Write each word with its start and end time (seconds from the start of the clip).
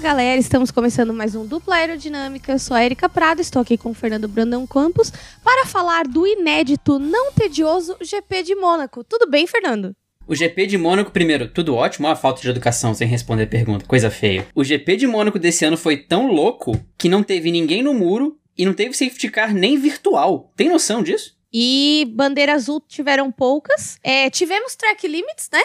Galera, 0.00 0.38
estamos 0.38 0.70
começando 0.70 1.12
mais 1.12 1.34
um 1.34 1.44
Dupla 1.44 1.74
Aerodinâmica. 1.74 2.52
Eu 2.52 2.58
sou 2.60 2.76
a 2.76 2.84
Erika 2.84 3.08
Prado, 3.08 3.40
estou 3.40 3.60
aqui 3.60 3.76
com 3.76 3.90
o 3.90 3.94
Fernando 3.94 4.28
Brandão 4.28 4.64
Campos 4.64 5.12
para 5.42 5.66
falar 5.66 6.06
do 6.06 6.24
inédito, 6.24 7.00
não 7.00 7.32
tedioso 7.32 7.96
GP 8.00 8.44
de 8.44 8.54
Mônaco. 8.54 9.02
Tudo 9.02 9.28
bem, 9.28 9.44
Fernando? 9.44 9.96
O 10.24 10.36
GP 10.36 10.66
de 10.66 10.78
Mônaco, 10.78 11.10
primeiro, 11.10 11.48
tudo 11.48 11.74
ótimo, 11.74 12.06
a 12.06 12.14
falta 12.14 12.40
de 12.40 12.48
educação 12.48 12.94
sem 12.94 13.08
responder 13.08 13.46
pergunta, 13.46 13.86
coisa 13.86 14.08
feia. 14.08 14.46
O 14.54 14.62
GP 14.62 14.96
de 14.96 15.06
Mônaco 15.06 15.38
desse 15.38 15.64
ano 15.64 15.76
foi 15.76 15.96
tão 15.96 16.28
louco 16.28 16.78
que 16.96 17.08
não 17.08 17.24
teve 17.24 17.50
ninguém 17.50 17.82
no 17.82 17.92
muro 17.92 18.38
e 18.56 18.64
não 18.64 18.74
teve 18.74 18.96
safety 18.96 19.28
car 19.28 19.52
nem 19.52 19.76
virtual. 19.76 20.52
Tem 20.56 20.68
noção 20.68 21.02
disso? 21.02 21.37
E 21.52 22.06
bandeira 22.14 22.54
azul 22.54 22.80
tiveram 22.86 23.32
poucas. 23.32 23.98
É, 24.02 24.28
tivemos 24.28 24.76
track 24.76 25.08
limits, 25.08 25.48
né? 25.50 25.62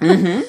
Uhum. 0.00 0.44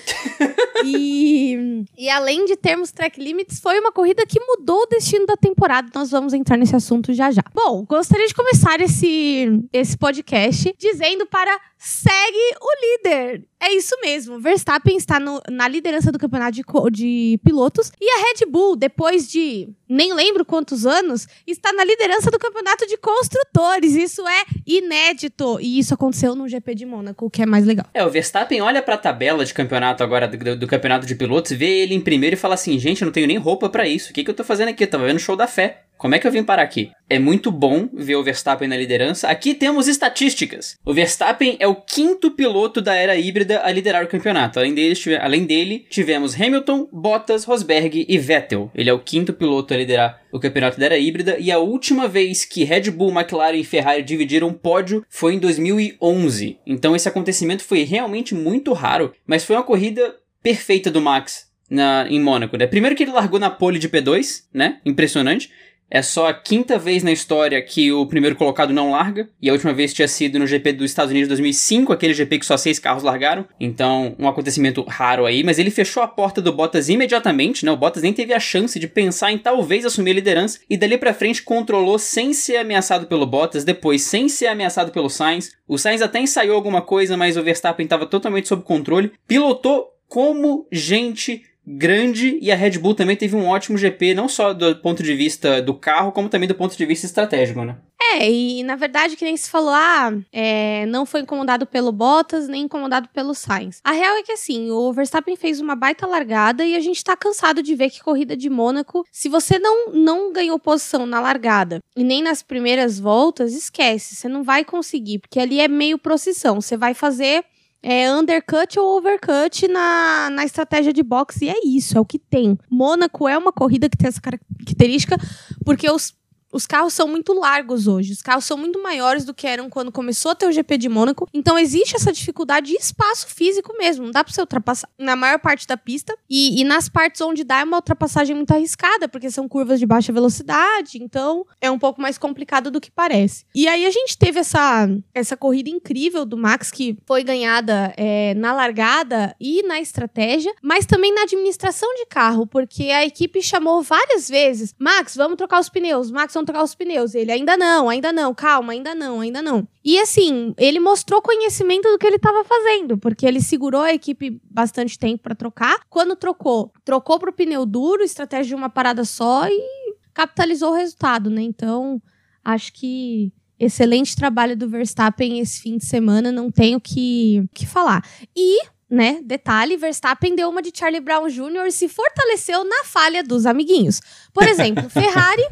e, 0.86 1.84
e 1.98 2.10
além 2.10 2.46
de 2.46 2.56
termos 2.56 2.92
track 2.92 3.20
limits, 3.20 3.60
foi 3.60 3.80
uma 3.80 3.92
corrida 3.92 4.26
que 4.26 4.40
mudou 4.40 4.84
o 4.84 4.86
destino 4.86 5.26
da 5.26 5.36
temporada. 5.36 5.90
Nós 5.96 6.12
vamos 6.12 6.34
entrar 6.34 6.58
nesse 6.58 6.76
assunto 6.76 7.14
já 7.14 7.32
já. 7.32 7.42
Bom, 7.54 7.84
gostaria 7.86 8.28
de 8.28 8.36
começar 8.36 8.80
esse, 8.80 9.64
esse 9.74 9.98
podcast 9.98 10.76
dizendo 10.78 11.26
para 11.26 11.60
segue 11.78 12.56
o 12.60 12.68
líder. 12.82 13.44
É 13.60 13.74
isso 13.74 13.96
mesmo. 14.02 14.40
Verstappen 14.40 14.98
está 14.98 15.20
no, 15.20 15.42
na 15.50 15.68
liderança 15.68 16.12
do 16.12 16.20
campeonato 16.20 16.52
de, 16.52 16.64
de, 16.92 17.40
pilotos 17.44 17.92
e 18.00 18.10
a 18.10 18.18
Red 18.20 18.46
Bull, 18.46 18.76
depois 18.76 19.30
de 19.30 19.70
nem 19.90 20.14
lembro 20.14 20.46
quantos 20.46 20.86
anos, 20.86 21.28
está 21.46 21.72
na 21.74 21.84
liderança 21.84 22.30
do 22.30 22.38
campeonato 22.38 22.86
de 22.86 22.98
construtores. 22.98 23.96
Isso 23.96 24.28
é 24.28 24.44
inédito. 24.66 25.60
E 25.60 25.80
isso 25.80 25.94
aconteceu 25.94 26.36
no 26.36 26.48
GP 26.48 26.76
de 26.76 26.86
Mônaco, 26.86 27.26
o 27.26 27.30
que 27.30 27.42
é 27.42 27.46
mais 27.46 27.66
legal. 27.66 27.86
É, 27.94 28.06
o 28.06 28.10
Verstappen 28.10 28.62
olha 28.62 28.82
para 28.82 28.96
a 28.96 29.00
tabela 29.00 29.46
de 29.46 29.54
campeonato 29.54 30.04
agora 30.04 30.28
do, 30.28 30.56
do, 30.56 30.68
campeonato 30.68 31.06
de 31.06 31.16
pilotos, 31.16 31.52
vê 31.52 31.80
ele 31.80 31.96
em 31.96 32.02
primeiro 32.02 32.36
e 32.36 32.40
fala 32.40 32.56
assim: 32.56 32.78
gente, 32.78 33.02
eu 33.02 33.06
não 33.06 33.14
tenho 33.14 33.28
nem 33.28 33.38
roupa 33.38 33.70
para 33.70 33.88
isso. 33.88 34.12
O 34.12 34.14
que, 34.14 34.24
que 34.24 34.30
eu 34.30 34.36
tô 34.36 34.44
fazendo 34.44 34.70
aqui? 34.70 34.84
Eu 34.84 34.90
tava 34.90 35.06
vendo 35.06 35.20
show 35.20 35.36
da 35.36 35.48
fé. 35.48 35.87
Como 35.98 36.14
é 36.14 36.20
que 36.20 36.28
eu 36.28 36.32
vim 36.32 36.44
parar 36.44 36.62
aqui? 36.62 36.92
É 37.10 37.18
muito 37.18 37.52
bom 37.52 37.90
ver 37.92 38.16
o 38.16 38.24
Verstappen 38.24 38.68
na 38.68 38.78
liderança. 38.78 39.28
Aqui 39.28 39.56
temos 39.56 39.88
estatísticas. 39.88 40.78
O 40.86 40.94
Verstappen 40.94 41.58
é 41.60 41.68
o 41.68 41.76
quinto 41.76 42.32
piloto 42.32 42.82
da 42.82 42.94
era 42.94 43.16
híbrida 43.16 43.62
a 43.64 43.72
liderar 43.72 44.04
o 44.04 44.08
campeonato. 44.08 44.60
Além 44.60 44.76
dele, 44.76 44.96
além 45.20 45.46
dele, 45.46 45.86
tivemos 45.90 46.40
Hamilton, 46.40 46.88
Bottas, 46.92 47.46
Rosberg 47.46 48.06
e 48.08 48.18
Vettel. 48.18 48.70
Ele 48.76 48.90
é 48.90 48.94
o 48.94 49.00
quinto 49.00 49.34
piloto 49.34 49.74
a 49.74 49.78
liderar 49.78 50.22
o 50.32 50.40
campeonato 50.40 50.80
da 50.80 50.86
era 50.86 50.98
híbrida. 50.98 51.38
E 51.40 51.52
a 51.52 51.58
última 51.58 52.08
vez 52.08 52.46
que 52.46 52.64
Red 52.64 52.92
Bull, 52.92 53.12
McLaren 53.12 53.58
e 53.58 53.64
Ferrari 53.64 54.04
dividiram 54.04 54.54
pódio 54.54 55.04
foi 55.10 55.34
em 55.34 55.40
2011. 55.40 56.60
Então 56.66 56.96
esse 56.96 57.08
acontecimento 57.08 57.64
foi 57.64 57.84
realmente 57.84 58.36
muito 58.36 58.72
raro. 58.74 59.14
Mas 59.26 59.44
foi 59.44 59.56
uma 59.56 59.64
corrida 59.64 60.16
perfeita 60.44 60.92
do 60.92 61.02
Max 61.02 61.48
na, 61.70 62.08
em 62.10 62.20
Mônaco, 62.20 62.58
né? 62.58 62.66
Primeiro 62.66 62.96
que 62.96 63.04
ele 63.04 63.12
largou 63.12 63.40
na 63.40 63.50
pole 63.50 63.80
de 63.80 63.90
P2, 63.90 64.44
né? 64.54 64.80
Impressionante. 64.86 65.52
É 65.90 66.02
só 66.02 66.28
a 66.28 66.34
quinta 66.34 66.78
vez 66.78 67.02
na 67.02 67.12
história 67.12 67.62
que 67.62 67.92
o 67.92 68.06
primeiro 68.06 68.36
colocado 68.36 68.74
não 68.74 68.92
larga. 68.92 69.30
E 69.42 69.50
a 69.50 69.54
última 69.54 69.74
vez 69.74 69.94
tinha 69.94 70.08
sido 70.08 70.38
no 70.38 70.46
GP 70.46 70.74
dos 70.74 70.92
Estados 70.92 71.12
Unidos 71.12 71.28
de 71.28 71.36
2005, 71.36 71.94
aquele 71.94 72.14
GP 72.14 72.40
que 72.40 72.46
só 72.46 72.58
seis 72.58 72.78
carros 72.78 73.04
largaram. 73.04 73.46
Então, 73.60 74.16
um 74.20 74.28
acontecimento 74.28 74.84
raro 74.84 75.26
aí. 75.26 75.44
Mas 75.44 75.60
ele 75.60 75.72
fechou 75.72 76.04
a 76.04 76.08
porta 76.08 76.42
do 76.42 76.52
Bottas 76.52 76.90
imediatamente, 76.90 77.66
né? 77.66 77.72
O 77.72 77.78
Bottas 77.78 78.04
nem 78.04 78.14
teve 78.14 78.34
a 78.34 78.40
chance 78.40 78.78
de 78.78 78.88
pensar 78.88 79.32
em 79.32 79.38
talvez 79.38 79.86
assumir 79.86 80.12
a 80.12 80.16
liderança. 80.16 80.60
E 80.70 80.76
dali 80.76 80.98
pra 80.98 81.14
frente 81.14 81.42
controlou 81.42 81.98
sem 81.98 82.34
ser 82.34 82.58
ameaçado 82.58 83.08
pelo 83.08 83.26
Bottas, 83.26 83.64
depois 83.64 84.02
sem 84.02 84.28
ser 84.28 84.48
ameaçado 84.48 84.92
pelo 84.92 85.10
Sainz. 85.10 85.52
O 85.68 85.78
Sainz 85.78 86.02
até 86.02 86.20
ensaiou 86.20 86.56
alguma 86.56 86.82
coisa, 86.82 87.16
mas 87.16 87.38
o 87.38 87.44
Verstappen 87.44 87.86
estava 87.86 88.06
totalmente 88.06 88.48
sob 88.48 88.64
controle. 88.64 89.12
Pilotou 89.28 89.94
como 90.08 90.68
gente 90.72 91.44
grande 91.68 92.40
e 92.42 92.50
a 92.50 92.56
Red 92.56 92.80
Bull 92.80 92.96
também 92.96 93.18
teve 93.18 93.36
um 93.36 93.46
ótimo 93.46 93.78
GP, 93.78 94.14
não 94.14 94.30
só 94.30 94.54
do 94.54 94.76
ponto 94.78 95.04
de 95.04 95.14
vista 95.14 95.62
do 95.62 95.74
carro, 95.74 96.14
como 96.14 96.30
também 96.30 96.48
do 96.48 96.56
ponto 96.56 96.78
de 96.78 96.86
vista 96.86 97.06
estratégico, 97.06 97.66
né? 97.66 97.76
É, 98.14 98.32
e 98.32 98.64
na 98.64 98.76
verdade, 98.76 99.18
que 99.18 99.26
nem 99.26 99.36
se 99.36 99.50
falou, 99.50 99.72
ah, 99.74 100.14
é, 100.32 100.86
não 100.86 101.06
foi 101.06 101.22
incomodado 101.22 101.66
pelo 101.66 101.92
Bottas, 101.92 102.48
nem 102.48 102.64
incomodado 102.64 103.10
pelo 103.10 103.34
Sainz. 103.34 103.82
A 103.84 103.92
real 103.92 104.16
é 104.16 104.24
que 104.24 104.32
assim, 104.32 104.72
o 104.72 104.94
Verstappen 104.94 105.36
fez 105.36 105.60
uma 105.60 105.76
baita 105.76 106.08
largada 106.08 106.64
e 106.64 106.76
a 106.76 106.80
gente 106.80 107.04
tá 107.04 107.18
cansado 107.18 107.62
de 107.62 107.76
ver 107.76 107.90
que 107.90 108.02
corrida 108.02 108.38
de 108.38 108.50
Mônaco, 108.50 109.04
se 109.12 109.28
você 109.28 109.60
não, 109.60 109.92
não 109.92 110.32
ganhou 110.32 110.58
posição 110.58 111.06
na 111.06 111.20
largada 111.20 111.82
e 111.98 112.04
nem 112.04 112.22
nas 112.22 112.42
primeiras 112.42 113.00
voltas, 113.00 113.54
esquece, 113.54 114.16
você 114.16 114.30
não 114.30 114.44
vai 114.44 114.64
conseguir, 114.64 115.20
porque 115.20 115.40
ali 115.40 115.60
é 115.60 115.68
meio 115.68 115.98
procissão, 115.98 116.62
você 116.62 116.78
vai 116.78 116.94
fazer 116.94 117.44
é 117.90 118.12
undercut 118.12 118.78
ou 118.78 118.98
overcut 118.98 119.66
na, 119.70 120.30
na 120.30 120.44
estratégia 120.44 120.92
de 120.92 121.02
boxe, 121.02 121.46
e 121.46 121.50
é 121.50 121.66
isso, 121.66 121.98
é 121.98 122.02
o 122.02 122.06
que 122.06 122.20
tem. 122.20 122.60
Mônaco 122.70 123.30
é 123.30 123.38
uma 123.38 123.54
corrida 123.54 123.88
que 123.88 123.96
tem 123.96 124.10
essa 124.10 124.20
característica, 124.20 125.18
porque 125.64 125.90
os 125.90 126.14
os 126.52 126.66
carros 126.66 126.94
são 126.94 127.08
muito 127.08 127.34
largos 127.34 127.88
hoje. 127.88 128.14
Os 128.14 128.22
carros 128.22 128.46
são 128.46 128.58
muito 128.58 128.82
maiores 128.82 129.26
do 129.26 129.34
que 129.34 129.48
eram 129.48 129.70
quando 129.70 129.92
começou 129.92 130.32
a 130.32 130.36
ter 130.36 130.48
o 130.48 130.52
GP 130.52 130.78
de 130.78 130.90
Mônaco. 130.90 131.28
Então 131.34 131.58
existe 131.58 131.96
essa 131.96 132.12
dificuldade 132.12 132.68
de 132.68 132.76
espaço 132.76 133.28
físico 133.28 133.76
mesmo. 133.78 134.06
Não 134.06 134.12
dá 134.12 134.24
pra 134.24 134.34
você 134.34 134.42
ultrapassar 134.42 134.90
na 134.98 135.16
maior 135.16 135.40
parte 135.40 135.68
da 135.68 135.78
pista. 135.78 136.18
E, 136.30 136.62
e 136.62 136.64
nas 136.64 136.90
partes 136.90 137.22
onde 137.22 137.44
dá 137.44 137.60
é 137.60 137.64
uma 137.64 137.78
ultrapassagem 137.78 138.36
muito 138.36 138.52
arriscada, 138.52 139.08
porque 139.08 139.30
são 139.30 139.48
curvas 139.48 139.80
de 139.80 139.86
baixa 139.86 140.14
velocidade. 140.14 140.98
Então 141.02 141.46
é 141.60 141.70
um 141.70 141.80
pouco 141.80 142.02
mais 142.02 142.18
complicado 142.18 142.72
do 142.72 142.80
que 142.80 142.92
parece. 142.92 143.46
E 143.54 143.68
aí 143.68 143.86
a 143.86 143.92
gente 143.92 144.18
teve 144.18 144.40
essa, 144.40 144.90
essa 145.14 145.36
corrida 145.36 145.70
incrível 145.70 146.26
do 146.26 146.38
Max, 146.38 146.72
que 146.72 146.98
foi 147.06 147.24
ganhada 147.24 147.94
é, 147.98 148.34
na 148.36 148.54
largada 148.54 149.36
e 149.40 149.64
na 149.64 149.80
estratégia, 149.80 150.54
mas 150.62 150.86
também 150.86 151.14
na 151.14 151.24
administração 151.24 151.94
de 151.96 152.06
carro, 152.06 152.48
porque 152.48 152.84
a 152.86 153.06
equipe 153.06 153.42
chamou 153.42 153.82
várias 153.82 154.30
vezes: 154.30 154.74
Max, 154.80 155.16
vamos 155.16 155.38
trocar 155.38 155.60
os 155.60 155.70
pneus. 155.70 156.12
Max, 156.12 156.37
trocar 156.46 156.64
os 156.64 156.76
pneus. 156.76 157.16
Ele, 157.16 157.32
ainda 157.32 157.56
não, 157.56 157.90
ainda 157.90 158.12
não, 158.12 158.34
calma, 158.34 158.74
ainda 158.74 158.94
não, 158.94 159.22
ainda 159.22 159.42
não. 159.42 159.68
E 159.84 160.00
assim, 160.00 160.54
ele 160.58 160.80
mostrou 160.80 161.22
conhecimento 161.22 161.90
do 161.90 161.98
que 161.98 162.06
ele 162.06 162.18
estava 162.18 162.44
fazendo, 162.44 162.98
porque 162.98 163.26
ele 163.26 163.42
segurou 163.42 163.82
a 163.82 163.94
equipe 163.94 164.42
bastante 164.50 164.98
tempo 164.98 165.24
para 165.24 165.36
trocar. 165.36 165.80
Quando 165.90 166.16
trocou, 166.16 166.72
trocou 166.84 167.20
pro 167.20 167.34
pneu 167.34 167.66
duro, 167.66 168.04
estratégia 168.04 168.50
de 168.50 168.56
uma 168.56 168.70
parada 168.70 169.04
só 169.06 169.48
e 169.48 169.96
capitalizou 170.14 170.72
o 170.72 170.76
resultado, 170.76 171.30
né? 171.30 171.42
Então, 171.42 172.02
acho 172.44 172.74
que 172.74 173.32
excelente 173.60 174.16
trabalho 174.16 174.56
do 174.56 174.70
Verstappen 174.70 175.40
esse 175.40 175.62
fim 175.62 175.78
de 175.78 175.86
semana, 175.86 176.32
não 176.32 176.52
tenho 176.52 176.80
que 176.80 177.44
que 177.54 177.66
falar. 177.66 178.04
E 178.36 178.60
né? 178.90 179.20
Detalhe, 179.24 179.78
Verstappen 179.78 180.36
deu 180.36 180.50
uma 180.50 180.62
de 180.62 180.72
Charlie 180.74 181.02
Brown 181.02 181.28
Jr. 181.28 181.68
e 181.68 181.72
se 181.72 181.90
fortaleceu 181.90 182.64
na 182.64 182.84
falha 182.84 183.24
dos 183.24 183.46
amiguinhos. 183.46 184.02
Por 184.34 184.44
exemplo, 184.48 184.90
Ferrari, 184.90 185.44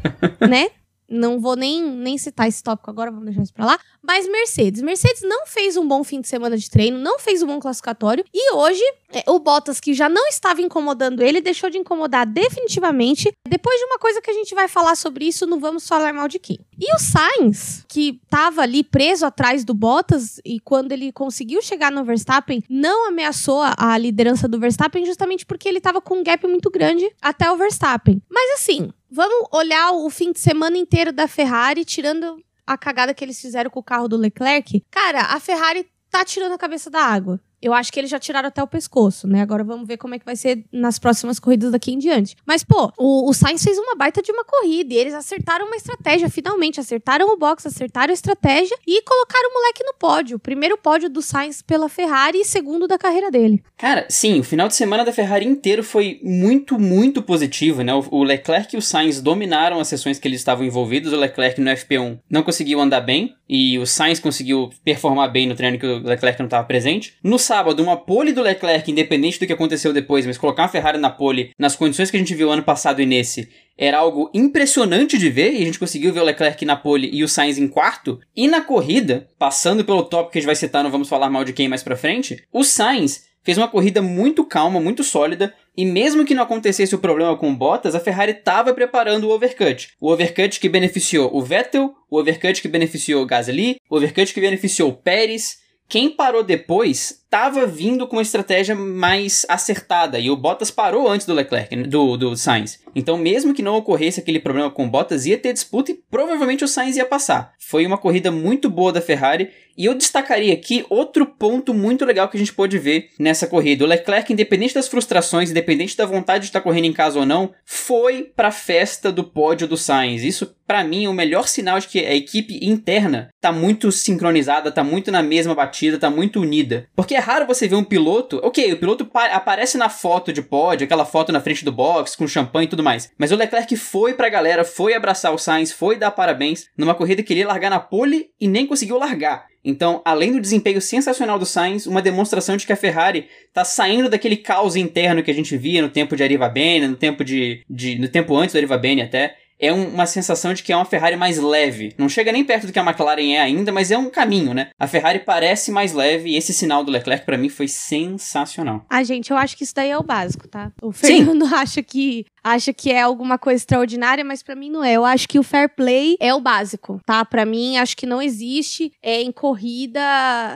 né? 0.48 0.70
Não 1.08 1.40
vou 1.40 1.56
nem, 1.56 1.82
nem 1.82 2.18
citar 2.18 2.48
esse 2.48 2.62
tópico 2.62 2.90
agora, 2.90 3.10
vamos 3.10 3.26
deixar 3.26 3.42
isso 3.42 3.54
pra 3.54 3.64
lá. 3.64 3.78
Mas 4.02 4.28
Mercedes. 4.28 4.82
Mercedes 4.82 5.22
não 5.22 5.46
fez 5.46 5.76
um 5.76 5.86
bom 5.86 6.02
fim 6.04 6.20
de 6.20 6.28
semana 6.28 6.56
de 6.56 6.70
treino, 6.70 6.98
não 6.98 7.18
fez 7.18 7.42
um 7.42 7.46
bom 7.46 7.60
classificatório. 7.60 8.24
E 8.32 8.54
hoje, 8.54 8.82
é, 9.12 9.24
o 9.28 9.38
Bottas, 9.38 9.80
que 9.80 9.94
já 9.94 10.08
não 10.08 10.26
estava 10.28 10.60
incomodando 10.60 11.22
ele, 11.22 11.40
deixou 11.40 11.70
de 11.70 11.78
incomodar 11.78 12.26
definitivamente. 12.26 13.32
Depois 13.48 13.78
de 13.78 13.84
uma 13.86 13.98
coisa 13.98 14.20
que 14.20 14.30
a 14.30 14.34
gente 14.34 14.54
vai 14.54 14.68
falar 14.68 14.96
sobre 14.96 15.26
isso, 15.26 15.46
não 15.46 15.60
vamos 15.60 15.86
falar 15.86 16.12
mal 16.12 16.28
de 16.28 16.38
quem. 16.38 16.58
E 16.78 16.94
o 16.94 16.98
Sainz, 16.98 17.84
que 17.88 18.20
estava 18.24 18.62
ali 18.62 18.84
preso 18.84 19.26
atrás 19.26 19.64
do 19.64 19.74
Bottas, 19.74 20.40
e 20.44 20.60
quando 20.60 20.92
ele 20.92 21.12
conseguiu 21.12 21.62
chegar 21.62 21.90
no 21.90 22.04
Verstappen, 22.04 22.62
não 22.68 23.08
ameaçou 23.08 23.62
a 23.62 23.96
liderança 23.98 24.46
do 24.48 24.58
Verstappen, 24.58 25.04
justamente 25.04 25.46
porque 25.46 25.68
ele 25.68 25.78
estava 25.78 26.00
com 26.00 26.18
um 26.18 26.24
gap 26.24 26.46
muito 26.46 26.70
grande 26.70 27.10
até 27.20 27.50
o 27.50 27.56
Verstappen. 27.56 28.22
Mas 28.30 28.60
assim, 28.60 28.90
Vamos 29.10 29.48
olhar 29.52 29.92
o 29.92 30.10
fim 30.10 30.32
de 30.32 30.40
semana 30.40 30.76
inteiro 30.76 31.12
da 31.12 31.28
Ferrari, 31.28 31.84
tirando 31.84 32.42
a 32.66 32.76
cagada 32.76 33.14
que 33.14 33.24
eles 33.24 33.40
fizeram 33.40 33.70
com 33.70 33.80
o 33.80 33.84
carro 33.84 34.08
do 34.08 34.16
Leclerc. 34.16 34.84
Cara, 34.90 35.22
a 35.22 35.38
Ferrari 35.38 35.88
tá 36.10 36.24
tirando 36.24 36.52
a 36.52 36.58
cabeça 36.58 36.90
da 36.90 37.00
água. 37.00 37.40
Eu 37.60 37.72
acho 37.72 37.92
que 37.92 37.98
eles 37.98 38.10
já 38.10 38.18
tiraram 38.18 38.48
até 38.48 38.62
o 38.62 38.66
pescoço, 38.66 39.26
né? 39.26 39.40
Agora 39.40 39.64
vamos 39.64 39.86
ver 39.86 39.96
como 39.96 40.14
é 40.14 40.18
que 40.18 40.24
vai 40.24 40.36
ser 40.36 40.64
nas 40.72 40.98
próximas 40.98 41.38
corridas 41.38 41.72
daqui 41.72 41.92
em 41.92 41.98
diante. 41.98 42.36
Mas, 42.46 42.62
pô, 42.62 42.92
o, 42.98 43.28
o 43.28 43.34
Sainz 43.34 43.62
fez 43.62 43.78
uma 43.78 43.94
baita 43.94 44.20
de 44.22 44.30
uma 44.30 44.44
corrida 44.44 44.92
e 44.92 44.96
eles 44.96 45.14
acertaram 45.14 45.66
uma 45.66 45.76
estratégia, 45.76 46.28
finalmente. 46.28 46.80
Acertaram 46.80 47.32
o 47.32 47.36
box, 47.36 47.66
acertaram 47.66 48.10
a 48.10 48.14
estratégia 48.14 48.76
e 48.86 49.02
colocaram 49.02 49.50
o 49.50 49.54
moleque 49.54 49.82
no 49.84 49.94
pódio. 49.94 50.38
Primeiro 50.38 50.76
pódio 50.76 51.08
do 51.08 51.22
Sainz 51.22 51.62
pela 51.62 51.88
Ferrari 51.88 52.40
e 52.40 52.44
segundo 52.44 52.86
da 52.86 52.98
carreira 52.98 53.30
dele. 53.30 53.62
Cara, 53.76 54.06
sim, 54.08 54.38
o 54.38 54.44
final 54.44 54.68
de 54.68 54.74
semana 54.74 55.04
da 55.04 55.12
Ferrari 55.12 55.46
inteiro 55.46 55.82
foi 55.82 56.20
muito, 56.22 56.78
muito 56.78 57.22
positivo, 57.22 57.82
né? 57.82 57.92
O 58.10 58.22
Leclerc 58.22 58.74
e 58.74 58.78
o 58.78 58.82
Sainz 58.82 59.20
dominaram 59.20 59.80
as 59.80 59.88
sessões 59.88 60.18
que 60.18 60.28
eles 60.28 60.40
estavam 60.40 60.64
envolvidos. 60.64 61.12
O 61.12 61.16
Leclerc 61.16 61.60
no 61.60 61.70
FP1 61.70 62.18
não 62.28 62.42
conseguiu 62.42 62.80
andar 62.80 63.00
bem 63.00 63.34
e 63.48 63.78
o 63.78 63.86
Sainz 63.86 64.20
conseguiu 64.20 64.70
performar 64.84 65.30
bem 65.30 65.46
no 65.46 65.54
treino 65.54 65.78
que 65.78 65.86
o 65.86 66.02
Leclerc 66.02 66.38
não 66.38 66.46
estava 66.46 66.66
presente. 66.66 67.14
No 67.22 67.38
sábado, 67.46 67.82
uma 67.82 67.96
pole 67.96 68.32
do 68.32 68.42
Leclerc, 68.42 68.90
independente 68.90 69.38
do 69.38 69.46
que 69.46 69.52
aconteceu 69.52 69.92
depois, 69.92 70.26
mas 70.26 70.36
colocar 70.36 70.64
uma 70.64 70.68
Ferrari 70.68 70.98
na 70.98 71.10
pole 71.10 71.52
nas 71.58 71.76
condições 71.76 72.10
que 72.10 72.16
a 72.16 72.20
gente 72.20 72.34
viu 72.34 72.50
ano 72.50 72.62
passado 72.62 73.00
e 73.00 73.06
nesse, 73.06 73.48
era 73.78 73.98
algo 73.98 74.30
impressionante 74.34 75.16
de 75.16 75.30
ver, 75.30 75.52
e 75.52 75.62
a 75.62 75.64
gente 75.64 75.78
conseguiu 75.78 76.12
ver 76.12 76.20
o 76.20 76.24
Leclerc 76.24 76.64
na 76.64 76.76
pole 76.76 77.08
e 77.12 77.22
o 77.22 77.28
Sainz 77.28 77.58
em 77.58 77.68
quarto. 77.68 78.18
E 78.34 78.48
na 78.48 78.60
corrida, 78.60 79.28
passando 79.38 79.84
pelo 79.84 80.02
top 80.02 80.32
que 80.32 80.38
a 80.38 80.40
gente 80.40 80.46
vai 80.46 80.56
citar, 80.56 80.82
não 80.82 80.90
vamos 80.90 81.08
falar 81.08 81.30
mal 81.30 81.44
de 81.44 81.52
quem 81.52 81.68
mais 81.68 81.82
pra 81.82 81.96
frente, 81.96 82.42
o 82.52 82.64
Sainz 82.64 83.24
fez 83.46 83.56
uma 83.56 83.68
corrida 83.68 84.02
muito 84.02 84.44
calma, 84.44 84.80
muito 84.80 85.04
sólida, 85.04 85.54
e 85.76 85.84
mesmo 85.84 86.24
que 86.24 86.34
não 86.34 86.42
acontecesse 86.42 86.96
o 86.96 86.98
problema 86.98 87.36
com 87.36 87.54
Bottas, 87.54 87.94
a 87.94 88.00
Ferrari 88.00 88.32
estava 88.32 88.74
preparando 88.74 89.28
o 89.28 89.30
overcut. 89.30 89.90
O 90.00 90.10
overcut 90.10 90.58
que 90.58 90.68
beneficiou 90.68 91.30
o 91.32 91.40
Vettel, 91.40 91.94
o 92.10 92.18
overcut 92.18 92.60
que 92.60 92.66
beneficiou 92.66 93.22
o 93.22 93.26
Gasly, 93.26 93.76
o 93.88 93.96
overcut 93.96 94.34
que 94.34 94.40
beneficiou 94.40 94.90
o 94.90 94.94
Pérez. 94.94 95.58
Quem 95.88 96.10
parou 96.10 96.42
depois 96.42 97.24
estava 97.26 97.66
vindo 97.66 98.06
com 98.06 98.16
uma 98.16 98.22
estratégia 98.22 98.74
mais 98.74 99.44
acertada 99.48 100.18
e 100.18 100.30
o 100.30 100.36
Bottas 100.36 100.70
parou 100.70 101.08
antes 101.08 101.26
do 101.26 101.34
Leclerc, 101.34 101.76
do, 101.84 102.16
do 102.16 102.36
Sainz. 102.36 102.80
Então, 102.94 103.18
mesmo 103.18 103.52
que 103.52 103.62
não 103.62 103.76
ocorresse 103.76 104.20
aquele 104.20 104.40
problema 104.40 104.70
com 104.70 104.86
o 104.86 104.88
Bottas, 104.88 105.26
ia 105.26 105.36
ter 105.36 105.52
disputa 105.52 105.90
e 105.90 106.00
provavelmente 106.10 106.64
o 106.64 106.68
Sainz 106.68 106.96
ia 106.96 107.04
passar. 107.04 107.52
Foi 107.58 107.84
uma 107.84 107.98
corrida 107.98 108.30
muito 108.30 108.70
boa 108.70 108.92
da 108.92 109.00
Ferrari 109.00 109.50
e 109.76 109.84
eu 109.84 109.94
destacaria 109.94 110.54
aqui 110.54 110.86
outro 110.88 111.26
ponto 111.26 111.74
muito 111.74 112.04
legal 112.04 112.28
que 112.28 112.36
a 112.36 112.40
gente 112.40 112.54
pôde 112.54 112.78
ver 112.78 113.10
nessa 113.18 113.46
corrida. 113.46 113.84
O 113.84 113.86
Leclerc, 113.86 114.32
independente 114.32 114.74
das 114.74 114.88
frustrações, 114.88 115.50
independente 115.50 115.96
da 115.96 116.06
vontade 116.06 116.44
de 116.44 116.48
estar 116.48 116.62
correndo 116.62 116.86
em 116.86 116.92
casa 116.92 117.18
ou 117.18 117.26
não, 117.26 117.52
foi 117.64 118.22
para 118.34 118.48
a 118.48 118.52
festa 118.52 119.12
do 119.12 119.22
pódio 119.22 119.68
do 119.68 119.76
Sainz. 119.76 120.22
Isso, 120.22 120.56
para 120.66 120.82
mim, 120.82 121.04
é 121.04 121.08
o 121.08 121.12
melhor 121.12 121.46
sinal 121.46 121.78
de 121.78 121.88
que 121.88 121.98
a 121.98 122.14
equipe 122.14 122.58
interna 122.62 123.28
tá 123.40 123.52
muito 123.52 123.92
sincronizada, 123.92 124.72
tá 124.72 124.82
muito 124.82 125.10
na 125.10 125.22
mesma 125.22 125.54
batida, 125.54 125.98
tá 125.98 126.08
muito 126.08 126.40
unida. 126.40 126.88
Porque 126.96 127.14
é 127.14 127.20
raro 127.26 127.44
você 127.44 127.66
ver 127.66 127.74
um 127.74 127.82
piloto. 127.82 128.40
Ok, 128.44 128.72
o 128.72 128.76
piloto 128.78 129.10
aparece 129.12 129.76
na 129.76 129.88
foto 129.88 130.32
de 130.32 130.40
pódio, 130.40 130.84
aquela 130.84 131.04
foto 131.04 131.32
na 131.32 131.40
frente 131.40 131.64
do 131.64 131.72
box, 131.72 132.14
com 132.14 132.28
champanhe 132.28 132.66
e 132.66 132.70
tudo 132.70 132.84
mais. 132.84 133.10
Mas 133.18 133.32
o 133.32 133.36
Leclerc 133.36 133.76
foi 133.76 134.14
pra 134.14 134.28
galera, 134.28 134.64
foi 134.64 134.94
abraçar 134.94 135.34
o 135.34 135.38
Sainz, 135.38 135.72
foi 135.72 135.96
dar 135.96 136.12
parabéns 136.12 136.66
numa 136.78 136.94
corrida 136.94 137.24
que 137.24 137.32
ele 137.32 137.40
ia 137.40 137.48
largar 137.48 137.68
na 137.68 137.80
pole 137.80 138.30
e 138.40 138.46
nem 138.46 138.64
conseguiu 138.64 138.96
largar. 138.96 139.46
Então, 139.64 140.00
além 140.04 140.30
do 140.30 140.40
desempenho 140.40 140.80
sensacional 140.80 141.36
do 141.36 141.44
Sainz, 141.44 141.88
uma 141.88 142.00
demonstração 142.00 142.56
de 142.56 142.64
que 142.64 142.72
a 142.72 142.76
Ferrari 142.76 143.26
está 143.48 143.64
saindo 143.64 144.08
daquele 144.08 144.36
caos 144.36 144.76
interno 144.76 145.20
que 145.24 145.30
a 145.30 145.34
gente 145.34 145.56
via 145.56 145.82
no 145.82 145.88
tempo 145.88 146.14
de 146.14 146.22
Ariva 146.22 146.48
Bene, 146.48 146.86
no 146.86 146.94
tempo 146.94 147.24
de, 147.24 147.64
de 147.68 147.98
no 147.98 148.06
tempo 148.06 148.36
antes 148.36 148.52
do 148.52 148.58
Ariva 148.58 148.78
Bene 148.78 149.02
até, 149.02 149.34
é 149.58 149.72
um, 149.72 149.88
uma 149.88 150.06
sensação 150.06 150.52
de 150.52 150.62
que 150.62 150.72
é 150.72 150.76
uma 150.76 150.84
Ferrari 150.84 151.16
mais 151.16 151.38
leve. 151.38 151.94
Não 151.98 152.08
chega 152.08 152.32
nem 152.32 152.44
perto 152.44 152.66
do 152.66 152.72
que 152.72 152.78
a 152.78 152.84
McLaren 152.84 153.32
é 153.34 153.40
ainda, 153.40 153.72
mas 153.72 153.90
é 153.90 153.98
um 153.98 154.10
caminho, 154.10 154.54
né? 154.54 154.68
A 154.78 154.86
Ferrari 154.86 155.20
parece 155.20 155.70
mais 155.70 155.92
leve 155.92 156.30
e 156.30 156.36
esse 156.36 156.52
sinal 156.52 156.84
do 156.84 156.90
Leclerc 156.90 157.24
para 157.24 157.38
mim 157.38 157.48
foi 157.48 157.68
sensacional. 157.68 158.84
Ah, 158.88 159.02
gente, 159.02 159.30
eu 159.30 159.36
acho 159.36 159.56
que 159.56 159.64
isso 159.64 159.74
daí 159.74 159.90
é 159.90 159.98
o 159.98 160.02
básico, 160.02 160.48
tá? 160.48 160.72
O 160.82 160.92
Fernando 160.92 161.46
Sim. 161.46 161.54
acha 161.56 161.82
que 161.82 162.24
acha 162.46 162.72
que 162.72 162.92
é 162.92 163.02
alguma 163.02 163.36
coisa 163.36 163.56
extraordinária, 163.56 164.24
mas 164.24 164.42
para 164.42 164.54
mim 164.54 164.70
não 164.70 164.84
é. 164.84 164.92
Eu 164.92 165.04
acho 165.04 165.28
que 165.28 165.38
o 165.38 165.42
fair 165.42 165.68
play 165.68 166.16
é 166.20 166.32
o 166.32 166.40
básico, 166.40 167.00
tá? 167.04 167.24
Para 167.24 167.44
mim, 167.44 167.76
acho 167.76 167.96
que 167.96 168.06
não 168.06 168.22
existe 168.22 168.92
é, 169.02 169.20
em 169.20 169.32
corrida 169.32 170.00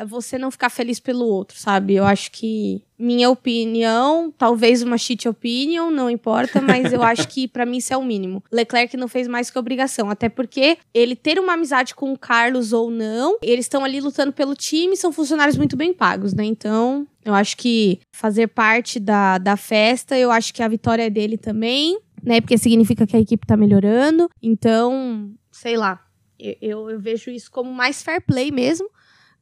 você 0.07 0.39
não 0.39 0.51
ficar 0.51 0.71
feliz 0.71 1.01
pelo 1.01 1.27
outro, 1.27 1.59
sabe? 1.59 1.95
Eu 1.95 2.05
acho 2.05 2.31
que 2.31 2.83
minha 2.97 3.31
opinião, 3.31 4.33
talvez 4.37 4.83
uma 4.83 4.99
cheat 4.99 5.27
opinion, 5.27 5.91
não 5.91 6.11
importa, 6.11 6.61
mas 6.61 6.93
eu 6.93 7.03
acho 7.03 7.27
que 7.27 7.49
para 7.49 7.65
mim 7.65 7.79
isso 7.79 7.95
é 7.95 7.97
o 7.97 8.05
mínimo. 8.05 8.45
Leclerc 8.53 8.95
não 8.97 9.09
fez 9.09 9.27
mais 9.27 9.51
que 9.51 9.59
obrigação, 9.59 10.11
até 10.11 10.29
porque 10.29 10.77
ele 10.93 11.17
ter 11.17 11.41
uma 11.41 11.55
amizade 11.55 11.95
com 11.95 12.13
o 12.13 12.19
Carlos 12.19 12.73
ou 12.73 12.91
não, 12.91 13.39
eles 13.43 13.65
estão 13.65 13.85
ali 13.85 14.01
lutando 14.01 14.33
pelo 14.33 14.55
time, 14.55 14.97
são 14.97 15.11
funcionários 15.11 15.57
muito 15.57 15.77
bem 15.77 15.95
pagos, 15.95 16.35
né? 16.35 16.45
Então, 16.45 17.07
eu 17.25 17.35
acho 17.35 17.57
que 17.57 18.01
fazer 18.13 18.49
parte 18.49 18.99
da, 18.99 19.39
da 19.39 19.57
festa, 19.57 20.17
eu 20.17 20.31
acho 20.31 20.53
que 20.55 20.63
a 20.63 20.69
vitória 20.69 21.07
é 21.07 21.11
dele 21.11 21.37
também, 21.37 21.99
né? 22.23 22.41
Porque 22.41 22.57
significa 22.57 23.07
que 23.07 23.17
a 23.17 23.21
equipe 23.21 23.47
tá 23.47 23.57
melhorando. 23.57 24.29
Então, 24.43 25.33
sei 25.51 25.77
lá. 25.77 26.05
Eu, 26.39 26.57
eu, 26.61 26.91
eu 26.91 27.01
vejo 27.01 27.31
isso 27.31 27.51
como 27.51 27.71
mais 27.73 28.03
fair 28.03 28.21
play 28.23 28.51
mesmo 28.51 28.89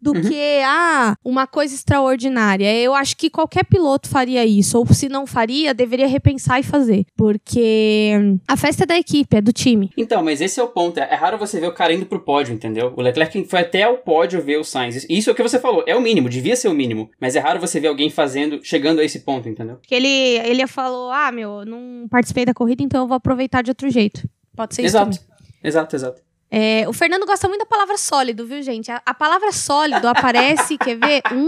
do 0.00 0.12
uhum. 0.12 0.22
que 0.22 0.60
ah, 0.64 1.16
uma 1.24 1.46
coisa 1.46 1.74
extraordinária. 1.74 2.74
Eu 2.76 2.94
acho 2.94 3.16
que 3.16 3.30
qualquer 3.30 3.64
piloto 3.64 4.08
faria 4.08 4.44
isso, 4.44 4.78
ou 4.78 4.86
se 4.86 5.08
não 5.08 5.26
faria, 5.26 5.74
deveria 5.74 6.06
repensar 6.06 6.60
e 6.60 6.62
fazer, 6.62 7.04
porque 7.16 8.12
a 8.46 8.56
festa 8.56 8.84
é 8.84 8.86
da 8.86 8.98
equipe, 8.98 9.36
é 9.36 9.40
do 9.40 9.52
time. 9.52 9.90
Então, 9.96 10.22
mas 10.22 10.40
esse 10.40 10.58
é 10.60 10.62
o 10.62 10.68
ponto. 10.68 10.98
É 10.98 11.14
raro 11.14 11.38
você 11.38 11.60
ver 11.60 11.68
o 11.68 11.74
cara 11.74 11.92
indo 11.92 12.06
pro 12.06 12.20
pódio, 12.20 12.54
entendeu? 12.54 12.92
O 12.96 13.02
Leclerc 13.02 13.44
foi 13.48 13.60
até 13.60 13.88
o 13.88 13.98
pódio 13.98 14.42
ver 14.42 14.58
o 14.58 14.64
Sainz. 14.64 15.06
Isso 15.08 15.30
é 15.30 15.32
o 15.32 15.36
que 15.36 15.42
você 15.42 15.58
falou, 15.58 15.84
é 15.86 15.94
o 15.94 16.00
mínimo, 16.00 16.28
devia 16.28 16.56
ser 16.56 16.68
o 16.68 16.74
mínimo, 16.74 17.10
mas 17.20 17.36
é 17.36 17.40
raro 17.40 17.60
você 17.60 17.80
ver 17.80 17.88
alguém 17.88 18.10
fazendo, 18.10 18.60
chegando 18.62 19.00
a 19.00 19.04
esse 19.04 19.20
ponto, 19.20 19.48
entendeu? 19.48 19.76
Porque 19.76 19.94
ele, 19.94 20.08
ele 20.08 20.66
falou: 20.66 21.10
"Ah, 21.10 21.32
meu, 21.32 21.64
não 21.64 22.06
participei 22.10 22.44
da 22.44 22.54
corrida, 22.54 22.82
então 22.82 23.02
eu 23.02 23.08
vou 23.08 23.16
aproveitar 23.16 23.62
de 23.62 23.70
outro 23.70 23.90
jeito". 23.90 24.28
Pode 24.54 24.74
ser 24.74 24.82
exato. 24.82 25.10
isso 25.10 25.20
também. 25.20 25.38
Exato, 25.62 25.96
exato. 25.96 26.27
É, 26.50 26.88
o 26.88 26.92
Fernando 26.92 27.26
gosta 27.26 27.46
muito 27.48 27.60
da 27.60 27.66
palavra 27.66 27.98
sólido, 27.98 28.46
viu, 28.46 28.62
gente? 28.62 28.90
A, 28.90 29.02
a 29.04 29.14
palavra 29.14 29.52
sólido 29.52 30.06
aparece, 30.08 30.78
quer 30.78 30.96
ver? 30.96 31.22
Um. 31.32 31.46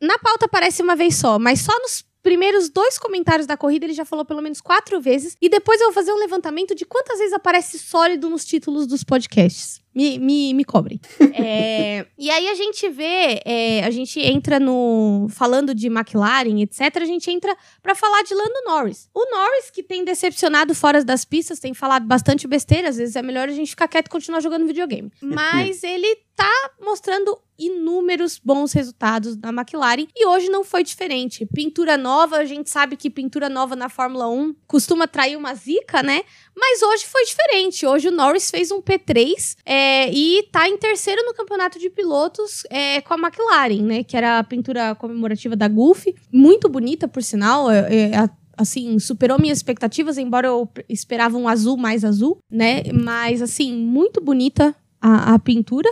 Na 0.00 0.18
pauta 0.18 0.46
aparece 0.46 0.82
uma 0.82 0.94
vez 0.94 1.16
só, 1.16 1.38
mas 1.38 1.60
só 1.60 1.72
nos 1.80 2.04
primeiros 2.22 2.68
dois 2.68 2.98
comentários 2.98 3.46
da 3.46 3.56
corrida 3.56 3.86
ele 3.86 3.94
já 3.94 4.04
falou 4.04 4.24
pelo 4.24 4.42
menos 4.42 4.60
quatro 4.60 5.00
vezes. 5.00 5.36
E 5.40 5.48
depois 5.48 5.80
eu 5.80 5.86
vou 5.86 5.94
fazer 5.94 6.12
um 6.12 6.18
levantamento 6.18 6.74
de 6.74 6.84
quantas 6.84 7.18
vezes 7.18 7.32
aparece 7.32 7.78
sólido 7.78 8.28
nos 8.28 8.44
títulos 8.44 8.86
dos 8.86 9.02
podcasts. 9.02 9.80
Me, 9.98 10.16
me, 10.16 10.54
me 10.54 10.64
cobrem. 10.64 11.00
é, 11.34 12.06
e 12.16 12.30
aí 12.30 12.48
a 12.48 12.54
gente 12.54 12.88
vê, 12.88 13.42
é, 13.44 13.82
a 13.84 13.90
gente 13.90 14.20
entra 14.20 14.60
no. 14.60 15.26
Falando 15.28 15.74
de 15.74 15.88
McLaren, 15.88 16.60
etc., 16.60 16.98
a 17.02 17.04
gente 17.04 17.28
entra 17.28 17.56
para 17.82 17.96
falar 17.96 18.22
de 18.22 18.32
Lando 18.32 18.62
Norris. 18.64 19.08
O 19.12 19.28
Norris, 19.28 19.70
que 19.72 19.82
tem 19.82 20.04
decepcionado 20.04 20.72
fora 20.72 21.02
das 21.02 21.24
pistas, 21.24 21.58
tem 21.58 21.74
falado 21.74 22.06
bastante 22.06 22.46
besteira, 22.46 22.90
às 22.90 22.96
vezes 22.96 23.16
é 23.16 23.22
melhor 23.22 23.48
a 23.48 23.52
gente 23.52 23.70
ficar 23.70 23.88
quieto 23.88 24.06
e 24.06 24.10
continuar 24.10 24.38
jogando 24.38 24.68
videogame. 24.68 25.10
Mas 25.20 25.82
ele 25.82 26.27
tá 26.38 26.70
mostrando 26.80 27.36
inúmeros 27.58 28.40
bons 28.42 28.72
resultados 28.72 29.34
da 29.34 29.48
McLaren 29.48 30.06
e 30.14 30.24
hoje 30.24 30.48
não 30.48 30.62
foi 30.62 30.84
diferente. 30.84 31.44
Pintura 31.52 31.96
nova, 31.96 32.36
a 32.36 32.44
gente 32.44 32.70
sabe 32.70 32.96
que 32.96 33.10
pintura 33.10 33.48
nova 33.48 33.74
na 33.74 33.88
Fórmula 33.88 34.28
1 34.28 34.54
costuma 34.64 35.06
atrair 35.06 35.36
uma 35.36 35.52
zica, 35.56 36.00
né? 36.00 36.22
Mas 36.56 36.80
hoje 36.80 37.06
foi 37.06 37.24
diferente. 37.24 37.84
Hoje 37.84 38.06
o 38.06 38.12
Norris 38.12 38.52
fez 38.52 38.70
um 38.70 38.80
P3 38.80 39.56
é, 39.66 40.12
e 40.12 40.44
tá 40.52 40.68
em 40.68 40.76
terceiro 40.76 41.24
no 41.24 41.34
campeonato 41.34 41.76
de 41.76 41.90
pilotos 41.90 42.62
é, 42.70 43.00
com 43.00 43.14
a 43.14 43.18
McLaren, 43.18 43.82
né? 43.82 44.04
Que 44.04 44.16
era 44.16 44.38
a 44.38 44.44
pintura 44.44 44.94
comemorativa 44.94 45.56
da 45.56 45.66
Gulf. 45.66 46.06
Muito 46.32 46.68
bonita, 46.68 47.08
por 47.08 47.24
sinal. 47.24 47.68
É, 47.68 48.12
é 48.12 48.30
assim, 48.56 48.96
superou 49.00 49.40
minhas 49.40 49.58
expectativas, 49.58 50.18
embora 50.18 50.46
eu 50.46 50.68
esperava 50.88 51.36
um 51.36 51.48
azul 51.48 51.76
mais 51.76 52.04
azul, 52.04 52.38
né? 52.48 52.84
Mas, 52.92 53.42
assim, 53.42 53.74
muito 53.74 54.20
bonita 54.20 54.72
a, 55.00 55.34
a 55.34 55.38
pintura. 55.40 55.90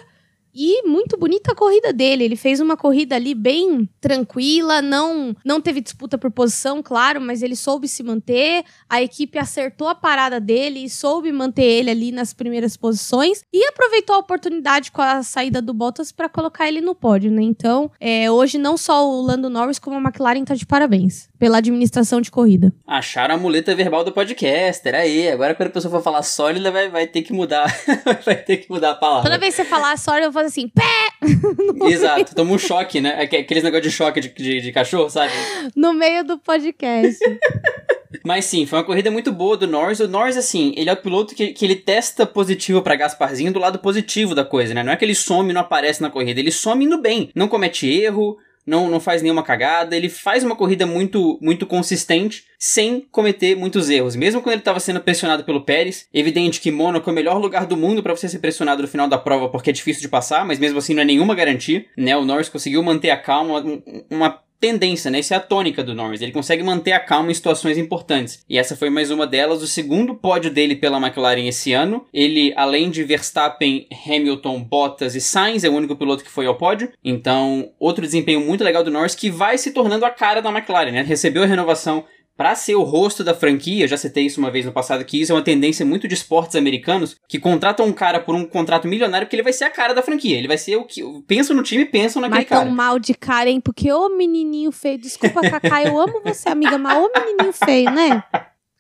E 0.59 0.89
muito 0.89 1.19
bonita 1.19 1.53
a 1.53 1.55
corrida 1.55 1.93
dele. 1.93 2.25
Ele 2.25 2.35
fez 2.35 2.61
uma 2.61 2.79
corrida 2.79 3.15
ali 3.15 3.35
bem 3.35 3.87
tranquila, 4.01 4.81
não 4.81 5.37
não 5.45 5.61
teve 5.61 5.83
disputa 5.83 6.17
por 6.17 6.31
posição, 6.31 6.83
claro, 6.83 7.21
mas 7.21 7.43
ele 7.43 7.55
soube 7.55 7.87
se 7.87 8.03
manter. 8.03 8.65
A 8.89 9.03
equipe 9.03 9.39
acertou 9.39 9.87
a 9.87 9.95
parada 9.95 10.41
dele 10.41 10.85
e 10.85 10.89
soube 10.89 11.31
manter 11.31 11.63
ele 11.63 11.91
ali 11.91 12.11
nas 12.11 12.33
primeiras 12.33 12.75
posições 12.75 13.43
e 13.53 13.67
aproveitou 13.67 14.17
a 14.17 14.21
oportunidade 14.21 14.91
com 14.91 15.03
a 15.03 15.23
saída 15.23 15.61
do 15.61 15.75
Bottas 15.75 16.11
para 16.11 16.29
colocar 16.29 16.67
ele 16.67 16.81
no 16.81 16.95
pódio, 16.95 17.31
né? 17.31 17.43
Então, 17.43 17.91
é, 18.01 18.31
hoje 18.31 18.57
não 18.57 18.79
só 18.79 19.07
o 19.07 19.21
Lando 19.21 19.51
Norris 19.51 19.79
como 19.79 19.97
a 19.97 20.01
McLaren 20.01 20.45
tá 20.45 20.55
de 20.55 20.65
parabéns 20.65 21.29
pela 21.39 21.59
administração 21.59 22.21
de 22.21 22.31
corrida. 22.31 22.73
Acharam 22.87 23.35
a 23.35 23.39
muleta 23.39 23.75
verbal 23.75 24.05
do 24.05 24.13
podcaster. 24.13 24.95
Aí, 24.95 25.29
agora 25.29 25.55
quando 25.55 25.69
a 25.69 25.73
pessoa 25.73 25.93
for 25.93 26.03
falar 26.03 26.23
sólida, 26.23 26.71
vai, 26.71 26.89
vai 26.89 27.07
ter 27.07 27.21
que 27.21 27.33
mudar. 27.35 27.67
vai 28.25 28.37
ter 28.37 28.59
que 28.59 28.71
mudar 28.71 28.93
a 28.93 28.95
palavra. 28.95 29.25
Toda 29.25 29.39
vez 29.39 29.55
que 29.55 29.63
você 29.63 29.69
falar 29.69 29.99
sólida, 29.99 30.27
eu 30.27 30.33
vou 30.33 30.46
fazer 30.47 30.61
assim, 30.61 30.69
pé! 30.69 30.83
Exato, 31.91 32.35
toma 32.35 32.53
um 32.53 32.59
choque, 32.59 33.01
né? 33.01 33.21
Aqueles 33.21 33.63
negócios 33.63 33.93
de 33.93 33.97
choque 33.97 34.21
de, 34.21 34.29
de, 34.29 34.61
de 34.61 34.73
cachorro, 34.73 35.11
sabe? 35.11 35.33
No 35.75 35.93
meio 35.93 36.25
do 36.25 36.39
podcast. 36.39 37.19
Mas 38.25 38.45
sim, 38.47 38.67
foi 38.67 38.79
uma 38.79 38.85
corrida 38.85 39.11
muito 39.11 39.31
boa 39.33 39.57
do 39.57 39.67
Norris. 39.67 40.01
O 40.01 40.09
Norris, 40.09 40.37
assim, 40.37 40.73
ele 40.77 40.89
é 40.91 40.93
o 40.93 40.97
piloto 40.97 41.35
que, 41.35 41.49
que 41.49 41.65
ele 41.65 41.77
testa 41.77 42.27
positivo 42.27 42.83
para 42.83 42.97
Gasparzinho 42.97 43.53
do 43.53 43.59
lado 43.59 43.79
positivo 43.79 44.35
da 44.35 44.45
coisa, 44.45 44.75
né? 44.75 44.83
Não 44.83 44.93
é 44.93 44.97
que 44.97 45.05
ele 45.05 45.15
some 45.15 45.51
e 45.51 45.53
não 45.53 45.61
aparece 45.61 46.03
na 46.03 46.11
corrida, 46.11 46.41
ele 46.41 46.51
some 46.51 46.85
indo 46.85 46.99
bem. 46.99 47.31
Não 47.35 47.47
comete 47.47 47.89
erro, 47.89 48.39
não, 48.67 48.91
não 48.91 48.99
faz 48.99 49.23
nenhuma 49.23 49.43
cagada, 49.43 49.97
ele 49.97 50.09
faz 50.09 50.43
uma 50.43 50.57
corrida 50.57 50.87
muito 50.87 51.39
muito 51.41 51.67
consistente, 51.67 52.45
sem 52.59 53.01
cometer 53.11 53.57
muitos 53.57 53.89
erros. 53.89 54.17
Mesmo 54.17 54.43
quando 54.43 54.55
ele 54.55 54.61
estava 54.61 54.81
sendo 54.81 55.01
pressionado 55.01 55.45
pelo 55.45 55.65
Pérez, 55.65 56.09
evidente 56.13 56.61
que 56.61 56.71
Mônaco 56.71 57.09
é 57.09 57.13
o 57.13 57.15
melhor 57.15 57.39
lugar 57.39 57.67
do 57.67 57.77
mundo 57.77 58.03
para 58.03 58.17
você 58.17 58.29
ser 58.29 58.39
pressionado 58.39 58.83
no 58.83 58.89
final 58.89 59.09
da 59.09 59.19
prova 59.19 59.49
porque 59.49 59.71
é 59.71 59.73
difícil 59.73 60.03
de 60.03 60.09
passar, 60.09 60.45
mas 60.45 60.59
mesmo 60.59 60.79
assim 60.79 60.95
não 60.95 61.03
é 61.03 61.05
nenhuma 61.05 61.35
garantia, 61.35 61.85
né? 61.97 62.17
O 62.17 62.25
Norris 62.25 62.49
conseguiu 62.49 62.83
manter 62.83 63.11
a 63.11 63.17
calma, 63.17 63.63
uma 64.11 64.46
tendência, 64.61 65.11
né? 65.11 65.19
Essa 65.19 65.35
é 65.35 65.37
a 65.37 65.41
tônica 65.41 65.83
do 65.83 65.95
Norris. 65.95 66.21
Ele 66.21 66.33
consegue 66.33 66.63
manter 66.63 66.93
a 66.93 67.01
calma 67.01 67.31
em 67.31 67.35
situações 67.35 67.79
importantes. 67.79 68.45
E 68.49 68.59
essa 68.59 68.77
foi 68.77 68.91
mais 68.91 69.11
uma 69.11 69.27
delas, 69.27 69.63
o 69.63 69.67
segundo 69.67 70.15
pódio 70.15 70.51
dele 70.51 70.77
pela 70.77 70.99
McLaren 70.99 71.47
esse 71.47 71.73
ano. 71.73 72.07
Ele, 72.13 72.53
além 72.57 72.91
de 72.91 73.05
Verstappen, 73.05 73.87
Hamilton, 74.07 74.63
Bottas 74.63 75.15
e 75.15 75.21
Sainz, 75.21 75.65
é 75.65 75.69
o 75.69 75.75
único 75.75 75.97
piloto 75.97 76.25
que 76.25 76.31
foi 76.31 76.47
ao 76.47 76.57
pódio. 76.57 76.93
Então, 77.05 77.71
outro 77.79 78.05
desempenho 78.05 78.41
muito 78.41 78.65
legal 78.65 78.83
do 78.83 78.91
Norris 78.91 79.15
que 79.15 79.31
vai 79.31 79.59
se 79.59 79.73
tornando 79.73 80.05
a 80.05 80.11
cara 80.11 80.41
da 80.41 80.51
McLaren, 80.51 80.93
né? 80.93 81.03
Recebeu 81.03 81.43
a 81.43 81.47
renovação 81.47 82.05
Pra 82.37 82.55
ser 82.55 82.75
o 82.75 82.83
rosto 82.83 83.25
da 83.25 83.35
franquia, 83.35 83.85
eu 83.85 83.89
já 83.89 83.97
citei 83.97 84.27
isso 84.27 84.39
uma 84.39 84.51
vez 84.51 84.67
no 84.67 84.73
passado, 84.73 85.05
que 85.05 85.21
isso 85.21 85.33
é 85.33 85.35
uma 85.35 85.43
tendência 85.43 85.87
muito 85.87 86.07
de 86.07 86.15
esportes 86.15 86.55
americanos, 86.55 87.17
que 87.27 87.39
contratam 87.39 87.87
um 87.87 87.93
cara 87.93 88.21
por 88.21 88.35
um 88.35 88.45
contrato 88.45 88.87
milionário, 88.87 89.27
porque 89.27 89.37
ele 89.37 89.43
vai 89.43 89.55
ser 89.55 89.65
a 89.65 89.71
cara 89.71 89.95
da 89.95 90.03
franquia. 90.03 90.37
Ele 90.37 90.47
vai 90.47 90.59
ser 90.59 90.77
o 90.77 90.85
que. 90.85 91.03
Pensam 91.27 91.57
no 91.57 91.63
time 91.63 91.87
pensam 91.87 92.21
naquele 92.21 92.41
Mas 92.41 92.49
cara. 92.49 92.65
tão 92.65 92.71
mal 92.71 92.99
de 92.99 93.15
cara, 93.15 93.49
hein? 93.49 93.59
Porque, 93.61 93.91
ô 93.91 94.11
menininho 94.11 94.71
feio, 94.71 94.99
desculpa, 94.99 95.41
Cacá, 95.49 95.83
eu 95.83 95.99
amo 95.99 96.21
você, 96.23 96.51
amiga, 96.51 96.77
mas 96.77 96.99
ô 96.99 97.11
menininho 97.15 97.53
feio, 97.53 97.91
né? 97.91 98.23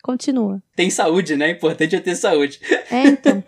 Continua. 0.03 0.63
Tem 0.77 0.91
saúde, 0.91 1.35
né? 1.35 1.51
Importante 1.51 1.97
é 1.97 2.01
ter 2.01 2.15
saúde. 2.15 2.61
É, 2.91 3.07
então. 3.09 3.43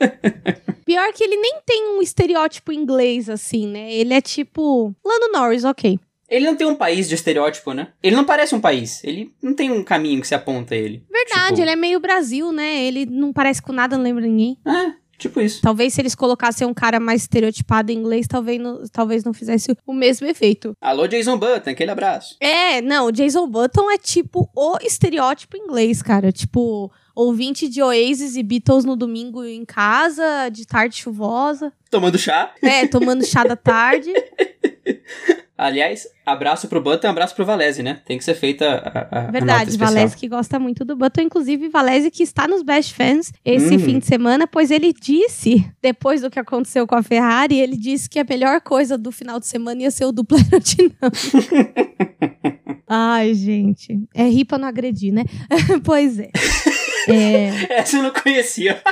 Pior 0.85 1.12
que 1.12 1.23
ele 1.23 1.37
nem 1.37 1.61
tem 1.67 1.87
um 1.91 2.00
estereótipo 2.00 2.73
inglês, 2.73 3.29
assim, 3.29 3.67
né? 3.67 3.93
Ele 3.93 4.15
é 4.15 4.23
tipo. 4.23 4.95
Lando 5.05 5.31
Norris, 5.31 5.65
ok. 5.65 6.00
Ele 6.28 6.44
não 6.47 6.56
tem 6.56 6.66
um 6.66 6.75
país 6.75 7.08
de 7.08 7.14
estereótipo, 7.14 7.73
né? 7.73 7.88
Ele 8.02 8.14
não 8.16 8.25
parece 8.25 8.54
um 8.54 8.61
país. 8.61 9.02
Ele 9.04 9.32
não 9.42 9.54
tem 9.54 9.70
um 9.70 9.82
caminho 9.82 10.20
que 10.20 10.26
se 10.28 10.35
aponta 10.35 10.75
a 10.75 10.76
ele. 10.78 11.02
Verdade, 11.11 11.49
Tipo- 11.56 11.61
ele 11.62 11.70
é 11.70 11.76
meio 11.76 12.00
Brasil, 12.00 12.52
né? 12.52 12.82
Ele 12.85 13.06
não 13.06 13.32
parece 13.32 13.62
com 13.62 13.73
nada, 13.73 13.97
não 13.97 14.04
lembra 14.04 14.26
ninguém. 14.26 14.58
É, 14.66 14.92
tipo 15.18 15.40
isso. 15.40 15.61
Talvez 15.62 15.94
se 15.94 16.00
eles 16.02 16.14
colocassem 16.14 16.66
um 16.66 16.75
cara 16.75 17.00
mais 17.00 17.23
estereotipado 17.23 17.90
em 17.90 17.97
inglês, 17.97 18.26
talvez 18.28 18.61
não, 18.61 18.82
talvez 18.92 19.25
não 19.25 19.32
fizesse 19.32 19.75
o 19.87 19.92
mesmo 19.94 20.26
efeito. 20.26 20.73
Alô, 20.80 21.06
Jason 21.08 21.38
Button, 21.38 21.70
aquele 21.70 21.90
abraço. 21.90 22.37
É, 22.40 22.82
não, 22.82 23.06
o 23.06 23.12
Jason 23.12 23.49
Button 23.49 23.90
é 23.90 23.97
tipo 23.99 24.50
o 24.54 24.76
estereótipo 24.82 25.56
inglês, 25.56 26.02
cara. 26.02 26.30
Tipo, 26.30 26.92
ouvinte 27.19 27.69
de 27.69 27.83
Oasis 27.83 28.37
e 28.37 28.43
Beatles 28.45 28.85
no 28.85 28.95
domingo 28.95 29.45
em 29.45 29.65
casa, 29.65 30.49
de 30.51 30.65
tarde 30.65 30.97
chuvosa. 30.97 31.73
Tomando 31.91 32.17
chá. 32.17 32.53
É, 32.63 32.87
tomando 32.87 33.27
chá 33.27 33.43
da 33.43 33.57
tarde. 33.57 34.13
Aliás, 35.59 36.07
abraço 36.25 36.69
pro 36.69 36.81
Button, 36.81 37.09
abraço 37.09 37.35
pro 37.35 37.45
Valese, 37.45 37.83
né? 37.83 38.01
Tem 38.07 38.17
que 38.17 38.23
ser 38.23 38.35
feita 38.35 38.65
a, 38.77 39.19
a, 39.19 39.27
a 39.27 39.31
Verdade, 39.33 39.71
especial. 39.71 39.93
Valese 39.93 40.17
que 40.17 40.29
gosta 40.29 40.61
muito 40.61 40.85
do 40.85 40.95
Button. 40.95 41.23
Inclusive, 41.23 41.69
Valese 41.69 42.13
que 42.13 42.23
está 42.23 42.47
nos 42.47 42.63
Best 42.63 42.95
Fans 42.95 43.33
esse 43.45 43.75
Hum. 43.75 43.79
fim 43.81 43.99
de 43.99 44.07
semana, 44.07 44.47
pois 44.47 44.71
ele 44.71 44.93
disse, 44.93 45.69
depois 45.83 46.21
do 46.21 46.31
que 46.31 46.39
aconteceu 46.39 46.87
com 46.87 46.95
a 46.95 47.03
Ferrari, 47.03 47.59
ele 47.59 47.77
disse 47.77 48.09
que 48.09 48.21
a 48.21 48.25
melhor 48.25 48.61
coisa 48.61 48.97
do 48.97 49.11
final 49.11 49.41
de 49.41 49.49
semana 49.49 49.83
ia 49.83 49.91
ser 49.91 50.05
o 50.05 50.13
duplo 50.13 50.39
aerodinâmico. 50.39 50.99
Ai, 52.87 53.35
gente. 53.35 53.99
É 54.15 54.23
rir 54.29 54.45
pra 54.45 54.59
não 54.59 54.69
agredir, 54.69 55.13
né? 55.13 55.25
pois 55.83 56.21
é. 56.21 56.31
É. 57.09 57.50
Essa 57.81 57.99
eu 57.99 58.02
não 58.02 58.12
conhecia. 58.12 58.83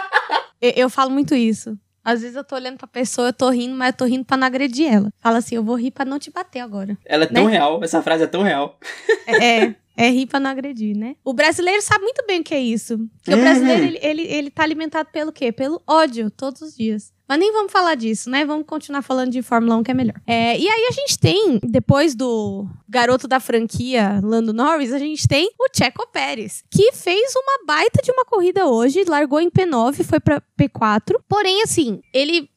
Eu, 0.60 0.70
eu 0.76 0.90
falo 0.90 1.10
muito 1.10 1.34
isso. 1.34 1.78
Às 2.04 2.20
vezes 2.20 2.36
eu 2.36 2.44
tô 2.44 2.54
olhando 2.54 2.76
pra 2.78 2.86
pessoa, 2.86 3.28
eu 3.28 3.32
tô 3.32 3.50
rindo, 3.50 3.74
mas 3.74 3.88
eu 3.88 3.96
tô 3.96 4.04
rindo 4.04 4.24
pra 4.24 4.36
não 4.36 4.46
agredir 4.46 4.86
ela. 4.92 5.10
Fala 5.18 5.38
assim, 5.38 5.56
eu 5.56 5.64
vou 5.64 5.74
rir 5.76 5.90
pra 5.90 6.04
não 6.04 6.18
te 6.20 6.30
bater 6.30 6.60
agora. 6.60 6.96
Ela 7.04 7.24
é 7.24 7.26
tão 7.26 7.46
Né? 7.46 7.50
real, 7.52 7.82
essa 7.82 8.00
frase 8.00 8.22
é 8.22 8.26
tão 8.28 8.42
real. 8.44 8.78
É, 9.26 9.74
é 9.96 10.08
rir 10.10 10.26
pra 10.26 10.38
não 10.38 10.50
agredir, 10.50 10.96
né? 10.96 11.16
O 11.24 11.32
brasileiro 11.32 11.82
sabe 11.82 12.04
muito 12.04 12.24
bem 12.24 12.40
o 12.40 12.44
que 12.44 12.54
é 12.54 12.60
isso. 12.60 12.96
Porque 13.18 13.32
o 13.32 13.36
Uhum. 13.36 13.40
brasileiro, 13.42 13.84
ele, 13.84 13.98
ele, 14.00 14.22
ele 14.22 14.50
tá 14.52 14.62
alimentado 14.62 15.08
pelo 15.10 15.32
quê? 15.32 15.50
Pelo 15.50 15.82
ódio, 15.84 16.30
todos 16.30 16.62
os 16.62 16.76
dias. 16.76 17.12
Mas 17.28 17.38
nem 17.38 17.52
vamos 17.52 17.72
falar 17.72 17.94
disso, 17.96 18.30
né? 18.30 18.44
Vamos 18.44 18.66
continuar 18.66 19.02
falando 19.02 19.32
de 19.32 19.42
Fórmula 19.42 19.76
1, 19.76 19.82
que 19.82 19.90
é 19.90 19.94
melhor. 19.94 20.14
É, 20.26 20.58
e 20.58 20.68
aí 20.68 20.86
a 20.88 20.92
gente 20.92 21.18
tem, 21.18 21.58
depois 21.62 22.14
do 22.14 22.66
garoto 22.88 23.26
da 23.26 23.40
franquia, 23.40 24.20
Lando 24.22 24.52
Norris, 24.52 24.92
a 24.92 24.98
gente 24.98 25.26
tem 25.26 25.50
o 25.58 25.66
Checo 25.76 26.06
Pérez, 26.12 26.62
que 26.70 26.92
fez 26.92 27.32
uma 27.34 27.66
baita 27.66 28.00
de 28.02 28.12
uma 28.12 28.24
corrida 28.24 28.66
hoje, 28.66 29.04
largou 29.04 29.40
em 29.40 29.50
P9, 29.50 30.04
foi 30.04 30.20
pra 30.20 30.40
P4. 30.58 31.16
Porém, 31.28 31.62
assim, 31.62 32.00
ele 32.12 32.48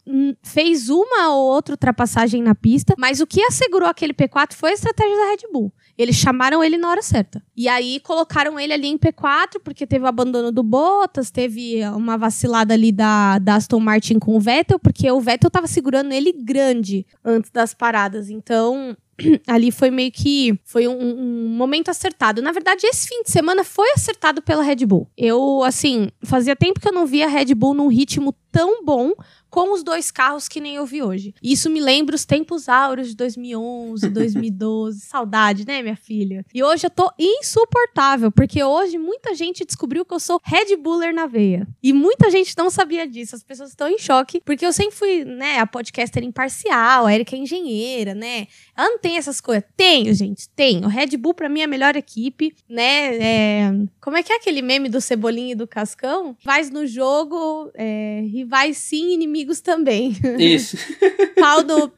fez 0.43 0.89
uma 0.89 1.33
ou 1.33 1.47
outra 1.47 1.73
ultrapassagem 1.73 2.41
na 2.41 2.55
pista, 2.55 2.93
mas 2.97 3.19
o 3.19 3.27
que 3.27 3.41
assegurou 3.41 3.87
aquele 3.87 4.13
P4 4.13 4.53
foi 4.53 4.71
a 4.71 4.73
estratégia 4.73 5.17
da 5.17 5.29
Red 5.29 5.51
Bull. 5.51 5.71
Eles 5.99 6.15
chamaram 6.15 6.63
ele 6.63 6.77
na 6.77 6.89
hora 6.89 7.01
certa. 7.01 7.43
E 7.57 7.67
aí 7.67 7.99
colocaram 7.99 8.57
ele 8.57 8.71
ali 8.71 8.87
em 8.87 8.97
P4, 8.97 9.59
porque 9.61 9.85
teve 9.85 10.05
o 10.05 10.07
abandono 10.07 10.49
do 10.49 10.63
Bottas, 10.63 11.29
teve 11.29 11.85
uma 11.89 12.17
vacilada 12.17 12.73
ali 12.73 12.89
da, 12.89 13.37
da 13.37 13.55
Aston 13.55 13.81
Martin 13.81 14.17
com 14.17 14.37
o 14.37 14.39
Vettel, 14.39 14.79
porque 14.79 15.11
o 15.11 15.19
Vettel 15.19 15.49
tava 15.51 15.67
segurando 15.67 16.13
ele 16.13 16.31
grande 16.31 17.05
antes 17.21 17.51
das 17.51 17.73
paradas. 17.73 18.29
Então, 18.29 18.95
ali 19.45 19.71
foi 19.71 19.91
meio 19.91 20.09
que 20.09 20.57
foi 20.63 20.87
um, 20.87 20.93
um 20.93 21.47
momento 21.49 21.89
acertado. 21.89 22.41
Na 22.41 22.53
verdade, 22.53 22.87
esse 22.87 23.07
fim 23.07 23.21
de 23.23 23.29
semana 23.29 23.65
foi 23.65 23.89
acertado 23.91 24.41
pela 24.41 24.63
Red 24.63 24.85
Bull. 24.85 25.05
Eu, 25.17 25.63
assim, 25.63 26.09
fazia 26.23 26.55
tempo 26.55 26.79
que 26.79 26.87
eu 26.87 26.93
não 26.93 27.05
via 27.05 27.25
a 27.25 27.29
Red 27.29 27.53
Bull 27.53 27.73
num 27.73 27.87
ritmo 27.87 28.33
tão 28.51 28.83
bom 28.83 29.13
com 29.49 29.73
os 29.73 29.83
dois 29.83 30.11
carros 30.11 30.47
que 30.47 30.61
nem 30.61 30.75
eu 30.75 30.85
vi 30.85 31.01
hoje. 31.01 31.33
Isso 31.41 31.69
me 31.69 31.79
lembra 31.79 32.15
os 32.15 32.25
tempos 32.25 32.69
áureos 32.69 33.09
de 33.09 33.15
2011, 33.15 34.09
2012. 34.09 34.99
Saudade, 35.09 35.65
né, 35.65 35.81
minha 35.81 35.95
filha? 35.95 36.45
E 36.53 36.63
hoje 36.63 36.85
eu 36.85 36.89
tô 36.89 37.11
insuportável, 37.17 38.31
porque 38.31 38.63
hoje 38.63 38.97
muita 38.97 39.33
gente 39.33 39.65
descobriu 39.65 40.05
que 40.05 40.13
eu 40.13 40.19
sou 40.19 40.39
Red 40.43 40.75
Buller 40.77 41.13
na 41.13 41.25
veia. 41.25 41.67
E 41.81 41.91
muita 41.91 42.29
gente 42.29 42.55
não 42.57 42.69
sabia 42.69 43.07
disso. 43.07 43.35
As 43.35 43.43
pessoas 43.43 43.69
estão 43.69 43.87
em 43.89 43.97
choque, 43.97 44.41
porque 44.45 44.65
eu 44.65 44.73
sempre 44.73 44.95
fui, 44.95 45.25
né, 45.25 45.57
a 45.59 45.65
podcaster 45.65 46.23
imparcial, 46.23 47.05
a 47.05 47.13
Erika 47.13 47.35
é 47.35 47.39
engenheira, 47.39 48.13
né? 48.13 48.47
Ela 48.77 48.89
não 48.89 48.99
tem 48.99 49.17
essas 49.17 49.41
coisas. 49.41 49.63
Tenho, 49.75 50.13
gente, 50.13 50.47
tenho. 50.49 50.87
Red 50.87 51.17
Bull, 51.17 51.33
pra 51.33 51.49
mim, 51.49 51.61
é 51.61 51.63
a 51.63 51.67
melhor 51.67 51.95
equipe, 51.95 52.55
né? 52.67 53.17
É... 53.17 53.71
Como 53.99 54.17
é 54.17 54.23
que 54.23 54.31
é 54.31 54.37
aquele 54.37 54.61
meme 54.61 54.89
do 54.89 55.01
Cebolinha 55.01 55.53
e 55.53 55.55
do 55.55 55.67
Cascão? 55.67 56.35
Rivais 56.39 56.69
no 56.69 56.85
jogo, 56.85 57.71
é... 57.73 58.21
rivais 58.39 58.77
sim, 58.77 59.13
inimigos 59.13 59.61
também. 59.61 60.15
Isso. 60.37 60.77
Pau 61.39 61.63
do... 61.63 61.91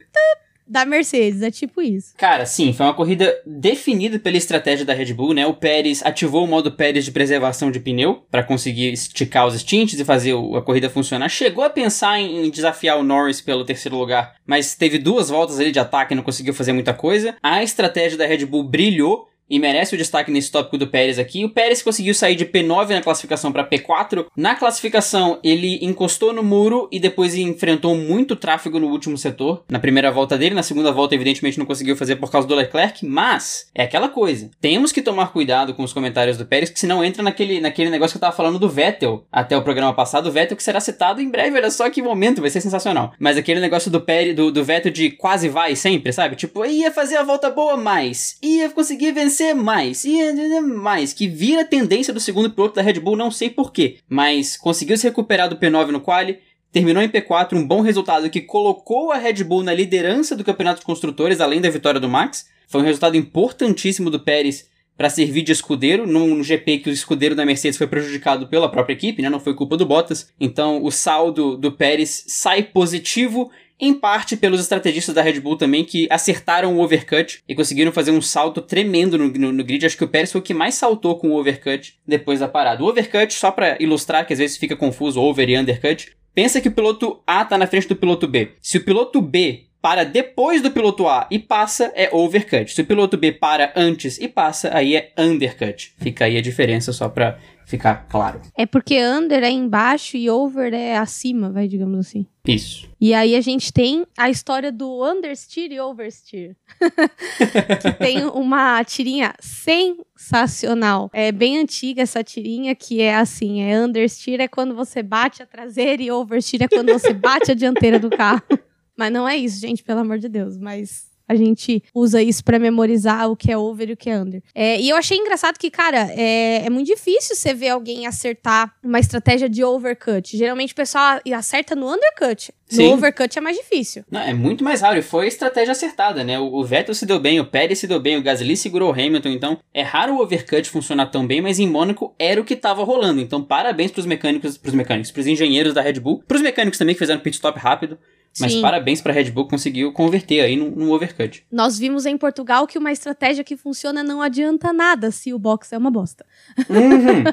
da 0.67 0.86
Mercedes, 0.86 1.41
é 1.41 1.51
tipo 1.51 1.81
isso. 1.81 2.13
Cara, 2.17 2.45
sim, 2.45 2.74
foi 2.74 2.86
uma 2.86 2.93
corrida 2.93 3.36
definida 3.45 4.17
pela 4.17 4.38
estratégia 4.38 4.86
da 4.86 4.93
Red 4.93 5.13
Bull, 5.13 5.33
né? 5.33 5.45
O 5.45 5.53
Pérez 5.53 6.01
ativou 6.03 6.45
o 6.45 6.48
modo 6.48 6.71
Pérez 6.71 7.05
de 7.05 7.12
preservação 7.12 7.69
de 7.69 7.79
pneu 7.79 8.25
para 8.31 8.43
conseguir 8.43 8.93
esticar 8.93 9.45
os 9.45 9.60
stints 9.60 10.00
e 10.00 10.05
fazer 10.05 10.33
a 10.33 10.62
corrida 10.62 10.89
funcionar. 10.89 11.29
Chegou 11.29 11.63
a 11.63 11.69
pensar 11.69 12.19
em, 12.19 12.45
em 12.45 12.50
desafiar 12.50 12.98
o 12.98 13.03
Norris 13.03 13.41
pelo 13.41 13.65
terceiro 13.65 13.98
lugar, 13.98 14.36
mas 14.45 14.74
teve 14.74 14.98
duas 14.98 15.29
voltas 15.29 15.60
ali 15.60 15.71
de 15.71 15.79
ataque 15.79 16.13
e 16.13 16.15
não 16.15 16.24
conseguiu 16.24 16.53
fazer 16.53 16.74
muita 16.74 16.93
coisa. 16.93 17.36
A 17.43 17.62
estratégia 17.62 18.17
da 18.17 18.25
Red 18.25 18.45
Bull 18.45 18.63
brilhou. 18.63 19.27
E 19.51 19.60
merece 19.60 19.96
o 19.96 19.98
destaque 19.98 20.31
nesse 20.31 20.50
tópico 20.50 20.77
do 20.77 20.88
Pérez 20.88 21.20
aqui. 21.20 21.43
O 21.43 21.50
Pérez 21.50 21.81
conseguiu 21.81 22.15
sair 22.15 22.36
de 22.36 22.46
P9 22.46 22.91
na 22.91 23.01
classificação 23.01 23.51
para 23.51 23.67
P4. 23.67 24.25
Na 24.34 24.55
classificação, 24.55 25.39
ele 25.43 25.77
encostou 25.81 26.31
no 26.31 26.41
muro 26.41 26.88
e 26.89 27.01
depois 27.01 27.36
enfrentou 27.36 27.93
muito 27.93 28.38
tráfego 28.38 28.79
no 28.79 28.88
último 28.88 29.17
setor. 29.17 29.65
Na 29.70 29.77
primeira 29.77 30.10
volta 30.10 30.38
dele, 30.38 30.55
na 30.55 30.63
segunda 30.63 30.89
volta, 30.93 31.15
evidentemente, 31.15 31.60
não 31.60 31.65
conseguiu 31.65 31.98
fazer 31.98 32.15
por 32.15 32.31
causa 32.31 32.48
do 32.48 32.55
Leclerc. 32.55 33.05
Mas 33.05 33.70
é 33.75 33.84
aquela 33.84 34.08
coisa. 34.08 34.50
Temos 34.62 34.93
que 34.93 35.01
tomar 35.01 35.34
cuidado 35.34 35.74
com 35.74 35.84
os 35.84 35.91
comentários 35.91 36.38
do 36.38 36.46
Pérez, 36.46 36.70
que 36.70 36.79
senão 36.79 37.03
entra 37.03 37.22
naquele, 37.22 37.60
naquele 37.60 37.89
negócio 37.89 38.13
que 38.13 38.24
eu 38.24 38.29
tava 38.29 38.36
falando 38.36 38.58
do 38.58 38.70
Vettel 38.70 39.25
até 39.29 39.58
o 39.58 39.62
programa 39.62 39.93
passado. 39.93 40.29
O 40.29 40.31
Vettel 40.31 40.55
que 40.55 40.63
será 40.63 40.79
citado 40.79 41.20
em 41.20 41.29
breve. 41.29 41.58
Olha 41.58 41.70
só 41.70 41.89
que 41.89 42.01
momento, 42.01 42.39
vai 42.39 42.50
ser 42.50 42.62
sensacional. 42.62 43.12
Mas 43.20 43.36
aquele 43.36 43.60
negócio 43.60 43.91
do 43.91 44.00
Pérez, 44.00 44.34
do, 44.34 44.50
do 44.50 44.63
Vettel 44.63 44.93
de 44.93 45.12
quase 45.12 45.50
vai 45.50 45.75
sempre, 45.75 46.13
sabe? 46.13 46.38
Tipo, 46.38 46.65
ia 46.65 46.89
fazer 46.89 47.17
a 47.17 47.24
volta 47.24 47.50
boa 47.50 47.75
mais, 47.75 48.38
ia 48.41 48.70
conseguir 48.70 49.12
vencer 49.12 49.40
mais, 49.53 50.05
ia 50.05 50.62
mais, 50.62 51.13
que 51.13 51.27
vira 51.27 51.65
tendência 51.65 52.13
do 52.13 52.19
segundo 52.19 52.50
piloto 52.50 52.75
da 52.75 52.81
Red 52.81 53.00
Bull, 53.00 53.17
não 53.17 53.31
sei 53.31 53.50
porquê, 53.50 53.98
mas 54.07 54.55
conseguiu 54.55 54.98
se 54.98 55.07
recuperar 55.07 55.50
do 55.50 55.57
P9 55.57 55.88
no 55.88 56.01
quali, 56.01 56.39
terminou 56.71 57.03
em 57.03 57.10
P4, 57.10 57.53
um 57.53 57.67
bom 57.67 57.81
resultado 57.81 58.29
que 58.29 58.41
colocou 58.41 59.12
a 59.12 59.17
Red 59.17 59.43
Bull 59.43 59.63
na 59.63 59.74
liderança 59.74 60.36
do 60.36 60.43
Campeonato 60.43 60.79
de 60.79 60.86
Construtores, 60.86 61.41
além 61.41 61.60
da 61.60 61.69
vitória 61.69 62.00
do 62.00 62.10
Max. 62.10 62.48
Foi 62.67 62.81
um 62.81 62.86
resultado 62.86 63.17
importantíssimo 63.17 64.10
do 64.10 64.19
Pérez 64.19 64.69
para 64.98 65.10
servir 65.10 65.41
de 65.41 65.51
escudeiro, 65.51 66.05
num 66.05 66.43
GP 66.43 66.77
que 66.77 66.89
o 66.89 66.93
escudeiro 66.93 67.36
da 67.36 67.45
Mercedes 67.45 67.77
foi 67.77 67.88
prejudicado 67.88 68.48
pela 68.48 68.69
própria 68.69 68.93
equipe, 68.93 69.21
né? 69.21 69.29
Não 69.29 69.39
foi 69.39 69.53
culpa 69.53 69.75
do 69.75 69.86
Bottas. 69.86 70.29
Então 70.39 70.83
o 70.83 70.91
saldo 70.91 71.57
do 71.57 71.71
Pérez 71.71 72.24
sai 72.27 72.63
positivo 72.63 73.51
em 73.81 73.93
parte 73.93 74.38
pelos 74.38 74.59
estrategistas 74.61 75.15
da 75.15 75.21
Red 75.23 75.39
Bull 75.39 75.57
também, 75.57 75.83
que 75.83 76.07
acertaram 76.11 76.77
o 76.77 76.81
overcut 76.83 77.39
e 77.50 77.55
conseguiram 77.55 77.91
fazer 77.91 78.11
um 78.11 78.21
salto 78.21 78.61
tremendo 78.61 79.17
no, 79.17 79.27
no- 79.27 79.51
no 79.51 79.63
grid. 79.63 79.85
Acho 79.85 79.97
que 79.97 80.03
o 80.03 80.07
Pérez 80.07 80.31
foi 80.31 80.39
o 80.39 80.43
que 80.43 80.53
mais 80.53 80.75
saltou 80.75 81.17
com 81.17 81.31
o 81.31 81.39
overcut 81.39 81.95
depois 82.07 82.39
da 82.39 82.47
parada. 82.47 82.83
O 82.83 82.88
overcut, 82.88 83.33
só 83.33 83.50
pra 83.51 83.77
ilustrar, 83.79 84.25
que 84.27 84.33
às 84.33 84.39
vezes 84.39 84.57
fica 84.57 84.75
confuso, 84.75 85.19
over 85.19 85.50
e 85.50 85.57
undercut, 85.57 86.11
pensa 86.33 86.61
que 86.61 86.67
o 86.67 86.71
piloto 86.71 87.21
A 87.25 87.43
tá 87.43 87.57
na 87.57 87.65
frente 87.67 87.88
do 87.88 87.95
piloto 87.95 88.27
B. 88.27 88.51
Se 88.61 88.77
o 88.77 88.83
piloto 88.85 89.19
B 89.21 89.65
para 89.81 90.03
depois 90.03 90.61
do 90.61 90.71
piloto 90.71 91.07
A 91.07 91.27
e 91.31 91.39
passa, 91.39 91.91
é 91.95 92.09
overcut. 92.13 92.71
Se 92.71 92.81
o 92.81 92.85
piloto 92.85 93.17
B 93.17 93.31
para 93.31 93.73
antes 93.75 94.19
e 94.19 94.27
passa, 94.27 94.69
aí 94.73 94.95
é 94.95 95.11
undercut. 95.17 95.93
Fica 95.97 96.25
aí 96.25 96.38
a 96.38 96.41
diferença 96.41 96.93
só 96.93 97.09
pra 97.09 97.39
ficar 97.65 98.07
claro. 98.09 98.41
É 98.55 98.65
porque 98.65 99.01
under 99.01 99.41
é 99.43 99.50
embaixo 99.50 100.17
e 100.17 100.29
over 100.29 100.73
é 100.73 100.97
acima, 100.97 101.50
vai, 101.50 101.67
digamos 101.67 102.00
assim. 102.00 102.27
Isso. 102.45 102.89
E 103.00 103.13
aí 103.13 103.35
a 103.35 103.41
gente 103.41 103.71
tem 103.71 104.05
a 104.17 104.29
história 104.29 104.71
do 104.71 105.03
understeer 105.03 105.71
e 105.71 105.79
oversteer. 105.79 106.55
que 107.81 107.91
tem 107.93 108.25
uma 108.25 108.83
tirinha 108.83 109.33
sensacional. 109.39 111.09
É 111.13 111.31
bem 111.31 111.59
antiga 111.59 112.01
essa 112.01 112.23
tirinha, 112.23 112.75
que 112.75 113.01
é 113.01 113.15
assim, 113.15 113.61
é 113.61 113.79
understeer 113.79 114.41
é 114.41 114.47
quando 114.47 114.75
você 114.75 115.01
bate 115.01 115.41
a 115.41 115.45
traseira 115.45 116.03
e 116.03 116.11
oversteer 116.11 116.63
é 116.63 116.67
quando 116.67 116.91
você 116.91 117.13
bate 117.13 117.51
a 117.51 117.55
dianteira 117.55 117.97
do 117.97 118.09
carro. 118.09 118.43
Mas 118.98 119.12
não 119.12 119.27
é 119.27 119.38
isso, 119.38 119.60
gente, 119.60 119.83
pelo 119.83 120.00
amor 120.00 120.19
de 120.19 120.29
Deus. 120.29 120.57
Mas 120.57 121.12
a 121.31 121.36
gente 121.36 121.81
usa 121.95 122.21
isso 122.21 122.43
para 122.43 122.60
memorizar 122.60 123.31
o 123.31 123.38
que 123.38 123.50
é 123.50 123.57
over 123.57 123.89
e 123.89 123.93
o 123.93 123.98
que 123.98 124.10
é 124.10 124.19
under. 124.19 124.43
É, 124.53 124.79
e 124.81 124.89
eu 124.89 124.98
achei 124.98 125.17
engraçado 125.17 125.57
que, 125.57 125.71
cara, 125.71 126.12
é, 126.12 126.65
é 126.65 126.69
muito 126.69 126.88
difícil 126.88 127.38
você 127.38 127.53
ver 127.53 127.69
alguém 127.69 128.05
acertar 128.05 128.74
uma 128.83 129.00
estratégia 129.00 129.48
de 129.48 129.63
overcut. 129.63 130.36
Geralmente 130.36 130.74
o 130.74 130.75
pessoal 130.75 131.21
acerta 131.33 131.74
no 131.74 131.88
undercut. 131.88 132.51
Sim. 132.67 132.88
No 132.88 132.93
overcut 132.95 133.38
é 133.38 133.41
mais 133.41 133.55
difícil. 133.55 134.03
Não, 134.12 134.19
é 134.19 134.33
muito 134.33 134.62
mais 134.62 134.81
raro. 134.81 135.00
E 135.00 135.01
foi 135.01 135.24
a 135.24 135.27
estratégia 135.29 135.71
acertada, 135.71 136.21
né? 136.21 136.38
O, 136.38 136.53
o 136.53 136.65
Vettel 136.65 136.93
se 136.93 137.05
deu 137.05 137.19
bem, 137.19 137.39
o 137.39 137.45
Pérez 137.45 137.79
se 137.79 137.88
deu 137.88 138.00
bem, 138.01 138.17
o 138.17 138.21
Gasly 138.21 138.57
segurou 138.57 138.89
o 138.89 138.93
Hamilton. 138.93 139.29
Então, 139.29 139.57
é 139.74 139.81
raro 139.81 140.15
o 140.15 140.21
overcut 140.21 140.69
funcionar 140.69 141.05
tão 141.07 141.25
bem, 141.25 141.41
mas 141.41 141.60
em 141.60 141.67
Mônaco 141.67 142.13
era 142.19 142.41
o 142.41 142.43
que 142.45 142.55
estava 142.55 142.83
rolando. 142.83 143.21
Então, 143.21 143.41
parabéns 143.41 143.91
pros 143.91 144.05
mecânicos, 144.05 144.57
pros 144.57 144.74
mecânicos, 144.74 145.12
pros 145.12 145.27
engenheiros 145.27 145.74
da 145.74 145.81
Red 145.81 146.01
Bull, 146.01 146.21
pros 146.27 146.41
mecânicos 146.41 146.77
também 146.77 146.93
que 146.93 147.00
fizeram 147.00 147.21
pit 147.21 147.36
stop 147.36 147.57
rápido. 147.57 147.98
Mas 148.39 148.53
Sim. 148.53 148.61
parabéns 148.61 149.01
para 149.01 149.11
a 149.11 149.15
Red 149.15 149.31
Bull 149.31 149.47
conseguiu 149.47 149.91
converter 149.91 150.39
aí 150.39 150.55
no, 150.55 150.71
no, 150.71 150.91
overcut. 150.93 151.43
Nós 151.51 151.77
vimos 151.77 152.05
em 152.05 152.17
Portugal 152.17 152.65
que 152.65 152.77
uma 152.77 152.91
estratégia 152.91 153.43
que 153.43 153.57
funciona 153.57 154.03
não 154.03 154.21
adianta 154.21 154.71
nada 154.71 155.11
se 155.11 155.33
o 155.33 155.39
box 155.39 155.73
é 155.73 155.77
uma 155.77 155.91
bosta. 155.91 156.25
Uhum. 156.69 157.23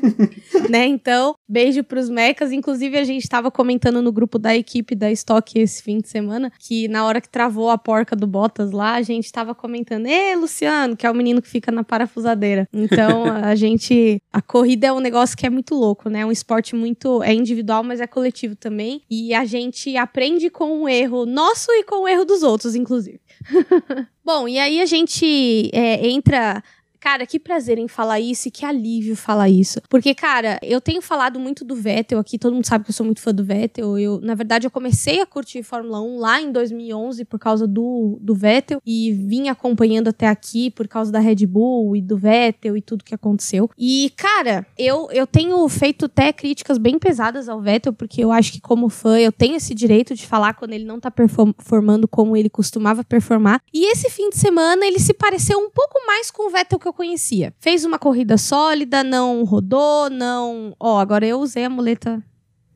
né? 0.70 0.86
Então, 0.86 1.34
beijo 1.46 1.84
pros 1.84 2.08
mecas. 2.08 2.52
Inclusive, 2.52 2.96
a 2.96 3.04
gente 3.04 3.22
estava 3.22 3.50
comentando 3.50 4.00
no 4.00 4.10
grupo 4.10 4.38
da 4.38 4.56
equipe 4.56 4.94
da 4.94 5.10
Stock 5.12 5.58
esse 5.58 5.82
fim 5.82 5.98
de 5.98 6.08
semana 6.08 6.50
que 6.58 6.88
na 6.88 7.04
hora 7.04 7.20
que 7.20 7.28
travou 7.28 7.68
a 7.70 7.76
porca 7.76 8.16
do 8.16 8.26
Bottas 8.26 8.72
lá, 8.72 8.94
a 8.94 9.02
gente 9.02 9.26
estava 9.26 9.54
comentando: 9.54 10.06
Ê, 10.06 10.34
Luciano, 10.36 10.96
que 10.96 11.06
é 11.06 11.10
o 11.10 11.14
menino 11.14 11.42
que 11.42 11.48
fica 11.48 11.70
na 11.70 11.84
parafusadeira. 11.84 12.66
Então, 12.72 13.24
a 13.44 13.54
gente. 13.54 14.22
A 14.32 14.40
corrida 14.40 14.86
é 14.86 14.92
um 14.92 15.00
negócio 15.00 15.36
que 15.36 15.46
é 15.46 15.50
muito 15.50 15.74
louco, 15.74 16.08
né? 16.08 16.20
É 16.20 16.26
um 16.26 16.32
esporte 16.32 16.74
muito. 16.74 17.22
É 17.22 17.34
individual, 17.34 17.82
mas 17.82 18.00
é 18.00 18.06
coletivo 18.06 18.56
também. 18.56 19.02
E 19.10 19.34
a 19.34 19.44
gente 19.44 19.96
aprende 19.96 20.29
aprende 20.30 20.48
com 20.48 20.82
o 20.82 20.88
erro 20.88 21.26
nosso 21.26 21.70
e 21.72 21.82
com 21.82 22.02
o 22.02 22.08
erro 22.08 22.24
dos 22.24 22.42
outros, 22.42 22.74
inclusive. 22.74 23.20
Bom, 24.24 24.46
e 24.46 24.58
aí 24.58 24.80
a 24.80 24.86
gente 24.86 25.70
é, 25.72 26.08
entra 26.08 26.62
Cara, 27.00 27.26
que 27.26 27.40
prazer 27.40 27.78
em 27.78 27.88
falar 27.88 28.20
isso 28.20 28.48
e 28.48 28.50
que 28.50 28.64
alívio 28.64 29.16
falar 29.16 29.48
isso. 29.48 29.80
Porque, 29.88 30.14
cara, 30.14 30.58
eu 30.62 30.80
tenho 30.80 31.00
falado 31.00 31.40
muito 31.40 31.64
do 31.64 31.74
Vettel 31.74 32.18
aqui, 32.18 32.38
todo 32.38 32.52
mundo 32.52 32.66
sabe 32.66 32.84
que 32.84 32.90
eu 32.90 32.94
sou 32.94 33.06
muito 33.06 33.22
fã 33.22 33.32
do 33.32 33.42
Vettel. 33.42 33.98
Eu, 33.98 34.20
na 34.20 34.34
verdade, 34.34 34.66
eu 34.66 34.70
comecei 34.70 35.20
a 35.20 35.26
curtir 35.26 35.62
Fórmula 35.62 36.00
1 36.00 36.18
lá 36.18 36.40
em 36.40 36.52
2011 36.52 37.24
por 37.24 37.38
causa 37.38 37.66
do, 37.66 38.18
do 38.20 38.34
Vettel 38.34 38.82
e 38.84 39.12
vim 39.12 39.48
acompanhando 39.48 40.08
até 40.08 40.28
aqui 40.28 40.70
por 40.70 40.86
causa 40.86 41.10
da 41.10 41.18
Red 41.18 41.46
Bull 41.46 41.96
e 41.96 42.02
do 42.02 42.18
Vettel 42.18 42.76
e 42.76 42.82
tudo 42.82 43.04
que 43.04 43.14
aconteceu. 43.14 43.70
E, 43.78 44.12
cara, 44.16 44.66
eu, 44.76 45.08
eu 45.10 45.26
tenho 45.26 45.66
feito 45.68 46.04
até 46.04 46.32
críticas 46.32 46.76
bem 46.76 46.98
pesadas 46.98 47.48
ao 47.48 47.62
Vettel, 47.62 47.94
porque 47.94 48.22
eu 48.22 48.30
acho 48.30 48.52
que, 48.52 48.60
como 48.60 48.90
fã, 48.90 49.18
eu 49.18 49.32
tenho 49.32 49.56
esse 49.56 49.74
direito 49.74 50.14
de 50.14 50.26
falar 50.26 50.52
quando 50.52 50.74
ele 50.74 50.84
não 50.84 51.00
tá 51.00 51.10
performando 51.10 52.06
como 52.06 52.36
ele 52.36 52.50
costumava 52.50 53.02
performar. 53.02 53.62
E 53.72 53.90
esse 53.90 54.10
fim 54.10 54.28
de 54.28 54.36
semana 54.36 54.84
ele 54.84 54.98
se 54.98 55.14
pareceu 55.14 55.58
um 55.58 55.70
pouco 55.70 56.04
mais 56.06 56.30
com 56.30 56.46
o 56.46 56.50
Vettel 56.50 56.78
que 56.78 56.88
eu 56.88 56.89
conhecia. 56.92 57.54
Fez 57.58 57.84
uma 57.84 57.98
corrida 57.98 58.36
sólida, 58.36 59.02
não 59.04 59.44
rodou, 59.44 60.10
não. 60.10 60.74
Ó, 60.78 60.96
oh, 60.96 60.98
agora 60.98 61.26
eu 61.26 61.40
usei 61.40 61.64
a 61.64 61.70
muleta. 61.70 62.22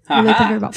Muleta 0.09 0.49
verbal. 0.49 0.71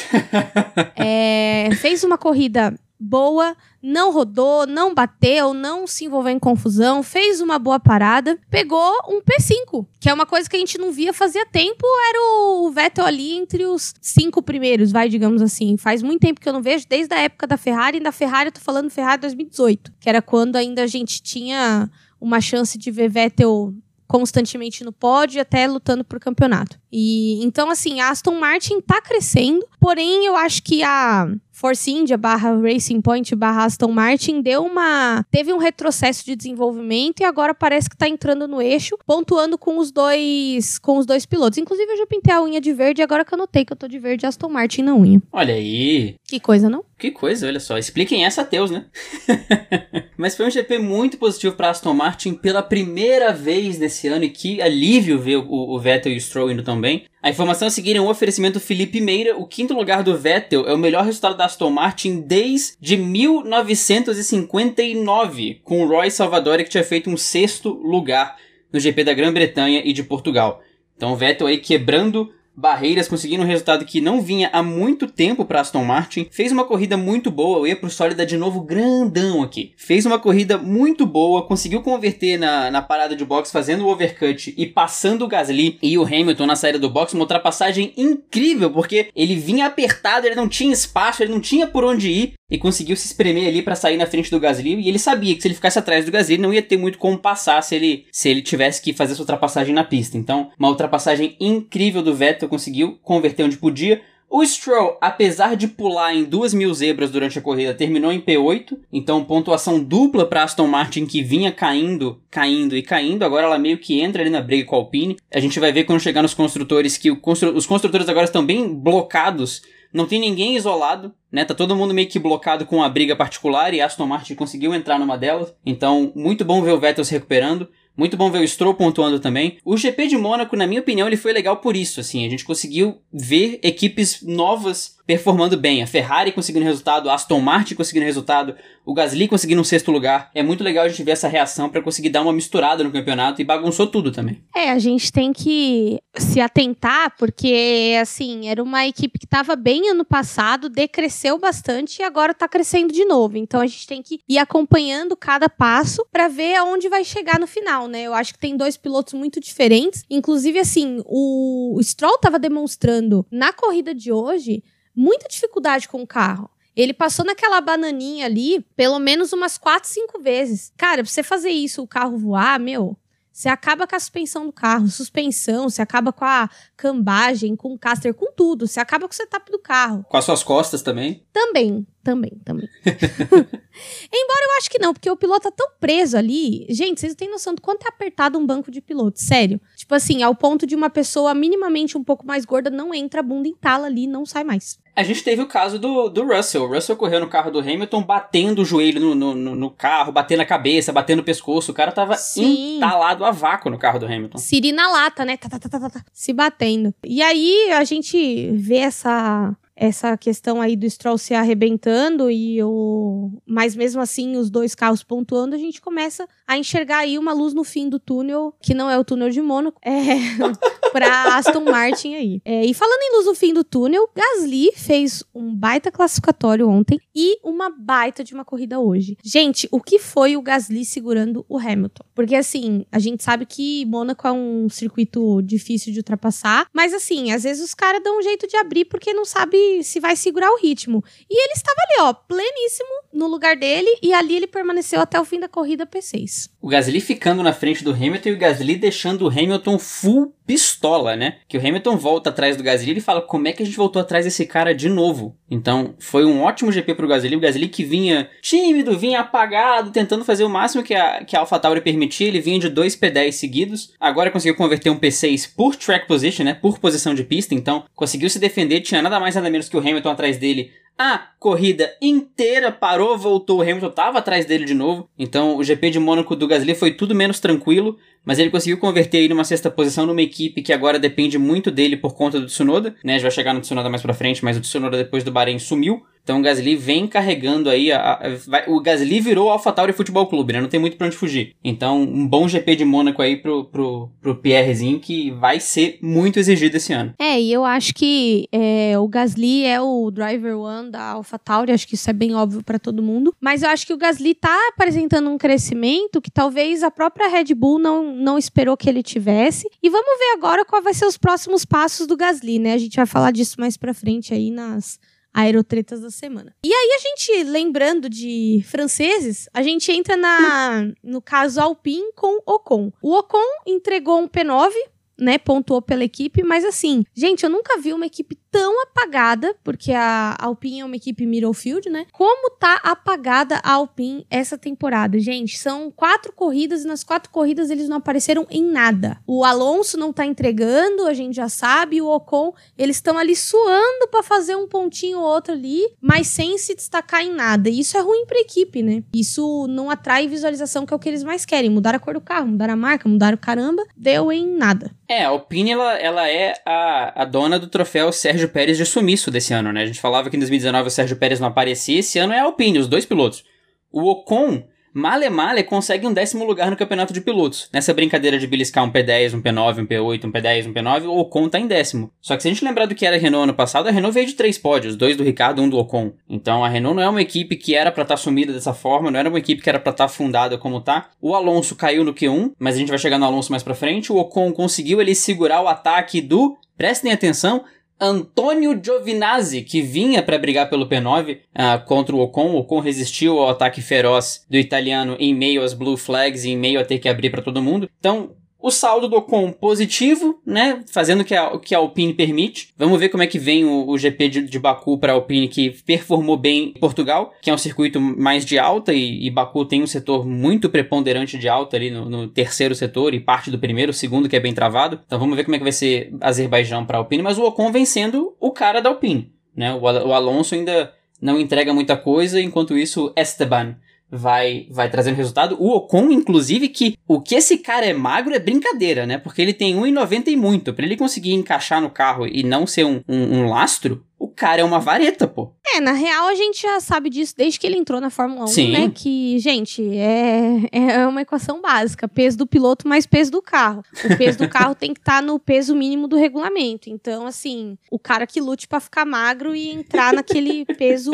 é, 0.96 1.70
fez 1.76 2.04
uma 2.04 2.18
corrida 2.18 2.74
boa, 3.00 3.56
não 3.82 4.12
rodou, 4.12 4.66
não 4.66 4.94
bateu, 4.94 5.54
não 5.54 5.86
se 5.86 6.06
envolveu 6.06 6.34
em 6.34 6.40
confusão, 6.40 7.04
fez 7.04 7.40
uma 7.40 7.60
boa 7.60 7.80
parada, 7.80 8.40
pegou 8.50 8.92
um 9.08 9.22
P5, 9.22 9.86
que 10.00 10.10
é 10.10 10.14
uma 10.14 10.26
coisa 10.26 10.50
que 10.50 10.56
a 10.56 10.60
gente 10.60 10.78
não 10.78 10.92
via 10.92 11.14
fazia 11.14 11.46
tempo, 11.46 11.86
era 12.10 12.20
o 12.20 12.72
Vettel 12.72 13.06
ali 13.06 13.34
entre 13.34 13.66
os 13.66 13.94
cinco 14.02 14.42
primeiros, 14.42 14.92
vai, 14.92 15.10
digamos 15.10 15.42
assim. 15.42 15.78
Faz 15.78 16.02
muito 16.02 16.22
tempo 16.22 16.42
que 16.42 16.50
eu 16.50 16.54
não 16.54 16.62
vejo, 16.62 16.86
desde 16.90 17.14
a 17.14 17.20
época 17.20 17.46
da 17.46 17.58
Ferrari, 17.58 17.98
e 17.98 18.02
da 18.02 18.12
Ferrari 18.12 18.48
eu 18.48 18.54
tô 18.54 18.62
falando 18.62 18.90
Ferrari 18.90 19.22
2018, 19.22 19.92
que 20.00 20.10
era 20.10 20.22
quando 20.22 20.56
ainda 20.56 20.84
a 20.84 20.88
gente 20.88 21.22
tinha 21.22 21.90
uma 22.20 22.42
chance 22.42 22.78
de 22.78 22.92
ver 22.92 23.10
Vettel 23.10 23.74
constantemente 24.08 24.84
no 24.84 24.94
pódio 24.94 25.42
até 25.42 25.68
lutando 25.68 26.04
por 26.04 26.20
campeonato. 26.20 26.80
E 26.92 27.44
então 27.44 27.70
assim, 27.70 28.00
a 28.00 28.10
Aston 28.10 28.40
Martin 28.40 28.80
tá 28.80 29.02
crescendo, 29.02 29.66
porém 29.80 30.26
eu 30.26 30.36
acho 30.36 30.64
que 30.64 30.82
a 30.82 31.30
Force 31.58 31.90
India 31.90 32.16
barra 32.18 32.56
Racing 32.56 33.02
Point 33.02 33.36
barra 33.36 33.66
Aston 33.66 33.92
Martin 33.92 34.42
deu 34.42 34.64
uma. 34.64 35.26
teve 35.32 35.52
um 35.52 35.58
retrocesso 35.58 36.24
de 36.24 36.36
desenvolvimento 36.36 37.22
e 37.22 37.24
agora 37.24 37.52
parece 37.52 37.90
que 37.90 37.98
tá 37.98 38.08
entrando 38.08 38.48
no 38.48 38.62
eixo, 38.62 38.96
pontuando 39.08 39.58
com 39.58 39.80
os 39.80 39.92
dois 39.92 40.78
com 40.78 41.00
os 41.00 41.08
dois 41.08 41.26
pilotos. 41.26 41.58
Inclusive, 41.58 41.92
eu 41.92 41.98
já 41.98 42.06
pintei 42.06 42.32
a 42.32 42.44
unha 42.44 42.62
de 42.62 42.72
verde 42.74 43.02
agora 43.02 43.26
que 43.26 43.34
eu 43.34 43.38
notei 43.40 43.66
que 43.66 43.74
eu 43.74 43.78
tô 43.78 43.88
de 43.88 43.98
verde 43.98 44.28
Aston 44.28 44.50
Martin 44.50 44.84
na 44.84 44.94
unha. 44.94 45.20
Olha 45.32 45.56
aí. 45.56 46.14
Que 46.28 46.40
coisa, 46.40 46.70
não? 46.70 46.86
Que 46.96 47.10
coisa, 47.10 47.48
olha 47.48 47.60
só. 47.60 47.76
Expliquem 47.76 48.24
essa 48.24 48.42
a 48.42 48.46
Teus, 48.46 48.70
né? 48.70 48.86
Mas 50.16 50.36
foi 50.36 50.46
um 50.46 50.52
GP 50.52 50.78
muito 50.78 51.18
positivo 51.18 51.56
para 51.56 51.72
Aston 51.72 51.94
Martin 51.94 52.36
pela 52.36 52.62
primeira 52.62 53.34
vez 53.34 53.80
nesse 53.80 54.08
ano 54.08 54.26
e 54.26 54.30
que 54.30 54.62
alívio 54.62 55.20
ver 55.20 55.38
o, 55.38 55.48
o 55.48 55.80
Vettel 55.80 56.12
e 56.12 56.18
o 56.18 56.22
Stroll 56.22 56.52
indo 56.52 56.64
tão 56.64 56.80
bem. 56.80 57.06
A 57.28 57.30
informação 57.30 57.68
a 57.68 57.72
seguir 57.72 57.98
é 57.98 58.00
um 58.00 58.08
oferecimento 58.08 58.58
Felipe 58.58 59.02
Meira. 59.02 59.38
O 59.38 59.46
quinto 59.46 59.74
lugar 59.74 60.02
do 60.02 60.18
Vettel 60.18 60.66
é 60.66 60.74
o 60.74 60.78
melhor 60.78 61.04
resultado 61.04 61.36
da 61.36 61.44
Aston 61.44 61.70
Martin 61.70 62.22
desde 62.22 62.96
1959, 62.96 65.60
com 65.62 65.84
o 65.84 65.88
Roy 65.90 66.10
Salvador 66.10 66.60
que 66.60 66.70
tinha 66.70 66.86
feito 66.86 67.10
um 67.10 67.18
sexto 67.18 67.68
lugar 67.68 68.38
no 68.72 68.80
GP 68.80 69.04
da 69.04 69.14
Grã-Bretanha 69.14 69.82
e 69.84 69.92
de 69.92 70.04
Portugal. 70.04 70.62
Então 70.96 71.12
o 71.12 71.18
Vettel 71.18 71.48
aí 71.48 71.58
quebrando 71.58 72.32
barreiras, 72.58 73.08
conseguindo 73.08 73.44
um 73.44 73.48
resultado 73.48 73.86
que 73.86 74.02
não 74.02 74.20
vinha 74.20 74.50
há 74.52 74.64
muito 74.64 75.06
tempo 75.06 75.46
para 75.46 75.62
Aston 75.62 75.84
Martin. 75.84 76.28
Fez 76.32 76.52
uma 76.52 76.66
corrida 76.66 76.98
muito 76.98 77.30
boa, 77.30 77.60
eu 77.60 77.68
ia 77.68 77.76
pro 77.76 77.90
sólida 77.90 78.26
de 78.26 78.36
novo 78.36 78.62
grandão 78.62 79.44
aqui. 79.44 79.74
Fez 79.78 80.06
uma 80.08 80.18
corrida 80.18 80.58
muito 80.58 81.06
boa, 81.06 81.46
conseguiu 81.46 81.84
converter 81.84 82.38
na, 82.38 82.72
na 82.72 82.82
parada 82.82 83.16
de 83.16 83.24
box 83.24 83.52
fazendo 83.52 83.86
o 83.86 83.92
overcut 83.92 84.54
e 84.58 84.66
passando 84.66 85.24
o 85.24 85.28
Gasly 85.28 85.78
e 85.84 85.98
o 85.98 86.04
Hamilton 86.04 86.48
na 86.48 86.56
saída 86.56 86.80
do 86.80 86.90
box, 86.90 87.14
uma 87.14 87.24
ultrapassagem 87.24 87.94
incrível, 87.96 88.72
porque 88.72 89.10
ele 89.16 89.36
vinha 89.36 89.68
apertado, 89.68 90.26
ele 90.26 90.36
não 90.36 90.50
tinha 90.50 90.74
espaço, 90.74 91.22
ele 91.22 91.32
não 91.32 91.40
tinha 91.40 91.68
por 91.68 91.84
onde 91.84 92.10
ir 92.10 92.34
e 92.50 92.58
conseguiu 92.58 92.96
se 92.96 93.08
espremer 93.08 93.48
ali 93.48 93.62
para 93.62 93.76
sair 93.76 93.98
na 93.98 94.06
frente 94.06 94.32
do 94.32 94.40
Gasly 94.40 94.76
e 94.76 94.88
ele 94.88 95.00
sabia 95.00 95.36
que 95.36 95.42
se 95.42 95.48
ele 95.48 95.56
ficasse 95.56 95.78
atrás 95.78 96.06
do 96.06 96.12
Gasly 96.12 96.38
não 96.38 96.54
ia 96.54 96.62
ter 96.62 96.78
muito 96.78 96.98
como 96.98 97.18
passar 97.18 97.62
se 97.62 97.76
ele 97.76 98.06
se 98.12 98.30
ele 98.30 98.42
tivesse 98.42 98.82
que 98.82 98.94
fazer 98.94 99.14
essa 99.14 99.22
ultrapassagem 99.22 99.76
na 99.76 99.84
pista. 99.84 100.18
Então, 100.18 100.50
uma 100.58 100.70
ultrapassagem 100.70 101.36
incrível 101.40 102.02
do 102.02 102.16
Vettel 102.16 102.48
conseguiu 102.48 102.98
converter 103.04 103.44
onde 103.44 103.58
podia. 103.58 104.02
O 104.30 104.46
Stroll, 104.46 104.98
apesar 105.00 105.56
de 105.56 105.70
pular 105.70 106.14
em 106.14 106.26
duas 106.26 106.54
mil 106.54 106.74
zebras 106.74 107.10
durante 107.10 107.40
a 107.40 107.42
corrida, 107.42 107.74
terminou 107.74 108.12
em 108.12 108.20
P8, 108.20 108.78
então 108.92 109.24
pontuação 109.24 109.82
dupla 109.82 110.26
para 110.26 110.44
Aston 110.44 110.68
Martin 110.68 111.06
que 111.06 111.24
vinha 111.24 111.50
caindo, 111.50 112.22
caindo 112.30 112.76
e 112.76 112.82
caindo. 112.82 113.24
Agora 113.24 113.46
ela 113.46 113.58
meio 113.58 113.78
que 113.78 114.02
entra 114.02 114.22
ali 114.22 114.30
na 114.30 114.42
briga 114.42 114.66
com 114.66 114.76
a 114.76 114.80
Alpine. 114.80 115.16
A 115.34 115.40
gente 115.40 115.60
vai 115.62 115.72
ver 115.72 115.86
quando 115.86 116.02
chegar 116.02 116.22
nos 116.22 116.34
construtores 116.34 116.98
que 116.98 117.14
constru 117.16 117.52
os 117.52 117.66
construtores 117.66 118.10
agora 118.10 118.26
estão 118.26 118.46
bem 118.46 118.68
blocados 118.74 119.62
não 119.94 120.06
tem 120.06 120.20
ninguém 120.20 120.56
isolado, 120.56 121.14
né? 121.32 121.46
Tá 121.46 121.54
todo 121.54 121.76
mundo 121.76 121.94
meio 121.94 122.08
que 122.08 122.20
blocado 122.20 122.66
com 122.66 122.84
a 122.84 122.90
briga 122.90 123.16
particular 123.16 123.74
e 123.74 123.82
Aston 123.82 124.06
Martin 124.06 124.36
conseguiu 124.36 124.74
entrar 124.74 125.00
numa 125.00 125.18
delas. 125.18 125.54
Então, 125.66 126.12
muito 126.16 126.46
bom 126.46 126.62
ver 126.62 126.72
o 126.72 126.80
Vettel 126.80 127.06
se 127.06 127.14
recuperando. 127.14 127.70
Muito 127.98 128.16
bom 128.16 128.30
ver 128.30 128.44
o 128.44 128.48
Stroll 128.48 128.76
pontuando 128.76 129.20
também. 129.20 129.58
O 129.66 129.76
GP 129.76 130.08
de 130.08 130.18
Mônaco, 130.18 130.56
na 130.56 130.68
minha 130.68 130.82
opinião, 130.82 131.08
ele 131.08 131.18
foi 131.18 131.34
legal 131.34 131.58
por 131.58 131.76
isso, 131.76 132.00
assim. 132.00 132.26
A 132.26 132.30
gente 132.30 132.46
conseguiu 132.46 133.02
ver 133.12 133.60
equipes 133.64 134.22
novas 134.22 134.98
performando 135.08 135.56
bem. 135.58 135.82
A 135.82 135.88
Ferrari 135.88 136.34
conseguindo 136.34 136.66
resultado, 136.66 137.10
a 137.10 137.14
Aston 137.14 137.40
Martin 137.40 137.76
conseguindo 137.76 138.06
resultado, 138.06 138.56
o 138.86 138.94
Gasly 138.94 139.28
conseguindo 139.28 139.62
um 139.62 139.64
sexto 139.64 139.90
lugar. 139.90 140.30
É 140.36 140.44
muito 140.44 140.64
legal 140.64 140.84
a 140.84 140.90
gente 140.90 141.02
ver 141.02 141.12
essa 141.12 141.30
reação 141.30 141.70
para 141.70 141.82
conseguir 141.82 142.10
dar 142.10 142.22
uma 142.22 142.34
misturada 142.34 142.84
no 142.84 142.92
campeonato 142.92 143.42
e 143.42 143.46
bagunçou 143.46 143.88
tudo 143.88 144.12
também. 144.12 144.42
É, 144.54 144.70
a 144.70 144.78
gente 144.78 145.12
tem 145.12 145.32
que 145.32 145.98
se 146.18 146.42
atentar, 146.42 147.16
porque, 147.18 147.98
assim, 148.02 148.50
era 148.50 148.62
uma 148.62 148.86
equipe 148.86 149.18
que 149.18 149.26
estava 149.26 149.56
bem 149.56 149.90
ano 149.90 150.04
passado, 150.04 150.70
decresceu 150.70 151.40
bastante 151.40 152.02
e 152.02 152.04
agora 152.04 152.34
está 152.34 152.48
crescendo 152.48 152.92
de 152.92 153.06
novo. 153.06 153.38
Então 153.38 153.62
a 153.62 153.68
gente 153.68 153.88
tem 153.88 154.02
que 154.02 154.20
ir 154.28 154.38
acompanhando 154.38 155.16
cada 155.16 155.48
passo 155.48 156.06
para 156.12 156.28
ver 156.28 156.56
aonde 156.56 156.90
vai 156.90 157.06
chegar 157.06 157.40
no 157.40 157.48
final, 157.48 157.87
né? 157.88 158.04
Eu 158.04 158.14
acho 158.14 158.34
que 158.34 158.40
tem 158.40 158.56
dois 158.58 158.78
pilotos 158.78 159.14
muito 159.14 159.40
diferentes. 159.40 160.04
Inclusive, 160.10 160.60
assim, 160.60 161.02
o 161.06 161.80
Stroll 161.82 162.16
estava 162.16 162.40
demonstrando 162.40 163.26
na 163.32 163.54
corrida 163.54 163.94
de 163.94 164.12
hoje 164.12 164.64
muita 164.96 165.28
dificuldade 165.28 165.88
com 165.88 166.02
o 166.02 166.08
carro. 166.08 166.50
Ele 166.76 166.94
passou 166.94 167.26
naquela 167.26 167.60
bananinha 167.60 168.26
ali 168.26 168.64
pelo 168.76 169.00
menos 169.00 169.34
umas 169.34 169.58
4, 169.58 169.90
5 169.90 170.22
vezes. 170.22 170.72
Cara, 170.78 171.02
pra 171.04 171.12
você 171.12 171.24
fazer 171.24 171.50
isso, 171.50 171.82
o 171.82 171.88
carro 171.88 172.18
voar, 172.18 172.60
meu, 172.60 172.96
você 173.38 173.50
acaba 173.50 173.86
com 173.86 173.96
a 173.96 174.00
suspensão 174.00 174.48
do 174.48 174.52
carro, 174.52 174.88
suspensão, 174.88 175.70
você 175.70 175.80
acaba 175.80 176.12
com 176.12 176.26
a 176.26 176.50
cambagem, 176.76 177.56
com 177.56 177.72
o 177.72 177.78
caster, 177.78 178.12
com 178.12 178.32
tudo. 178.32 178.66
Você 178.66 178.80
acaba 178.80 179.08
com 179.08 179.14
o 179.14 179.16
setup 179.16 179.52
do 179.52 179.60
carro. 179.60 180.04
Com 180.10 180.18
as 180.18 180.26
suas 180.26 180.42
costas 180.42 180.82
também? 180.82 181.24
Também, 181.32 181.86
também, 182.04 182.32
também. 182.44 182.68
Embora 182.84 184.42
eu 184.42 184.58
acho 184.58 184.72
que 184.72 184.80
não, 184.80 184.92
porque 184.92 185.08
o 185.08 185.16
piloto 185.16 185.42
tá 185.42 185.52
tão 185.52 185.70
preso 185.80 186.18
ali. 186.18 186.66
Gente, 186.68 187.00
vocês 187.00 187.14
têm 187.14 187.30
noção 187.30 187.54
do 187.54 187.62
quanto 187.62 187.86
é 187.86 187.90
apertado 187.90 188.40
um 188.40 188.46
banco 188.46 188.72
de 188.72 188.82
piloto, 188.82 189.22
sério. 189.22 189.62
Tipo 189.76 189.94
assim, 189.94 190.24
ao 190.24 190.34
ponto 190.34 190.66
de 190.66 190.74
uma 190.74 190.90
pessoa 190.90 191.36
minimamente 191.36 191.96
um 191.96 192.04
pouco 192.04 192.26
mais 192.26 192.44
gorda 192.44 192.72
não 192.72 192.92
entra 192.92 193.20
a 193.20 193.24
bunda 193.24 193.48
em 193.48 193.54
tala 193.54 193.86
ali 193.86 194.06
e 194.06 194.08
não 194.08 194.26
sai 194.26 194.44
mais. 194.44 194.80
A 194.98 195.04
gente 195.04 195.24
teve 195.24 195.44
o 195.44 195.48
caso 195.48 195.78
do, 195.78 196.10
do 196.10 196.26
Russell. 196.26 196.64
O 196.64 196.74
Russell 196.74 196.96
correu 196.96 197.20
no 197.20 197.28
carro 197.28 197.52
do 197.52 197.60
Hamilton, 197.60 198.02
batendo 198.02 198.64
o 198.64 198.66
joelho 198.66 199.00
no, 199.00 199.14
no, 199.14 199.56
no 199.56 199.70
carro, 199.70 200.12
batendo 200.12 200.42
a 200.42 200.46
cabeça, 200.46 200.92
batendo 200.92 201.20
o 201.20 201.24
pescoço. 201.24 201.72
O 201.72 201.76
cara 201.76 201.92
tava 201.92 202.16
Sim. 202.16 202.78
entalado 202.78 203.24
a 203.24 203.30
vácuo 203.30 203.70
no 203.70 203.78
carro 203.78 204.00
do 204.00 204.08
Hamilton. 204.08 204.40
Siri 204.40 204.72
na 204.72 204.90
lata, 204.90 205.24
né? 205.24 205.38
Tá, 205.38 205.48
tá, 205.48 205.60
tá, 205.60 205.70
tá, 205.70 205.88
tá, 205.88 206.06
se 206.12 206.34
batendo. 206.34 206.92
E 207.06 207.22
aí 207.22 207.72
a 207.74 207.84
gente 207.84 208.50
vê 208.54 208.78
essa 208.78 209.56
essa 209.80 210.18
questão 210.18 210.60
aí 210.60 210.76
do 210.76 210.90
Stroll 210.90 211.20
se 211.20 211.36
arrebentando 211.36 212.32
e 212.32 212.62
o 212.64 213.30
mas 213.46 213.76
mesmo 213.76 214.02
assim 214.02 214.36
os 214.36 214.50
dois 214.50 214.74
carros 214.74 215.04
pontuando, 215.04 215.56
a 215.56 215.60
gente 215.60 215.80
começa 215.80 216.28
a 216.48 216.58
enxergar 216.58 217.00
aí 217.00 217.18
uma 217.20 217.32
luz 217.32 217.54
no 217.54 217.64
fim 217.64 217.88
do 217.88 218.00
túnel, 218.00 218.56
que 218.60 218.74
não 218.74 218.90
é 218.90 218.98
o 218.98 219.06
túnel 219.06 219.30
de 219.30 219.40
Mônaco, 219.40 219.80
é 219.86 219.92
para 220.92 221.38
Aston 221.38 221.62
Martin 221.62 222.16
aí. 222.16 222.42
É, 222.44 222.66
e 222.66 222.74
falando 222.74 223.02
em 223.02 223.16
luz 223.16 223.26
no 223.26 223.36
fim 223.36 223.54
do 223.54 223.64
túnel, 223.64 224.10
Gasly 224.16 224.72
fez 224.76 225.24
um 225.34 225.54
baita 225.54 225.92
classificatório 225.92 226.70
ontem 226.70 227.00
e 227.16 227.38
uma 227.44 227.70
baita 227.70 228.24
de 228.24 228.34
uma 228.34 228.46
corrida 228.46 228.80
hoje. 228.80 229.18
Gente, 229.24 229.68
o 229.72 229.82
que 229.82 230.00
foi 230.00 230.38
o 230.38 230.42
Gasly 230.42 230.86
segurando 230.86 231.46
o 231.50 231.58
Hamilton? 231.58 232.04
Porque 232.16 232.36
assim, 232.36 232.86
a 232.92 233.00
gente 233.00 233.24
sabe 233.24 233.46
que 233.46 233.86
Mônaco 233.86 234.28
é 234.28 234.32
um 234.32 234.70
circuito 234.70 235.42
difícil 235.42 235.92
de 235.92 236.00
ultrapassar, 236.00 236.68
mas 236.74 236.94
assim, 236.94 237.32
às 237.32 237.44
vezes 237.44 237.64
os 237.64 237.74
caras 237.74 238.02
dão 238.04 238.20
um 238.20 238.22
jeito 238.22 238.48
de 238.48 238.58
abrir 238.58 238.86
porque 238.86 239.14
não 239.14 239.26
sabe 239.26 239.84
se 239.84 240.00
vai 240.00 240.16
segurar 240.16 240.52
o 240.52 240.58
ritmo. 240.58 241.04
E 241.30 241.34
ele 241.34 241.54
estava 241.54 241.78
ali, 241.82 242.10
ó, 242.10 242.14
pleníssimo 242.14 242.90
no 243.14 243.28
lugar 243.28 243.56
dele 243.56 243.90
e 244.02 244.14
ali 244.14 244.36
ele 244.36 244.48
permaneceu 244.48 245.02
até 245.02 245.20
o 245.20 245.26
fim 245.26 245.40
da 245.40 245.48
corrida 245.48 245.86
P6. 245.86 246.50
O 246.68 246.70
Gasly 246.70 247.00
ficando 247.00 247.42
na 247.42 247.54
frente 247.54 247.82
do 247.82 247.94
Hamilton 247.94 248.28
e 248.28 248.34
o 248.34 248.38
Gasly 248.38 248.76
deixando 248.76 249.22
o 249.22 249.30
Hamilton 249.30 249.80
full 249.80 250.34
pistola, 250.46 251.16
né? 251.16 251.38
Que 251.48 251.58
o 251.58 251.66
Hamilton 251.66 251.96
volta 251.96 252.30
atrás 252.30 252.58
do 252.58 252.64
Gasly 252.64 252.98
e 252.98 253.00
fala 253.00 253.22
como 253.22 253.48
é 253.48 253.54
que 253.54 253.64
a 253.64 253.66
gente 253.66 253.78
voltou 253.78 254.02
atrás 254.02 254.26
desse 254.26 254.46
cara 254.46 254.76
de 254.76 254.90
novo. 254.90 255.34
Então, 255.50 255.96
foi 255.98 256.26
um 256.26 256.44
ótimo 256.44 256.70
GP 256.70 256.94
pro 256.96 257.08
Gasly, 257.08 257.38
o 257.38 257.40
Gasly 257.40 257.70
que 257.70 257.86
vinha 257.86 258.30
tímido, 258.42 259.00
vinha 259.00 259.22
apagado, 259.22 259.92
tentando 259.92 260.26
fazer 260.26 260.44
o 260.44 260.50
máximo 260.50 260.84
que 260.84 260.94
a, 260.94 261.24
que 261.24 261.38
a 261.38 261.40
AlphaTauri 261.40 261.80
permitia, 261.80 262.28
ele 262.28 262.42
vinha 262.42 262.60
de 262.60 262.68
dois 262.68 262.98
P10 262.98 263.32
seguidos, 263.32 263.94
agora 263.98 264.30
conseguiu 264.30 264.58
converter 264.58 264.90
um 264.90 265.00
P6 265.00 265.50
por 265.56 265.74
track 265.74 266.06
position, 266.06 266.44
né? 266.44 266.54
Por 266.54 266.80
posição 266.80 267.16
de 267.16 267.24
pista, 267.24 267.56
então 267.56 267.86
conseguiu 267.96 268.30
se 268.30 268.40
defender, 268.40 268.82
tinha 268.82 269.02
nada 269.02 269.22
mais 269.22 269.36
nada 269.36 269.50
menos 269.50 269.70
que 269.70 269.78
o 269.78 269.80
Hamilton 269.80 270.10
atrás 270.10 270.36
dele 270.36 270.72
a 270.98 271.28
corrida 271.40 271.96
inteira 272.02 272.72
parou, 272.72 273.18
voltou, 273.18 273.60
o 273.60 273.62
Hamilton 273.62 273.88
estava 273.88 274.18
atrás 274.18 274.46
dele 274.46 274.66
de 274.66 274.74
novo. 274.74 275.08
Então 275.18 275.56
o 275.56 275.64
GP 275.64 275.92
de 275.92 276.00
Mônaco 276.00 276.36
do 276.36 276.48
Gasly 276.48 276.74
foi 276.74 276.92
tudo 276.92 277.14
menos 277.14 277.40
tranquilo, 277.40 277.98
mas 278.26 278.40
ele 278.40 278.50
conseguiu 278.50 278.78
converter 278.78 279.20
ele 279.20 279.30
numa 279.30 279.44
sexta 279.44 279.72
posição 279.72 280.06
numa 280.06 280.22
equipe 280.22 280.62
que 280.62 280.74
agora 280.74 281.00
depende 281.00 281.38
muito 281.38 281.72
dele 281.72 281.98
por 281.98 282.14
conta 282.14 282.40
do 282.40 282.48
Tsunoda, 282.48 282.96
né? 283.04 283.14
A 283.14 283.16
gente 283.18 283.24
vai 283.24 283.32
chegar 283.32 283.54
no 283.54 283.62
Tsunoda 283.62 283.90
mais 283.90 284.02
pra 284.02 284.14
frente, 284.14 284.44
mas 284.44 284.58
o 284.58 284.62
Tsunoda 284.62 284.98
depois 284.98 285.24
do 285.24 285.32
Bahrein 285.32 285.60
sumiu. 285.60 286.04
Então 286.28 286.40
o 286.40 286.42
Gasly 286.42 286.76
vem 286.76 287.08
carregando 287.08 287.70
aí. 287.70 287.90
A, 287.90 288.16
a, 288.16 288.20
vai, 288.46 288.66
o 288.68 288.82
Gasly 288.82 289.22
virou 289.22 289.50
AlphaTauri 289.50 289.94
Futebol 289.94 290.28
Clube, 290.28 290.52
né? 290.52 290.60
Não 290.60 290.68
tem 290.68 290.78
muito 290.78 290.98
pra 290.98 291.08
onde 291.08 291.16
fugir. 291.16 291.56
Então, 291.64 292.02
um 292.02 292.28
bom 292.28 292.50
GP 292.50 292.76
de 292.76 292.84
Mônaco 292.84 293.22
aí 293.22 293.38
pro, 293.38 293.64
pro, 293.64 294.10
pro 294.20 294.36
Pierrezinho 294.36 295.00
que 295.00 295.32
vai 295.32 295.62
ser 295.62 295.98
muito 296.02 296.38
exigido 296.38 296.76
esse 296.76 296.92
ano. 296.92 297.14
É, 297.18 297.40
e 297.40 297.54
eu 297.54 297.64
acho 297.64 297.94
que 297.94 298.46
é, 298.52 299.00
o 299.00 299.08
Gasly 299.08 299.64
é 299.64 299.80
o 299.80 300.12
driver 300.12 300.58
one 300.58 300.92
da 300.92 301.12
AlphaTauri, 301.12 301.72
acho 301.72 301.88
que 301.88 301.96
isso 301.96 302.10
é 302.10 302.14
bem 302.14 302.36
óbvio 302.36 302.62
para 302.62 302.78
todo 302.78 303.02
mundo. 303.02 303.34
Mas 303.40 303.64
eu 303.64 303.70
acho 303.70 303.88
que 303.88 303.94
o 303.94 303.98
Gasly 303.98 304.36
tá 304.36 304.54
apresentando 304.74 305.30
um 305.30 305.38
crescimento 305.38 306.22
que 306.22 306.30
talvez 306.30 306.84
a 306.84 306.92
própria 306.92 307.30
Red 307.30 307.56
Bull 307.56 307.80
não, 307.80 308.07
não 308.16 308.38
esperou 308.38 308.78
que 308.78 308.90
ele 308.90 309.04
tivesse. 309.04 309.70
E 309.82 309.90
vamos 309.90 310.20
ver 310.20 310.34
agora 310.38 310.66
qual 310.66 310.82
vai 310.82 310.94
ser 310.94 311.06
os 311.06 311.18
próximos 311.18 311.66
passos 311.66 312.08
do 312.08 312.18
Gasly, 312.18 312.60
né? 312.60 312.74
A 312.74 312.78
gente 312.78 312.96
vai 312.96 313.06
falar 313.06 313.32
disso 313.32 313.56
mais 313.60 313.78
pra 313.78 313.94
frente 313.94 314.34
aí 314.34 314.52
nas 314.52 315.00
aerotretas 315.34 316.02
da 316.02 316.10
semana. 316.10 316.56
E 316.64 316.74
aí 316.74 316.96
a 316.96 317.00
gente, 317.00 317.44
lembrando 317.44 318.10
de 318.10 318.64
franceses, 318.66 319.48
a 319.54 319.62
gente 319.62 319.92
entra 319.92 320.18
na 320.18 320.92
no 321.04 321.22
caso 321.22 321.62
Alpine 321.62 322.12
com 322.16 322.40
Ocon. 322.46 322.92
O 323.02 323.14
Ocon 323.14 323.46
entregou 323.68 324.20
um 324.20 324.28
P9 324.28 324.72
né, 325.20 325.38
pontuou 325.38 325.82
pela 325.82 326.04
equipe, 326.04 326.44
mas 326.44 326.64
assim, 326.64 327.04
gente, 327.14 327.44
eu 327.44 327.50
nunca 327.50 327.80
vi 327.80 327.92
uma 327.92 328.06
equipe 328.06 328.38
tão 328.58 328.82
apagada, 328.82 329.56
porque 329.64 329.94
a 329.94 330.36
Alpine 330.40 330.80
é 330.80 330.86
uma 330.86 330.96
equipe 330.96 331.28
Middlefield, 331.28 331.92
né? 331.92 332.08
Como 332.12 332.50
tá 332.50 332.80
apagada 332.84 333.62
a 333.64 333.74
Alpine 333.74 334.26
essa 334.32 334.58
temporada, 334.58 335.20
gente? 335.20 335.60
São 335.60 335.92
quatro 335.92 336.34
corridas 336.34 336.84
e 336.84 336.88
nas 336.88 337.04
quatro 337.04 337.30
corridas 337.30 337.70
eles 337.70 337.88
não 337.88 337.98
apareceram 337.98 338.48
em 338.50 338.64
nada. 338.64 339.20
O 339.28 339.46
Alonso 339.46 339.96
não 339.96 340.12
tá 340.12 340.26
entregando, 340.26 341.06
a 341.06 341.14
gente 341.14 341.36
já 341.36 341.48
sabe, 341.48 342.02
o 342.02 342.08
Ocon, 342.08 342.52
eles 342.76 342.96
estão 342.96 343.16
ali 343.16 343.36
suando 343.36 344.08
para 344.10 344.24
fazer 344.24 344.56
um 344.56 344.68
pontinho 344.68 345.20
ou 345.20 345.26
outro 345.26 345.54
ali, 345.54 345.84
mas 346.02 346.26
sem 346.26 346.58
se 346.58 346.74
destacar 346.74 347.22
em 347.22 347.32
nada. 347.32 347.70
E 347.70 347.80
isso 347.80 347.96
é 347.96 348.02
ruim 348.02 348.26
pra 348.26 348.40
equipe, 348.40 348.82
né? 348.82 349.04
Isso 349.14 349.68
não 349.70 349.92
atrai 349.92 350.28
visualização, 350.28 350.84
que 350.84 350.92
é 350.92 350.96
o 350.96 351.00
que 351.00 351.10
eles 351.10 351.24
mais 351.24 351.46
querem. 351.46 351.70
Mudar 351.70 351.94
a 351.94 352.00
cor 352.00 352.16
do 352.16 352.22
carro, 352.22 352.48
mudar 352.48 352.72
a 352.72 352.76
marca, 352.76 353.08
mudar 353.08 353.36
o 353.36 353.38
caramba, 353.38 353.86
deu 353.96 354.32
em 354.32 354.48
nada. 354.48 354.90
É, 355.08 355.24
a 355.24 355.30
Alpine, 355.30 355.72
ela, 355.72 355.94
ela 355.94 356.28
é 356.28 356.54
a, 356.66 357.22
a 357.22 357.26
dona 357.26 357.60
do 357.60 357.68
troféu 357.68 358.12
Sérgio 358.12 358.47
Pérez 358.50 358.78
de 358.78 358.86
sumiço 358.86 359.30
desse 359.32 359.54
ano, 359.54 359.72
né? 359.72 359.84
A 359.84 359.86
gente 359.86 360.00
falava 360.00 360.30
que 360.30 360.36
em 360.36 360.40
2019 360.40 360.88
o 360.88 360.92
Sérgio 360.92 361.18
Pérez 361.18 361.40
não 361.40 361.48
aparecia, 361.48 362.00
esse 362.00 362.20
ano 362.20 362.34
é 362.34 362.40
a 362.40 362.44
Alpine, 362.44 362.80
os 362.80 362.88
dois 362.88 363.06
pilotos. 363.06 363.44
O 363.92 364.04
Ocon 364.10 364.64
Male 364.98 365.30
Male 365.30 365.64
consegue 365.64 366.08
um 366.08 366.14
décimo 366.14 366.44
lugar 366.44 366.72
no 366.72 366.76
campeonato 366.76 367.14
de 367.14 367.22
pilotos. 367.22 367.70
Nessa 367.72 367.94
brincadeira 367.94 368.40
de 368.40 368.48
beliscar 368.48 368.84
um 368.84 368.92
P10, 368.92 369.36
um 369.36 369.42
P9, 369.44 369.84
um 369.84 369.86
P8, 369.86 370.26
um 370.26 370.32
P10, 370.32 370.68
um 370.68 370.74
P9, 370.74 371.06
o 371.06 371.20
Ocon 371.20 371.48
tá 371.48 371.60
em 371.60 371.68
décimo. 371.68 372.12
Só 372.20 372.36
que 372.36 372.42
se 372.42 372.50
a 372.50 372.52
gente 372.52 372.66
lembrar 372.66 372.88
do 372.88 372.96
que 372.96 373.06
era 373.06 373.16
a 373.16 373.20
Renault 373.20 373.44
ano 373.44 373.54
passado, 373.54 373.88
a 373.88 373.92
Renault 373.92 374.16
veio 374.16 374.26
de 374.26 374.34
três 374.34 374.58
pódios, 374.58 374.96
dois 374.96 375.16
do 375.16 375.24
Ricardo, 375.24 375.62
um 375.62 375.70
do 375.70 375.78
Ocon. 375.78 376.14
Então 376.28 376.66
a 376.66 376.68
Renault 376.68 376.96
não 376.96 377.04
é 377.04 377.08
uma 377.08 377.22
equipe 377.22 377.56
que 377.56 377.76
era 377.76 377.92
para 377.92 378.02
estar 378.02 378.16
tá 378.16 378.22
sumida 378.22 378.52
dessa 378.52 378.74
forma, 378.74 379.12
não 379.12 379.20
era 379.20 379.30
uma 379.30 379.38
equipe 379.38 379.62
que 379.62 379.70
era 379.70 379.80
para 379.80 379.92
estar 379.92 380.06
tá 380.06 380.10
fundada 380.10 380.58
como 380.58 380.82
tá. 380.82 381.12
O 381.22 381.36
Alonso 381.36 381.76
caiu 381.76 382.04
no 382.04 382.12
Q1, 382.12 382.54
mas 382.58 382.74
a 382.74 382.80
gente 382.80 382.90
vai 382.90 382.98
chegar 382.98 383.20
no 383.20 383.26
Alonso 383.26 383.52
mais 383.52 383.62
pra 383.62 383.76
frente. 383.76 384.12
O 384.12 384.18
Ocon 384.18 384.52
conseguiu 384.52 385.00
ele 385.00 385.14
segurar 385.14 385.62
o 385.62 385.68
ataque 385.68 386.22
do 386.22 386.58
prestem 386.76 387.12
atenção, 387.12 387.64
Antônio 388.00 388.80
Giovinazzi, 388.82 389.62
que 389.62 389.82
vinha 389.82 390.22
para 390.22 390.38
brigar 390.38 390.70
pelo 390.70 390.88
P9 390.88 391.36
uh, 391.36 391.40
ah, 391.54 391.78
contra 391.80 392.16
o 392.16 392.20
Ocon. 392.20 392.52
O 392.52 392.60
Ocon 392.60 392.80
resistiu 392.80 393.40
ao 393.40 393.50
ataque 393.50 393.82
feroz 393.82 394.46
do 394.50 394.58
italiano 394.58 395.16
em 395.20 395.34
meio 395.34 395.64
às 395.64 395.74
blue 395.74 395.98
flags 395.98 396.44
e 396.44 396.52
em 396.52 396.58
meio 396.58 396.80
a 396.80 396.86
ter 396.86 397.00
que 397.00 397.10
abrir 397.10 397.30
para 397.30 397.42
todo 397.42 397.62
mundo. 397.62 397.90
Então, 398.00 398.32
o 398.60 398.72
saldo 398.72 399.08
do 399.08 399.16
Ocon 399.18 399.52
positivo, 399.52 400.42
né? 400.46 400.84
Fazendo 400.92 401.22
o 401.22 401.26
que 401.26 401.36
a, 401.36 401.58
que 401.60 401.76
a 401.76 401.78
Alpine 401.78 402.14
permite. 402.14 402.70
Vamos 402.78 403.00
ver 403.00 403.10
como 403.10 403.24
é 403.24 403.28
que 403.28 403.40
vem 403.40 403.66
o, 403.66 403.88
o 403.88 403.98
GP 403.98 404.30
de, 404.30 404.42
de 404.42 404.60
Baku 404.60 404.98
para 404.98 405.14
a 405.14 405.16
Alpine, 405.16 405.48
que 405.48 405.70
performou 405.86 406.38
bem 406.38 406.74
em 406.76 406.80
Portugal, 406.80 407.34
que 407.42 407.50
é 407.50 407.54
um 407.54 407.58
circuito 407.58 408.00
mais 408.02 408.46
de 408.46 408.58
alta, 408.58 408.94
e, 408.94 409.26
e 409.26 409.30
Baku 409.30 409.66
tem 409.66 409.84
um 409.84 409.88
setor 409.88 410.26
muito 410.26 410.70
preponderante 410.70 411.38
de 411.38 411.48
alta 411.48 411.78
ali 411.78 411.92
no, 411.92 412.10
no, 412.10 412.28
terceiro 412.28 412.76
setor 412.76 413.14
e 413.14 413.20
parte 413.20 413.52
do 413.52 413.60
primeiro, 413.60 413.92
o 413.92 413.94
segundo 413.94 414.28
que 414.28 414.36
é 414.36 414.40
bem 414.40 414.54
travado. 414.54 415.00
Então 415.06 415.20
vamos 415.20 415.36
ver 415.36 415.44
como 415.44 415.56
é 415.56 415.60
que 415.60 415.64
vai 415.64 415.72
ser 415.72 416.14
Azerbaijão 416.20 416.86
para 416.86 416.98
a 416.98 417.00
Alpine, 417.00 417.24
mas 417.24 417.38
o 417.38 417.44
Ocon 417.44 417.72
vem 417.72 417.86
sendo 417.86 418.36
o 418.40 418.52
cara 418.52 418.82
da 418.82 418.90
Alpine. 418.90 419.32
Né? 419.56 419.74
O, 419.74 419.82
o 419.82 420.14
Alonso 420.14 420.56
ainda 420.56 420.94
não 421.22 421.40
entrega 421.40 421.74
muita 421.74 421.96
coisa, 421.98 422.42
enquanto 422.42 422.78
isso 422.78 423.12
Esteban 423.16 423.76
vai 424.10 424.68
vai 424.72 424.90
trazendo 424.90 425.16
resultado. 425.16 425.58
O 425.60 425.76
Ocon, 425.76 426.12
inclusive, 426.12 426.70
que 426.70 426.98
o 427.08 427.22
que 427.22 427.36
esse 427.36 427.58
cara 427.58 427.86
é 427.86 427.94
magro 427.94 428.34
é 428.34 428.40
brincadeira, 428.40 429.06
né? 429.06 429.18
Porque 429.18 429.42
ele 429.42 429.54
tem 429.54 429.76
1,90 429.76 430.28
e 430.28 430.36
muito. 430.36 430.74
Para 430.74 430.86
ele 430.86 430.98
conseguir 430.98 431.34
encaixar 431.34 431.82
no 431.82 431.90
carro 431.90 432.28
e 432.28 432.44
não 432.44 432.66
ser 432.66 432.86
um, 432.86 433.02
um, 433.08 433.40
um 433.40 433.50
lastro, 433.50 434.04
o 434.20 434.28
cara 434.28 434.62
é 434.62 434.64
uma 434.64 434.80
vareta, 434.80 435.28
pô. 435.28 435.52
É, 435.76 435.80
na 435.80 435.92
real 435.92 436.28
a 436.28 436.36
gente 436.36 436.62
já 436.62 436.80
sabe 436.80 437.10
disso 437.10 437.36
desde 437.38 437.60
que 437.60 437.68
ele 437.68 437.78
entrou 437.78 438.02
na 438.02 438.10
Fórmula 438.10 438.46
1, 438.46 438.48
Sim. 438.48 438.72
né? 438.72 438.92
Que, 438.94 439.38
gente, 439.40 439.84
é, 439.96 440.68
é 440.72 441.08
uma 441.08 441.22
equação 441.22 441.62
básica. 441.62 442.08
Peso 442.08 442.38
do 442.38 442.48
piloto 442.48 442.88
mais 442.88 443.06
peso 443.06 443.32
do 443.32 443.42
carro. 443.42 443.84
O 444.04 444.18
peso 444.18 444.40
do 444.40 444.50
carro 444.50 444.74
tem 444.74 444.94
que 444.94 445.00
estar 445.00 445.18
tá 445.18 445.22
no 445.22 445.38
peso 445.40 445.76
mínimo 445.76 446.08
do 446.08 446.16
regulamento. 446.16 446.90
Então, 446.90 447.28
assim, 447.28 447.78
o 447.92 448.00
cara 448.00 448.26
que 448.26 448.42
lute 448.42 448.68
para 448.68 448.80
ficar 448.80 449.06
magro 449.06 449.56
e 449.56 449.70
entrar 449.70 450.14
naquele 450.14 450.66
peso 450.78 451.12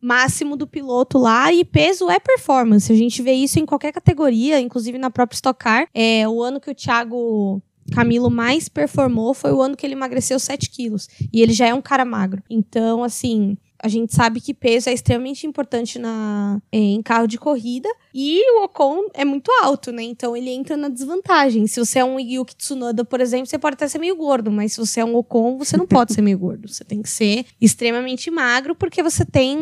máximo 0.00 0.56
do 0.56 0.66
piloto 0.66 1.18
lá. 1.18 1.52
E 1.52 1.64
peso 1.64 2.08
é 2.08 2.18
performance. 2.18 2.90
A 2.90 2.96
gente 2.96 3.20
vê 3.20 3.32
isso 3.32 3.58
em 3.58 3.66
qualquer 3.66 3.92
categoria, 3.92 4.58
inclusive 4.60 4.96
na 4.96 5.10
própria 5.10 5.36
Stock 5.36 5.58
Car. 5.58 5.88
É, 5.92 6.26
o 6.26 6.42
ano 6.42 6.60
que 6.60 6.70
o 6.70 6.74
Thiago 6.74 7.62
Camilo 7.92 8.30
mais 8.30 8.68
performou 8.68 9.34
foi 9.34 9.52
o 9.52 9.62
ano 9.62 9.76
que 9.76 9.86
ele 9.86 9.94
emagreceu 9.94 10.38
7 10.38 10.70
quilos. 10.70 11.08
E 11.32 11.42
ele 11.42 11.52
já 11.52 11.66
é 11.66 11.74
um 11.74 11.82
cara 11.82 12.04
magro. 12.04 12.42
Então, 12.50 13.02
assim, 13.04 13.56
a 13.78 13.88
gente 13.88 14.14
sabe 14.14 14.40
que 14.40 14.54
peso 14.54 14.88
é 14.88 14.92
extremamente 14.92 15.46
importante 15.46 15.98
na, 15.98 16.60
é, 16.72 16.78
em 16.78 17.02
carro 17.02 17.26
de 17.26 17.38
corrida. 17.38 17.88
E 18.14 18.40
o 18.58 18.64
Ocon 18.64 19.08
é 19.14 19.24
muito 19.24 19.50
alto, 19.62 19.92
né? 19.92 20.02
Então 20.02 20.36
ele 20.36 20.50
entra 20.50 20.76
na 20.76 20.88
desvantagem. 20.88 21.66
Se 21.66 21.78
você 21.78 21.98
é 21.98 22.04
um 22.04 22.18
Yuki 22.18 22.56
Tsunoda, 22.56 23.04
por 23.04 23.20
exemplo, 23.20 23.46
você 23.46 23.58
pode 23.58 23.74
até 23.74 23.86
ser 23.86 23.98
meio 23.98 24.16
gordo. 24.16 24.50
Mas 24.50 24.72
se 24.72 24.78
você 24.78 25.00
é 25.00 25.04
um 25.04 25.14
Ocon, 25.16 25.58
você 25.58 25.76
não 25.76 25.86
pode 25.86 26.14
ser 26.14 26.22
meio 26.22 26.38
gordo. 26.38 26.68
Você 26.68 26.84
tem 26.84 27.02
que 27.02 27.08
ser 27.08 27.44
extremamente 27.60 28.30
magro, 28.30 28.74
porque 28.74 29.02
você 29.02 29.24
tem 29.24 29.58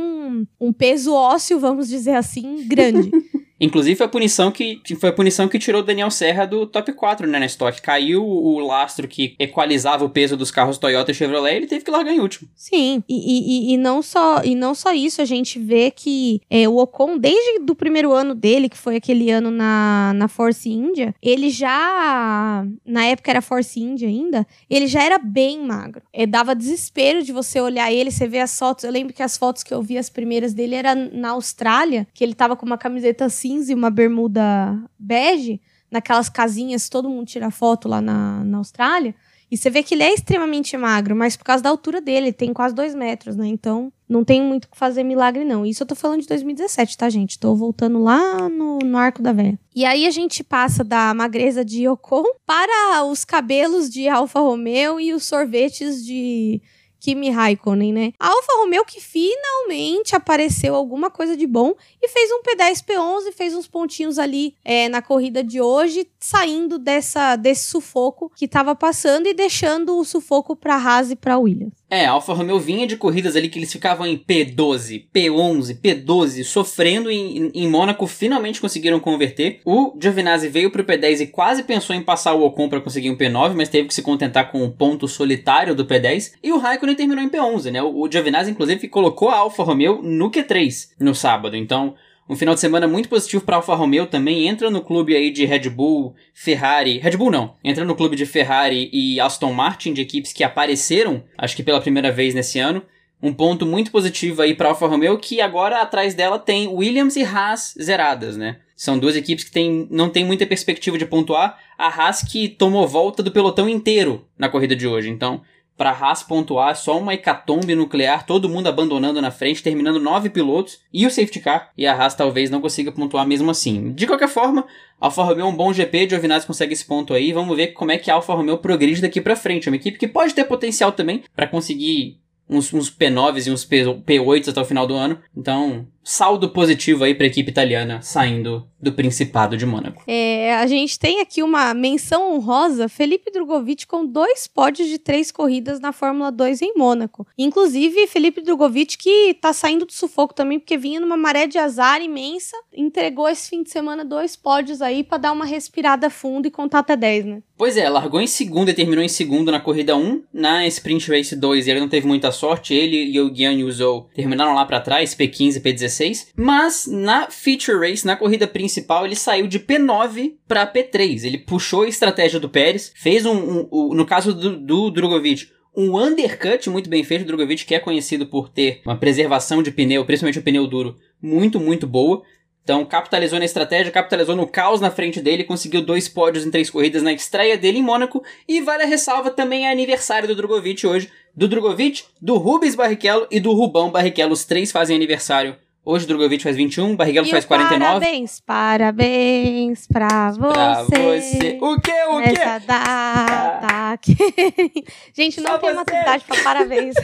um 0.61 0.73
peso 0.73 1.13
ósseo, 1.13 1.59
vamos 1.59 1.89
dizer 1.89 2.15
assim, 2.15 2.67
grande. 2.69 3.11
Inclusive 3.61 3.97
foi 3.97 4.07
a 4.07 4.09
punição 4.09 4.51
que 4.51 4.81
foi 4.99 5.11
a 5.11 5.13
punição 5.13 5.49
que 5.49 5.59
tirou 5.59 5.81
o 5.81 5.85
Daniel 5.85 6.11
Serra 6.11 6.45
do 6.45 6.67
top 6.67 6.93
4 6.93 7.27
né, 7.27 7.39
na 7.39 7.47
Stock. 7.47 7.81
Caiu 7.81 8.25
o 8.25 8.59
lastro 8.59 9.07
que 9.07 9.35
equalizava 9.39 10.05
o 10.05 10.11
peso 10.11 10.37
dos 10.37 10.51
carros 10.51 10.79
Toyota 10.79 11.11
e 11.11 11.15
Chevrolet, 11.15 11.57
ele 11.57 11.67
teve 11.67 11.85
que 11.85 11.91
largar 11.91 12.13
em 12.13 12.21
último. 12.21 12.49
Sim, 12.55 13.03
e, 13.09 13.71
e, 13.71 13.75
e 13.75 13.77
não 13.77 14.03
só 14.03 14.43
e 14.43 14.55
não 14.55 14.75
só 14.75 14.93
isso, 14.93 15.23
a 15.23 15.25
gente 15.25 15.59
vê 15.59 15.91
que 15.91 16.41
é, 16.51 16.69
o 16.69 16.77
Ocon 16.79 17.19
desde 17.19 17.61
do 17.61 17.75
primeiro 17.75 18.13
ano 18.13 18.35
dele, 18.35 18.69
que 18.69 18.77
foi 18.77 18.97
aquele 18.97 19.31
ano 19.31 19.51
na, 19.51 20.13
na 20.15 20.29
Force 20.29 20.69
India, 20.69 21.15
ele 21.23 21.51
já 21.51 22.65
na 22.85 23.05
época 23.05 23.31
era 23.31 23.41
Force 23.41 23.81
India 23.81 24.09
ainda, 24.09 24.47
ele 24.69 24.87
já 24.87 25.03
era 25.03 25.19
bem 25.19 25.61
magro. 25.65 26.03
É, 26.13 26.27
dava 26.27 26.55
desespero 26.55 27.23
de 27.23 27.33
você 27.33 27.61
olhar 27.61 27.93
ele, 27.93 28.11
você 28.11 28.27
ver 28.27 28.41
as 28.41 28.59
fotos. 28.59 28.85
Eu 28.85 28.91
lembro 28.91 29.13
que 29.13 29.23
as 29.23 29.37
fotos 29.37 29.63
que 29.63 29.73
eu 29.73 29.83
vi 29.83 29.99
as 29.99 30.11
primeiras 30.11 30.53
dele 30.53 30.75
era 30.75 30.95
na 30.95 31.31
Austrália, 31.31 32.07
que 32.13 32.25
ele 32.25 32.35
tava 32.35 32.57
com 32.57 32.67
uma 32.67 32.79
camiseta 32.79 33.29
cinza 33.45 33.73
e 33.73 33.75
uma 33.75 33.91
bermuda 33.91 34.83
bege, 34.99 35.61
naquelas 35.91 36.31
casinhas, 36.31 36.89
todo 36.89 37.11
mundo 37.11 37.27
tira 37.27 37.51
foto 37.51 37.89
lá 37.89 38.01
na, 38.01 38.43
na 38.43 38.59
Austrália. 38.59 39.15
E 39.51 39.57
você 39.57 39.69
vê 39.69 39.83
que 39.83 39.95
ele 39.95 40.03
é 40.03 40.13
extremamente 40.13 40.75
magro, 40.79 41.15
mas 41.15 41.37
por 41.37 41.45
causa 41.45 41.63
da 41.63 41.69
altura 41.69 42.01
dele, 42.01 42.27
ele 42.27 42.33
tem 42.33 42.55
quase 42.55 42.75
dois 42.75 42.95
metros, 42.95 43.37
né? 43.37 43.47
Então, 43.47 43.93
não 44.09 44.25
tem 44.25 44.43
muito 44.43 44.69
que 44.69 44.77
fazer 44.77 45.05
milagre, 45.05 45.45
não. 45.45 45.67
Isso 45.67 45.83
eu 45.83 45.87
tô 45.87 45.95
falando 45.95 46.23
de 46.23 46.27
2017, 46.27 46.97
tá, 46.97 47.11
gente? 47.11 47.39
Tô 47.39 47.55
voltando 47.55 48.03
lá 48.03 48.49
no, 48.49 48.79
no 48.79 48.97
Arco 48.97 49.23
da 49.23 49.33
Véia. 49.33 49.59
E 49.77 49.85
aí 49.85 50.07
a 50.07 50.11
gente 50.11 50.43
passa 50.43 50.83
da 50.83 51.13
magreza 51.13 51.63
de 51.63 51.87
Ocon 51.87 52.25
para 52.47 53.05
os 53.05 53.25
cabelos 53.25 53.91
de 53.91 54.09
Alfa 54.09 54.41
Romeo 54.41 54.99
e 54.99 55.13
os 55.13 55.25
sorvetes 55.25 56.03
de 56.05 56.63
Kimi 57.05 57.29
Raikkonen, 57.29 57.93
né? 57.93 58.13
A 58.19 58.29
Alfa 58.29 58.53
Romeo 58.63 58.83
que 58.83 58.99
finalmente 58.99 60.17
apareceu 60.17 60.75
alguma 60.75 61.11
coisa 61.11 61.37
de 61.37 61.47
bom 61.47 61.75
e 62.03 62.09
fez 62.09 62.31
um 62.33 62.41
P10, 62.43 62.83
P11, 62.83 63.33
fez 63.33 63.55
uns 63.55 63.69
pontinhos 63.69 64.19
ali 64.19 64.57
é, 64.65 64.89
na 64.89 65.03
corrida 65.03 65.45
de 65.45 65.61
hoje, 65.61 66.09
saindo 66.19 66.79
dessa 66.79 67.37
desse 67.37 67.69
sufoco 67.69 68.33
que 68.35 68.49
tava 68.49 68.75
passando 68.75 69.27
e 69.27 69.35
deixando 69.35 69.99
o 69.99 70.05
sufoco 70.05 70.57
para 70.57 70.77
Haas 70.77 71.11
e 71.11 71.17
para 71.17 71.37
Williams. 71.37 71.75
É, 71.95 72.07
a 72.07 72.11
Alfa 72.11 72.33
Romeo 72.33 72.59
vinha 72.59 72.89
de 72.89 72.97
corridas 72.97 73.37
ali 73.37 73.49
que 73.49 73.57
eles 73.57 73.71
ficavam 73.71 74.05
em 74.05 74.19
P12, 74.19 75.05
P11, 75.15 75.81
P12, 75.81 76.43
sofrendo 76.43 77.09
em, 77.09 77.53
em 77.55 77.69
Mônaco, 77.69 78.05
finalmente 78.09 78.61
conseguiram 78.61 78.99
converter. 78.99 79.61
O 79.65 79.97
Giovinazzi 79.97 80.49
veio 80.49 80.73
pro 80.73 80.83
P10 80.83 81.21
e 81.21 81.27
quase 81.29 81.63
pensou 81.63 81.95
em 81.95 82.03
passar 82.03 82.35
o 82.35 82.45
Ocon 82.45 82.69
para 82.69 82.81
conseguir 82.81 83.11
um 83.11 83.17
P9, 83.17 83.55
mas 83.55 83.69
teve 83.69 83.87
que 83.87 83.95
se 83.95 84.03
contentar 84.03 84.51
com 84.51 84.65
o 84.65 84.73
ponto 84.73 85.07
solitário 85.07 85.73
do 85.73 85.87
P10. 85.87 86.33
E 86.43 86.51
o 86.51 86.59
Raikkonen 86.59 86.97
terminou 86.97 87.23
em 87.23 87.29
P11, 87.29 87.71
né? 87.71 87.81
O 87.81 88.11
Giovinazzi, 88.11 88.51
inclusive, 88.51 88.89
colocou 88.89 89.29
a 89.29 89.37
Alfa 89.37 89.63
Romeo 89.63 90.03
no 90.03 90.33
Q3 90.33 90.89
no 90.99 91.15
sábado. 91.15 91.57
Então, 91.57 91.95
um 92.29 92.37
final 92.37 92.55
de 92.55 92.61
semana 92.61 92.89
muito 92.89 93.09
positivo 93.09 93.45
para 93.45 93.57
Alfa 93.57 93.75
Romeo 93.75 94.07
também. 94.07 94.49
Entra 94.49 94.71
no 94.71 94.81
clube 94.81 95.15
aí 95.15 95.31
de 95.31 95.45
Red 95.45 95.69
Bull, 95.69 96.15
Ferrari. 96.33 96.99
Red 96.99 97.17
Bull 97.17 97.31
não. 97.31 97.55
Entra 97.63 97.85
no 97.85 97.95
clube 97.95 98.17
de 98.17 98.25
Ferrari 98.25 98.89
e 98.93 99.21
Aston 99.21 99.53
Martin, 99.53 99.93
de 99.93 100.01
equipes 100.01 100.33
que 100.33 100.43
apareceram, 100.43 101.23
acho 101.37 101.55
que 101.55 101.63
pela 101.63 101.81
primeira 101.81 102.11
vez 102.11 102.35
nesse 102.35 102.59
ano. 102.59 102.83
Um 103.23 103.33
ponto 103.33 103.65
muito 103.65 103.91
positivo 103.91 104.43
aí 104.43 104.55
para 104.55 104.69
Alfa 104.69 104.87
Romeo, 104.87 105.19
que 105.19 105.41
agora 105.41 105.81
atrás 105.81 106.15
dela 106.15 106.39
tem 106.39 106.69
Williams 106.69 107.17
e 107.17 107.23
Haas 107.23 107.75
zeradas, 107.81 108.37
né? 108.37 108.59
São 108.77 108.99
duas 108.99 109.17
equipes 109.17 109.45
que 109.45 109.53
tem, 109.53 109.87
não 109.91 110.11
tem 110.11 110.25
muita 110.25 110.47
perspectiva 110.47 110.99
de 110.99 111.07
pontuar. 111.07 111.59
A 111.79 111.87
Haas 111.87 112.23
que 112.23 112.49
tomou 112.49 112.87
volta 112.89 113.23
do 113.23 113.31
pelotão 113.31 113.69
inteiro 113.69 114.27
na 114.37 114.49
corrida 114.49 114.75
de 114.75 114.87
hoje. 114.87 115.09
Então, 115.09 115.43
para 115.77 115.91
Haas 115.91 116.23
pontuar, 116.23 116.77
só 116.77 116.99
uma 116.99 117.15
hecatombe 117.15 117.75
nuclear, 117.75 118.25
todo 118.25 118.49
mundo 118.49 118.69
abandonando 118.69 119.21
na 119.21 119.31
frente, 119.31 119.63
terminando 119.63 119.99
nove 119.99 120.31
pilotos 120.31 120.81
e 120.93 121.07
o 121.07 121.11
safety 121.11 121.41
car, 121.41 121.71
e 121.77 121.87
a 121.87 121.95
Haas 121.95 122.15
talvez 122.15 122.51
não 122.51 122.61
consiga 122.61 122.93
pontuar 122.93 123.27
mesmo 123.27 123.51
assim. 123.51 123.93
De 123.93 124.07
qualquer 124.07 124.29
forma, 124.29 124.67
Alfa 125.01 125.23
Romeo 125.23 125.47
é 125.47 125.49
um 125.49 125.57
bom 125.57 125.73
GP, 125.73 126.09
Giovinazzi 126.09 126.47
consegue 126.47 126.73
esse 126.73 126.85
ponto 126.85 127.13
aí, 127.13 127.33
vamos 127.33 127.57
ver 127.57 127.69
como 127.69 127.91
é 127.91 127.99
que 127.99 128.11
a 128.11 128.15
Alfa 128.15 128.35
Romeo 128.35 128.59
progride 128.59 129.03
daqui 129.03 129.21
para 129.21 129.37
frente. 129.37 129.69
É 129.69 129.71
uma 129.71 129.77
equipe 129.77 129.99
que 129.99 130.09
pode 130.09 130.35
ter 130.35 130.45
potencial 130.45 130.93
também 130.93 131.25
para 131.35 131.47
conseguir 131.47 132.21
uns, 132.49 132.73
uns 132.73 132.91
P9s 132.91 133.47
e 133.47 133.51
uns 133.51 133.65
P, 133.65 133.85
P8s 133.85 134.49
até 134.49 134.61
o 134.61 134.65
final 134.65 134.87
do 134.87 134.95
ano. 134.95 135.19
Então, 135.37 135.87
saldo 136.03 136.51
positivo 136.51 137.05
aí 137.05 137.15
para 137.15 137.25
a 137.25 137.29
equipe 137.29 137.51
italiana 137.51 138.01
saindo 138.03 138.69
do 138.85 138.93
Principado 138.93 139.57
de 139.57 139.67
Mônaco. 139.67 140.03
É, 140.07 140.55
a 140.55 140.67
gente 140.67 140.99
tem 140.99 141.21
aqui 141.21 141.43
uma 141.43 141.75
menção 141.75 142.35
honrosa, 142.35 142.89
Felipe 142.89 143.31
Drogovic 143.31 143.87
com 143.87 144.07
dois 144.07 144.47
pódios 144.47 144.89
de 144.89 144.99
três 144.99 145.33
corridas 145.33 145.81
na 145.81 145.93
Fórmula 145.93 146.31
2 146.31 146.63
em 146.63 146.75
Mônaco. 146.77 147.27
Inclusive, 147.37 148.07
Felipe 148.07 148.43
Drogovic 148.43 148.97
que 148.97 149.35
tá 149.41 149.53
saindo 149.53 149.87
do 149.87 149.93
sufoco 149.93 150.35
também, 150.35 150.59
porque 150.59 150.77
vinha 150.77 151.01
numa 151.01 151.17
maré 151.17 151.47
de 151.47 151.59
azar 151.59 152.03
imensa, 152.03 152.57
entregou 152.73 153.29
esse 153.29 153.51
fim 153.51 153.63
de 153.63 153.71
semana 153.71 154.05
dois 154.05 154.37
pódios 154.37 154.83
aí 154.83 155.03
para 155.03 155.19
dar 155.19 155.33
uma 155.33 155.45
respirada 155.45 156.11
fundo 156.11 156.47
e 156.47 156.51
contar 156.51 156.81
até 156.81 156.97
10, 156.97 157.25
né? 157.25 157.43
Pois 157.57 157.77
é, 157.77 157.89
largou 157.89 158.21
em 158.21 158.27
segundo 158.27 158.69
e 158.69 158.75
terminou 158.75 159.05
em 159.05 159.09
segundo 159.09 159.53
na 159.53 159.61
corrida 159.61 159.97
1, 159.97 160.23
na 160.33 160.67
Sprint 160.67 161.09
Race 161.09 161.35
2 161.37 161.69
ele 161.69 161.81
não 161.81 161.89
teve 161.89 162.07
muita 162.07 162.33
sorte, 162.33 162.75
ele 162.75 163.13
e 163.13 163.21
o 163.21 163.31
Guian 163.31 163.53
Yuzou 163.53 164.09
terminaram 164.15 164.55
lá 164.55 164.67
para 164.67 164.81
trás, 164.81 165.15
P15 165.15 165.57
e 165.57 165.61
P16, 165.61 166.27
mas 166.37 166.87
na 166.87 167.31
Feature 167.31 167.79
Race, 167.79 168.05
na 168.05 168.17
corrida 168.17 168.47
principal, 168.47 168.74
ele 169.05 169.17
saiu 169.17 169.47
de 169.47 169.59
P9 169.59 170.35
para 170.47 170.67
P3, 170.67 171.25
ele 171.25 171.39
puxou 171.39 171.83
a 171.83 171.89
estratégia 171.89 172.41
do 172.41 172.49
Pérez, 172.49 172.93
fez 172.95 173.27
um, 173.27 173.35
um, 173.35 173.69
um 173.73 173.95
no 173.95 174.07
caso 174.07 174.33
do, 174.33 174.57
do 174.57 174.91
Drogovic, 174.91 175.49
um 175.77 175.99
undercut 175.99 176.71
muito 176.71 176.89
bem 176.89 177.03
feito, 177.03 177.23
o 177.23 177.27
Drogovic 177.27 177.65
que 177.65 177.75
é 177.75 177.81
conhecido 177.81 178.27
por 178.27 178.49
ter 178.49 178.81
uma 178.85 178.97
preservação 178.97 179.63
de 179.63 179.71
pneu, 179.71 180.05
principalmente 180.05 180.39
o 180.39 180.43
pneu 180.43 180.67
duro, 180.67 180.97
muito, 181.21 181.59
muito 181.59 181.87
boa, 181.87 182.23
então, 182.65 182.83
capitalizou 182.83 183.39
na 183.39 183.45
estratégia, 183.45 183.93
capitalizou 183.93 184.35
no 184.35 184.47
caos 184.47 184.81
na 184.81 184.91
frente 184.91 185.21
dele, 185.21 185.45
conseguiu 185.45 185.83
dois 185.83 186.09
pódios 186.09 186.47
em 186.47 186.51
três 186.51 186.71
corridas 186.71 187.03
na 187.03 187.13
estreia 187.13 187.59
dele 187.59 187.79
em 187.79 187.83
Mônaco. 187.83 188.25
E 188.49 188.63
vale 188.63 188.85
a 188.85 188.87
ressalva, 188.87 189.31
também 189.31 189.67
é 189.67 189.71
aniversário 189.71 190.27
do 190.27 190.35
Drogovic 190.35 190.87
hoje. 190.87 191.11
Do 191.37 191.47
Drogovic, 191.47 192.05
do 192.23 192.39
Rubens 192.39 192.75
Barrichello 192.75 193.27
e 193.31 193.39
do 193.39 193.53
Rubão 193.53 193.91
Barrichello. 193.91 194.33
Os 194.33 194.47
três 194.47 194.73
fazem 194.73 194.97
aniversário. 194.97 195.57
Hoje 195.87 196.07
o 196.07 196.09
Drogovic 196.09 196.43
faz 196.43 196.57
21, 196.57 196.97
Barrichello 196.97 197.27
e 197.27 197.31
faz 197.31 197.45
49. 197.45 197.93
Parabéns, 198.01 198.41
parabéns 198.41 199.87
pra 199.87 200.31
você. 200.31 200.53
Pra 200.53 200.83
você. 200.83 201.59
O 201.61 201.79
quê? 201.79 201.93
O 202.09 202.23
quê? 202.23 202.31
Essa 202.31 202.59
data. 202.61 203.67
Ah. 203.71 203.99
Gente, 205.13 205.43
não 205.43 205.53
Só 205.53 205.59
tem 205.59 205.71
você. 205.71 205.77
maturidade 205.77 206.25
pra 206.25 206.43
parabéns. 206.43 206.95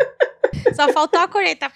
Só 0.74 0.88
faltou 0.90 1.20
a 1.20 1.28
corneta. 1.28 1.70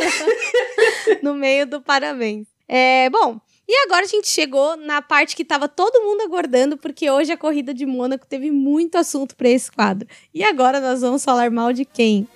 no 1.22 1.32
meio 1.32 1.66
do 1.66 1.80
parabéns. 1.80 2.46
É, 2.68 3.08
bom, 3.08 3.40
e 3.66 3.86
agora 3.86 4.04
a 4.04 4.08
gente 4.08 4.28
chegou 4.28 4.76
na 4.76 5.00
parte 5.00 5.34
que 5.34 5.42
estava 5.42 5.68
todo 5.68 6.02
mundo 6.02 6.20
aguardando, 6.22 6.76
porque 6.76 7.10
hoje 7.10 7.32
a 7.32 7.36
corrida 7.36 7.72
de 7.72 7.86
Mônaco 7.86 8.26
teve 8.26 8.50
muito 8.50 8.96
assunto 8.96 9.34
para 9.34 9.48
esse 9.48 9.72
quadro. 9.72 10.06
E 10.34 10.44
agora 10.44 10.80
nós 10.80 11.00
vamos 11.00 11.24
falar 11.24 11.50
mal 11.50 11.72
de 11.72 11.86
quem? 11.86 12.28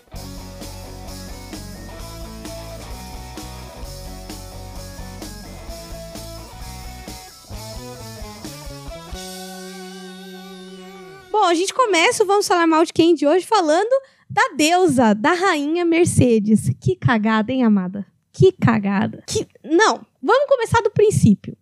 A 11.48 11.54
gente 11.54 11.72
começa 11.72 12.22
o 12.22 12.26
Vamos 12.26 12.46
Falar 12.46 12.66
Mal 12.66 12.84
de 12.84 12.92
Quem 12.92 13.14
de 13.14 13.26
hoje 13.26 13.46
falando 13.46 13.88
da 14.28 14.50
deusa, 14.54 15.14
da 15.14 15.32
rainha 15.32 15.82
Mercedes. 15.82 16.70
Que 16.78 16.94
cagada, 16.94 17.50
hein, 17.50 17.64
amada? 17.64 18.06
Que 18.30 18.52
cagada. 18.52 19.24
Que... 19.26 19.46
Não, 19.64 20.04
vamos 20.22 20.46
começar 20.46 20.82
do 20.82 20.90
princípio. 20.90 21.56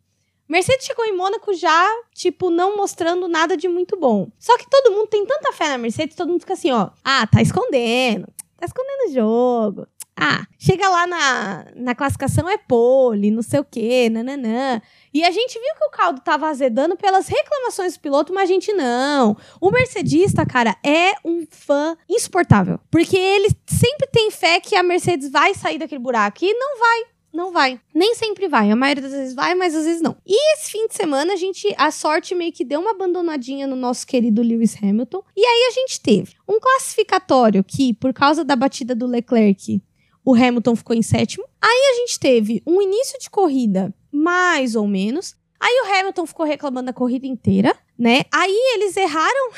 Mercedes 0.48 0.86
chegou 0.86 1.04
em 1.04 1.16
Mônaco 1.16 1.54
já, 1.54 1.88
tipo, 2.12 2.50
não 2.50 2.76
mostrando 2.76 3.28
nada 3.28 3.56
de 3.56 3.68
muito 3.68 3.96
bom. 3.96 4.28
Só 4.38 4.58
que 4.58 4.68
todo 4.68 4.92
mundo 4.92 5.06
tem 5.06 5.24
tanta 5.24 5.52
fé 5.52 5.68
na 5.68 5.78
Mercedes, 5.78 6.16
todo 6.16 6.30
mundo 6.30 6.40
fica 6.40 6.54
assim, 6.54 6.72
ó. 6.72 6.90
Ah, 7.04 7.24
tá 7.26 7.40
escondendo. 7.40 8.26
Tá 8.56 8.66
escondendo 8.66 9.08
o 9.08 9.14
jogo. 9.14 9.86
Ah, 10.18 10.46
chega 10.58 10.88
lá 10.88 11.06
na, 11.06 11.66
na 11.76 11.94
classificação 11.94 12.48
é 12.48 12.56
pole, 12.56 13.30
não 13.30 13.42
sei 13.42 13.60
o 13.60 13.64
quê, 13.64 14.08
nananã. 14.10 14.80
E 15.16 15.24
a 15.24 15.30
gente 15.30 15.54
viu 15.54 15.74
que 15.78 15.84
o 15.86 15.90
caldo 15.90 16.20
tava 16.20 16.46
azedando 16.46 16.94
pelas 16.94 17.26
reclamações 17.26 17.94
do 17.94 18.00
piloto, 18.00 18.34
mas 18.34 18.50
a 18.50 18.52
gente 18.52 18.70
não. 18.74 19.34
O 19.58 19.70
mercedista, 19.70 20.44
cara, 20.44 20.76
é 20.84 21.12
um 21.24 21.46
fã 21.48 21.96
insuportável. 22.06 22.78
Porque 22.90 23.16
ele 23.16 23.48
sempre 23.66 24.06
tem 24.12 24.30
fé 24.30 24.60
que 24.60 24.76
a 24.76 24.82
Mercedes 24.82 25.30
vai 25.30 25.54
sair 25.54 25.78
daquele 25.78 26.02
buraco. 26.02 26.44
E 26.44 26.52
não 26.52 26.78
vai. 26.78 27.04
Não 27.32 27.50
vai. 27.50 27.80
Nem 27.94 28.14
sempre 28.14 28.46
vai. 28.46 28.70
A 28.70 28.76
maioria 28.76 29.04
das 29.04 29.12
vezes 29.12 29.34
vai, 29.34 29.54
mas 29.54 29.74
às 29.74 29.86
vezes 29.86 30.02
não. 30.02 30.18
E 30.26 30.52
esse 30.52 30.70
fim 30.70 30.86
de 30.86 30.94
semana, 30.94 31.32
a 31.32 31.36
gente, 31.36 31.74
a 31.78 31.90
sorte 31.90 32.34
meio 32.34 32.52
que 32.52 32.62
deu 32.62 32.80
uma 32.80 32.90
abandonadinha 32.90 33.66
no 33.66 33.74
nosso 33.74 34.06
querido 34.06 34.42
Lewis 34.42 34.76
Hamilton. 34.82 35.22
E 35.34 35.46
aí 35.46 35.68
a 35.70 35.70
gente 35.70 35.98
teve 35.98 36.34
um 36.46 36.60
classificatório 36.60 37.64
que, 37.64 37.94
por 37.94 38.12
causa 38.12 38.44
da 38.44 38.54
batida 38.54 38.94
do 38.94 39.06
Leclerc, 39.06 39.80
o 40.22 40.34
Hamilton 40.34 40.76
ficou 40.76 40.94
em 40.94 41.00
sétimo. 41.00 41.46
Aí 41.62 41.92
a 41.92 41.94
gente 42.00 42.20
teve 42.20 42.62
um 42.66 42.82
início 42.82 43.18
de 43.18 43.30
corrida 43.30 43.94
mais 44.16 44.74
ou 44.74 44.86
menos. 44.86 45.36
Aí 45.60 45.82
o 45.82 45.94
Hamilton 45.94 46.26
ficou 46.26 46.46
reclamando 46.46 46.90
a 46.90 46.94
corrida 46.94 47.26
inteira, 47.26 47.74
né? 47.98 48.22
Aí 48.32 48.74
eles 48.74 48.96
erraram 48.96 49.50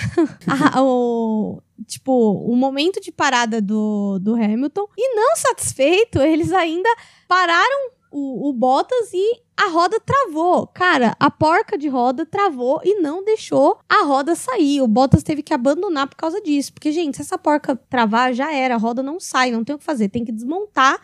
a, 0.47 0.83
o, 0.83 1.61
tipo, 1.87 2.13
o 2.13 2.55
momento 2.57 3.01
de 3.01 3.11
parada 3.11 3.61
do, 3.61 4.19
do 4.21 4.35
Hamilton. 4.35 4.87
E 4.97 5.15
não 5.15 5.37
satisfeito, 5.37 6.21
eles 6.21 6.53
ainda 6.53 6.89
pararam 7.27 7.91
o, 8.11 8.49
o 8.49 8.53
Bottas 8.53 9.13
e 9.13 9.43
a 9.57 9.69
roda 9.69 9.99
travou. 10.01 10.67
Cara, 10.69 11.17
a 11.19 11.31
porca 11.31 11.77
de 11.77 11.89
roda 11.89 12.25
travou 12.25 12.81
e 12.85 13.01
não 13.01 13.25
deixou 13.25 13.79
a 13.89 14.05
roda 14.05 14.35
sair. 14.35 14.81
O 14.81 14.89
Bottas 14.89 15.23
teve 15.23 15.43
que 15.43 15.53
abandonar 15.53 16.09
por 16.09 16.17
causa 16.17 16.41
disso. 16.41 16.73
Porque, 16.73 16.93
gente, 16.93 17.17
se 17.17 17.23
essa 17.23 17.37
porca 17.37 17.75
travar, 17.75 18.33
já 18.33 18.53
era. 18.53 18.77
A 18.77 18.79
roda 18.79 19.03
não 19.03 19.19
sai, 19.19 19.51
não 19.51 19.65
tem 19.65 19.75
o 19.75 19.79
que 19.79 19.85
fazer. 19.85 20.09
Tem 20.09 20.25
que 20.25 20.33
desmontar 20.33 21.01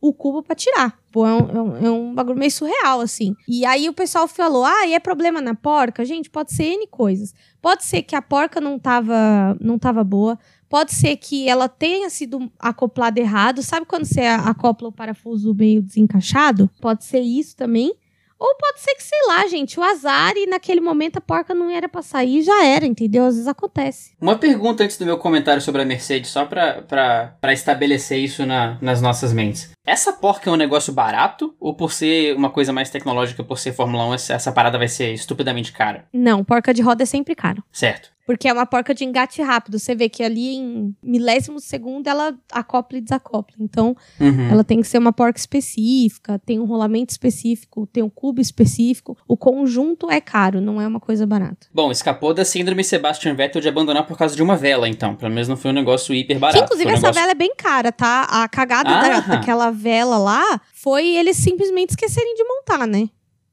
o 0.00 0.12
cubo 0.12 0.42
para 0.42 0.56
tirar. 0.56 0.98
Pô, 1.18 1.26
é, 1.26 1.34
um, 1.34 1.38
é, 1.38 1.60
um, 1.60 1.76
é 1.86 1.90
um, 1.90 2.14
bagulho 2.14 2.38
meio 2.38 2.52
surreal, 2.52 3.00
assim. 3.00 3.34
E 3.48 3.66
aí 3.66 3.88
o 3.88 3.92
pessoal 3.92 4.28
falou: 4.28 4.64
ah, 4.64 4.86
e 4.86 4.94
é 4.94 5.00
problema 5.00 5.40
na 5.40 5.52
porca? 5.52 6.04
Gente, 6.04 6.30
pode 6.30 6.52
ser 6.52 6.74
N 6.74 6.86
coisas. 6.86 7.34
Pode 7.60 7.84
ser 7.84 8.02
que 8.02 8.14
a 8.14 8.22
porca 8.22 8.60
não 8.60 8.78
tava, 8.78 9.56
não 9.60 9.80
tava 9.80 10.04
boa. 10.04 10.38
Pode 10.68 10.94
ser 10.94 11.16
que 11.16 11.48
ela 11.48 11.68
tenha 11.68 12.08
sido 12.08 12.48
acoplada 12.56 13.18
errado. 13.18 13.64
Sabe 13.64 13.84
quando 13.84 14.04
você 14.04 14.20
acopla 14.20 14.90
o 14.90 14.92
parafuso 14.92 15.52
meio 15.52 15.82
desencaixado? 15.82 16.70
Pode 16.80 17.04
ser 17.04 17.20
isso 17.20 17.56
também. 17.56 17.92
Ou 18.38 18.54
pode 18.56 18.80
ser 18.80 18.94
que, 18.94 19.02
sei 19.02 19.18
lá, 19.26 19.46
gente, 19.48 19.78
o 19.80 19.82
azar 19.82 20.34
e 20.36 20.46
naquele 20.46 20.80
momento 20.80 21.16
a 21.16 21.20
porca 21.20 21.54
não 21.54 21.68
era 21.68 21.88
pra 21.88 22.02
sair 22.02 22.42
já 22.42 22.64
era, 22.64 22.86
entendeu? 22.86 23.24
Às 23.24 23.34
vezes 23.34 23.48
acontece. 23.48 24.12
Uma 24.20 24.38
pergunta 24.38 24.84
antes 24.84 24.96
do 24.96 25.04
meu 25.04 25.18
comentário 25.18 25.60
sobre 25.60 25.82
a 25.82 25.84
Mercedes, 25.84 26.30
só 26.30 26.44
pra, 26.44 26.82
pra, 26.82 27.34
pra 27.40 27.52
estabelecer 27.52 28.18
isso 28.18 28.46
na, 28.46 28.78
nas 28.80 29.02
nossas 29.02 29.32
mentes. 29.32 29.70
Essa 29.84 30.12
porca 30.12 30.48
é 30.48 30.52
um 30.52 30.56
negócio 30.56 30.92
barato? 30.92 31.54
Ou 31.58 31.74
por 31.74 31.92
ser 31.92 32.36
uma 32.36 32.50
coisa 32.50 32.72
mais 32.72 32.90
tecnológica, 32.90 33.42
por 33.42 33.58
ser 33.58 33.72
Fórmula 33.72 34.06
1, 34.06 34.14
essa, 34.14 34.34
essa 34.34 34.52
parada 34.52 34.78
vai 34.78 34.88
ser 34.88 35.12
estupidamente 35.12 35.72
cara? 35.72 36.06
Não, 36.12 36.44
porca 36.44 36.72
de 36.72 36.82
roda 36.82 37.02
é 37.02 37.06
sempre 37.06 37.34
caro. 37.34 37.62
Certo. 37.72 38.10
Porque 38.28 38.46
é 38.46 38.52
uma 38.52 38.66
porca 38.66 38.94
de 38.94 39.06
engate 39.06 39.40
rápido. 39.40 39.78
Você 39.78 39.94
vê 39.94 40.06
que 40.06 40.22
ali 40.22 40.56
em 40.56 40.94
milésimos 41.02 41.62
de 41.62 41.68
segundo 41.70 42.06
ela 42.08 42.34
acopla 42.52 42.98
e 42.98 43.00
desacopla. 43.00 43.56
Então, 43.58 43.96
uhum. 44.20 44.50
ela 44.50 44.62
tem 44.62 44.82
que 44.82 44.86
ser 44.86 44.98
uma 44.98 45.14
porca 45.14 45.38
específica, 45.40 46.38
tem 46.38 46.60
um 46.60 46.66
rolamento 46.66 47.08
específico, 47.08 47.86
tem 47.86 48.02
um 48.02 48.10
cubo 48.10 48.38
específico. 48.38 49.16
O 49.26 49.34
conjunto 49.34 50.10
é 50.10 50.20
caro, 50.20 50.60
não 50.60 50.78
é 50.78 50.86
uma 50.86 51.00
coisa 51.00 51.26
barata. 51.26 51.68
Bom, 51.72 51.90
escapou 51.90 52.34
da 52.34 52.44
síndrome 52.44 52.84
Sebastian 52.84 53.34
Vettel 53.34 53.62
de 53.62 53.68
abandonar 53.70 54.06
por 54.06 54.18
causa 54.18 54.36
de 54.36 54.42
uma 54.42 54.58
vela, 54.58 54.86
então. 54.86 55.16
Pelo 55.16 55.32
menos 55.32 55.48
não 55.48 55.56
foi 55.56 55.70
um 55.70 55.74
negócio 55.74 56.14
hiper 56.14 56.38
barato. 56.38 56.58
Que, 56.58 56.64
inclusive, 56.64 56.90
um 56.90 56.92
essa 56.92 57.06
negócio... 57.06 57.22
vela 57.22 57.32
é 57.32 57.34
bem 57.34 57.54
cara, 57.56 57.90
tá? 57.90 58.24
A 58.24 58.46
cagada 58.46 58.90
da, 58.90 59.20
daquela 59.20 59.70
vela 59.70 60.18
lá 60.18 60.60
foi 60.74 61.16
eles 61.16 61.38
simplesmente 61.38 61.90
esquecerem 61.92 62.34
de 62.34 62.44
montar, 62.44 62.86
né? 62.86 63.08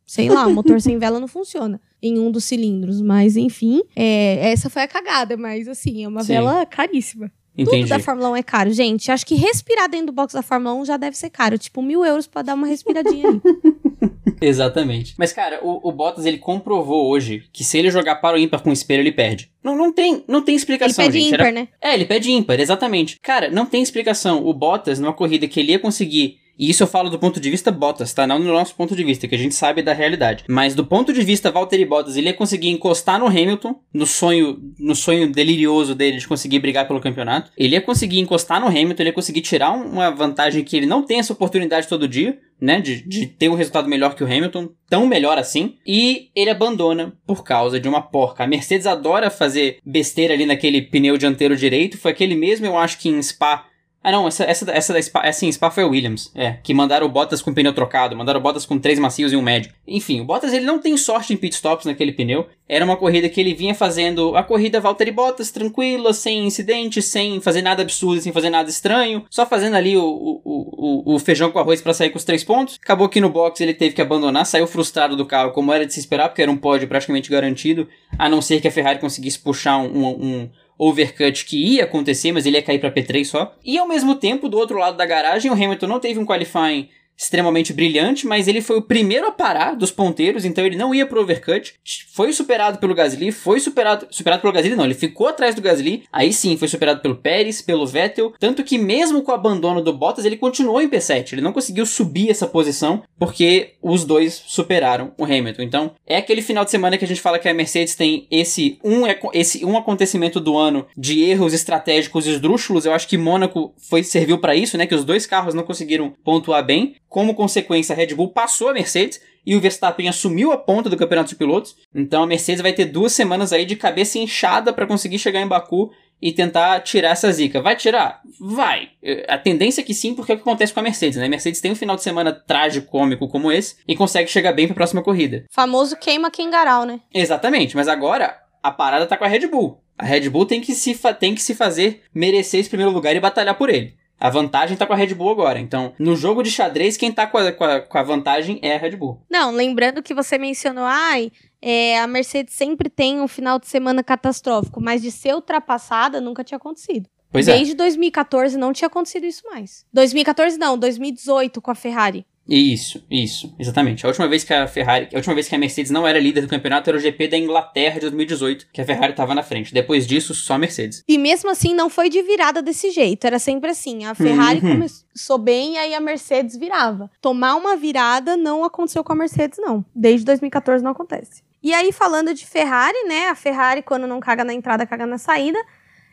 Sei 0.06 0.30
lá, 0.30 0.46
o 0.46 0.54
motor 0.54 0.80
sem 0.80 0.98
vela 1.00 1.20
não 1.20 1.28
funciona 1.28 1.82
em 2.02 2.20
um 2.20 2.30
dos 2.30 2.44
cilindros. 2.44 3.02
Mas, 3.02 3.36
enfim, 3.36 3.82
é, 3.96 4.52
essa 4.52 4.70
foi 4.70 4.84
a 4.84 4.88
cagada. 4.88 5.36
Mas, 5.36 5.68
assim, 5.68 6.04
é 6.04 6.08
uma 6.08 6.22
Sim. 6.22 6.34
vela 6.34 6.66
caríssima. 6.66 7.32
Entendi. 7.58 7.84
Tudo 7.84 7.90
da 7.90 8.00
Fórmula 8.00 8.30
1 8.32 8.36
é 8.36 8.44
caro. 8.44 8.72
Gente, 8.72 9.12
acho 9.12 9.26
que 9.26 9.36
respirar 9.36 9.90
dentro 9.90 10.08
do 10.08 10.12
box 10.12 10.34
da 10.34 10.42
Fórmula 10.42 10.76
1 10.76 10.86
já 10.86 10.98
deve 10.98 11.18
ser 11.18 11.30
caro. 11.30 11.58
Tipo, 11.58 11.82
mil 11.82 12.06
euros 12.06 12.28
pra 12.28 12.42
dar 12.42 12.54
uma 12.54 12.68
respiradinha 12.68 13.30
ali. 13.30 13.42
Exatamente. 14.42 15.16
Mas, 15.18 15.32
cara, 15.32 15.60
o, 15.64 15.88
o, 15.88 15.92
Bottas, 15.92 16.26
ele 16.26 16.38
comprovou 16.38 17.08
hoje 17.10 17.46
que 17.54 17.64
se 17.64 17.78
ele 17.78 17.90
jogar 17.90 18.16
para 18.16 18.36
o 18.36 18.40
ímpar 18.40 18.62
com 18.62 18.70
o 18.70 18.74
espelho, 18.74 19.02
ele 19.02 19.12
perde. 19.12 19.50
Não, 19.64 19.76
não 19.76 19.94
tem, 19.94 20.24
não 20.28 20.42
tem 20.42 20.56
explicação, 20.56 21.06
ele 21.06 21.14
pede 21.14 21.24
gente. 21.24 21.34
ímpar, 21.34 21.48
Era... 21.48 21.56
né? 21.56 21.68
É, 21.82 21.94
ele 21.94 22.06
pede 22.06 22.32
ímpar, 22.32 22.60
exatamente. 22.60 23.18
Cara, 23.22 23.50
não 23.50 23.66
tem 23.66 23.82
explicação. 23.82 24.46
O 24.46 24.54
Bottas, 24.54 25.00
numa 25.00 25.14
corrida 25.14 25.48
que 25.48 25.60
ele 25.60 25.72
ia 25.72 25.80
conseguir 25.80 26.40
e 26.58 26.70
isso 26.70 26.84
eu 26.84 26.88
falo 26.88 27.10
do 27.10 27.20
ponto 27.20 27.40
de 27.40 27.50
vista 27.50 27.72
Bottas, 27.72 28.14
tá? 28.14 28.26
Não 28.26 28.40
do 28.40 28.46
nosso 28.46 28.76
ponto 28.76 28.96
de 28.96 29.04
vista, 29.04 29.28
que 29.28 29.36
a 29.36 29.38
gente 29.38 29.56
sabe 29.56 29.82
da 29.82 29.94
realidade. 29.94 30.46
Mas 30.48 30.74
do 30.74 30.86
ponto 30.86 31.12
de 31.12 31.22
vista 31.22 31.52
Valtteri 31.52 31.86
Bottas, 31.86 32.16
ele 32.16 32.28
ia 32.28 32.34
conseguir 32.34 32.70
encostar 32.70 33.20
no 33.20 33.28
Hamilton, 33.28 33.76
no 33.94 34.06
sonho, 34.06 34.60
no 34.80 34.96
sonho 34.96 35.32
delirioso 35.32 35.94
dele 35.94 36.18
de 36.18 36.28
conseguir 36.28 36.60
brigar 36.60 36.88
pelo 36.88 37.02
campeonato. 37.02 37.52
Ele 37.58 37.76
ia 37.76 37.82
conseguir 37.82 38.20
encostar 38.20 38.60
no 38.60 38.68
Hamilton, 38.68 39.04
ele 39.04 39.10
ia 39.10 39.14
conseguir 39.14 39.42
tirar 39.42 39.72
uma 39.72 40.10
vantagem 40.10 40.64
que 40.64 40.78
ele 40.78 40.86
não 40.86 41.04
tem 41.04 41.20
essa 41.20 41.34
oportunidade 41.34 41.88
todo 41.88 42.08
dia, 42.08 42.40
né? 42.60 42.80
De, 42.80 43.02
de 43.02 43.28
ter 43.28 43.50
um 43.50 43.56
resultado 43.56 43.90
melhor 43.90 44.16
que 44.16 44.24
o 44.24 44.28
Hamilton, 44.28 44.70
tão 44.90 45.06
melhor 45.06 45.38
assim. 45.38 45.76
E 45.86 46.30
ele 46.36 46.50
abandona 46.50 47.14
por 47.28 47.44
causa 47.44 47.80
de 47.80 47.90
uma 47.90 48.02
porca. 48.02 48.44
A 48.44 48.48
Mercedes 48.48 48.88
adora 48.88 49.30
fazer 49.30 49.80
besteira 49.86 50.34
ali 50.34 50.46
naquele 50.46 50.82
pneu 50.82 51.18
dianteiro 51.18 51.56
direito. 51.56 51.98
Foi 51.98 52.12
aquele 52.12 52.36
mesmo, 52.36 52.66
eu 52.66 52.78
acho 52.78 52.98
que 52.98 53.10
em 53.10 53.22
Spa 53.22 53.66
ah, 54.06 54.12
não, 54.12 54.28
essa, 54.28 54.44
essa, 54.44 54.72
essa 54.72 54.94
da 54.94 55.02
Spa, 55.02 55.22
assim, 55.22 55.52
Spa 55.52 55.72
foi 55.72 55.84
o 55.84 55.90
Williams, 55.90 56.32
é, 56.36 56.58
que 56.62 56.76
mandaram 56.76 57.08
o 57.08 57.10
Bottas 57.10 57.42
com 57.42 57.52
pneu 57.52 57.74
trocado, 57.74 58.16
mandaram 58.16 58.40
o 58.40 58.44
Bottas 58.44 58.64
com 58.64 58.78
três 58.78 59.00
macios 59.00 59.34
e 59.34 59.36
um 59.36 59.42
médio. 59.42 59.74
Enfim, 59.88 60.22
o 60.22 60.26
Bottas 60.26 60.54
ele 60.54 60.64
não 60.64 60.78
tem 60.78 60.96
sorte 60.96 61.34
em 61.34 61.38
pitstops 61.38 61.88
naquele 61.88 62.12
pneu. 62.12 62.46
Era 62.70 62.86
uma 62.86 62.98
corrida 62.98 63.28
que 63.28 63.42
ele 63.42 63.56
vinha 63.56 63.74
fazendo 63.74 64.38
a 64.38 64.44
corrida 64.44 64.80
Valtteri 64.80 65.10
Bottas 65.10 65.50
tranquila, 65.50 66.14
sem 66.14 66.46
incidentes, 66.46 67.06
sem 67.06 67.42
fazer 67.42 67.64
nada 67.64 67.82
absurdo, 67.82 68.22
sem 68.22 68.32
fazer 68.32 68.52
nada 68.52 68.70
estranho, 68.70 69.26
só 69.28 69.44
fazendo 69.44 69.76
ali 69.76 69.98
o, 69.98 70.04
o, 70.04 70.42
o, 70.46 71.16
o 71.16 71.20
feijão 71.20 71.50
com 71.50 71.58
arroz 71.58 71.82
para 71.82 71.92
sair 71.96 72.12
com 72.12 72.18
os 72.20 72.24
três 72.24 72.44
pontos. 72.44 72.78
Acabou 72.84 73.10
que 73.10 73.20
no 73.20 73.30
box 73.32 73.60
ele 73.60 73.74
teve 73.74 73.96
que 73.96 74.02
abandonar, 74.04 74.46
saiu 74.46 74.68
frustrado 74.68 75.16
do 75.16 75.26
carro, 75.26 75.52
como 75.52 75.74
era 75.74 75.84
de 75.84 75.92
se 75.92 76.00
esperar, 76.00 76.30
porque 76.30 76.44
era 76.44 76.52
um 76.52 76.58
pódio 76.58 76.88
praticamente 76.88 77.32
garantido, 77.32 77.88
a 78.20 78.30
não 78.30 78.40
ser 78.40 78.62
que 78.62 78.68
a 78.68 78.72
Ferrari 78.72 79.00
conseguisse 79.00 79.40
puxar 79.40 79.80
um, 79.80 80.06
um 80.06 80.50
overcut 80.78 81.46
que 81.46 81.58
ia 81.58 81.84
acontecer, 81.84 82.32
mas 82.32 82.46
ele 82.46 82.58
ia 82.58 82.64
cair 82.64 82.80
para 82.80 82.92
P3 82.92 83.26
só. 83.26 83.56
E 83.64 83.78
ao 83.78 83.88
mesmo 83.88 84.16
tempo, 84.16 84.50
do 84.50 84.58
outro 84.58 84.78
lado 84.78 84.98
da 84.98 85.06
garagem, 85.06 85.50
o 85.52 85.54
Hamilton 85.54 85.88
não 85.88 86.00
teve 86.00 86.20
um 86.20 86.26
qualifying 86.26 86.90
extremamente 87.18 87.74
brilhante, 87.74 88.28
mas 88.28 88.48
ele 88.48 88.62
foi 88.62 88.78
o 88.78 88.82
primeiro 88.82 89.28
a 89.28 89.32
parar 89.32 89.76
dos 89.76 89.92
ponteiros, 89.92 90.46
então 90.46 90.66
ele 90.66 90.76
não 90.76 90.94
ia 90.94 91.06
pro 91.06 91.22
overcut. 91.22 91.74
Foi 92.12 92.32
superado 92.34 92.78
pelo 92.78 92.94
Gasly, 92.94 93.32
foi 93.32 93.60
superado, 93.60 94.08
superado 94.10 94.42
pelo 94.42 94.54
Gasly 94.54 94.76
não, 94.76 94.86
ele 94.86 94.94
ficou 94.94 95.28
atrás 95.28 95.56
do 95.56 95.62
Gasly. 95.62 96.04
Aí 96.12 96.34
sim, 96.34 96.58
foi 96.58 96.68
superado 96.68 97.02
pelo 97.02 97.16
Pérez, 97.16 97.62
pelo 97.62 97.86
Vettel, 97.86 98.34
tanto 98.40 98.64
que 98.64 98.78
mesmo 98.78 99.22
com 99.22 99.32
o 99.32 99.36
abandono 99.36 99.82
do 99.82 99.94
Bottas, 99.94 100.26
ele 100.26 100.38
continuou 100.38 100.82
em 100.82 100.90
P7. 100.90 101.34
Ele 101.34 101.42
não 101.42 101.54
conseguiu 101.54 101.86
subir 101.86 102.30
essa 102.30 102.48
posição 102.48 103.04
porque 103.18 103.74
os 103.82 104.04
dois 104.04 104.42
superaram 104.46 105.14
o 105.18 105.24
Hamilton. 105.24 105.62
Então, 105.62 105.92
é 106.06 106.18
aquele 106.18 106.42
final 106.42 106.66
de 106.66 106.72
semana 106.72 106.98
que 106.98 107.06
a 107.06 107.08
gente 107.08 107.22
fala 107.22 107.40
que 107.40 107.48
a 107.48 107.54
Mercedes 107.54 107.96
tem 107.96 108.28
esse 108.30 108.80
um 108.84 109.04
esse 109.34 109.66
um 109.66 109.78
acontecimento 109.78 110.40
do 110.40 110.58
ano 110.58 110.86
de 110.98 111.24
erros 111.24 111.54
estratégicos 111.54 112.28
esdrúxulos. 112.28 112.86
Eu 112.86 112.94
acho 112.94 113.08
que 113.08 113.18
Mônaco 113.18 113.74
foi 113.78 114.04
serviu 114.04 114.38
para 114.38 114.56
isso, 114.56 114.78
né, 114.78 114.86
que 114.86 114.96
os 114.96 115.04
dois 115.04 115.26
carros 115.26 115.54
não 115.54 115.64
conseguiram 115.64 116.14
pontuar 116.24 116.66
bem. 116.66 116.96
Como 117.10 117.36
consequência, 117.36 117.94
a 117.94 117.96
Red 117.96 118.14
Bull 118.14 118.30
passou 118.30 118.70
a 118.70 118.74
Mercedes 118.74 119.22
e 119.46 119.56
o 119.56 119.62
Verstappen 119.62 120.10
assumiu 120.10 120.52
a 120.52 120.58
ponta 120.58 120.90
do 120.90 120.98
campeonato 120.98 121.30
de 121.30 121.36
pilotos. 121.36 121.76
Então 121.94 122.24
a 122.24 122.28
Mercedes 122.28 122.62
vai 122.62 122.74
ter 122.74 122.86
duas 122.86 123.14
semanas 123.14 123.54
aí 123.54 123.66
de 123.66 123.76
cabeça 123.76 124.18
inchada 124.18 124.74
para 124.74 124.88
conseguir 124.88 125.20
chegar 125.20 125.40
em 125.40 125.48
Baku 125.48 125.92
e 126.22 126.32
tentar 126.32 126.80
tirar 126.80 127.10
essa 127.10 127.32
zica. 127.32 127.62
Vai 127.62 127.76
tirar? 127.76 128.22
Vai. 128.40 128.90
A 129.28 129.38
tendência 129.38 129.82
é 129.82 129.84
que 129.84 129.94
sim, 129.94 130.16
porque 130.16 130.32
é 130.32 130.36
o 130.36 130.38
que 130.38 130.42
acontece 130.42 130.74
com 130.74 130.80
a 130.80 130.84
Mercedes, 130.84 131.18
né? 131.18 131.26
A 131.26 131.30
Mercedes 131.30 131.62
tem 131.62 131.72
um 131.72 131.76
final 131.76 131.96
de 131.96 132.04
semana 132.04 132.32
trágico, 132.32 132.90
cômico 132.90 133.28
como 133.28 133.52
esse 133.52 133.76
e 133.88 133.96
consegue 133.96 134.30
chegar 134.30 134.54
bem 134.54 134.66
para 134.66 134.74
a 134.74 134.78
próxima 134.78 135.04
corrida. 135.04 135.46
Famoso 135.52 135.96
queima 135.98 136.32
quem 136.32 136.50
garal, 136.50 136.86
né? 136.86 137.00
Exatamente, 137.14 137.76
mas 137.76 137.88
agora 137.88 138.36
a 138.64 138.72
parada 138.72 139.06
tá 139.06 139.18
com 139.18 139.26
a 139.26 139.28
Red 139.28 139.48
Bull. 139.48 139.80
A 139.98 140.06
Red 140.06 140.30
Bull 140.30 140.46
tem 140.46 140.60
que 140.60 140.74
se, 140.74 140.96
tem 141.20 141.36
que 141.36 141.42
se 141.42 141.54
fazer 141.54 142.04
merecer 142.14 142.60
esse 142.60 142.70
primeiro 142.70 142.92
lugar 142.92 143.16
e 143.16 143.20
batalhar 143.20 143.56
por 143.56 143.70
ele. 143.70 143.96
A 144.20 144.30
vantagem 144.30 144.78
tá 144.78 144.86
com 144.86 144.94
a 144.94 144.96
Red 144.96 145.14
Bull 145.14 145.30
agora. 145.30 145.60
Então, 145.60 145.94
no 146.00 146.16
jogo 146.16 146.42
de 146.42 146.50
xadrez, 146.50 146.98
quem 146.98 147.12
tá 147.12 147.28
com 147.28 147.38
a, 147.38 147.52
com 147.52 147.64
a, 147.64 147.82
com 147.82 147.98
a 147.98 148.04
vantagem 148.04 148.60
é 148.62 148.76
a 148.76 148.78
Red 148.78 148.96
Bull. 148.96 149.22
Não, 149.30 149.52
lembrando 149.52 150.02
que 150.02 150.14
você 150.14 150.38
mencionou, 150.38 150.86
ai, 150.86 151.32
é, 151.62 152.00
a 152.00 152.08
Mercedes 152.08 152.54
sempre 152.54 152.90
tem 152.90 153.20
um 153.20 153.28
final 153.28 153.60
de 153.60 153.68
semana 153.68 154.04
catastrófico, 154.04 154.82
mas 154.82 155.02
de 155.02 155.12
ser 155.12 155.36
ultrapassada 155.36 156.22
nunca 156.22 156.44
tinha 156.44 156.58
acontecido. 156.58 157.10
Pois 157.32 157.48
é. 157.48 157.54
Desde 157.58 157.74
é. 157.74 157.76
2014 157.76 158.58
não 158.58 158.72
tinha 158.72 158.88
acontecido 158.88 159.26
isso 159.26 159.44
mais. 159.46 159.86
2014 159.92 160.58
não, 160.58 160.78
2018 160.78 161.62
com 161.62 161.72
a 161.72 161.76
Ferrari. 161.76 162.26
Isso, 162.48 163.04
isso, 163.10 163.56
exatamente. 163.58 164.06
A 164.06 164.10
última 164.10 164.28
vez 164.28 164.44
que 164.44 164.54
a 164.54 164.68
Ferrari, 164.68 165.10
a 165.12 165.18
última 165.18 165.34
vez 165.34 165.48
que 165.48 165.56
a 165.56 165.58
Mercedes 165.58 165.92
não 165.92 166.08
era 166.08 166.20
líder 166.20 166.42
do 166.42 166.48
campeonato 166.48 166.90
era 166.90 166.98
o 166.98 167.02
GP 167.02 167.28
da 167.28 167.38
Inglaterra 167.38 167.96
de 167.96 168.02
2018, 168.02 168.68
que 168.72 168.80
a 168.80 168.86
Ferrari 168.86 169.14
estava 169.14 169.34
na 169.34 169.42
frente. 169.42 169.74
Depois 169.74 170.06
disso, 170.06 170.36
só 170.36 170.54
a 170.54 170.58
Mercedes. 170.58 171.04
E 171.08 171.18
mesmo 171.18 171.50
assim, 171.50 171.74
não 171.74 171.90
foi 171.90 172.08
de 172.08 172.22
virada 172.22 172.62
desse 172.62 172.92
jeito. 172.92 173.26
Era 173.26 173.40
sempre 173.40 173.72
assim: 173.72 174.06
a 174.06 174.14
Ferrari 174.14 174.60
uhum. 174.60 174.74
começou 174.74 175.40
bem 175.40 175.74
e 175.74 175.78
aí 175.78 175.94
a 175.96 176.00
Mercedes 176.00 176.56
virava. 176.56 177.10
Tomar 177.20 177.56
uma 177.56 177.76
virada 177.76 178.38
não 178.38 178.64
aconteceu 178.64 179.04
com 179.04 179.14
a 179.14 179.16
Mercedes, 179.16 179.58
não. 179.60 179.84
Desde 179.96 180.24
2014 180.26 180.84
não 180.84 180.92
acontece. 180.92 181.44
E 181.64 181.74
aí, 181.74 181.92
falando 181.92 182.32
de 182.32 182.46
Ferrari, 182.46 183.08
né? 183.08 183.30
A 183.30 183.36
Ferrari, 183.36 183.82
quando 183.82 184.06
não 184.06 184.20
caga 184.20 184.44
na 184.44 184.54
entrada, 184.54 184.86
caga 184.86 185.08
na 185.08 185.18
saída. 185.18 185.58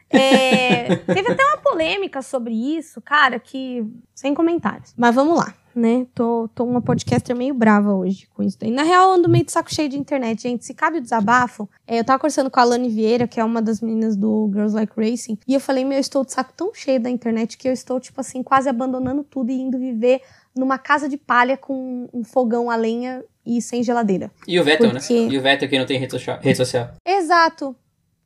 É... 0.08 0.96
Teve 1.12 1.32
até 1.32 1.44
uma 1.44 1.58
polêmica 1.58 2.22
sobre 2.22 2.54
isso, 2.54 3.02
cara, 3.02 3.38
que. 3.38 3.84
Sem 4.14 4.32
comentários. 4.32 4.94
Mas 4.96 5.14
vamos 5.14 5.36
lá 5.36 5.54
né? 5.78 6.06
Tô, 6.14 6.48
tô 6.54 6.64
uma 6.64 6.80
podcaster 6.80 7.34
meio 7.34 7.54
brava 7.54 7.92
hoje 7.92 8.28
com 8.34 8.42
isso. 8.42 8.58
E, 8.62 8.70
na 8.70 8.82
real, 8.82 9.08
eu 9.08 9.14
ando 9.14 9.28
meio 9.28 9.44
de 9.44 9.52
saco 9.52 9.72
cheio 9.72 9.88
de 9.88 9.98
internet, 9.98 10.42
gente. 10.42 10.64
Se 10.64 10.74
cabe 10.74 10.98
o 10.98 11.00
desabafo, 11.00 11.68
é, 11.86 11.98
eu 11.98 12.04
tava 12.04 12.18
conversando 12.18 12.50
com 12.50 12.60
a 12.60 12.62
Alane 12.62 12.88
Vieira, 12.88 13.26
que 13.26 13.40
é 13.40 13.44
uma 13.44 13.62
das 13.62 13.80
meninas 13.80 14.16
do 14.16 14.50
Girls 14.52 14.74
Like 14.74 14.92
Racing, 14.96 15.38
e 15.46 15.54
eu 15.54 15.60
falei, 15.60 15.84
meu, 15.84 15.96
eu 15.96 16.00
estou 16.00 16.24
de 16.24 16.32
saco 16.32 16.52
tão 16.56 16.72
cheio 16.74 17.00
da 17.00 17.10
internet 17.10 17.56
que 17.56 17.68
eu 17.68 17.72
estou, 17.72 17.98
tipo 17.98 18.20
assim, 18.20 18.42
quase 18.42 18.68
abandonando 18.68 19.24
tudo 19.24 19.50
e 19.50 19.60
indo 19.60 19.78
viver 19.78 20.20
numa 20.54 20.78
casa 20.78 21.08
de 21.08 21.16
palha 21.16 21.56
com 21.56 22.08
um 22.12 22.22
fogão 22.24 22.70
a 22.70 22.76
lenha 22.76 23.24
e 23.44 23.60
sem 23.60 23.82
geladeira. 23.82 24.30
E 24.46 24.58
o 24.60 24.64
Vettel, 24.64 24.92
né? 24.92 25.00
Porque... 25.00 25.26
né? 25.26 25.32
E 25.32 25.38
o 25.38 25.42
Vettel 25.42 25.68
que 25.68 25.78
não 25.78 25.86
tem 25.86 25.98
rede 25.98 26.12
social. 26.12 26.38
Rede 26.40 26.56
social. 26.58 26.90
Exato. 27.04 27.74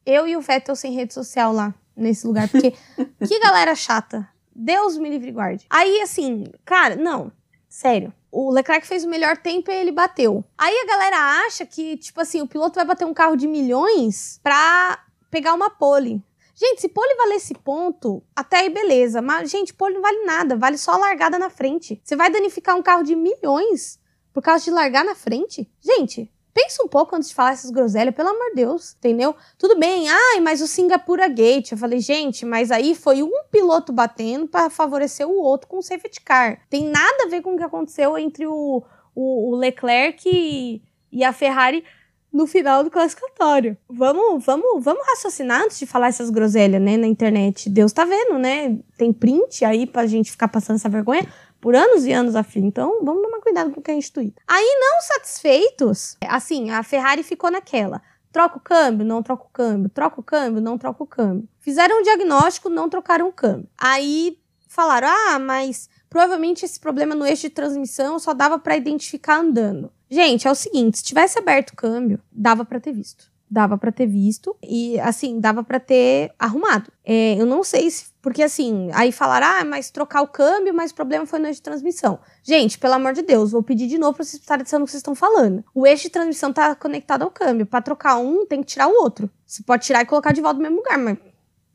Eu 0.04 0.26
e 0.26 0.36
o 0.36 0.40
Vettel 0.40 0.76
sem 0.76 0.92
rede 0.92 1.14
social 1.14 1.52
lá, 1.52 1.74
nesse 1.96 2.26
lugar. 2.26 2.48
Porque 2.48 2.72
que 3.26 3.40
galera 3.40 3.74
chata. 3.74 4.28
Deus 4.54 4.96
me 4.96 5.10
livre 5.10 5.30
guarde. 5.32 5.66
Aí, 5.68 6.00
assim, 6.00 6.44
cara, 6.64 6.96
não. 6.96 7.30
Sério. 7.76 8.10
O 8.32 8.50
Leclerc 8.50 8.86
fez 8.86 9.04
o 9.04 9.08
melhor 9.08 9.36
tempo 9.36 9.70
e 9.70 9.74
ele 9.74 9.92
bateu. 9.92 10.42
Aí 10.56 10.74
a 10.74 10.86
galera 10.86 11.44
acha 11.44 11.66
que, 11.66 11.98
tipo 11.98 12.18
assim, 12.18 12.40
o 12.40 12.46
piloto 12.48 12.76
vai 12.76 12.86
bater 12.86 13.04
um 13.04 13.12
carro 13.12 13.36
de 13.36 13.46
milhões 13.46 14.40
pra 14.42 15.04
pegar 15.30 15.52
uma 15.52 15.68
pole. 15.68 16.24
Gente, 16.54 16.80
se 16.80 16.88
pole 16.88 17.14
valesse 17.16 17.52
ponto, 17.52 18.22
até 18.34 18.60
aí 18.60 18.70
beleza. 18.70 19.20
Mas, 19.20 19.50
gente, 19.50 19.74
pole 19.74 19.92
não 19.92 20.00
vale 20.00 20.24
nada, 20.24 20.56
vale 20.56 20.78
só 20.78 20.92
a 20.92 20.96
largada 20.96 21.38
na 21.38 21.50
frente. 21.50 22.00
Você 22.02 22.16
vai 22.16 22.30
danificar 22.30 22.74
um 22.76 22.82
carro 22.82 23.02
de 23.02 23.14
milhões 23.14 24.00
por 24.32 24.42
causa 24.42 24.64
de 24.64 24.70
largar 24.70 25.04
na 25.04 25.14
frente? 25.14 25.70
Gente, 25.78 26.32
pensa 26.56 26.82
um 26.82 26.88
pouco 26.88 27.14
antes 27.14 27.28
de 27.28 27.34
falar 27.34 27.52
essas 27.52 27.70
groselhas, 27.70 28.14
pelo 28.14 28.30
amor 28.30 28.48
de 28.48 28.54
Deus, 28.54 28.96
entendeu? 28.96 29.36
Tudo 29.58 29.78
bem, 29.78 30.08
ai, 30.08 30.40
mas 30.40 30.62
o 30.62 30.66
Singapura 30.66 31.28
Gate. 31.28 31.72
Eu 31.72 31.76
falei, 31.76 32.00
gente, 32.00 32.46
mas 32.46 32.70
aí 32.70 32.94
foi 32.94 33.22
um 33.22 33.44
piloto 33.52 33.92
batendo 33.92 34.48
para 34.48 34.70
favorecer 34.70 35.28
o 35.28 35.38
outro 35.38 35.68
com 35.68 35.76
o 35.76 35.82
safety 35.82 36.22
car. 36.22 36.62
Tem 36.70 36.88
nada 36.88 37.24
a 37.24 37.28
ver 37.28 37.42
com 37.42 37.52
o 37.52 37.58
que 37.58 37.62
aconteceu 37.62 38.16
entre 38.16 38.46
o, 38.46 38.82
o, 39.14 39.52
o 39.52 39.56
Leclerc 39.56 40.26
e, 40.26 40.80
e 41.12 41.22
a 41.22 41.30
Ferrari 41.30 41.84
no 42.32 42.46
final 42.46 42.82
do 42.82 42.90
classificatório. 42.90 43.76
Vamos, 43.86 44.42
vamos, 44.42 44.82
vamos 44.82 45.06
raciocinar 45.06 45.62
antes 45.62 45.78
de 45.78 45.84
falar 45.84 46.08
essas 46.08 46.30
groselhas, 46.30 46.80
né, 46.80 46.96
na 46.96 47.06
internet. 47.06 47.68
Deus 47.68 47.92
tá 47.92 48.06
vendo, 48.06 48.38
né? 48.38 48.78
Tem 48.96 49.12
print 49.12 49.62
aí 49.62 49.86
pra 49.86 50.06
gente 50.06 50.30
ficar 50.30 50.48
passando 50.48 50.76
essa 50.76 50.88
vergonha 50.88 51.26
por 51.60 51.74
anos 51.74 52.04
e 52.04 52.12
anos 52.12 52.36
a. 52.36 52.44
Então, 52.56 53.00
vamos 53.02 53.22
tomar 53.22 53.40
cuidado 53.40 53.70
com 53.70 53.80
o 53.80 53.82
que 53.82 53.90
a 53.90 53.94
gente 53.94 54.12
tweeta. 54.12 54.42
Aí, 54.46 54.78
não 54.80 55.00
satisfeitos, 55.02 56.16
assim, 56.26 56.70
a 56.70 56.82
Ferrari 56.82 57.22
ficou 57.22 57.50
naquela. 57.50 58.00
Troca 58.32 58.58
o 58.58 58.60
câmbio, 58.60 59.06
não 59.06 59.22
troca 59.22 59.44
o 59.44 59.50
câmbio. 59.50 59.88
Troca 59.88 60.20
o 60.20 60.22
câmbio, 60.22 60.60
não 60.60 60.76
troca 60.76 61.02
o 61.02 61.06
câmbio. 61.06 61.48
Fizeram 61.58 62.00
um 62.00 62.02
diagnóstico, 62.02 62.68
não 62.68 62.88
trocaram 62.88 63.28
o 63.28 63.32
câmbio. 63.32 63.68
Aí 63.78 64.38
falaram: 64.68 65.08
ah, 65.08 65.38
mas 65.38 65.88
provavelmente 66.10 66.64
esse 66.64 66.78
problema 66.78 67.14
no 67.14 67.26
eixo 67.26 67.42
de 67.42 67.50
transmissão 67.50 68.18
só 68.18 68.34
dava 68.34 68.58
para 68.58 68.76
identificar 68.76 69.38
andando. 69.38 69.90
Gente, 70.10 70.46
é 70.46 70.50
o 70.50 70.54
seguinte, 70.54 70.98
se 70.98 71.04
tivesse 71.04 71.38
aberto 71.38 71.70
o 71.70 71.76
câmbio, 71.76 72.20
dava 72.30 72.64
para 72.64 72.78
ter 72.78 72.92
visto. 72.92 73.30
Dava 73.48 73.78
para 73.78 73.92
ter 73.92 74.06
visto 74.06 74.56
e, 74.62 74.98
assim, 74.98 75.38
dava 75.38 75.62
para 75.62 75.78
ter 75.78 76.32
arrumado. 76.38 76.90
É, 77.04 77.40
eu 77.40 77.46
não 77.46 77.62
sei 77.62 77.90
se. 77.90 78.06
Porque, 78.20 78.42
assim, 78.42 78.90
aí 78.92 79.12
falaram, 79.12 79.46
ah, 79.46 79.64
mas 79.64 79.90
trocar 79.90 80.22
o 80.22 80.26
câmbio, 80.26 80.74
mas 80.74 80.90
o 80.90 80.94
problema 80.94 81.26
foi 81.26 81.38
no 81.38 81.46
eixo 81.46 81.58
de 81.58 81.62
transmissão. 81.62 82.18
Gente, 82.42 82.76
pelo 82.76 82.94
amor 82.94 83.12
de 83.12 83.22
Deus, 83.22 83.52
vou 83.52 83.62
pedir 83.62 83.86
de 83.86 83.98
novo 83.98 84.14
pra 84.14 84.24
vocês 84.24 84.40
prestarem 84.40 84.62
atenção 84.62 84.80
no 84.80 84.84
que 84.84 84.90
vocês 84.90 85.00
estão 85.00 85.14
falando. 85.14 85.64
O 85.72 85.86
eixo 85.86 86.04
de 86.04 86.10
transmissão 86.10 86.52
tá 86.52 86.74
conectado 86.74 87.22
ao 87.22 87.30
câmbio. 87.30 87.66
Para 87.66 87.82
trocar 87.82 88.16
um, 88.16 88.44
tem 88.44 88.60
que 88.60 88.66
tirar 88.66 88.88
o 88.88 89.02
outro. 89.02 89.30
Você 89.46 89.62
pode 89.62 89.84
tirar 89.84 90.02
e 90.02 90.06
colocar 90.06 90.32
de 90.32 90.40
volta 90.40 90.56
no 90.56 90.62
mesmo 90.62 90.78
lugar, 90.78 90.98
mas. 90.98 91.16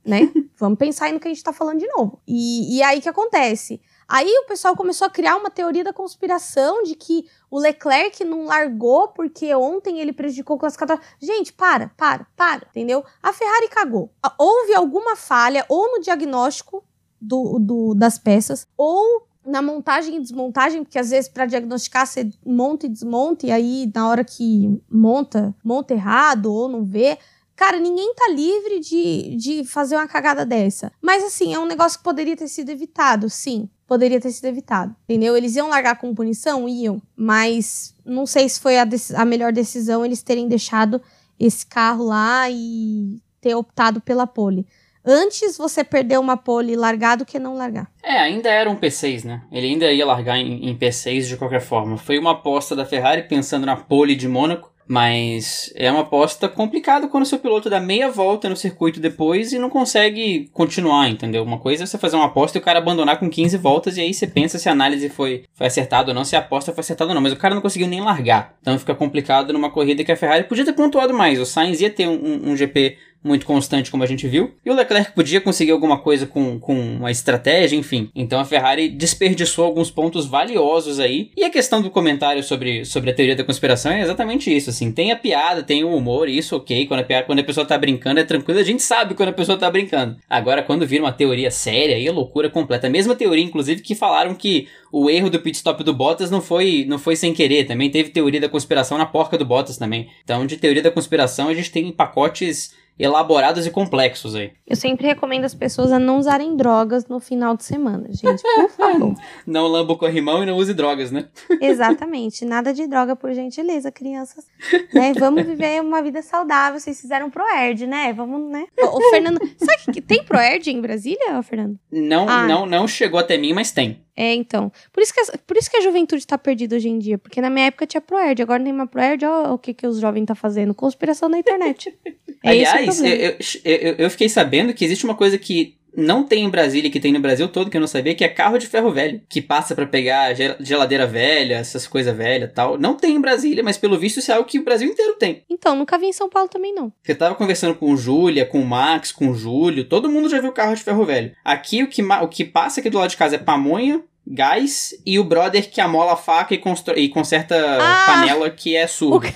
Né? 0.05 0.29
Vamos 0.59 0.77
pensar 0.77 1.05
aí 1.05 1.13
no 1.13 1.19
que 1.19 1.27
a 1.27 1.33
gente 1.33 1.43
tá 1.43 1.53
falando 1.53 1.79
de 1.79 1.87
novo. 1.87 2.21
E, 2.27 2.77
e 2.77 2.83
aí 2.83 2.99
o 2.99 3.01
que 3.01 3.09
acontece? 3.09 3.79
Aí 4.11 4.29
o 4.43 4.45
pessoal 4.45 4.75
começou 4.75 5.07
a 5.07 5.09
criar 5.09 5.37
uma 5.37 5.49
teoria 5.49 5.85
da 5.85 5.93
conspiração 5.93 6.83
de 6.83 6.95
que 6.95 7.29
o 7.49 7.57
Leclerc 7.57 8.25
não 8.25 8.43
largou 8.43 9.07
porque 9.07 9.55
ontem 9.55 10.01
ele 10.01 10.11
prejudicou 10.11 10.57
o 10.57 10.59
classificatório. 10.59 11.01
Gente, 11.17 11.53
para, 11.53 11.93
para, 11.95 12.27
para, 12.35 12.67
entendeu? 12.69 13.05
A 13.23 13.31
Ferrari 13.31 13.69
cagou. 13.69 14.11
Houve 14.37 14.75
alguma 14.75 15.15
falha 15.15 15.65
ou 15.69 15.93
no 15.93 16.01
diagnóstico 16.01 16.83
do, 17.21 17.57
do 17.57 17.93
das 17.93 18.19
peças 18.19 18.67
ou 18.75 19.25
na 19.45 19.61
montagem 19.61 20.17
e 20.17 20.19
desmontagem, 20.19 20.83
porque 20.83 20.99
às 20.99 21.11
vezes 21.11 21.29
para 21.29 21.45
diagnosticar 21.45 22.05
você 22.05 22.29
monta 22.45 22.87
e 22.87 22.89
desmonta, 22.89 23.45
e 23.45 23.51
aí 23.51 23.89
na 23.95 24.09
hora 24.09 24.25
que 24.25 24.77
monta, 24.91 25.55
monta 25.63 25.93
errado 25.93 26.53
ou 26.53 26.67
não 26.67 26.83
vê. 26.83 27.17
Cara, 27.61 27.79
ninguém 27.79 28.11
tá 28.15 28.27
livre 28.27 28.79
de, 28.79 29.35
de 29.35 29.63
fazer 29.63 29.95
uma 29.95 30.07
cagada 30.07 30.43
dessa. 30.43 30.91
Mas 30.99 31.23
assim, 31.23 31.53
é 31.53 31.59
um 31.59 31.67
negócio 31.67 31.99
que 31.99 32.03
poderia 32.03 32.35
ter 32.35 32.47
sido 32.47 32.71
evitado, 32.71 33.29
sim 33.29 33.69
poderia 33.87 34.21
ter 34.21 34.31
sido 34.31 34.45
evitado, 34.45 34.95
entendeu? 35.03 35.35
Eles 35.35 35.57
iam 35.57 35.67
largar 35.67 35.97
com 35.97 36.15
punição? 36.15 36.67
Iam, 36.67 37.01
mas 37.13 37.93
não 38.05 38.25
sei 38.25 38.47
se 38.47 38.57
foi 38.57 38.79
a, 38.79 38.87
a 39.15 39.25
melhor 39.25 39.51
decisão 39.51 40.05
eles 40.05 40.23
terem 40.23 40.47
deixado 40.47 41.01
esse 41.37 41.65
carro 41.65 42.05
lá 42.05 42.49
e 42.49 43.21
ter 43.41 43.53
optado 43.53 43.99
pela 43.99 44.25
pole. 44.25 44.65
Antes 45.05 45.57
você 45.57 45.83
perder 45.83 46.19
uma 46.19 46.37
pole 46.37 46.75
largar 46.75 47.17
do 47.17 47.25
que 47.25 47.37
não 47.37 47.55
largar. 47.55 47.91
É, 48.01 48.17
ainda 48.17 48.49
era 48.49 48.69
um 48.69 48.77
P6, 48.77 49.25
né? 49.25 49.41
Ele 49.51 49.67
ainda 49.67 49.91
ia 49.91 50.05
largar 50.05 50.37
em, 50.37 50.69
em 50.69 50.77
P6 50.77 51.27
de 51.27 51.35
qualquer 51.35 51.61
forma. 51.61 51.97
Foi 51.97 52.17
uma 52.17 52.31
aposta 52.31 52.75
da 52.75 52.85
Ferrari 52.85 53.23
pensando 53.23 53.65
na 53.65 53.75
pole 53.75 54.15
de 54.15 54.27
Mônaco 54.27 54.70
mas 54.87 55.71
é 55.75 55.91
uma 55.91 56.01
aposta 56.01 56.47
complicada 56.47 57.07
quando 57.07 57.25
seu 57.25 57.39
piloto 57.39 57.69
dá 57.69 57.79
meia 57.79 58.09
volta 58.09 58.49
no 58.49 58.55
circuito 58.55 58.99
depois 58.99 59.53
e 59.53 59.59
não 59.59 59.69
consegue 59.69 60.49
continuar, 60.53 61.09
entendeu? 61.09 61.43
Uma 61.43 61.59
coisa 61.59 61.83
é 61.83 61.85
você 61.85 61.97
fazer 61.97 62.15
uma 62.15 62.25
aposta 62.25 62.57
e 62.57 62.61
o 62.61 62.63
cara 62.63 62.79
abandonar 62.79 63.19
com 63.19 63.29
15 63.29 63.57
voltas 63.57 63.97
e 63.97 64.01
aí 64.01 64.13
você 64.13 64.27
pensa 64.27 64.59
se 64.59 64.67
a 64.67 64.71
análise 64.71 65.09
foi, 65.09 65.45
foi 65.53 65.67
acertada 65.67 66.11
ou 66.11 66.15
não, 66.15 66.23
se 66.23 66.35
a 66.35 66.39
aposta 66.39 66.73
foi 66.73 66.81
acertada 66.81 67.11
ou 67.11 67.15
não. 67.15 67.21
Mas 67.21 67.33
o 67.33 67.37
cara 67.37 67.55
não 67.55 67.61
conseguiu 67.61 67.87
nem 67.87 68.01
largar. 68.01 68.55
Então 68.61 68.77
fica 68.77 68.95
complicado 68.95 69.53
numa 69.53 69.69
corrida 69.69 70.03
que 70.03 70.11
a 70.11 70.17
Ferrari 70.17 70.43
podia 70.43 70.65
ter 70.65 70.73
pontuado 70.73 71.13
mais. 71.13 71.39
O 71.39 71.45
Sainz 71.45 71.79
ia 71.81 71.89
ter 71.89 72.07
um, 72.07 72.51
um 72.51 72.55
GP 72.55 72.97
muito 73.23 73.45
constante, 73.45 73.91
como 73.91 74.03
a 74.03 74.07
gente 74.07 74.27
viu. 74.27 74.55
E 74.65 74.69
o 74.69 74.73
Leclerc 74.73 75.13
podia 75.13 75.39
conseguir 75.39 75.71
alguma 75.71 75.99
coisa 75.99 76.25
com, 76.25 76.59
com 76.59 76.73
uma 76.73 77.11
estratégia, 77.11 77.77
enfim. 77.77 78.09
Então 78.15 78.39
a 78.39 78.45
Ferrari 78.45 78.89
desperdiçou 78.89 79.65
alguns 79.65 79.91
pontos 79.91 80.25
valiosos 80.25 80.99
aí. 80.99 81.31
E 81.37 81.43
a 81.43 81.49
questão 81.49 81.81
do 81.81 81.89
comentário 81.89 82.43
sobre, 82.43 82.83
sobre 82.85 83.11
a 83.11 83.13
teoria 83.13 83.35
da 83.35 83.43
conspiração 83.43 83.91
é 83.91 84.01
exatamente 84.01 84.55
isso, 84.55 84.69
assim. 84.69 84.91
Tem 84.91 85.11
a 85.11 85.15
piada, 85.15 85.63
tem 85.63 85.83
o 85.83 85.95
humor, 85.95 86.27
isso 86.27 86.55
ok. 86.55 86.87
Quando 86.87 87.01
a, 87.01 87.03
piada, 87.03 87.25
quando 87.25 87.39
a 87.39 87.43
pessoa 87.43 87.65
tá 87.65 87.77
brincando 87.77 88.19
é 88.19 88.23
tranquilo, 88.23 88.59
a 88.59 88.63
gente 88.63 88.81
sabe 88.81 89.13
quando 89.13 89.29
a 89.29 89.33
pessoa 89.33 89.57
tá 89.57 89.69
brincando. 89.69 90.17
Agora, 90.29 90.63
quando 90.63 90.87
vira 90.87 91.03
uma 91.03 91.13
teoria 91.13 91.51
séria, 91.51 91.95
aí 91.95 92.07
é 92.07 92.11
loucura 92.11 92.49
completa. 92.49 92.87
A 92.87 92.89
mesma 92.89 93.15
teoria, 93.15 93.43
inclusive, 93.43 93.81
que 93.81 93.95
falaram 93.95 94.33
que 94.33 94.67
o 94.91 95.09
erro 95.09 95.29
do 95.29 95.39
pit 95.39 95.55
stop 95.55 95.83
do 95.83 95.93
Bottas 95.93 96.29
não 96.29 96.41
foi, 96.41 96.85
não 96.87 96.97
foi 96.97 97.15
sem 97.15 97.33
querer. 97.33 97.65
Também 97.65 97.89
teve 97.89 98.09
teoria 98.09 98.41
da 98.41 98.49
conspiração 98.49 98.97
na 98.97 99.05
porca 99.05 99.37
do 99.37 99.45
Bottas 99.45 99.77
também. 99.77 100.09
Então, 100.23 100.45
de 100.45 100.57
teoria 100.57 100.81
da 100.81 100.91
conspiração, 100.91 101.47
a 101.47 101.53
gente 101.53 101.71
tem 101.71 101.91
pacotes 101.91 102.73
elaborados 102.97 103.65
e 103.65 103.71
complexos 103.71 104.35
aí. 104.35 104.51
Eu 104.67 104.75
sempre 104.75 105.07
recomendo 105.07 105.45
as 105.45 105.53
pessoas 105.53 105.91
a 105.91 105.99
não 105.99 106.17
usarem 106.17 106.55
drogas 106.55 107.07
no 107.07 107.19
final 107.19 107.55
de 107.55 107.63
semana, 107.63 108.07
gente, 108.11 108.41
por 108.41 108.69
favor. 108.71 109.15
não 109.45 109.67
lamba 109.67 109.93
o 109.93 109.97
corrimão 109.97 110.43
e 110.43 110.45
não 110.45 110.57
use 110.57 110.73
drogas, 110.73 111.11
né? 111.11 111.27
Exatamente, 111.61 112.45
nada 112.45 112.73
de 112.73 112.87
droga, 112.87 113.15
por 113.15 113.33
gentileza, 113.33 113.91
crianças. 113.91 114.45
Né? 114.93 115.13
Vamos 115.13 115.43
viver 115.43 115.81
uma 115.81 116.01
vida 116.01 116.21
saudável, 116.21 116.79
vocês 116.79 116.99
fizeram 116.99 117.29
Proerd, 117.29 117.87
né? 117.87 118.13
Vamos, 118.13 118.51
né? 118.51 118.65
O, 118.77 118.97
o 118.97 119.09
Fernando, 119.09 119.39
sabe 119.57 119.91
que 119.91 120.01
tem 120.01 120.23
Proerd 120.23 120.69
em 120.69 120.81
Brasília, 120.81 121.41
Fernando? 121.43 121.77
Não, 121.91 122.29
ah. 122.29 122.47
não, 122.47 122.65
não 122.65 122.87
chegou 122.87 123.19
até 123.19 123.37
mim, 123.37 123.53
mas 123.53 123.71
tem. 123.71 124.03
É, 124.21 124.35
então. 124.35 124.71
Por 124.93 125.01
isso, 125.01 125.11
que, 125.11 125.37
por 125.47 125.57
isso 125.57 125.67
que 125.67 125.77
a 125.77 125.81
juventude 125.81 126.27
tá 126.27 126.37
perdida 126.37 126.75
hoje 126.75 126.87
em 126.87 126.99
dia. 126.99 127.17
Porque 127.17 127.41
na 127.41 127.49
minha 127.49 127.65
época 127.65 127.87
tinha 127.87 127.99
Proerd, 127.99 128.39
agora 128.39 128.59
não 128.59 128.65
tem 128.65 128.73
uma 128.73 128.85
Proerd, 128.85 129.25
olha 129.25 129.51
o 129.51 129.57
que, 129.57 129.73
que 129.73 129.87
os 129.87 129.99
jovens 129.99 130.25
tá 130.25 130.35
fazendo. 130.35 130.75
Conspiração 130.75 131.27
na 131.27 131.39
internet. 131.39 131.91
É 132.43 132.49
Aliás, 132.49 132.99
eu, 132.99 133.37
eu, 133.63 133.95
eu, 133.99 134.09
fiquei 134.09 134.27
sabendo 134.27 134.73
que 134.73 134.83
existe 134.83 135.05
uma 135.05 135.13
coisa 135.13 135.37
que 135.37 135.77
não 135.95 136.23
tem 136.23 136.43
em 136.43 136.49
Brasília, 136.49 136.89
que 136.89 136.99
tem 136.99 137.11
no 137.11 137.19
Brasil 137.19 137.47
todo, 137.47 137.69
que 137.69 137.77
eu 137.77 137.81
não 137.81 137.87
sabia, 137.87 138.15
que 138.15 138.23
é 138.23 138.29
carro 138.29 138.57
de 138.57 138.67
ferro 138.67 138.91
velho, 138.91 139.21
que 139.27 139.41
passa 139.41 139.75
para 139.75 139.85
pegar 139.85 140.33
geladeira 140.59 141.05
velha, 141.05 141.55
essas 141.55 141.85
coisas 141.85 142.15
velhas 142.15 142.51
tal. 142.53 142.77
Não 142.77 142.95
tem 142.95 143.15
em 143.15 143.21
Brasília, 143.21 143.63
mas 143.63 143.77
pelo 143.77 143.99
visto 143.99 144.17
isso 144.17 144.31
é 144.31 144.35
algo 144.35 144.47
que 144.47 144.59
o 144.59 144.63
Brasil 144.63 144.89
inteiro 144.89 145.15
tem. 145.19 145.43
Então, 145.49 145.75
nunca 145.75 145.97
vi 145.97 146.07
em 146.07 146.13
São 146.13 146.29
Paulo 146.29 146.49
também 146.49 146.73
não. 146.73 146.91
Eu 147.07 147.15
tava 147.15 147.35
conversando 147.35 147.75
com 147.75 147.91
o 147.91 147.97
Júlia, 147.97 148.45
com 148.45 148.59
o 148.59 148.65
Max, 148.65 149.11
com 149.11 149.29
o 149.29 149.35
Júlio, 149.35 149.85
todo 149.85 150.09
mundo 150.09 150.29
já 150.29 150.39
viu 150.39 150.51
carro 150.51 150.75
de 150.75 150.83
ferro 150.83 151.05
velho. 151.05 151.35
Aqui 151.43 151.83
o 151.83 151.87
que, 151.87 152.01
o 152.01 152.27
que 152.27 152.45
passa 152.45 152.79
aqui 152.79 152.89
do 152.89 152.97
lado 152.97 153.09
de 153.09 153.17
casa 153.17 153.35
é 153.35 153.39
pamonha, 153.39 154.01
gás 154.25 154.93
e 155.05 155.19
o 155.19 155.23
brother 155.23 155.69
que 155.69 155.81
amola 155.81 156.13
a 156.13 156.17
faca 156.17 156.53
e, 156.53 156.61
e 156.97 157.09
conserta 157.09 157.55
ah, 157.79 158.05
panela 158.05 158.49
que 158.49 158.75
é 158.75 158.87
surdo. 158.87 159.17
O 159.17 159.21
que, 159.21 159.33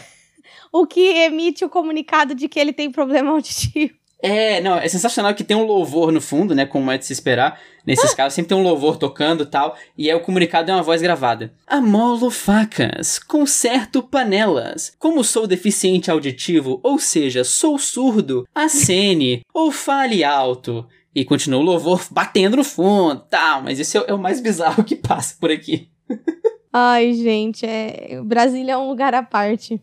o 0.71 0.88
que 0.88 1.23
emite 1.23 1.65
o 1.65 1.69
comunicado 1.69 2.36
de 2.36 2.47
que 2.47 2.59
ele 2.59 2.73
tem 2.73 2.91
problema 2.91 3.31
auditivo. 3.31 3.93
É, 4.21 4.59
não, 4.61 4.77
é 4.77 4.88
sensacional 4.88 5.36
que 5.36 5.43
tem 5.43 5.55
um 5.55 5.65
louvor 5.65 6.11
no 6.11 6.19
fundo, 6.19 6.55
né? 6.55 6.65
Como 6.65 6.89
é 6.89 6.97
de 6.97 7.05
se 7.05 7.13
esperar. 7.13 7.59
Nesses 7.86 8.11
ah. 8.11 8.15
casos, 8.15 8.33
sempre 8.33 8.49
tem 8.49 8.57
um 8.57 8.63
louvor 8.63 8.97
tocando 8.97 9.43
e 9.43 9.45
tal. 9.45 9.77
E 9.95 10.09
aí 10.09 10.15
o 10.15 10.21
comunicado 10.21 10.71
é 10.71 10.73
uma 10.73 10.81
voz 10.81 11.01
gravada. 11.01 11.53
Amolo 11.67 12.31
facas, 12.31 13.19
conserto 13.19 14.01
panelas. 14.01 14.93
Como 14.97 15.23
sou 15.23 15.45
deficiente 15.45 16.09
auditivo, 16.09 16.79
ou 16.81 16.97
seja, 16.97 17.43
sou 17.43 17.77
surdo, 17.77 18.47
acene 18.55 19.43
ou 19.53 19.71
fale 19.71 20.23
alto. 20.23 20.88
E 21.16 21.24
continua 21.24 21.61
o 21.61 21.63
louvor 21.63 22.05
batendo 22.11 22.57
no 22.57 22.63
fundo, 22.63 23.22
tal. 23.30 23.63
Mas 23.63 23.80
esse 23.80 23.97
é, 23.97 24.03
é 24.07 24.13
o 24.13 24.20
mais 24.20 24.41
bizarro 24.41 24.84
que 24.84 24.95
passa 24.95 25.36
por 25.39 25.49
aqui. 25.49 25.89
Ai, 26.74 27.13
gente, 27.13 27.66
é... 27.66 28.22
Brasília 28.22 28.74
é 28.74 28.78
um 28.78 28.89
lugar 28.89 29.16
à 29.16 29.24
parte. 29.24 29.82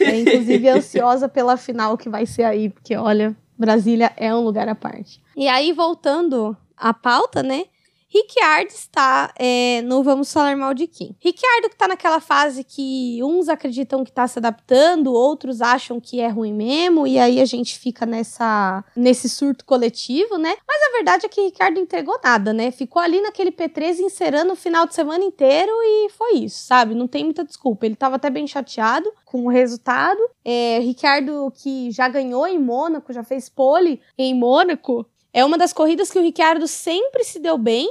É, 0.00 0.18
inclusive, 0.18 0.66
ansiosa 0.68 1.28
pela 1.28 1.56
final 1.56 1.96
que 1.96 2.08
vai 2.08 2.26
ser 2.26 2.42
aí, 2.42 2.70
porque 2.70 2.96
olha, 2.96 3.36
Brasília 3.56 4.12
é 4.16 4.34
um 4.34 4.40
lugar 4.40 4.68
à 4.68 4.74
parte. 4.74 5.22
E 5.36 5.46
aí, 5.46 5.72
voltando 5.72 6.56
à 6.76 6.92
pauta, 6.92 7.40
né? 7.42 7.66
Ricciardo 8.10 8.70
está 8.70 9.32
é, 9.38 9.82
no 9.82 10.02
Vamos 10.02 10.32
Falar 10.32 10.56
Mal 10.56 10.72
de 10.72 10.86
Quem. 10.86 11.14
Ricciardo 11.20 11.68
que 11.68 11.76
tá 11.76 11.86
naquela 11.86 12.20
fase 12.20 12.64
que 12.64 13.20
uns 13.22 13.50
acreditam 13.50 14.02
que 14.02 14.10
tá 14.10 14.26
se 14.26 14.38
adaptando, 14.38 15.12
outros 15.12 15.60
acham 15.60 16.00
que 16.00 16.18
é 16.18 16.28
ruim 16.28 16.54
mesmo, 16.54 17.06
e 17.06 17.18
aí 17.18 17.38
a 17.38 17.44
gente 17.44 17.78
fica 17.78 18.06
nessa 18.06 18.82
nesse 18.96 19.28
surto 19.28 19.64
coletivo, 19.64 20.38
né? 20.38 20.56
Mas 20.66 20.82
a 20.82 20.96
verdade 20.96 21.26
é 21.26 21.28
que 21.28 21.42
Ricciardo 21.42 21.78
entregou 21.78 22.18
nada, 22.24 22.52
né? 22.54 22.70
Ficou 22.70 23.02
ali 23.02 23.20
naquele 23.20 23.52
P3 23.52 23.98
encerando 23.98 24.54
o 24.54 24.56
final 24.56 24.86
de 24.86 24.94
semana 24.94 25.22
inteiro 25.22 25.70
e 25.70 26.08
foi 26.10 26.38
isso, 26.38 26.64
sabe? 26.64 26.94
Não 26.94 27.06
tem 27.06 27.24
muita 27.24 27.44
desculpa. 27.44 27.84
Ele 27.84 27.94
tava 27.94 28.16
até 28.16 28.30
bem 28.30 28.46
chateado 28.46 29.12
com 29.26 29.44
o 29.44 29.50
resultado. 29.50 30.20
É, 30.42 30.78
Ricciardo 30.78 31.52
que 31.54 31.90
já 31.90 32.08
ganhou 32.08 32.46
em 32.46 32.58
Mônaco, 32.58 33.12
já 33.12 33.22
fez 33.22 33.50
pole 33.50 34.00
em 34.16 34.34
Mônaco, 34.34 35.06
é 35.32 35.44
uma 35.44 35.58
das 35.58 35.72
corridas 35.72 36.10
que 36.10 36.18
o 36.18 36.22
Ricciardo 36.22 36.66
sempre 36.66 37.24
se 37.24 37.38
deu 37.38 37.58
bem 37.58 37.90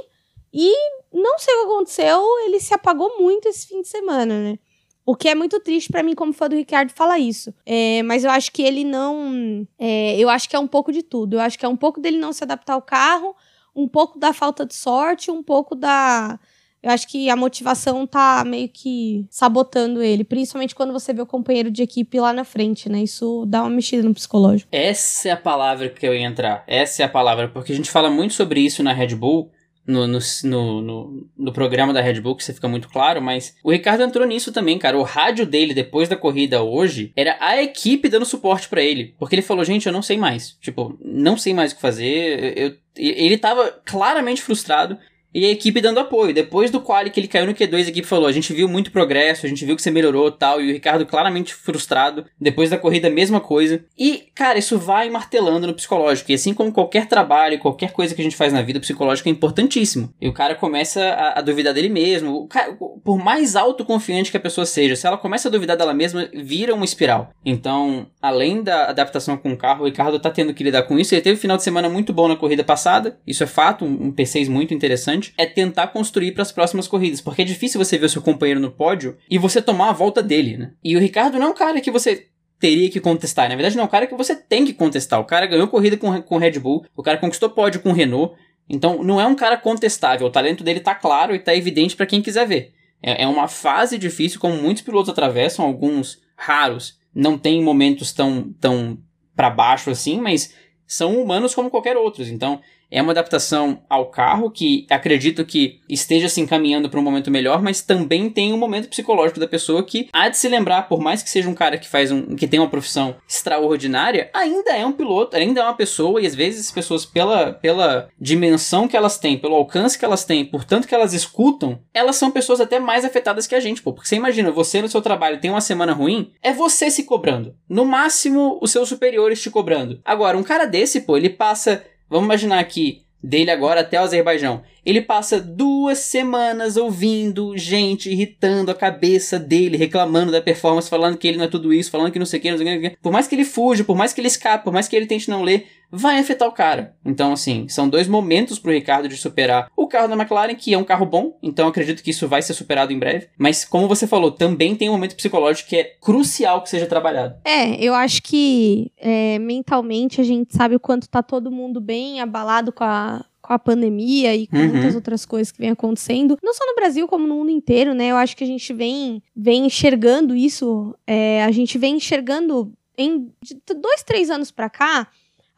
e 0.52 0.72
não 1.12 1.38
sei 1.38 1.54
o 1.54 1.58
que 1.60 1.72
aconteceu, 1.72 2.24
ele 2.44 2.60
se 2.60 2.74
apagou 2.74 3.18
muito 3.18 3.48
esse 3.48 3.66
fim 3.66 3.82
de 3.82 3.88
semana, 3.88 4.40
né? 4.40 4.58
O 5.04 5.16
que 5.16 5.28
é 5.28 5.34
muito 5.34 5.58
triste 5.60 5.90
para 5.90 6.02
mim, 6.02 6.14
como 6.14 6.34
fã 6.34 6.50
do 6.50 6.54
Ricardo, 6.54 6.92
falar 6.92 7.18
isso. 7.18 7.54
É, 7.64 8.02
mas 8.02 8.24
eu 8.24 8.30
acho 8.30 8.52
que 8.52 8.60
ele 8.62 8.84
não. 8.84 9.66
É, 9.78 10.18
eu 10.18 10.28
acho 10.28 10.46
que 10.46 10.54
é 10.54 10.58
um 10.58 10.66
pouco 10.66 10.92
de 10.92 11.02
tudo. 11.02 11.36
Eu 11.36 11.40
acho 11.40 11.58
que 11.58 11.64
é 11.64 11.68
um 11.68 11.76
pouco 11.76 11.98
dele 11.98 12.18
não 12.18 12.30
se 12.30 12.44
adaptar 12.44 12.74
ao 12.74 12.82
carro, 12.82 13.34
um 13.74 13.88
pouco 13.88 14.18
da 14.18 14.34
falta 14.34 14.66
de 14.66 14.74
sorte, 14.74 15.30
um 15.30 15.42
pouco 15.42 15.74
da. 15.74 16.38
Eu 16.82 16.90
acho 16.90 17.08
que 17.08 17.28
a 17.28 17.36
motivação 17.36 18.06
tá 18.06 18.44
meio 18.46 18.68
que 18.68 19.26
sabotando 19.30 20.02
ele, 20.02 20.24
principalmente 20.24 20.74
quando 20.74 20.92
você 20.92 21.12
vê 21.12 21.20
o 21.20 21.26
companheiro 21.26 21.70
de 21.70 21.82
equipe 21.82 22.20
lá 22.20 22.32
na 22.32 22.44
frente, 22.44 22.88
né? 22.88 23.02
Isso 23.02 23.44
dá 23.46 23.62
uma 23.62 23.70
mexida 23.70 24.02
no 24.02 24.14
psicológico. 24.14 24.68
Essa 24.72 25.28
é 25.28 25.32
a 25.32 25.36
palavra 25.36 25.88
que 25.88 26.06
eu 26.06 26.14
ia 26.14 26.26
entrar. 26.26 26.62
Essa 26.66 27.02
é 27.02 27.06
a 27.06 27.08
palavra, 27.08 27.48
porque 27.48 27.72
a 27.72 27.76
gente 27.76 27.90
fala 27.90 28.10
muito 28.10 28.34
sobre 28.34 28.60
isso 28.60 28.82
na 28.82 28.92
Red 28.92 29.14
Bull 29.16 29.50
no, 29.88 30.06
no, 30.06 30.18
no, 30.44 31.28
no, 31.36 31.52
programa 31.52 31.94
da 31.94 32.02
Red 32.02 32.20
Bull, 32.20 32.36
que 32.36 32.44
você 32.44 32.52
fica 32.52 32.68
muito 32.68 32.90
claro, 32.90 33.22
mas 33.22 33.56
o 33.64 33.72
Ricardo 33.72 34.02
entrou 34.02 34.26
nisso 34.26 34.52
também, 34.52 34.78
cara. 34.78 34.98
O 34.98 35.02
rádio 35.02 35.46
dele, 35.46 35.72
depois 35.72 36.10
da 36.10 36.16
corrida 36.16 36.62
hoje, 36.62 37.10
era 37.16 37.38
a 37.40 37.60
equipe 37.62 38.08
dando 38.08 38.26
suporte 38.26 38.68
para 38.68 38.82
ele. 38.82 39.14
Porque 39.18 39.34
ele 39.34 39.42
falou, 39.42 39.64
gente, 39.64 39.86
eu 39.86 39.92
não 39.92 40.02
sei 40.02 40.18
mais. 40.18 40.58
Tipo, 40.60 40.98
não 41.02 41.38
sei 41.38 41.54
mais 41.54 41.72
o 41.72 41.76
que 41.76 41.80
fazer. 41.80 42.58
Eu, 42.58 42.76
ele 42.96 43.38
tava 43.38 43.80
claramente 43.84 44.42
frustrado 44.42 44.98
e 45.38 45.44
a 45.44 45.50
equipe 45.50 45.80
dando 45.80 46.00
apoio. 46.00 46.34
Depois 46.34 46.70
do 46.70 46.80
quali 46.80 47.10
que 47.10 47.20
ele 47.20 47.28
caiu 47.28 47.46
no 47.46 47.54
Q2, 47.54 47.86
a 47.86 47.88
equipe 47.88 48.06
falou: 48.06 48.26
a 48.26 48.32
gente 48.32 48.52
viu 48.52 48.68
muito 48.68 48.90
progresso, 48.90 49.46
a 49.46 49.48
gente 49.48 49.64
viu 49.64 49.76
que 49.76 49.82
você 49.82 49.90
melhorou 49.90 50.32
tal. 50.32 50.60
E 50.60 50.70
o 50.70 50.72
Ricardo 50.72 51.06
claramente 51.06 51.54
frustrado. 51.54 52.24
Depois 52.40 52.70
da 52.70 52.76
corrida, 52.76 53.06
a 53.06 53.10
mesma 53.10 53.40
coisa. 53.40 53.84
E, 53.96 54.24
cara, 54.34 54.58
isso 54.58 54.78
vai 54.78 55.08
martelando 55.08 55.66
no 55.66 55.74
psicológico. 55.74 56.32
E 56.32 56.34
assim 56.34 56.52
como 56.52 56.72
qualquer 56.72 57.06
trabalho, 57.06 57.58
qualquer 57.60 57.92
coisa 57.92 58.14
que 58.14 58.20
a 58.20 58.24
gente 58.24 58.36
faz 58.36 58.52
na 58.52 58.62
vida, 58.62 58.78
o 58.78 58.82
psicológico 58.82 59.28
é 59.28 59.32
importantíssimo. 59.32 60.12
E 60.20 60.28
o 60.28 60.32
cara 60.32 60.56
começa 60.56 61.00
a, 61.00 61.38
a 61.38 61.42
duvidar 61.42 61.72
dele 61.72 61.88
mesmo. 61.88 62.48
Cara, 62.48 62.76
por 63.04 63.18
mais 63.18 63.54
autoconfiante 63.54 64.30
que 64.30 64.36
a 64.36 64.40
pessoa 64.40 64.66
seja, 64.66 64.96
se 64.96 65.06
ela 65.06 65.16
começa 65.16 65.48
a 65.48 65.50
duvidar 65.52 65.76
dela 65.76 65.94
mesma, 65.94 66.28
vira 66.34 66.74
uma 66.74 66.84
espiral. 66.84 67.30
Então, 67.44 68.08
além 68.20 68.62
da 68.62 68.86
adaptação 68.86 69.36
com 69.36 69.52
o 69.52 69.56
carro, 69.56 69.82
o 69.82 69.86
Ricardo 69.86 70.18
tá 70.18 70.30
tendo 70.30 70.52
que 70.52 70.64
lidar 70.64 70.82
com 70.82 70.98
isso. 70.98 71.14
Ele 71.14 71.22
teve 71.22 71.36
um 71.36 71.40
final 71.40 71.56
de 71.56 71.62
semana 71.62 71.88
muito 71.88 72.12
bom 72.12 72.26
na 72.26 72.36
corrida 72.36 72.64
passada. 72.64 73.18
Isso 73.26 73.44
é 73.44 73.46
fato, 73.46 73.84
um, 73.84 74.08
um 74.08 74.12
P6 74.12 74.48
muito 74.48 74.74
interessante 74.74 75.27
importante 75.28 75.34
é 75.36 75.46
tentar 75.46 75.88
construir 75.88 76.32
para 76.32 76.42
as 76.42 76.52
próximas 76.52 76.88
corridas, 76.88 77.20
porque 77.20 77.42
é 77.42 77.44
difícil 77.44 77.82
você 77.82 77.98
ver 77.98 78.06
o 78.06 78.08
seu 78.08 78.22
companheiro 78.22 78.60
no 78.60 78.70
pódio 78.70 79.16
e 79.30 79.38
você 79.38 79.60
tomar 79.60 79.90
a 79.90 79.92
volta 79.92 80.22
dele, 80.22 80.56
né? 80.56 80.72
E 80.82 80.96
o 80.96 81.00
Ricardo 81.00 81.38
não 81.38 81.48
é 81.48 81.50
um 81.50 81.54
cara 81.54 81.80
que 81.80 81.90
você 81.90 82.28
teria 82.58 82.90
que 82.90 83.00
contestar. 83.00 83.48
Na 83.48 83.54
verdade, 83.54 83.76
não 83.76 83.84
é 83.84 83.86
um 83.86 83.90
cara 83.90 84.06
que 84.06 84.16
você 84.16 84.34
tem 84.34 84.64
que 84.64 84.72
contestar. 84.72 85.20
O 85.20 85.24
cara 85.24 85.46
ganhou 85.46 85.68
corrida 85.68 85.96
com, 85.96 86.20
com 86.22 86.38
Red 86.38 86.58
Bull, 86.58 86.84
o 86.96 87.02
cara 87.02 87.18
conquistou 87.18 87.50
pódio 87.50 87.80
com 87.80 87.92
Renault. 87.92 88.34
Então, 88.68 89.02
não 89.02 89.20
é 89.20 89.26
um 89.26 89.34
cara 89.34 89.56
contestável. 89.56 90.26
O 90.26 90.30
talento 90.30 90.62
dele 90.62 90.80
tá 90.80 90.94
claro 90.94 91.34
e 91.34 91.38
tá 91.38 91.54
evidente 91.54 91.96
para 91.96 92.06
quem 92.06 92.20
quiser 92.20 92.46
ver. 92.46 92.74
É, 93.02 93.22
é 93.22 93.26
uma 93.26 93.48
fase 93.48 93.96
difícil, 93.96 94.40
como 94.40 94.60
muitos 94.60 94.82
pilotos 94.82 95.08
atravessam, 95.08 95.64
alguns 95.64 96.20
raros 96.36 96.98
não 97.14 97.38
tem 97.38 97.62
momentos 97.62 98.12
tão, 98.12 98.52
tão 98.60 98.98
para 99.34 99.48
baixo 99.48 99.90
assim, 99.90 100.20
mas 100.20 100.52
são 100.86 101.20
humanos 101.20 101.54
como 101.54 101.70
qualquer 101.70 101.96
outros. 101.96 102.28
Então, 102.28 102.60
é 102.90 103.02
uma 103.02 103.12
adaptação 103.12 103.82
ao 103.88 104.06
carro 104.06 104.50
que 104.50 104.86
acredito 104.90 105.44
que 105.44 105.80
esteja 105.88 106.28
se 106.28 106.40
encaminhando 106.40 106.88
para 106.88 106.98
um 106.98 107.02
momento 107.02 107.30
melhor, 107.30 107.62
mas 107.62 107.82
também 107.82 108.30
tem 108.30 108.52
um 108.52 108.58
momento 108.58 108.88
psicológico 108.88 109.40
da 109.40 109.46
pessoa 109.46 109.82
que 109.82 110.08
há 110.12 110.28
de 110.28 110.36
se 110.36 110.48
lembrar, 110.48 110.88
por 110.88 111.00
mais 111.00 111.22
que 111.22 111.30
seja 111.30 111.48
um 111.48 111.54
cara 111.54 111.78
que 111.78 111.88
faz 111.88 112.10
um 112.10 112.36
que 112.36 112.46
tem 112.46 112.60
uma 112.60 112.68
profissão 112.68 113.16
extraordinária, 113.28 114.30
ainda 114.32 114.76
é 114.76 114.84
um 114.84 114.92
piloto, 114.92 115.36
ainda 115.36 115.60
é 115.60 115.64
uma 115.64 115.76
pessoa 115.76 116.20
e 116.20 116.26
às 116.26 116.34
vezes 116.34 116.66
as 116.66 116.72
pessoas 116.72 117.04
pela 117.04 117.52
pela 117.52 118.08
dimensão 118.20 118.88
que 118.88 118.96
elas 118.96 119.18
têm, 119.18 119.38
pelo 119.38 119.54
alcance 119.54 119.98
que 119.98 120.04
elas 120.04 120.24
têm, 120.24 120.44
por 120.44 120.64
tanto 120.64 120.86
que 120.86 120.94
elas 120.94 121.12
escutam, 121.12 121.80
elas 121.92 122.16
são 122.16 122.30
pessoas 122.30 122.60
até 122.60 122.78
mais 122.78 123.04
afetadas 123.04 123.46
que 123.46 123.54
a 123.54 123.60
gente, 123.60 123.82
pô, 123.82 123.92
porque 123.92 124.08
você 124.08 124.16
imagina, 124.16 124.50
você 124.50 124.80
no 124.80 124.88
seu 124.88 125.02
trabalho 125.02 125.40
tem 125.40 125.50
uma 125.50 125.60
semana 125.60 125.92
ruim, 125.92 126.32
é 126.42 126.52
você 126.52 126.90
se 126.90 127.04
cobrando. 127.04 127.54
No 127.68 127.84
máximo 127.84 128.58
os 128.62 128.70
seus 128.70 128.88
superiores 128.88 129.40
te 129.42 129.50
cobrando. 129.50 130.00
Agora, 130.04 130.38
um 130.38 130.42
cara 130.42 130.64
desse, 130.64 131.02
pô, 131.02 131.16
ele 131.16 131.30
passa 131.30 131.84
Vamos 132.08 132.24
imaginar 132.24 132.58
aqui, 132.58 133.02
dele 133.22 133.50
agora 133.50 133.80
até 133.80 134.00
o 134.00 134.04
Azerbaijão. 134.04 134.62
Ele 134.84 135.02
passa 135.02 135.40
duas 135.40 135.98
semanas 135.98 136.76
ouvindo 136.76 137.56
gente 137.56 138.10
irritando 138.10 138.70
a 138.70 138.74
cabeça 138.74 139.38
dele, 139.38 139.76
reclamando 139.76 140.32
da 140.32 140.40
performance, 140.40 140.88
falando 140.88 141.18
que 141.18 141.28
ele 141.28 141.36
não 141.36 141.44
é 141.44 141.48
tudo 141.48 141.72
isso, 141.72 141.90
falando 141.90 142.10
que 142.10 142.18
não 142.18 142.24
sei 142.24 142.38
o 142.38 142.42
que, 142.42 142.50
não 142.50 142.58
sei 142.58 142.78
o 142.78 142.80
que. 142.80 142.96
Por 143.02 143.12
mais 143.12 143.26
que 143.26 143.34
ele 143.34 143.44
fuja, 143.44 143.84
por 143.84 143.96
mais 143.96 144.12
que 144.12 144.20
ele 144.20 144.28
escape, 144.28 144.64
por 144.64 144.72
mais 144.72 144.88
que 144.88 144.96
ele 144.96 145.06
tente 145.06 145.28
não 145.28 145.42
ler, 145.42 145.66
vai 145.90 146.18
afetar 146.18 146.48
o 146.48 146.52
cara. 146.52 146.94
Então, 147.04 147.32
assim, 147.32 147.66
são 147.68 147.88
dois 147.88 148.06
momentos 148.06 148.58
pro 148.58 148.72
Ricardo 148.72 149.08
de 149.08 149.16
superar 149.16 149.70
o 149.76 149.86
carro 149.86 150.08
da 150.08 150.14
McLaren, 150.14 150.54
que 150.54 150.74
é 150.74 150.78
um 150.78 150.84
carro 150.84 151.06
bom, 151.06 151.38
então 151.42 151.68
acredito 151.68 152.02
que 152.02 152.10
isso 152.10 152.28
vai 152.28 152.42
ser 152.42 152.54
superado 152.54 152.92
em 152.92 152.98
breve. 152.98 153.28
Mas, 153.38 153.64
como 153.64 153.88
você 153.88 154.06
falou, 154.06 154.30
também 154.30 154.74
tem 154.74 154.88
um 154.88 154.92
momento 154.92 155.16
psicológico 155.16 155.68
que 155.68 155.76
é 155.76 155.84
crucial 156.00 156.62
que 156.62 156.70
seja 156.70 156.86
trabalhado. 156.86 157.36
É, 157.44 157.82
eu 157.82 157.94
acho 157.94 158.22
que 158.22 158.92
é, 158.98 159.38
mentalmente 159.38 160.20
a 160.20 160.24
gente 160.24 160.54
sabe 160.54 160.76
o 160.76 160.80
quanto 160.80 161.08
tá 161.08 161.22
todo 161.22 161.50
mundo 161.50 161.80
bem 161.80 162.20
abalado 162.20 162.72
com 162.72 162.84
a 162.84 163.24
com 163.48 163.54
a 163.54 163.58
pandemia 163.58 164.36
e 164.36 164.46
com 164.46 164.58
uhum. 164.58 164.68
muitas 164.68 164.94
outras 164.94 165.24
coisas 165.24 165.50
que 165.50 165.58
vem 165.58 165.70
acontecendo, 165.70 166.36
não 166.42 166.52
só 166.52 166.66
no 166.66 166.74
Brasil, 166.74 167.08
como 167.08 167.26
no 167.26 167.36
mundo 167.36 167.50
inteiro, 167.50 167.94
né? 167.94 168.08
Eu 168.08 168.16
acho 168.16 168.36
que 168.36 168.44
a 168.44 168.46
gente 168.46 168.74
vem, 168.74 169.22
vem 169.34 169.64
enxergando 169.64 170.36
isso, 170.36 170.94
é, 171.06 171.42
a 171.42 171.50
gente 171.50 171.78
vem 171.78 171.96
enxergando 171.96 172.70
em 172.98 173.32
dois, 173.80 174.02
três 174.02 174.28
anos 174.28 174.50
para 174.50 174.68
cá, 174.68 175.08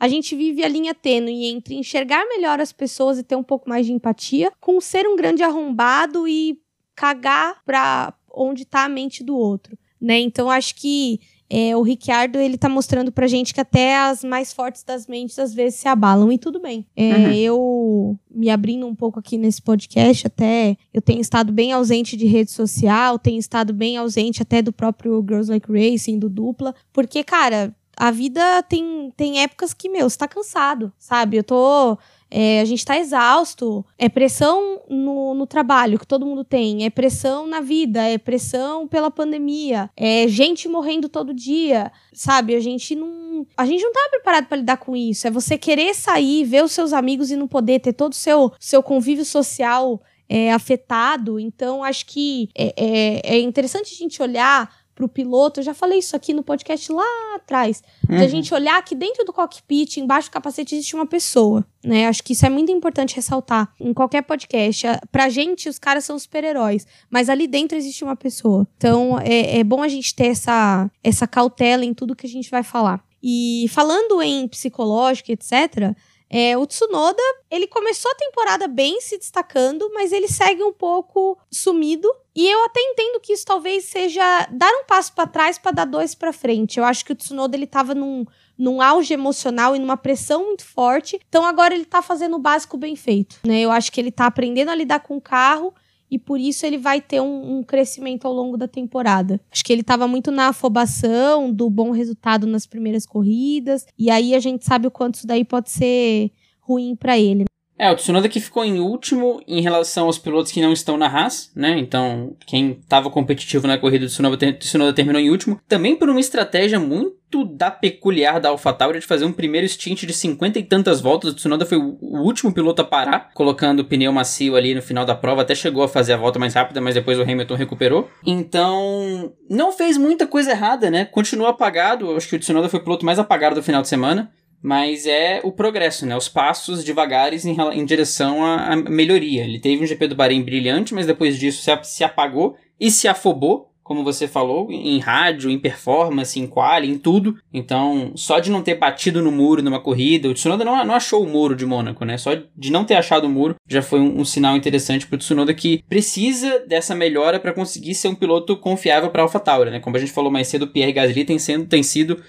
a 0.01 0.09
gente 0.09 0.35
vive 0.35 0.65
a 0.65 0.69
linha 0.69 0.95
tênue 0.95 1.45
entre 1.45 1.75
enxergar 1.75 2.27
melhor 2.27 2.59
as 2.59 2.73
pessoas 2.73 3.19
e 3.19 3.23
ter 3.23 3.37
um 3.37 3.43
pouco 3.43 3.69
mais 3.69 3.85
de 3.85 3.93
empatia, 3.93 4.51
com 4.59 4.81
ser 4.81 5.07
um 5.07 5.15
grande 5.15 5.43
arrombado 5.43 6.27
e 6.27 6.59
cagar 6.97 7.63
pra 7.67 8.15
onde 8.33 8.65
tá 8.65 8.85
a 8.85 8.89
mente 8.89 9.23
do 9.23 9.37
outro, 9.37 9.77
né? 10.01 10.19
Então 10.19 10.51
acho 10.51 10.75
que 10.75 11.21
é, 11.51 11.77
o 11.77 11.83
Ricciardo 11.83 12.39
ele 12.39 12.57
tá 12.57 12.69
mostrando 12.69 13.13
pra 13.13 13.27
gente 13.27 13.53
que 13.53 13.61
até 13.61 13.99
as 13.99 14.25
mais 14.25 14.53
fortes 14.53 14.85
das 14.85 15.07
mentes 15.07 15.39
às 15.39 15.53
vezes 15.53 15.81
se 15.81 15.89
abalam 15.89 16.33
e 16.33 16.39
tudo 16.39 16.61
bem. 16.61 16.87
É, 16.97 17.13
uhum. 17.13 17.33
Eu 17.33 18.19
me 18.31 18.49
abrindo 18.49 18.87
um 18.87 18.95
pouco 18.95 19.19
aqui 19.19 19.37
nesse 19.37 19.61
podcast, 19.61 20.29
até 20.29 20.77
eu 20.95 21.03
tenho 21.03 21.21
estado 21.21 21.53
bem 21.53 21.73
ausente 21.73 22.17
de 22.17 22.27
rede 22.27 22.53
social, 22.53 23.19
tenho 23.19 23.39
estado 23.39 23.75
bem 23.75 23.99
ausente 23.99 24.41
até 24.41 24.63
do 24.63 24.73
próprio 24.73 25.23
Girls 25.29 25.51
Like 25.51 25.71
Racing, 25.71 26.19
do 26.19 26.31
dupla, 26.31 26.75
porque, 26.93 27.23
cara, 27.23 27.75
a 28.01 28.11
vida 28.11 28.63
tem, 28.63 29.13
tem 29.15 29.43
épocas 29.43 29.75
que, 29.75 29.87
meu, 29.87 30.09
você 30.09 30.17
tá 30.17 30.27
cansado, 30.27 30.91
sabe? 30.99 31.37
Eu 31.37 31.45
tô. 31.45 31.99
É, 32.31 32.63
a 32.63 32.65
gente 32.65 32.83
tá 32.83 32.99
exausto. 32.99 33.85
É 33.99 34.09
pressão 34.09 34.81
no, 34.89 35.35
no 35.35 35.47
trabalho 35.47 35.99
que 35.99 36.07
todo 36.07 36.25
mundo 36.25 36.43
tem. 36.43 36.87
É 36.87 36.89
pressão 36.89 37.47
na 37.47 37.61
vida. 37.61 38.01
É 38.01 38.17
pressão 38.17 38.89
pela 38.89 39.11
pandemia. 39.11 39.91
É 39.95 40.27
gente 40.27 40.67
morrendo 40.67 41.11
todo 41.11 41.35
dia. 41.35 41.93
Sabe? 42.15 42.55
A 42.55 42.61
gente 42.61 42.97
não. 42.97 43.47
A 43.55 43.67
gente 43.67 43.85
não 43.85 43.93
tá 43.93 44.09
preparado 44.11 44.47
para 44.47 44.57
lidar 44.57 44.79
com 44.79 44.97
isso. 44.97 45.27
É 45.27 45.31
você 45.31 45.59
querer 45.59 45.95
sair, 45.95 46.45
ver 46.45 46.65
os 46.65 46.73
seus 46.73 46.95
amigos 46.95 47.31
e 47.31 47.37
não 47.37 47.47
poder 47.47 47.81
ter 47.81 47.93
todo 47.93 48.13
o 48.13 48.17
seu, 48.17 48.51
seu 48.59 48.83
convívio 48.83 49.27
social 49.27 50.01
é, 50.27 50.53
afetado. 50.53 51.41
Então, 51.41 51.83
acho 51.83 52.07
que 52.07 52.49
é, 52.57 52.73
é, 52.77 53.35
é 53.35 53.41
interessante 53.41 53.93
a 53.93 53.97
gente 53.99 54.23
olhar 54.23 54.80
para 55.01 55.07
o 55.07 55.09
piloto. 55.09 55.61
Eu 55.61 55.65
já 55.65 55.75
falei 55.75 55.99
isso 55.99 56.15
aqui 56.15 56.35
no 56.35 56.43
podcast 56.43 56.93
lá 56.93 57.35
atrás. 57.35 57.83
Uhum. 58.09 58.19
De 58.19 58.23
a 58.23 58.29
gente 58.29 58.53
olhar 58.53 58.83
que 58.85 58.95
dentro 58.95 59.25
do 59.25 59.33
cockpit, 59.33 59.97
embaixo 59.97 60.29
do 60.29 60.33
capacete, 60.33 60.75
existe 60.75 60.95
uma 60.95 61.07
pessoa. 61.07 61.65
Né? 61.83 62.07
Acho 62.07 62.23
que 62.23 62.35
isso 62.35 62.45
é 62.45 62.51
muito 62.51 62.71
importante 62.71 63.17
ressaltar 63.17 63.73
em 63.81 63.95
qualquer 63.95 64.23
podcast. 64.23 64.87
Pra 65.11 65.29
gente, 65.31 65.69
os 65.69 65.79
caras 65.79 66.05
são 66.05 66.19
super-heróis, 66.19 66.87
mas 67.09 67.31
ali 67.31 67.47
dentro 67.47 67.77
existe 67.77 68.05
uma 68.05 68.17
pessoa. 68.17 68.67
Então 68.77 69.19
é, 69.19 69.59
é 69.59 69.65
bom 69.65 69.83
a 69.83 69.89
gente 69.89 70.15
ter 70.15 70.27
essa, 70.27 70.91
essa 71.03 71.27
cautela 71.27 71.85
em 71.85 71.95
tudo 71.95 72.15
que 72.15 72.27
a 72.27 72.31
gente 72.31 72.51
vai 72.51 72.63
falar. 72.63 73.03
E 73.23 73.67
falando 73.69 74.23
em 74.23 74.49
psicológico, 74.49 75.33
etc., 75.33 75.95
é, 76.33 76.57
o 76.57 76.65
Tsunoda, 76.65 77.21
ele 77.51 77.67
começou 77.67 78.09
a 78.09 78.15
temporada 78.15 78.69
bem 78.69 79.01
se 79.01 79.19
destacando, 79.19 79.91
mas 79.93 80.13
ele 80.13 80.29
segue 80.29 80.63
um 80.63 80.73
pouco 80.73 81.37
sumido. 81.51 82.09
E 82.37 82.49
eu 82.49 82.65
até 82.65 82.81
entendo 82.81 83.19
que 83.21 83.33
isso 83.33 83.45
talvez 83.45 83.87
seja 83.87 84.47
dar 84.49 84.71
um 84.71 84.85
passo 84.85 85.13
para 85.13 85.27
trás 85.27 85.59
para 85.59 85.73
dar 85.73 85.85
dois 85.85 86.15
para 86.15 86.33
frente. 86.33 86.79
Eu 86.79 86.85
acho 86.85 87.05
que 87.05 87.13
o 87.13 87.17
Tsunoda 87.17 87.57
ele 87.57 87.67
tava 87.67 87.97
num, 87.97 88.25
num 88.57 88.81
auge 88.81 89.13
emocional 89.13 89.75
e 89.75 89.81
numa 89.81 89.97
pressão 89.97 90.47
muito 90.47 90.65
forte. 90.65 91.21
Então 91.29 91.45
agora 91.45 91.75
ele 91.75 91.85
tá 91.85 92.01
fazendo 92.01 92.37
o 92.37 92.41
básico 92.41 92.77
bem 92.77 92.95
feito, 92.95 93.41
né? 93.45 93.61
Eu 93.61 93.73
acho 93.73 93.91
que 93.91 94.01
ele 94.01 94.13
tá 94.13 94.27
aprendendo 94.27 94.71
a 94.71 94.75
lidar 94.77 95.01
com 95.01 95.17
o 95.17 95.21
carro 95.21 95.75
e 96.11 96.19
por 96.19 96.41
isso 96.41 96.67
ele 96.67 96.79
vai 96.79 97.01
ter 97.01 97.21
um, 97.21 97.59
um, 97.59 97.63
crescimento 97.63 98.27
ao 98.27 98.33
longo 98.33 98.57
da 98.57 98.67
temporada. 98.67 99.41
Acho 99.51 99.65
que 99.65 99.73
ele 99.73 99.83
estava 99.83 100.09
muito 100.09 100.31
na 100.31 100.49
afobação 100.49 101.53
do 101.53 101.71
bom 101.71 101.91
resultado 101.91 102.47
nas 102.47 102.67
primeiras 102.67 103.07
corridas, 103.07 103.87
e 103.99 104.11
aí 104.11 104.35
a 104.35 104.41
gente 104.41 104.65
sabe 104.65 104.87
o 104.87 104.91
quanto 104.91 105.17
isso 105.17 105.27
daí 105.27 105.45
pode 105.45 105.71
ser 105.71 106.31
ruim 106.61 106.97
para 106.97 107.19
ele. 107.19 107.45
É, 107.79 107.91
o 107.91 107.97
Tsunoda 107.97 108.29
que 108.29 108.41
ficou 108.41 108.63
em 108.63 108.79
último 108.79 109.41
em 109.49 109.63
relação 109.63 110.05
aos 110.05 110.19
pilotos 110.19 110.53
que 110.53 110.61
não 110.61 110.71
estão 110.71 110.99
na 110.99 111.07
Haas, 111.07 111.51
né? 111.57 111.79
Então, 111.79 112.37
quem 112.47 112.73
estava 112.73 113.09
competitivo 113.09 113.67
na 113.67 113.79
corrida 113.79 114.05
do 114.05 114.11
Tsunoda, 114.11 114.53
Tsunoda 114.53 114.93
terminou 114.93 115.19
em 115.19 115.31
último. 115.31 115.59
Também 115.67 115.97
por 115.97 116.11
uma 116.11 116.21
estratégia 116.21 116.79
muito 116.79 117.20
da 117.45 117.71
peculiar 117.71 118.41
da 118.41 118.49
AlphaTauri 118.49 119.01
de 119.01 119.07
fazer 119.07 119.25
um 119.25 119.33
primeiro 119.33 119.69
stint 119.69 120.05
de 120.05 120.13
cinquenta 120.13 120.59
e 120.59 120.63
tantas 120.63 121.01
voltas. 121.01 121.33
O 121.33 121.35
Tsunoda 121.35 121.65
foi 121.65 121.79
o 121.79 121.97
último 122.01 122.53
piloto 122.53 122.83
a 122.83 122.85
parar, 122.85 123.31
colocando 123.35 123.81
o 123.81 123.85
pneu 123.85 124.13
macio 124.13 124.57
ali 124.57 124.75
no 124.75 124.83
final 124.83 125.05
da 125.05 125.15
prova. 125.15 125.43
Até 125.43 125.55
chegou 125.55 125.83
a 125.83 125.89
fazer 125.89 126.13
a 126.13 126.17
volta 126.17 126.39
mais 126.39 126.55
rápida, 126.55 126.81
mas 126.81 126.95
depois 126.95 127.19
o 127.19 127.23
Hamilton 127.23 127.55
recuperou. 127.55 128.11
Então, 128.27 129.33
não 129.49 129.73
fez 129.73 129.97
muita 129.97 130.27
coisa 130.27 130.51
errada, 130.51 130.91
né? 130.91 131.05
Continuou 131.05 131.49
apagado. 131.49 132.15
Acho 132.17 132.29
que 132.29 132.37
o 132.37 132.39
Tsunoda 132.39 132.69
foi 132.69 132.81
o 132.81 132.83
piloto 132.83 133.07
mais 133.07 133.19
apagado 133.19 133.55
do 133.55 133.63
final 133.63 133.83
de 133.83 133.89
semana 133.89 134.31
mas 134.63 135.07
é 135.07 135.41
o 135.43 135.51
progresso, 135.51 136.05
né? 136.05 136.15
Os 136.17 136.29
passos 136.29 136.85
devagares 136.85 137.47
em, 137.47 137.57
em 137.73 137.85
direção 137.85 138.45
à, 138.45 138.73
à, 138.73 138.77
melhoria. 138.77 139.45
Ele 139.45 139.59
teve 139.59 139.83
um 139.83 139.87
GP 139.87 140.09
do 140.09 140.15
Bahrein 140.15 140.43
brilhante, 140.43 140.93
mas 140.93 141.07
depois 141.07 141.39
disso 141.39 141.63
se, 141.63 141.71
se 141.85 142.05
apagou 142.05 142.57
e 142.79 142.91
se 142.91 143.09
afobou, 143.09 143.70
como 143.91 144.05
você 144.05 144.29
falou, 144.29 144.71
em 144.71 145.01
rádio, 145.01 145.51
em 145.51 145.59
performance, 145.59 146.39
em 146.39 146.47
quali, 146.47 146.89
em 146.89 146.97
tudo. 146.97 147.37
Então, 147.53 148.13
só 148.15 148.39
de 148.39 148.49
não 148.49 148.63
ter 148.63 148.77
batido 148.77 149.21
no 149.21 149.33
muro 149.33 149.65
numa 149.65 149.81
corrida, 149.81 150.29
o 150.29 150.33
Tsunoda 150.33 150.65
não, 150.65 150.85
não 150.85 150.95
achou 150.95 151.25
o 151.25 151.29
muro 151.29 151.57
de 151.57 151.67
Mônaco, 151.67 152.05
né? 152.05 152.17
Só 152.17 152.31
de 152.57 152.71
não 152.71 152.85
ter 152.85 152.95
achado 152.95 153.27
o 153.27 153.29
muro 153.29 153.57
já 153.69 153.83
foi 153.83 153.99
um, 153.99 154.21
um 154.21 154.25
sinal 154.25 154.57
interessante 154.57 155.09
para 155.09 155.17
o 155.17 155.19
Tsunoda 155.19 155.53
que 155.53 155.83
precisa 155.89 156.61
dessa 156.69 156.95
melhora 156.95 157.41
para 157.41 157.53
conseguir 157.53 157.97
ser 157.97 158.07
um 158.07 158.15
piloto 158.15 158.57
confiável 158.57 159.11
para 159.11 159.23
AlphaTauri, 159.23 159.73
né? 159.73 159.81
Como 159.81 159.97
a 159.97 159.99
gente 159.99 160.13
falou 160.13 160.31
mais 160.31 160.47
cedo, 160.47 160.67
o 160.67 160.69
Pierre 160.69 160.93
Gasly 160.93 161.25
tem, 161.25 161.41
sendo, 161.41 161.67
tem 161.67 161.83
sido 161.83 162.23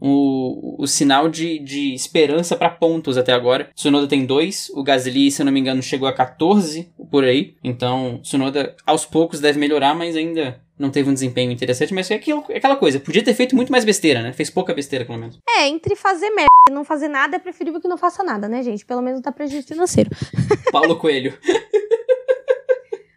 o, 0.00 0.80
o 0.80 0.86
sinal 0.86 1.28
de, 1.28 1.58
de 1.58 1.94
esperança 1.94 2.54
para 2.54 2.70
pontos 2.70 3.18
até 3.18 3.32
agora. 3.32 3.70
Tsunoda 3.74 4.06
tem 4.06 4.24
dois, 4.24 4.70
o 4.72 4.84
Gasly, 4.84 5.32
se 5.32 5.42
eu 5.42 5.46
não 5.46 5.52
me 5.52 5.58
engano, 5.58 5.82
chegou 5.82 6.06
a 6.06 6.12
14 6.12 6.92
por 7.10 7.24
aí. 7.24 7.56
Então, 7.64 8.20
Tsunoda 8.22 8.76
aos 8.86 9.04
poucos 9.04 9.40
deve 9.40 9.58
melhorar, 9.58 9.96
mas 9.96 10.14
ainda 10.14 10.60
não 10.78 10.90
teve 10.90 11.10
um 11.10 11.14
desempenho 11.14 11.50
interessante. 11.50 11.92
Mas 11.92 12.10
é, 12.10 12.14
aquilo, 12.14 12.44
é 12.48 12.58
aquela 12.58 12.76
coisa, 12.76 13.00
podia 13.00 13.24
ter 13.24 13.34
feito 13.34 13.56
muito 13.56 13.72
mais 13.72 13.84
besteira, 13.84 14.22
né? 14.22 14.32
Fez 14.32 14.48
pouca 14.50 14.72
besteira, 14.72 15.04
pelo 15.04 15.18
menos. 15.18 15.38
É, 15.48 15.66
entre 15.66 15.96
fazer 15.96 16.30
merda 16.30 16.48
e 16.68 16.72
não 16.72 16.84
fazer 16.84 17.08
nada, 17.08 17.36
é 17.36 17.38
preferível 17.38 17.80
que 17.80 17.88
não 17.88 17.98
faça 17.98 18.22
nada, 18.22 18.48
né, 18.48 18.62
gente? 18.62 18.84
Pelo 18.84 19.02
menos 19.02 19.20
dá 19.20 19.32
prejuízo 19.32 19.66
financeiro. 19.66 20.10
Paulo 20.70 20.96
Coelho. 20.96 21.36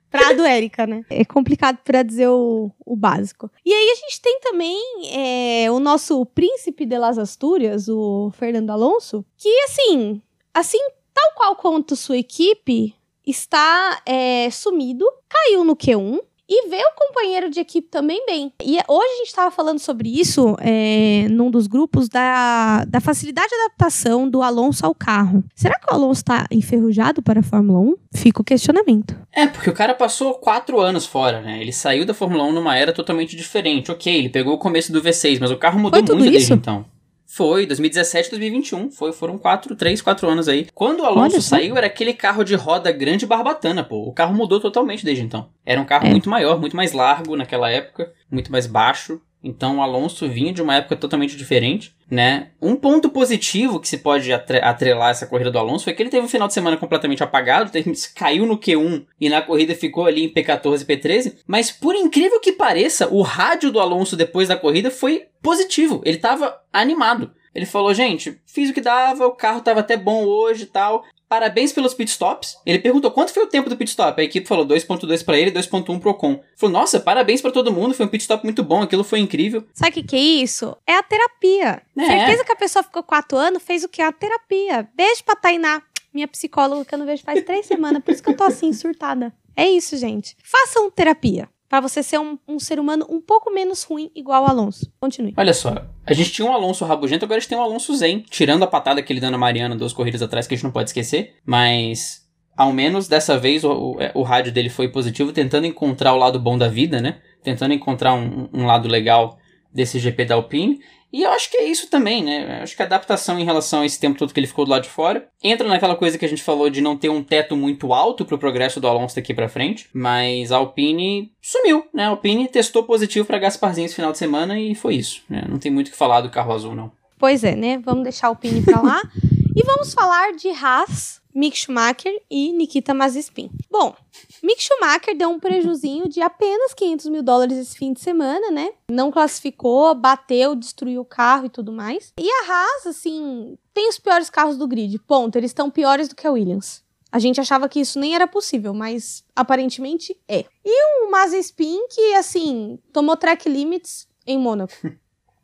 Prado 0.10 0.44
Érica, 0.44 0.86
né? 0.86 1.06
É 1.10 1.24
complicado 1.24 1.78
para 1.86 2.04
dizer 2.04 2.28
o, 2.28 2.70
o 2.86 2.98
básico. 2.98 3.50
E 3.66 3.72
aí 3.72 3.92
a 3.92 3.96
gente 3.96 4.20
tem 4.22 4.40
também 4.42 4.78
é, 5.14 5.72
o 5.72 5.80
nosso 5.80 6.26
príncipe 6.26 6.86
de 6.86 6.98
las 6.98 7.18
Astúrias, 7.18 7.88
o 7.88 8.30
Fernando 8.38 8.72
Alonso, 8.72 9.24
que 9.38 9.50
assim, 9.62 10.22
assim, 10.54 10.80
tal 11.14 11.32
qual 11.36 11.56
quanto 11.56 11.96
sua 11.96 12.18
equipe, 12.18 12.94
está 13.26 14.02
é, 14.06 14.50
sumido, 14.50 15.06
caiu 15.30 15.64
no 15.64 15.76
Q1, 15.76 16.20
e 16.54 16.68
ver 16.68 16.84
o 16.84 16.94
companheiro 16.94 17.50
de 17.50 17.62
equipe 17.62 17.88
também 17.88 18.26
bem. 18.26 18.52
E 18.62 18.78
hoje 18.86 19.14
a 19.14 19.18
gente 19.20 19.28
estava 19.28 19.50
falando 19.50 19.80
sobre 19.80 20.10
isso 20.10 20.58
é, 20.60 21.26
num 21.30 21.50
dos 21.50 21.66
grupos 21.66 22.10
da, 22.10 22.84
da 22.84 23.00
facilidade 23.00 23.48
de 23.48 23.56
adaptação 23.56 24.30
do 24.30 24.42
Alonso 24.42 24.86
ao 24.86 24.94
carro. 24.94 25.42
Será 25.56 25.80
que 25.80 25.90
o 25.90 25.96
Alonso 25.96 26.20
está 26.20 26.46
enferrujado 26.52 27.22
para 27.22 27.40
a 27.40 27.44
Fórmula 27.44 27.80
1? 27.80 27.96
Fica 28.14 28.42
o 28.42 28.44
questionamento. 28.44 29.16
É, 29.32 29.48
porque 29.48 29.70
o 29.70 29.74
cara 29.74 29.94
passou 29.94 30.34
quatro 30.34 30.82
anos 30.82 31.06
fora, 31.06 31.40
né? 31.40 31.62
Ele 31.62 31.72
saiu 31.72 32.06
da 32.06 32.14
Fórmula 32.14 32.44
1 32.44 32.52
numa 32.52 32.76
era 32.76 32.92
totalmente 32.92 33.38
diferente. 33.38 33.90
Ok, 33.90 34.14
ele 34.14 34.30
pegou 34.30 34.54
o 34.54 34.58
começo 34.58 34.92
do 34.92 35.02
V6, 35.02 35.38
mas 35.40 35.52
o 35.52 35.58
carro 35.58 35.80
mudou 35.80 36.02
muito 36.02 36.16
isso? 36.18 36.32
desde 36.32 36.54
então. 36.54 36.86
Foi, 37.34 37.66
2017, 37.66 38.30
2021. 38.32 38.92
Foi, 38.92 39.14
foram 39.14 39.38
quatro, 39.38 39.74
três, 39.74 40.02
quatro 40.02 40.28
anos 40.28 40.50
aí. 40.50 40.68
Quando 40.74 41.00
o 41.00 41.06
Alonso 41.06 41.42
saiu, 41.42 41.78
era 41.78 41.88
aquele 41.88 42.14
carro 42.14 42.44
de 42.44 42.56
roda 42.56 42.92
grande 42.92 43.26
barbatana, 43.26 43.86
pô. 43.86 44.06
O 44.06 44.12
carro 44.12 44.36
mudou 44.36 44.60
totalmente 44.60 45.06
desde 45.06 45.24
então. 45.24 45.50
Era 45.66 45.80
um 45.80 45.86
carro 45.86 46.08
é. 46.08 46.10
muito 46.10 46.30
maior, 46.30 46.60
muito 46.60 46.76
mais 46.76 46.92
largo 46.92 47.38
naquela 47.38 47.70
época, 47.72 48.12
muito 48.30 48.52
mais 48.52 48.68
baixo. 48.68 49.22
Então 49.44 49.78
o 49.78 49.82
Alonso 49.82 50.28
vinha 50.28 50.54
de 50.54 50.62
uma 50.62 50.76
época 50.76 50.96
totalmente 50.96 51.36
diferente, 51.36 51.96
né? 52.10 52.50
Um 52.62 52.76
ponto 52.76 53.10
positivo 53.10 53.80
que 53.80 53.88
se 53.88 53.98
pode 53.98 54.32
atrelar 54.32 55.10
essa 55.10 55.26
corrida 55.26 55.50
do 55.50 55.58
Alonso 55.58 55.84
foi 55.84 55.94
que 55.94 56.04
ele 56.04 56.10
teve 56.10 56.26
um 56.26 56.30
final 56.30 56.48
de 56.48 56.54
semana 56.54 56.78
completamente 56.78 57.24
apagado, 57.24 57.70
teve, 57.74 57.92
caiu 58.16 58.46
no 58.46 58.58
Q1 58.58 59.06
e 59.20 59.30
na 59.30 59.42
corrida 59.42 59.74
ficou 59.74 60.06
ali 60.06 60.26
em 60.26 60.30
P14 60.30 60.82
e 60.82 60.86
P13, 60.86 61.36
mas 61.48 61.72
por 61.72 61.96
incrível 61.96 62.40
que 62.40 62.52
pareça, 62.52 63.08
o 63.12 63.22
rádio 63.22 63.72
do 63.72 63.80
Alonso 63.80 64.16
depois 64.16 64.48
da 64.48 64.56
corrida 64.56 64.92
foi 64.92 65.26
positivo, 65.42 66.02
ele 66.06 66.18
tava 66.18 66.62
animado. 66.72 67.32
Ele 67.54 67.66
falou, 67.66 67.94
gente, 67.94 68.40
fiz 68.46 68.70
o 68.70 68.74
que 68.74 68.80
dava, 68.80 69.28
o 69.28 69.36
carro 69.36 69.62
tava 69.62 69.82
até 69.82 69.98
bom 69.98 70.24
hoje 70.24 70.64
e 70.64 70.68
tal. 70.68 71.04
Parabéns 71.32 71.72
pelos 71.72 71.94
pitstops. 71.94 72.58
Ele 72.66 72.78
perguntou 72.78 73.10
quanto 73.10 73.34
foi 73.34 73.44
o 73.44 73.48
tempo 73.48 73.70
do 73.70 73.78
pitstop. 73.78 74.20
A 74.20 74.24
equipe 74.26 74.46
falou 74.46 74.66
2.2 74.66 75.24
para 75.24 75.40
ele 75.40 75.50
e 75.50 75.54
2.1 75.54 75.98
pro 75.98 76.10
Ocon. 76.10 76.44
Falou, 76.58 76.74
nossa, 76.74 77.00
parabéns 77.00 77.42
para 77.42 77.52
todo 77.52 77.72
mundo, 77.72 77.94
foi 77.94 78.06
um 78.06 78.10
pitstop 78.10 78.44
muito 78.44 78.62
bom, 78.66 78.82
aquilo 78.82 79.02
foi 79.02 79.20
incrível. 79.20 79.64
Sabe 79.74 79.92
o 79.92 79.94
que, 79.94 80.04
que 80.04 80.16
é 80.18 80.20
isso? 80.20 80.76
É 80.86 80.94
a 80.94 81.02
terapia. 81.02 81.82
É. 81.98 82.06
Certeza 82.06 82.44
que 82.44 82.52
a 82.52 82.56
pessoa 82.58 82.84
ficou 82.84 83.02
4 83.02 83.38
anos, 83.38 83.64
fez 83.64 83.82
o 83.86 83.88
que? 83.88 84.02
A 84.02 84.12
terapia. 84.12 84.90
Beijo 84.94 85.24
pra 85.24 85.38
Tainá, 85.38 85.82
minha 86.14 86.28
psicóloga 86.28 86.84
que 86.84 86.94
eu 86.94 87.00
não 87.00 87.06
vejo 87.06 87.24
faz 87.24 87.42
3 87.46 87.66
semanas, 87.66 88.04
por 88.04 88.12
isso 88.12 88.22
que 88.22 88.30
eu 88.30 88.36
tô 88.36 88.44
assim, 88.44 88.74
surtada. 88.74 89.34
É 89.56 89.70
isso, 89.70 89.96
gente. 89.96 90.36
Façam 90.44 90.92
terapia 90.92 91.48
para 91.72 91.80
você 91.80 92.04
ser 92.04 92.20
um, 92.20 92.38
um, 92.46 92.60
ser 92.60 92.82
humano 92.82 93.08
um 93.10 93.22
pouco 93.22 93.50
menos 93.50 93.84
ruim 93.84 94.12
igual 94.14 94.44
o 94.44 94.46
Alonso. 94.46 94.92
Continue. 95.00 95.34
Olha 95.38 95.54
só, 95.54 95.74
a 96.06 96.14
gente 96.14 96.30
tinha 96.30 96.46
um 96.46 96.52
Alonso 96.52 96.84
rabugento, 96.84 97.24
agora 97.24 97.38
a 97.38 97.40
gente 97.40 97.48
tem 97.48 97.58
um 97.58 97.62
Alonso 97.62 97.96
zen, 97.96 98.26
tirando 98.30 98.64
a 98.64 98.68
patada 98.68 99.02
que 99.02 99.14
ele 99.14 99.22
deu 99.22 99.32
na 99.32 99.38
Mariana 99.38 99.74
duas 99.74 99.94
corridas 99.94 100.22
atrás, 100.22 100.46
que 100.46 100.54
a 100.54 100.58
gente 100.58 100.66
não 100.66 100.72
pode 100.72 100.90
esquecer, 100.90 101.38
mas 101.46 102.28
ao 102.58 102.74
menos 102.74 103.08
dessa 103.08 103.38
vez 103.38 103.64
o, 103.64 103.72
o, 103.72 104.02
é, 104.02 104.12
o 104.14 104.22
rádio 104.22 104.52
dele 104.52 104.70
foi 104.70 104.90
positivo, 104.90 105.32
tentando 105.32 105.66
encontrar 105.66 106.14
o 106.14 106.18
lado 106.18 106.38
bom 106.38 106.58
da 106.58 106.68
vida, 106.68 107.00
né? 107.00 107.22
Tentando 107.42 107.74
encontrar 107.74 108.16
um, 108.16 108.50
um 108.52 108.66
lado 108.66 108.90
legal 108.90 109.40
desse 109.74 110.00
GP 110.00 110.26
da 110.26 110.36
Alpine. 110.36 110.80
E 111.14 111.24
eu 111.24 111.32
acho 111.32 111.52
que 111.52 111.58
é 111.58 111.66
isso 111.66 111.90
também, 111.90 112.24
né? 112.24 112.60
Eu 112.60 112.64
acho 112.64 112.76
que 112.76 112.82
a 112.82 112.86
adaptação 112.86 113.38
em 113.38 113.44
relação 113.44 113.82
a 113.82 113.86
esse 113.86 114.00
tempo 114.00 114.18
todo 114.18 114.34
que 114.34 114.40
ele 114.40 114.48
ficou 114.48 114.64
do 114.64 114.72
lado 114.72 114.84
de 114.84 114.90
fora 114.90 115.28
entra 115.44 115.68
naquela 115.68 115.96
coisa 115.96 116.18
que 116.18 116.24
a 116.24 116.28
gente 116.28 116.42
falou 116.42 116.70
de 116.70 116.80
não 116.80 116.96
ter 116.96 117.10
um 117.10 117.22
teto 117.22 117.56
muito 117.58 117.92
alto 117.92 118.24
pro 118.24 118.38
progresso 118.38 118.80
do 118.80 118.88
Alonso 118.88 119.16
daqui 119.16 119.34
para 119.34 119.50
frente, 119.50 119.90
mas 119.94 120.54
a 120.54 120.58
Alpine 120.58 121.34
sumiu, 121.42 121.86
né? 121.94 122.06
A 122.06 122.10
Alpine 122.10 122.48
testou 122.48 122.84
positivo 122.84 123.26
para 123.26 123.40
Gasparzinho 123.40 123.86
esse 123.86 123.96
final 123.96 124.14
de 124.14 124.18
semana 124.18 124.58
e 124.58 124.74
foi 124.74 124.96
isso, 124.96 125.22
né? 125.30 125.44
Não 125.50 125.60
tem 125.60 125.72
muito 125.72 125.90
o 125.90 125.92
que 125.92 125.98
falar 125.98 126.22
do 126.22 126.30
carro 126.30 126.54
azul 126.54 126.74
não. 126.74 126.92
Pois 127.20 127.44
é, 127.44 127.56
né? 127.56 127.78
Vamos 127.78 128.04
deixar 128.04 128.28
a 128.28 128.30
Alpine 128.30 128.62
para 128.62 128.82
lá 128.82 129.02
e 129.54 129.64
vamos 129.64 129.94
falar 129.94 130.32
de 130.32 130.50
Haas 130.50 131.21
Mick 131.34 131.58
Schumacher 131.58 132.14
e 132.30 132.52
Nikita 132.52 132.94
Mazepin. 132.94 133.50
Bom, 133.70 133.96
Mick 134.44 134.62
Schumacher 134.62 135.16
deu 135.18 135.30
um 135.30 135.40
prejuzinho 135.40 136.08
de 136.08 136.22
apenas 136.22 136.74
500 136.74 137.08
mil 137.08 137.24
dólares 137.24 137.58
esse 137.58 137.78
fim 137.78 137.94
de 137.94 138.02
semana, 138.02 138.52
né? 138.52 138.72
Não 138.90 139.12
classificou, 139.12 139.96
bateu, 139.96 140.56
destruiu 140.56 141.02
o 141.02 141.06
carro 141.06 141.46
e 141.46 141.50
tudo 141.50 141.72
mais. 141.72 142.14
E 142.20 142.30
a 142.30 142.52
Haas, 142.52 142.88
assim, 142.88 143.58
tem 143.74 143.90
os 143.90 144.00
piores 144.00 144.30
carros 144.30 144.58
do 144.58 144.68
grid. 144.68 145.00
Ponto. 145.00 145.36
Eles 145.36 145.52
estão 145.52 145.70
piores 145.70 146.08
do 146.08 146.16
que 146.16 146.28
a 146.28 146.32
Williams. 146.32 146.84
A 147.12 147.20
gente 147.20 147.42
achava 147.42 147.68
que 147.68 147.80
isso 147.82 148.00
nem 148.00 148.16
era 148.16 148.26
possível, 148.26 148.74
mas 148.74 149.24
aparentemente 149.36 150.18
é. 150.28 150.46
E 150.64 151.06
o 151.06 151.12
Mazepin 151.12 151.88
que, 151.90 152.14
assim, 152.16 152.80
tomou 152.94 153.18
track 153.18 153.50
limits 153.50 154.08
em 154.26 154.38
Mônaco. 154.38 154.74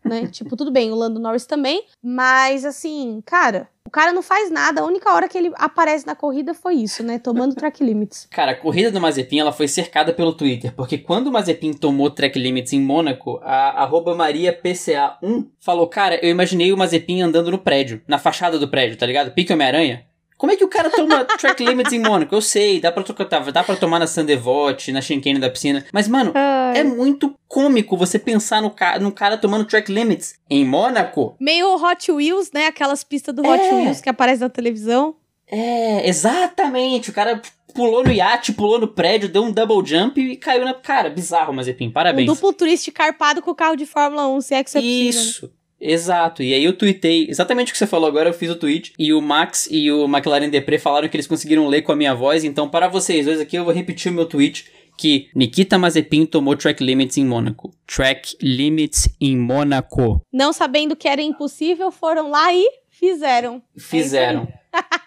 né? 0.08 0.28
tipo, 0.32 0.56
tudo 0.56 0.72
bem, 0.72 0.92
o 0.92 0.96
Lando 0.96 1.20
Norris 1.20 1.46
também, 1.46 1.84
mas 2.02 2.66
assim, 2.66 3.22
cara, 3.26 3.70
o 3.86 3.90
cara 3.90 4.12
não 4.12 4.22
faz 4.22 4.52
nada, 4.52 4.82
a 4.82 4.86
única 4.86 5.14
hora 5.14 5.30
que 5.30 5.38
ele 5.38 5.52
aparece 5.56 6.06
na 6.06 6.16
corrida 6.16 6.54
foi 6.54 6.76
isso, 6.76 7.04
né? 7.04 7.20
Tomando 7.20 7.56
track 7.56 7.84
limits. 7.84 8.28
Cara, 8.30 8.52
a 8.52 8.56
corrida 8.56 8.92
do 8.92 9.00
Mazepin, 9.00 9.40
ela 9.40 9.54
foi 9.54 9.68
cercada 9.68 10.14
pelo 10.14 10.34
Twitter, 10.34 10.74
porque 10.76 10.98
quando 10.98 11.28
o 11.28 11.32
Mazepin 11.32 11.74
tomou 11.74 12.10
track 12.10 12.38
limits 12.38 12.74
em 12.74 12.82
Mônaco, 12.82 13.40
a 13.44 13.84
arroba 13.84 14.16
MariaPCA1 14.16 15.48
falou, 15.60 15.88
cara, 15.88 16.20
eu 16.24 16.30
imaginei 16.30 16.74
o 16.74 16.78
Mazepin 16.78 17.22
andando 17.22 17.52
no 17.52 17.60
prédio, 17.60 18.02
na 18.08 18.18
fachada 18.18 18.60
do 18.60 18.68
prédio, 18.68 18.98
tá 18.98 19.06
ligado? 19.06 19.32
Pique 19.32 19.54
Homem-Aranha. 19.54 20.06
Como 20.38 20.52
é 20.52 20.56
que 20.56 20.64
o 20.64 20.68
cara 20.68 20.90
toma 20.90 21.26
track 21.26 21.66
limits 21.66 21.92
em 21.92 22.00
Mônaco? 22.00 22.34
Eu 22.34 22.42
sei, 22.42 22.80
dá 22.80 22.92
pra, 22.92 23.04
dá 23.52 23.64
pra 23.64 23.76
tomar 23.76 24.00
na 24.00 24.06
Sandevote, 24.06 24.92
na 24.92 25.02
chicane 25.02 25.40
da 25.40 25.50
piscina. 25.50 25.84
Mas, 25.92 26.08
mano, 26.08 26.32
Ai. 26.36 26.80
é 26.80 26.84
muito 26.84 27.34
cômico 27.48 27.98
você 27.98 28.20
pensar 28.20 28.62
no, 28.62 28.70
ca 28.70 29.00
no 29.00 29.12
cara 29.12 29.38
tomando 29.38 29.66
track 29.66 29.92
limits 29.92 30.36
em 30.50 30.64
Mônaco. 30.64 31.36
Meio 31.40 31.76
Hot 31.76 32.12
Wheels, 32.12 32.52
né? 32.52 32.68
Aquelas 32.68 33.04
pistas 33.04 33.34
do 33.34 33.42
Hot 33.42 33.60
é. 33.60 33.74
Wheels 33.74 34.00
que 34.00 34.10
aparecem 34.10 34.42
na 34.42 34.50
televisão. 34.50 35.16
É, 35.50 36.08
exatamente. 36.08 37.10
O 37.10 37.14
cara 37.14 37.42
pulou 37.74 38.04
no 38.04 38.12
iate, 38.12 38.54
pulou 38.54 38.80
no 38.80 38.88
prédio, 38.88 39.30
deu 39.30 39.44
um 39.44 39.52
double 39.52 39.86
jump 39.86 40.20
e 40.20 40.36
caiu 40.36 40.66
na. 40.66 40.74
Cara, 40.74 41.10
bizarro, 41.10 41.54
Mazepin. 41.54 41.90
Parabéns. 41.90 42.30
Um 42.30 42.34
duplo 42.34 42.54
twist 42.54 42.92
carpado 42.92 43.42
com 43.42 43.52
o 43.52 43.56
carro 43.56 43.76
de 43.76 43.86
Fórmula 43.86 44.28
1, 44.28 44.42
se 44.42 44.56
é 44.56 44.64
que 44.64 44.70
você 44.70 44.80
é 44.80 44.82
Isso. 44.82 45.52
Exato, 45.80 46.42
e 46.42 46.54
aí 46.54 46.64
eu 46.64 46.74
tuitei 46.74 47.28
exatamente 47.30 47.70
o 47.70 47.72
que 47.72 47.78
você 47.78 47.86
falou 47.86 48.10
agora, 48.10 48.30
eu 48.30 48.34
fiz 48.34 48.50
o 48.50 48.56
tweet, 48.56 48.94
e 48.98 49.14
o 49.14 49.22
Max 49.22 49.68
e 49.70 49.92
o 49.92 50.06
McLaren 50.06 50.50
Depre 50.50 50.80
falaram 50.80 51.08
que 51.08 51.16
eles 51.16 51.28
conseguiram 51.28 51.68
ler 51.68 51.84
com 51.84 51.92
a 51.92 51.96
minha 51.96 52.16
voz, 52.16 52.44
então 52.44 52.68
para 52.68 52.88
vocês 52.88 53.26
dois 53.26 53.40
aqui 53.40 53.56
eu 53.56 53.64
vou 53.64 53.74
repetir 53.74 54.12
o 54.12 54.16
meu 54.16 54.26
tweet, 54.26 54.66
que 54.98 55.30
Nikita 55.36 55.78
Mazepin 55.78 56.26
tomou 56.26 56.56
track 56.56 56.84
limits 56.84 57.18
em 57.18 57.26
Mônaco. 57.26 57.72
Track 57.86 58.36
limits 58.42 59.08
em 59.22 59.38
Mônaco. 59.38 60.20
Não 60.34 60.52
sabendo 60.52 60.96
que 60.96 61.08
era 61.08 61.22
impossível, 61.22 61.92
foram 61.92 62.32
lá 62.32 62.52
e 62.52 62.68
fizeram. 62.90 63.62
Fizeram. 63.78 64.48
É 64.74 65.07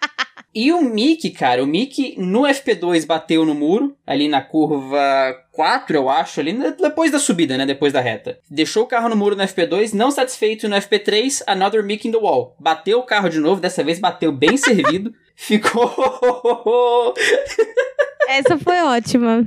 e 0.53 0.73
o 0.73 0.81
Mick, 0.81 1.29
cara, 1.31 1.63
o 1.63 1.67
Mick 1.67 2.15
no 2.17 2.41
FP2 2.41 3.05
bateu 3.05 3.45
no 3.45 3.55
muro, 3.55 3.95
ali 4.05 4.27
na 4.27 4.41
curva 4.41 4.99
4, 5.51 5.95
eu 5.95 6.09
acho, 6.09 6.41
ali 6.41 6.53
depois 6.79 7.09
da 7.09 7.19
subida, 7.19 7.57
né? 7.57 7.65
Depois 7.65 7.93
da 7.93 8.01
reta. 8.01 8.37
Deixou 8.49 8.83
o 8.83 8.87
carro 8.87 9.07
no 9.07 9.15
muro 9.15 9.35
no 9.35 9.43
FP2, 9.43 9.93
não 9.93 10.11
satisfeito 10.11 10.67
no 10.67 10.75
FP3, 10.75 11.43
another 11.47 11.83
Mick 11.83 12.07
in 12.07 12.11
the 12.11 12.17
wall. 12.17 12.55
Bateu 12.59 12.99
o 12.99 13.05
carro 13.05 13.29
de 13.29 13.39
novo, 13.39 13.61
dessa 13.61 13.83
vez 13.83 13.99
bateu 13.99 14.31
bem 14.31 14.57
servido. 14.57 15.13
Ficou. 15.35 17.13
Essa 18.27 18.57
foi 18.57 18.79
ótima. 18.81 19.45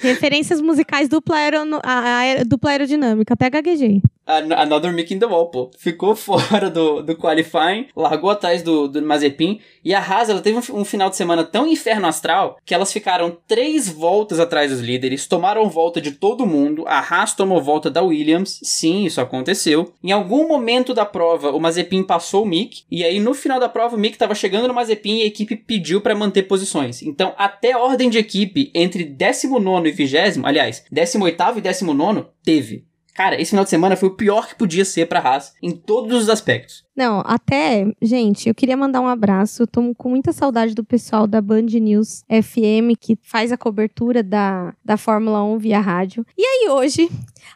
Referências 0.00 0.60
musicais 0.60 1.08
dupla, 1.08 1.36
aerono... 1.36 1.80
a, 1.82 2.44
dupla 2.46 2.70
aerodinâmica, 2.70 3.34
até 3.34 3.50
gaguejei. 3.50 4.00
Another 4.26 4.92
Mickey 4.92 5.14
in 5.14 5.18
the 5.18 5.26
Wall, 5.26 5.50
pô. 5.50 5.70
Ficou 5.78 6.14
fora 6.16 6.70
do, 6.70 7.02
do 7.02 7.16
qualifying, 7.16 7.88
largou 7.94 8.30
atrás 8.30 8.62
do, 8.62 8.88
do 8.88 9.02
Mazepin. 9.02 9.60
E 9.84 9.94
a 9.94 10.00
Haas, 10.00 10.28
ela 10.30 10.40
teve 10.40 10.58
um, 10.58 10.80
um, 10.80 10.84
final 10.84 11.10
de 11.10 11.16
semana 11.16 11.44
tão 11.44 11.66
inferno 11.66 12.06
astral 12.06 12.58
que 12.64 12.74
elas 12.74 12.92
ficaram 12.92 13.36
três 13.46 13.88
voltas 13.88 14.40
atrás 14.40 14.70
dos 14.70 14.80
líderes, 14.80 15.26
tomaram 15.26 15.68
volta 15.68 16.00
de 16.00 16.12
todo 16.12 16.46
mundo. 16.46 16.84
A 16.86 16.98
Haas 16.98 17.34
tomou 17.34 17.60
volta 17.60 17.90
da 17.90 18.02
Williams. 18.02 18.60
Sim, 18.62 19.04
isso 19.04 19.20
aconteceu. 19.20 19.92
Em 20.02 20.12
algum 20.12 20.48
momento 20.48 20.94
da 20.94 21.04
prova, 21.04 21.50
o 21.50 21.60
Mazepin 21.60 22.02
passou 22.02 22.44
o 22.44 22.46
Mick. 22.46 22.84
E 22.90 23.04
aí, 23.04 23.20
no 23.20 23.34
final 23.34 23.60
da 23.60 23.68
prova, 23.68 23.96
o 23.96 23.98
Mick 23.98 24.14
estava 24.14 24.34
chegando 24.34 24.68
no 24.68 24.74
Mazepin 24.74 25.18
e 25.18 25.22
a 25.22 25.26
equipe 25.26 25.56
pediu 25.56 26.00
para 26.00 26.14
manter 26.14 26.44
posições. 26.44 27.02
Então, 27.02 27.34
até 27.36 27.76
ordem 27.76 28.08
de 28.08 28.18
equipe 28.18 28.70
entre 28.74 29.04
19 29.04 29.88
e 29.88 29.92
20, 29.92 30.40
aliás, 30.44 30.84
18 30.90 31.58
e 31.58 31.60
19, 31.60 32.24
teve. 32.42 32.93
Cara, 33.14 33.40
esse 33.40 33.50
final 33.50 33.64
de 33.64 33.70
semana 33.70 33.94
foi 33.94 34.08
o 34.08 34.16
pior 34.16 34.48
que 34.48 34.56
podia 34.56 34.84
ser 34.84 35.06
pra 35.06 35.20
Haas, 35.20 35.54
em 35.62 35.70
todos 35.70 36.22
os 36.22 36.28
aspectos. 36.28 36.84
Não, 36.96 37.22
até, 37.24 37.86
gente, 38.02 38.48
eu 38.48 38.54
queria 38.54 38.76
mandar 38.76 39.00
um 39.00 39.06
abraço. 39.06 39.66
Tô 39.68 39.94
com 39.94 40.08
muita 40.08 40.32
saudade 40.32 40.74
do 40.74 40.84
pessoal 40.84 41.26
da 41.26 41.40
Band 41.40 41.62
News 41.62 42.24
FM, 42.28 42.98
que 43.00 43.16
faz 43.22 43.52
a 43.52 43.56
cobertura 43.56 44.20
da, 44.20 44.74
da 44.84 44.96
Fórmula 44.96 45.44
1 45.44 45.58
via 45.58 45.80
rádio. 45.80 46.26
E 46.36 46.44
aí, 46.44 46.68
hoje, 46.70 47.08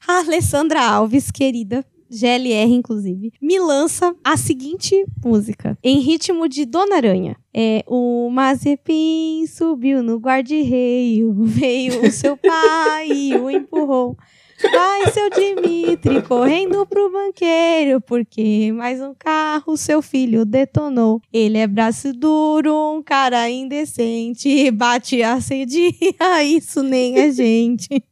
a 0.06 0.18
Alessandra 0.20 0.80
Alves, 0.80 1.30
querida, 1.30 1.84
GLR, 2.10 2.72
inclusive, 2.72 3.32
me 3.40 3.58
lança 3.58 4.14
a 4.24 4.36
seguinte 4.36 5.04
música, 5.22 5.76
em 5.82 5.98
ritmo 5.98 6.48
de 6.48 6.64
Dona 6.64 6.96
Aranha. 6.96 7.36
É, 7.52 7.84
o 7.86 8.30
Mazepin 8.30 9.44
subiu 9.46 10.02
no 10.02 10.18
guarda-reio, 10.18 11.34
veio 11.42 12.06
o 12.06 12.10
seu 12.10 12.36
pai 12.36 13.08
e 13.10 13.36
o 13.36 13.50
empurrou. 13.50 14.16
Vai, 14.60 15.12
seu 15.12 15.30
Dimitri, 15.30 16.20
correndo 16.22 16.84
pro 16.84 17.12
banqueiro, 17.12 18.00
porque 18.00 18.72
mais 18.72 19.00
um 19.00 19.14
carro 19.14 19.76
seu 19.76 20.02
filho 20.02 20.44
detonou. 20.44 21.22
Ele 21.32 21.58
é 21.58 21.66
braço 21.66 22.12
duro, 22.12 22.74
um 22.96 23.00
cara 23.00 23.48
indecente, 23.48 24.68
bate 24.72 25.22
a 25.22 25.40
cedia, 25.40 25.92
isso 26.42 26.82
nem 26.82 27.18
é 27.18 27.30
gente. 27.30 28.02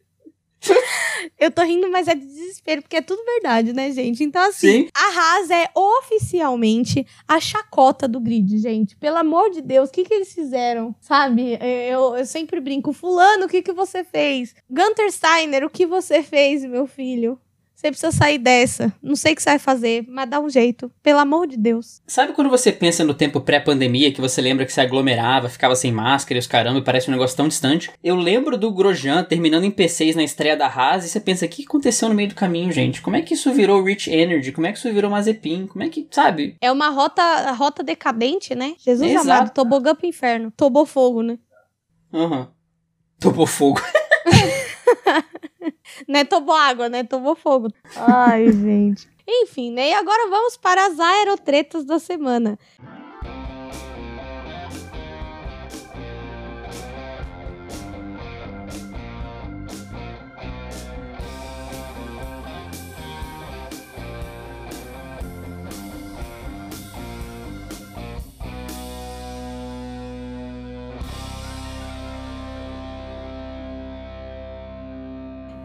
Eu 1.39 1.51
tô 1.51 1.63
rindo, 1.63 1.91
mas 1.91 2.09
é 2.09 2.15
de 2.15 2.25
desespero, 2.27 2.83
porque 2.83 2.97
é 2.97 3.03
tudo 3.03 3.23
verdade, 3.25 3.73
né, 3.73 3.91
gente? 3.91 4.23
Então, 4.23 4.43
assim, 4.43 4.85
Sim. 4.85 4.89
a 4.95 5.19
Haas 5.19 5.51
é 5.51 5.69
oficialmente 5.75 7.07
a 7.27 7.41
chacota 7.41 8.09
do 8.09 8.21
grid, 8.21 8.59
gente. 8.59 8.97
Pelo 8.97 9.19
amor 9.19 9.51
de 9.51 9.61
Deus, 9.61 9.89
o 9.89 9.93
que 9.93 10.05
que 10.05 10.15
eles 10.15 10.33
fizeram? 10.33 10.95
Sabe? 11.01 11.59
Eu, 11.61 12.17
eu 12.17 12.27
sempre 12.27 12.61
brinco, 12.61 12.93
fulano, 12.93 13.47
o 13.47 13.49
que 13.49 13.63
que 13.63 13.73
você 13.73 14.05
fez? 14.05 14.55
Gunter 14.71 15.11
Steiner, 15.11 15.65
o 15.65 15.71
que 15.71 15.87
você 15.87 16.23
fez, 16.23 16.65
meu 16.65 16.87
filho? 16.87 17.39
Você 17.77 17.91
precisa 17.91 18.11
sair 18.11 18.39
dessa. 18.39 18.91
Não 19.03 19.15
sei 19.15 19.35
o 19.35 19.37
que 19.37 19.43
você 19.43 19.51
vai 19.51 19.59
fazer, 19.59 20.03
mas 20.09 20.31
dá 20.31 20.41
um 20.41 20.49
jeito. 20.49 20.91
Pelo 21.03 21.19
amor 21.19 21.47
de 21.47 21.59
Deus. 21.59 22.01
Sabe 22.07 22.33
quando 22.33 22.49
você 22.49 22.73
pensa 22.73 23.05
no 23.05 23.13
tempo 23.13 23.39
pré-pandemia, 23.39 24.11
que 24.11 24.21
você 24.21 24.41
lembra 24.41 24.65
que 24.65 24.73
se 24.73 24.81
aglomerava, 24.81 25.51
ficava 25.51 25.77
sem 25.77 25.93
máscara 25.93 26.39
e 26.39 26.41
os 26.41 26.47
caramba, 26.47 26.79
e 26.79 26.83
parece 26.83 27.11
um 27.11 27.13
negócio 27.13 27.37
tão 27.37 27.47
distante? 27.47 27.91
Eu 28.03 28.17
lembro 28.17 28.57
do 28.57 28.73
Grosjean 28.73 29.23
terminando 29.23 29.65
em 29.65 29.71
P6 29.71 30.15
na 30.15 30.25
estreia 30.25 30.57
da 30.57 30.67
Haas, 30.67 31.05
e 31.05 31.11
você 31.11 31.21
pensa, 31.21 31.45
o 31.45 31.49
que 31.51 31.65
aconteceu 31.65 32.09
no 32.09 32.15
meio 32.15 32.31
do 32.31 32.35
caminho, 32.35 32.73
gente? 32.73 33.03
Como 33.03 33.15
é 33.15 33.21
que 33.21 33.35
isso 33.35 33.53
virou 33.53 33.85
Rich 33.85 34.11
Energy? 34.11 34.53
Como 34.53 34.67
é 34.67 34.73
que 34.73 34.79
isso 34.79 34.91
virou 34.91 35.11
Mazepin? 35.11 35.67
Como 35.67 35.85
é 35.85 35.91
que, 35.91 36.09
sabe? 36.11 36.57
É 36.63 36.73
uma 36.73 36.89
rota, 36.89 37.53
rota 37.53 37.83
decadente, 37.83 38.55
né? 38.55 38.75
Jesus 38.79 39.11
Exato. 39.11 39.31
amado, 39.31 39.51
tobogã 39.53 39.95
pro 39.95 40.07
inferno. 40.07 40.51
Tobou 40.57 40.87
fogo, 40.87 41.23
né? 41.23 41.39
Aham. 42.11 42.39
Uhum. 42.39 42.47
Tobou 43.21 43.47
fogo. 43.47 43.83
né? 46.09 46.25
Tomou 46.25 46.55
água, 46.55 46.89
né? 46.89 47.05
Tomou 47.05 47.35
fogo. 47.35 47.69
Ai, 47.97 48.51
gente. 48.53 49.09
Enfim, 49.29 49.73
né? 49.73 49.91
E 49.91 49.95
agora 49.95 50.29
vamos 50.31 50.57
para 50.57 50.87
as 50.87 51.01
aerotretas 51.01 51.85
da 51.85 51.99
semana. 51.99 52.59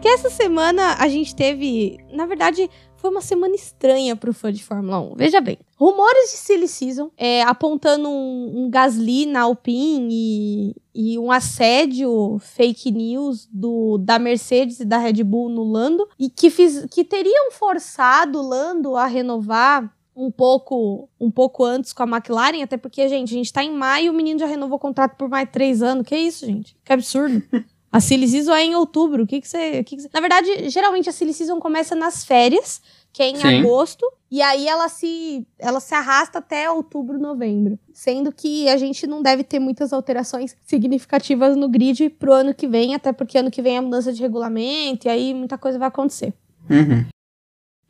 Que 0.02 0.08
essa 0.08 0.28
semana 0.28 0.96
a 0.98 1.06
gente 1.06 1.32
teve, 1.32 1.96
na 2.12 2.26
verdade, 2.26 2.68
foi 2.96 3.08
uma 3.08 3.20
semana 3.20 3.54
estranha 3.54 4.16
pro 4.16 4.34
fã 4.34 4.52
de 4.52 4.60
Fórmula 4.60 4.98
1. 4.98 5.14
Veja 5.14 5.40
bem, 5.40 5.56
rumores 5.76 6.32
de 6.32 6.38
Silly 6.38 6.66
Season 6.66 7.08
é, 7.16 7.42
apontando 7.42 8.08
um, 8.08 8.64
um 8.64 8.68
Gasly 8.68 9.26
na 9.26 9.42
Alpine 9.42 10.08
e, 10.10 10.74
e, 10.92 11.18
um 11.20 11.30
assédio 11.30 12.36
fake 12.40 12.90
news 12.90 13.48
do, 13.52 13.96
da 13.96 14.18
Mercedes 14.18 14.80
e 14.80 14.84
da 14.84 14.98
Red 14.98 15.22
Bull 15.22 15.48
no 15.48 15.62
Lando 15.62 16.08
e 16.18 16.28
que, 16.28 16.50
fiz, 16.50 16.84
que 16.90 17.04
teriam 17.04 17.52
forçado 17.52 18.40
o 18.40 18.48
Lando 18.48 18.96
a 18.96 19.06
renovar 19.06 19.88
um 20.16 20.32
pouco 20.32 21.08
um 21.20 21.30
pouco 21.30 21.64
antes 21.64 21.92
com 21.92 22.02
a 22.02 22.08
McLaren, 22.08 22.64
até 22.64 22.76
porque, 22.76 23.08
gente, 23.08 23.32
a 23.32 23.36
gente 23.36 23.52
tá 23.52 23.62
em 23.62 23.72
maio, 23.72 24.10
o 24.10 24.14
menino 24.16 24.40
já 24.40 24.46
renovou 24.46 24.78
o 24.78 24.80
contrato 24.80 25.16
por 25.16 25.28
mais 25.28 25.48
três 25.48 25.80
anos. 25.80 26.04
Que 26.04 26.16
isso, 26.16 26.44
gente? 26.44 26.76
Que 26.84 26.92
absurdo. 26.92 27.40
A 27.92 28.00
Silly 28.00 28.26
Season 28.26 28.54
é 28.54 28.64
em 28.64 28.74
outubro. 28.74 29.24
O 29.24 29.26
que, 29.26 29.38
que, 29.42 29.46
você, 29.46 29.84
que, 29.84 29.98
que. 29.98 30.08
Na 30.14 30.20
verdade, 30.20 30.70
geralmente 30.70 31.10
a 31.10 31.12
Silly 31.12 31.34
Season 31.34 31.60
começa 31.60 31.94
nas 31.94 32.24
férias, 32.24 32.80
que 33.12 33.22
é 33.22 33.28
em 33.28 33.36
Sim. 33.36 33.58
agosto, 33.58 34.10
e 34.30 34.40
aí 34.40 34.66
ela 34.66 34.88
se, 34.88 35.46
ela 35.58 35.78
se 35.78 35.94
arrasta 35.94 36.38
até 36.38 36.70
outubro, 36.70 37.18
novembro. 37.18 37.78
Sendo 37.92 38.32
que 38.32 38.66
a 38.70 38.78
gente 38.78 39.06
não 39.06 39.20
deve 39.20 39.44
ter 39.44 39.58
muitas 39.58 39.92
alterações 39.92 40.56
significativas 40.64 41.54
no 41.54 41.68
grid 41.68 42.08
pro 42.08 42.32
ano 42.32 42.54
que 42.54 42.66
vem, 42.66 42.94
até 42.94 43.12
porque 43.12 43.36
ano 43.36 43.50
que 43.50 43.60
vem 43.60 43.76
é 43.76 43.80
mudança 43.82 44.10
de 44.10 44.22
regulamento, 44.22 45.06
e 45.06 45.10
aí 45.10 45.34
muita 45.34 45.58
coisa 45.58 45.78
vai 45.78 45.88
acontecer. 45.88 46.32
Uhum. 46.70 47.04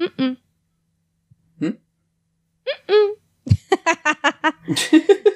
Uh 0.01 0.11
-uh. 0.19 0.37
Hum? 1.63 1.77
Uh 2.89 3.17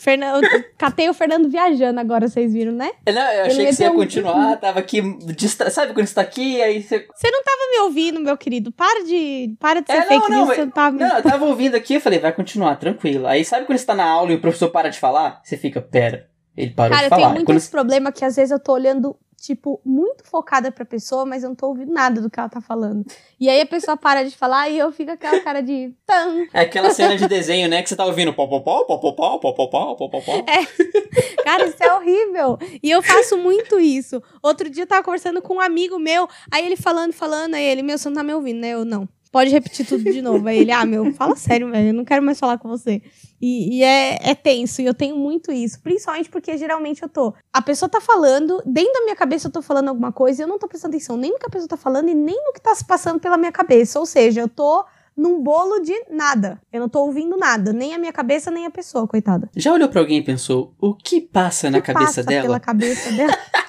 Fernando, 0.00 0.40
catei 0.78 1.10
o 1.10 1.14
Fernando 1.14 1.50
viajando 1.50 2.00
agora, 2.00 2.26
vocês 2.26 2.54
viram, 2.54 2.72
né? 2.72 2.90
É, 3.04 3.12
não, 3.12 3.32
eu 3.32 3.44
achei 3.44 3.66
que 3.66 3.72
você 3.74 3.82
ia 3.82 3.92
um... 3.92 3.96
continuar, 3.96 4.56
tava 4.56 4.78
aqui. 4.78 5.02
Distra... 5.36 5.68
Sabe 5.68 5.92
quando 5.92 6.06
você 6.06 6.14
tá 6.14 6.22
aqui, 6.22 6.62
aí 6.62 6.82
você. 6.82 7.06
Você 7.14 7.30
não 7.30 7.42
tava 7.42 7.58
me 7.70 7.78
ouvindo, 7.80 8.18
meu 8.18 8.34
querido. 8.34 8.72
Para 8.72 9.04
de. 9.04 9.54
Para 9.60 9.80
de 9.80 9.92
ser 9.92 9.98
é, 9.98 10.02
fake 10.02 10.30
não, 10.30 10.46
news. 10.46 10.56
Não, 10.56 10.70
tava... 10.70 10.96
não, 10.96 11.16
eu 11.18 11.22
tava 11.22 11.44
ouvindo 11.44 11.74
aqui, 11.74 11.96
eu 11.96 12.00
falei, 12.00 12.18
vai 12.18 12.32
continuar, 12.32 12.76
tranquilo. 12.76 13.26
Aí 13.26 13.44
sabe 13.44 13.66
quando 13.66 13.76
você 13.76 13.84
tá 13.84 13.94
na 13.94 14.06
aula 14.06 14.32
e 14.32 14.36
o 14.36 14.40
professor 14.40 14.70
para 14.70 14.88
de 14.88 14.98
falar? 14.98 15.38
Você 15.44 15.58
fica, 15.58 15.82
pera. 15.82 16.30
Ele 16.60 16.70
parou 16.70 16.92
Cara, 16.92 17.04
de 17.04 17.08
falar. 17.10 17.22
Eu 17.22 17.26
tenho 17.28 17.44
muito 17.46 17.52
esse 17.52 17.70
problema 17.70 18.12
que 18.12 18.24
às 18.24 18.36
vezes 18.36 18.50
eu 18.50 18.58
tô 18.58 18.72
olhando 18.72 19.16
tipo, 19.40 19.80
muito 19.84 20.22
focada 20.24 20.70
pra 20.70 20.84
pessoa, 20.84 21.24
mas 21.24 21.42
eu 21.42 21.48
não 21.48 21.56
tô 21.56 21.68
ouvindo 21.68 21.92
nada 21.92 22.20
do 22.20 22.28
que 22.28 22.38
ela 22.38 22.48
tá 22.48 22.60
falando. 22.60 23.04
E 23.38 23.48
aí 23.48 23.62
a 23.62 23.66
pessoa 23.66 23.96
para 23.96 24.22
de 24.22 24.36
falar 24.36 24.68
e 24.68 24.78
eu 24.78 24.92
fico 24.92 25.10
aquela 25.10 25.40
cara 25.40 25.62
de. 25.62 25.92
Tam. 26.06 26.46
É 26.52 26.60
aquela 26.60 26.90
cena 26.90 27.16
de 27.16 27.26
desenho, 27.26 27.68
né? 27.68 27.82
Que 27.82 27.88
você 27.88 27.96
tá 27.96 28.04
ouvindo 28.04 28.32
popopó, 28.34 28.84
popopó, 28.84 29.38
popopó, 29.38 29.94
popopó. 29.94 30.32
É. 30.46 31.42
Cara, 31.42 31.66
isso 31.66 31.82
é 31.82 31.94
horrível. 31.94 32.58
E 32.82 32.90
eu 32.90 33.02
faço 33.02 33.38
muito 33.38 33.80
isso. 33.80 34.22
Outro 34.42 34.68
dia 34.68 34.82
eu 34.82 34.86
tava 34.86 35.02
conversando 35.02 35.40
com 35.40 35.54
um 35.54 35.60
amigo 35.60 35.98
meu, 35.98 36.28
aí 36.50 36.66
ele 36.66 36.76
falando, 36.76 37.12
falando, 37.12 37.54
aí 37.54 37.64
ele, 37.64 37.82
meu, 37.82 37.96
você 37.96 38.08
não 38.08 38.16
tá 38.16 38.22
me 38.22 38.34
ouvindo, 38.34 38.60
né? 38.60 38.70
Eu 38.70 38.84
não. 38.84 39.08
Pode 39.30 39.50
repetir 39.50 39.86
tudo 39.86 40.02
de 40.04 40.20
novo. 40.20 40.46
Aí 40.48 40.58
ele, 40.58 40.72
ah, 40.72 40.84
meu, 40.84 41.12
fala 41.14 41.36
sério, 41.36 41.70
velho, 41.70 41.88
eu 41.88 41.94
não 41.94 42.04
quero 42.04 42.22
mais 42.22 42.38
falar 42.38 42.58
com 42.58 42.68
você. 42.68 43.00
E, 43.40 43.78
e, 43.78 43.84
é, 43.84 44.18
é 44.30 44.34
tenso, 44.34 44.82
e 44.82 44.86
eu 44.86 44.92
tenho 44.92 45.16
muito 45.16 45.52
isso. 45.52 45.80
Principalmente 45.80 46.28
porque 46.28 46.56
geralmente 46.58 47.02
eu 47.02 47.08
tô. 47.08 47.32
A 47.52 47.62
pessoa 47.62 47.88
tá 47.88 48.00
falando, 48.00 48.60
dentro 48.66 48.92
da 48.92 49.02
minha 49.02 49.16
cabeça 49.16 49.48
eu 49.48 49.52
tô 49.52 49.62
falando 49.62 49.88
alguma 49.88 50.12
coisa 50.12 50.42
e 50.42 50.44
eu 50.44 50.48
não 50.48 50.58
tô 50.58 50.66
prestando 50.66 50.96
atenção 50.96 51.16
nem 51.16 51.30
no 51.30 51.38
que 51.38 51.46
a 51.46 51.50
pessoa 51.50 51.68
tá 51.68 51.76
falando 51.76 52.08
e 52.08 52.14
nem 52.14 52.36
no 52.44 52.52
que 52.52 52.60
tá 52.60 52.74
se 52.74 52.84
passando 52.84 53.20
pela 53.20 53.36
minha 53.36 53.52
cabeça. 53.52 54.00
Ou 54.00 54.06
seja, 54.06 54.40
eu 54.40 54.48
tô 54.48 54.84
num 55.16 55.42
bolo 55.42 55.80
de 55.80 55.94
nada. 56.10 56.60
Eu 56.72 56.80
não 56.80 56.88
tô 56.88 57.04
ouvindo 57.04 57.36
nada, 57.36 57.72
nem 57.72 57.94
a 57.94 57.98
minha 57.98 58.12
cabeça, 58.12 58.50
nem 58.50 58.66
a 58.66 58.70
pessoa, 58.70 59.06
coitada. 59.06 59.48
Já 59.54 59.72
olhou 59.72 59.88
para 59.88 60.00
alguém 60.00 60.18
e 60.18 60.24
pensou, 60.24 60.74
o 60.80 60.94
que 60.94 61.20
passa 61.20 61.68
o 61.68 61.70
na 61.70 61.80
que 61.80 61.92
cabeça 61.92 62.06
passa 62.06 62.24
dela? 62.24 62.42
pela 62.42 62.60
cabeça 62.60 63.12
dela? 63.12 63.36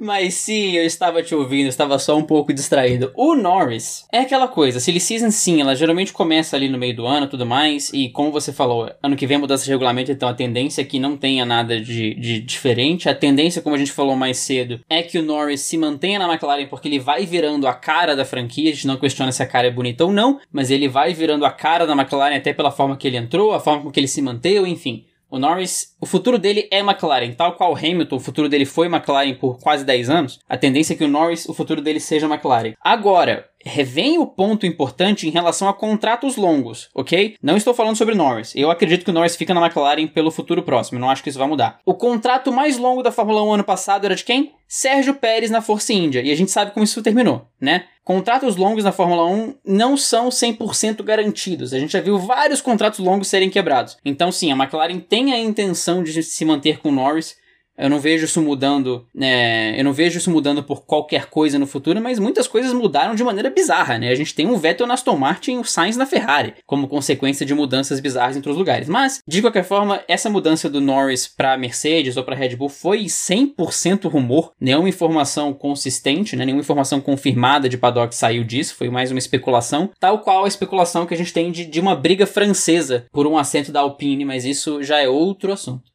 Mas 0.00 0.32
sim, 0.32 0.72
eu 0.72 0.84
estava 0.86 1.22
te 1.22 1.34
ouvindo, 1.34 1.68
estava 1.68 1.98
só 1.98 2.16
um 2.16 2.22
pouco 2.22 2.54
distraído. 2.54 3.12
O 3.14 3.34
Norris 3.34 4.06
é 4.10 4.20
aquela 4.20 4.48
coisa, 4.48 4.80
silly 4.80 4.98
season 4.98 5.30
sim, 5.30 5.60
ela 5.60 5.76
geralmente 5.76 6.10
começa 6.10 6.56
ali 6.56 6.70
no 6.70 6.78
meio 6.78 6.96
do 6.96 7.06
ano 7.06 7.26
e 7.26 7.28
tudo 7.28 7.44
mais, 7.44 7.92
e 7.92 8.08
como 8.08 8.32
você 8.32 8.50
falou, 8.50 8.90
ano 9.02 9.14
que 9.14 9.26
vem 9.26 9.36
mudança 9.36 9.62
de 9.62 9.70
regulamento, 9.70 10.10
então 10.10 10.26
a 10.26 10.32
tendência 10.32 10.80
é 10.80 10.84
que 10.86 10.98
não 10.98 11.18
tenha 11.18 11.44
nada 11.44 11.78
de, 11.78 12.14
de 12.14 12.40
diferente. 12.40 13.10
A 13.10 13.14
tendência, 13.14 13.60
como 13.60 13.74
a 13.74 13.78
gente 13.78 13.92
falou 13.92 14.16
mais 14.16 14.38
cedo, 14.38 14.80
é 14.88 15.02
que 15.02 15.18
o 15.18 15.22
Norris 15.22 15.60
se 15.60 15.76
mantenha 15.76 16.18
na 16.18 16.32
McLaren 16.32 16.66
porque 16.66 16.88
ele 16.88 16.98
vai 16.98 17.26
virando 17.26 17.68
a 17.68 17.74
cara 17.74 18.16
da 18.16 18.24
franquia, 18.24 18.70
a 18.70 18.74
gente 18.74 18.86
não 18.86 18.96
questiona 18.96 19.30
se 19.32 19.42
a 19.42 19.46
cara 19.46 19.66
é 19.66 19.70
bonita 19.70 20.06
ou 20.06 20.12
não, 20.12 20.40
mas 20.50 20.70
ele 20.70 20.88
vai 20.88 21.12
virando 21.12 21.44
a 21.44 21.50
cara 21.50 21.86
da 21.86 21.92
McLaren 21.92 22.36
até 22.36 22.54
pela 22.54 22.70
forma 22.70 22.96
que 22.96 23.06
ele 23.06 23.18
entrou, 23.18 23.52
a 23.52 23.60
forma 23.60 23.82
com 23.82 23.90
que 23.90 24.00
ele 24.00 24.08
se 24.08 24.22
manteve, 24.22 24.66
enfim. 24.66 25.04
O 25.30 25.38
Norris, 25.38 25.94
o 26.00 26.06
futuro 26.06 26.38
dele 26.40 26.66
é 26.72 26.80
McLaren, 26.80 27.30
tal 27.32 27.54
qual 27.54 27.76
Hamilton, 27.76 28.16
o 28.16 28.20
futuro 28.20 28.48
dele 28.48 28.66
foi 28.66 28.88
McLaren 28.88 29.34
por 29.34 29.60
quase 29.60 29.84
10 29.84 30.10
anos. 30.10 30.40
A 30.48 30.56
tendência 30.56 30.92
é 30.92 30.96
que 30.96 31.04
o 31.04 31.08
Norris, 31.08 31.48
o 31.48 31.54
futuro 31.54 31.80
dele 31.80 32.00
seja 32.00 32.26
McLaren. 32.26 32.72
Agora, 32.82 33.48
revém 33.64 34.18
o 34.18 34.26
ponto 34.26 34.66
importante 34.66 35.26
em 35.28 35.30
relação 35.30 35.68
a 35.68 35.74
contratos 35.74 36.36
longos, 36.36 36.88
ok? 36.94 37.36
Não 37.42 37.56
estou 37.56 37.74
falando 37.74 37.96
sobre 37.96 38.14
Norris. 38.14 38.54
Eu 38.54 38.70
acredito 38.70 39.04
que 39.04 39.10
o 39.10 39.14
Norris 39.14 39.36
fica 39.36 39.54
na 39.54 39.60
McLaren 39.60 40.06
pelo 40.06 40.30
futuro 40.30 40.62
próximo. 40.62 40.98
Não 40.98 41.10
acho 41.10 41.22
que 41.22 41.28
isso 41.28 41.38
vai 41.38 41.48
mudar. 41.48 41.78
O 41.84 41.94
contrato 41.94 42.52
mais 42.52 42.78
longo 42.78 43.02
da 43.02 43.12
Fórmula 43.12 43.42
1 43.42 43.52
ano 43.52 43.64
passado 43.64 44.04
era 44.04 44.14
de 44.14 44.24
quem? 44.24 44.52
Sérgio 44.66 45.14
Pérez 45.14 45.50
na 45.50 45.60
Força 45.60 45.92
Índia. 45.92 46.22
E 46.22 46.30
a 46.30 46.36
gente 46.36 46.50
sabe 46.50 46.70
como 46.70 46.84
isso 46.84 47.02
terminou, 47.02 47.46
né? 47.60 47.84
Contratos 48.04 48.56
longos 48.56 48.84
na 48.84 48.92
Fórmula 48.92 49.26
1 49.26 49.54
não 49.64 49.96
são 49.96 50.30
100% 50.30 51.02
garantidos. 51.02 51.72
A 51.72 51.78
gente 51.78 51.92
já 51.92 52.00
viu 52.00 52.18
vários 52.18 52.60
contratos 52.60 52.98
longos 52.98 53.28
serem 53.28 53.50
quebrados. 53.50 53.96
Então, 54.04 54.32
sim, 54.32 54.50
a 54.50 54.56
McLaren 54.56 54.98
tem 55.00 55.32
a 55.32 55.38
intenção 55.38 56.02
de 56.02 56.22
se 56.22 56.44
manter 56.44 56.78
com 56.78 56.88
o 56.88 56.92
Norris. 56.92 57.36
Eu 57.78 57.88
não 57.88 57.98
vejo 57.98 58.26
isso 58.26 58.42
mudando, 58.42 59.06
né? 59.14 59.78
Eu 59.78 59.84
não 59.84 59.92
vejo 59.92 60.18
isso 60.18 60.30
mudando 60.30 60.62
por 60.62 60.84
qualquer 60.84 61.26
coisa 61.26 61.58
no 61.58 61.66
futuro, 61.66 62.00
mas 62.00 62.18
muitas 62.18 62.46
coisas 62.46 62.72
mudaram 62.72 63.14
de 63.14 63.24
maneira 63.24 63.48
bizarra, 63.48 63.98
né? 63.98 64.10
A 64.10 64.14
gente 64.14 64.34
tem 64.34 64.46
um 64.46 64.56
Vettel 64.56 64.86
na 64.86 64.94
Aston 64.94 65.16
Martin 65.16 65.52
e 65.52 65.58
o 65.58 65.64
Sainz 65.64 65.96
na 65.96 66.04
Ferrari, 66.04 66.54
como 66.66 66.88
consequência 66.88 67.46
de 67.46 67.54
mudanças 67.54 67.98
bizarras 67.98 68.36
entre 68.36 68.50
os 68.50 68.56
lugares. 68.56 68.88
Mas, 68.88 69.20
de 69.26 69.40
qualquer 69.40 69.64
forma, 69.64 70.02
essa 70.06 70.28
mudança 70.28 70.68
do 70.68 70.80
Norris 70.80 71.26
para 71.26 71.56
Mercedes 71.56 72.16
ou 72.16 72.24
para 72.24 72.36
Red 72.36 72.54
Bull 72.54 72.68
foi 72.68 73.04
100% 73.04 74.10
rumor, 74.10 74.52
nenhuma 74.60 74.88
informação 74.88 75.54
consistente, 75.54 76.36
né? 76.36 76.44
Nenhuma 76.44 76.62
informação 76.62 77.00
confirmada 77.00 77.68
de 77.68 77.78
paddock 77.78 78.14
saiu 78.14 78.44
disso, 78.44 78.74
foi 78.74 78.90
mais 78.90 79.10
uma 79.10 79.18
especulação, 79.18 79.90
tal 79.98 80.18
qual 80.18 80.44
a 80.44 80.48
especulação 80.48 81.06
que 81.06 81.14
a 81.14 81.16
gente 81.16 81.32
tem 81.32 81.50
de, 81.50 81.64
de 81.64 81.80
uma 81.80 81.96
briga 81.96 82.26
francesa 82.26 83.06
por 83.10 83.26
um 83.26 83.38
assento 83.38 83.72
da 83.72 83.80
Alpine, 83.80 84.24
mas 84.24 84.44
isso 84.44 84.82
já 84.82 84.98
é 85.00 85.08
outro 85.08 85.52
assunto. 85.52 85.90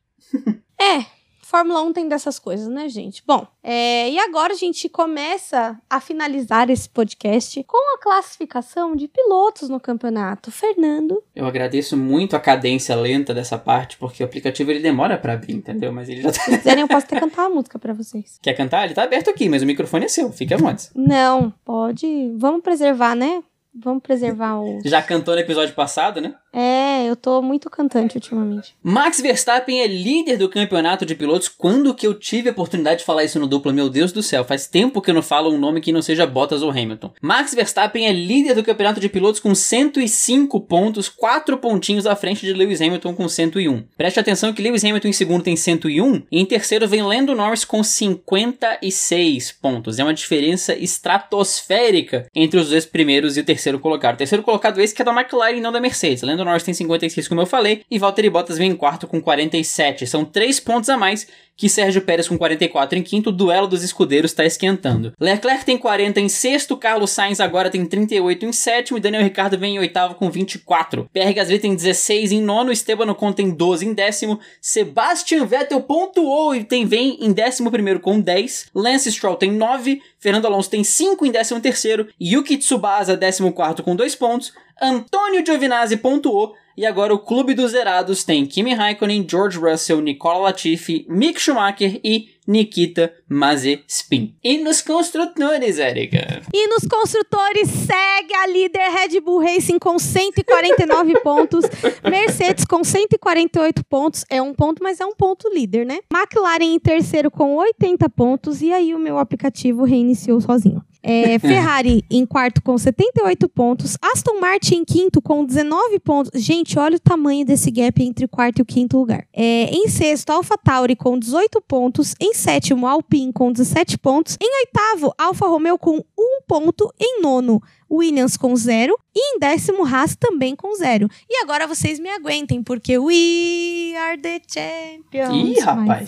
é, 0.82 1.15
Fórmula 1.46 1.84
1 1.84 1.94
tem 1.94 2.10
dessas 2.10 2.40
coisas, 2.40 2.68
né, 2.68 2.90
gente? 2.90 3.22
Bom, 3.26 3.46
é, 3.64 4.10
e 4.10 4.18
agora 4.18 4.52
a 4.52 4.56
gente 4.56 4.90
começa 4.90 5.80
a 5.88 6.02
finalizar 6.02 6.72
esse 6.72 6.90
podcast 6.90 7.64
com 7.66 7.96
a 7.96 8.00
classificação 8.00 8.96
de 8.96 9.08
pilotos 9.08 9.70
no 9.70 9.80
campeonato. 9.80 10.50
Fernando. 10.50 11.22
Eu 11.36 11.46
agradeço 11.46 11.96
muito 11.96 12.36
a 12.36 12.40
cadência 12.40 12.96
lenta 12.96 13.32
dessa 13.32 13.60
parte, 13.60 13.96
porque 13.98 14.24
o 14.24 14.26
aplicativo 14.26 14.72
ele 14.72 14.80
demora 14.80 15.20
para 15.20 15.34
abrir, 15.34 15.54
entendeu? 15.54 15.94
Mas 15.94 16.10
ele 16.10 16.24
já 16.24 16.32
tá. 16.32 16.42
Se 16.42 16.58
quiserem, 16.58 16.82
eu 16.82 16.88
posso 16.88 17.06
até 17.06 17.20
cantar 17.20 17.46
a 17.46 17.50
música 17.50 17.78
para 17.78 17.94
vocês. 17.94 18.40
Quer 18.42 18.54
cantar? 18.54 18.86
Ele 18.86 18.96
tá 18.96 19.04
aberto 19.04 19.30
aqui, 19.30 19.48
mas 19.48 19.62
o 19.62 19.68
microfone 19.68 20.06
é 20.06 20.10
seu, 20.10 20.32
fique 20.32 20.52
à 20.52 20.58
vontade. 20.58 20.90
Não, 20.96 21.54
pode. 21.64 22.08
Vamos 22.38 22.64
preservar, 22.64 23.14
né? 23.14 23.44
Vamos 23.78 24.02
preservar 24.02 24.62
o. 24.62 24.80
Já 24.86 25.02
cantou 25.02 25.36
no 25.36 25.42
episódio 25.42 25.76
passado, 25.76 26.22
né? 26.22 26.34
É, 26.54 26.85
eu 27.06 27.16
tô 27.16 27.42
muito 27.42 27.70
cantante 27.70 28.16
ultimamente. 28.16 28.76
Max 28.84 29.22
Verstappen 29.22 29.82
é 29.82 29.88
líder 29.88 30.38
do 30.38 30.50
campeonato 30.50 31.06
de 31.06 31.16
pilotos. 31.16 31.48
Quando 31.48 31.94
que 31.94 32.06
eu 32.06 32.14
tive 32.14 32.50
a 32.50 32.52
oportunidade 32.52 33.00
de 33.00 33.06
falar 33.06 33.24
isso 33.24 33.40
no 33.40 33.48
dupla? 33.48 33.74
Meu 33.74 33.90
Deus 33.90 34.12
do 34.12 34.24
céu, 34.24 34.44
faz 34.44 34.68
tempo 34.68 35.02
que 35.02 35.10
eu 35.10 35.16
não 35.16 35.22
falo 35.22 35.52
um 35.52 35.58
nome 35.58 35.82
que 35.82 35.92
não 35.92 36.02
seja 36.02 36.26
Bottas 36.26 36.62
ou 36.62 36.70
Hamilton. 36.70 37.14
Max 37.22 37.54
Verstappen 37.54 38.08
é 38.08 38.12
líder 38.12 38.56
do 38.56 38.64
campeonato 38.64 39.00
de 39.00 39.10
pilotos 39.10 39.40
com 39.40 39.54
105 39.54 40.62
pontos, 40.62 41.10
4 41.10 41.58
pontinhos 41.58 42.06
à 42.06 42.16
frente 42.16 42.46
de 42.46 42.54
Lewis 42.54 42.82
Hamilton 42.82 43.14
com 43.14 43.28
101. 43.28 43.84
Preste 43.98 44.20
atenção 44.20 44.54
que 44.54 44.62
Lewis 44.62 44.84
Hamilton 44.84 45.08
em 45.08 45.14
segundo 45.14 45.44
tem 45.44 45.56
101 45.56 46.24
e 46.32 46.40
em 46.40 46.46
terceiro 46.46 46.88
vem 46.88 47.02
Lando 47.02 47.36
Norris 47.36 47.66
com 47.66 47.84
56 47.84 49.52
pontos. 49.54 50.00
É 50.00 50.04
uma 50.04 50.14
diferença 50.14 50.76
estratosférica 50.76 52.28
entre 52.34 52.60
os 52.60 52.70
dois 52.70 52.86
primeiros 52.86 53.38
e 53.38 53.42
o 53.42 53.46
terceiro 53.46 53.80
colocado. 53.80 54.16
O 54.16 54.18
terceiro 54.18 54.44
colocado 54.44 54.80
esse 54.80 54.94
que 54.94 55.02
é 55.02 55.06
da 55.06 55.12
McLaren 55.12 55.58
e 55.58 55.62
não 55.62 55.72
da 55.72 55.80
Mercedes. 55.80 56.24
Lando 56.24 56.46
Norris 56.46 56.64
tem 56.64 56.74
56, 56.96 57.28
como 57.28 57.42
eu 57.42 57.46
falei, 57.46 57.84
e 57.90 58.00
Valtteri 58.00 58.30
Bottas 58.30 58.58
vem 58.58 58.72
em 58.72 58.76
quarto 58.76 59.08
com 59.08 59.22
47. 59.22 60.08
São 60.08 60.26
3 60.26 60.60
pontos 60.60 60.90
a 60.90 60.98
mais 60.98 61.28
que 61.58 61.70
Sérgio 61.70 62.02
Pérez 62.02 62.28
com 62.28 62.38
44 62.38 62.98
em 62.98 63.04
quinto, 63.04 63.30
o 63.30 63.34
duelo 63.34 63.68
dos 63.68 63.84
escudeiros 63.84 64.32
está 64.32 64.46
esquentando. 64.46 65.14
Leclerc 65.20 65.66
tem 65.66 65.78
40 65.78 66.20
em 66.20 66.28
sexto, 66.28 66.76
Carlos 66.76 67.12
Sainz 67.12 67.40
agora 67.40 67.70
tem 67.70 67.86
38 67.86 68.46
em 68.46 68.52
sétimo 68.52 68.98
e 68.98 69.02
Daniel 69.02 69.24
Ricciardo 69.24 69.58
vem 69.58 69.76
em 69.76 69.80
oitavo 69.80 70.16
com 70.16 70.30
24. 70.30 71.10
Pierre 71.14 71.34
Gasly 71.34 71.60
tem 71.60 71.76
16 71.76 72.32
em 72.32 72.42
nono, 72.42 72.72
Esteban 72.72 73.10
Ocon 73.12 73.32
tem 73.32 73.52
12 73.52 73.86
em 73.86 73.94
décimo, 73.94 74.40
Sebastian 74.62 75.46
Vettel 75.46 75.82
pontuou 75.82 76.54
e 76.54 76.64
tem, 76.64 76.86
vem 76.86 77.18
em 77.22 77.32
décimo 77.32 77.72
primeiro 77.72 78.00
com 78.00 78.20
10, 78.20 78.72
Lance 78.76 79.12
Stroll 79.12 79.36
tem 79.36 79.52
9, 79.52 80.02
Fernando 80.20 80.46
Alonso 80.46 80.70
tem 80.70 80.84
5 80.84 81.26
em 81.26 81.32
décimo 81.32 81.62
terceiro, 81.62 82.08
Yuki 82.22 82.58
Tsubasa 82.58 83.16
décimo 83.16 83.54
quarto 83.54 83.82
com 83.82 83.96
2 83.96 84.16
pontos, 84.16 84.54
Antônio 84.82 85.46
Giovinazzi 85.46 85.96
pontuou 85.98 86.54
e 86.78 86.86
agora 86.86 87.14
o 87.14 87.20
clube 87.20 87.54
dos 87.54 87.72
zerados 87.72 88.24
tem 88.24 88.46
Kimi 88.46 88.74
Raikkonen, 88.74 89.26
George 89.30 89.58
Russell, 89.58 90.02
Nicola 90.02 90.40
Latifi, 90.40 91.06
Mick 91.10 91.40
Schumacher 91.40 92.00
e 92.04 92.36
Nikita 92.48 93.12
Mazepin. 93.28 94.36
E 94.44 94.60
nos 94.60 94.82
construtores, 94.82 95.80
Erika? 95.80 96.42
E 96.54 96.68
nos 96.68 96.88
construtores 96.88 97.68
segue 97.70 98.34
a 98.36 98.48
líder 98.48 98.92
Red 98.92 99.20
Bull 99.20 99.42
Racing 99.42 99.80
com 99.80 99.98
149 99.98 101.20
pontos, 101.22 101.66
Mercedes 102.04 102.66
com 102.66 102.84
148 102.84 103.84
pontos, 103.86 104.24
é 104.30 104.42
um 104.42 104.54
ponto, 104.54 104.84
mas 104.84 105.00
é 105.00 105.06
um 105.06 105.16
ponto 105.16 105.50
líder, 105.50 105.86
né? 105.86 106.00
McLaren 106.14 106.76
em 106.76 106.80
terceiro 106.80 107.32
com 107.32 107.56
80 107.56 108.08
pontos 108.10 108.62
e 108.62 108.72
aí 108.72 108.94
o 108.94 109.00
meu 109.00 109.18
aplicativo 109.18 109.84
reiniciou 109.84 110.40
sozinho. 110.40 110.84
É, 111.06 111.38
Ferrari 111.40 112.04
em 112.10 112.26
quarto 112.26 112.64
com 112.64 112.76
78 112.76 113.48
pontos. 113.48 113.96
Aston 114.02 114.40
Martin 114.40 114.78
em 114.78 114.86
quinto 114.86 115.22
com 115.22 115.46
19 115.46 116.00
pontos. 116.00 116.42
Gente, 116.42 116.80
olha 116.80 116.96
o 116.96 117.00
tamanho 117.00 117.46
desse 117.46 117.70
gap 117.70 118.02
entre 118.02 118.26
o 118.26 118.28
quarto 118.28 118.60
e 118.60 118.62
o 118.64 118.66
quinto 118.66 118.98
lugar. 118.98 119.28
É, 119.32 119.70
em 119.72 119.88
sexto, 119.88 120.32
Alpha 120.32 120.58
Tauri 120.58 120.96
com 120.96 121.18
18 121.20 121.62
pontos. 121.62 122.16
Em 122.20 122.34
sétimo, 122.34 122.88
Alpine 122.88 123.32
com 123.32 123.52
17 123.52 124.00
pontos. 124.00 124.36
Em 124.42 124.50
oitavo, 124.66 125.14
Alfa 125.16 125.46
Romeo 125.46 125.78
com 125.78 125.98
1 125.98 126.04
ponto. 126.48 126.92
Em 127.00 127.22
nono, 127.22 127.62
Williams 127.90 128.36
com 128.36 128.56
zero. 128.56 128.98
E 129.14 129.36
em 129.36 129.40
décimo, 129.40 129.86
Haas 129.86 130.16
também 130.16 130.56
com 130.56 130.74
zero. 130.76 131.08
E 131.30 131.42
agora 131.44 131.68
vocês 131.68 132.00
me 132.00 132.10
aguentem, 132.10 132.64
porque 132.64 132.98
we 132.98 133.96
are 133.96 134.20
the 134.20 134.42
champions. 134.48 135.58
Ih, 135.58 135.60
rapaz. 135.60 136.08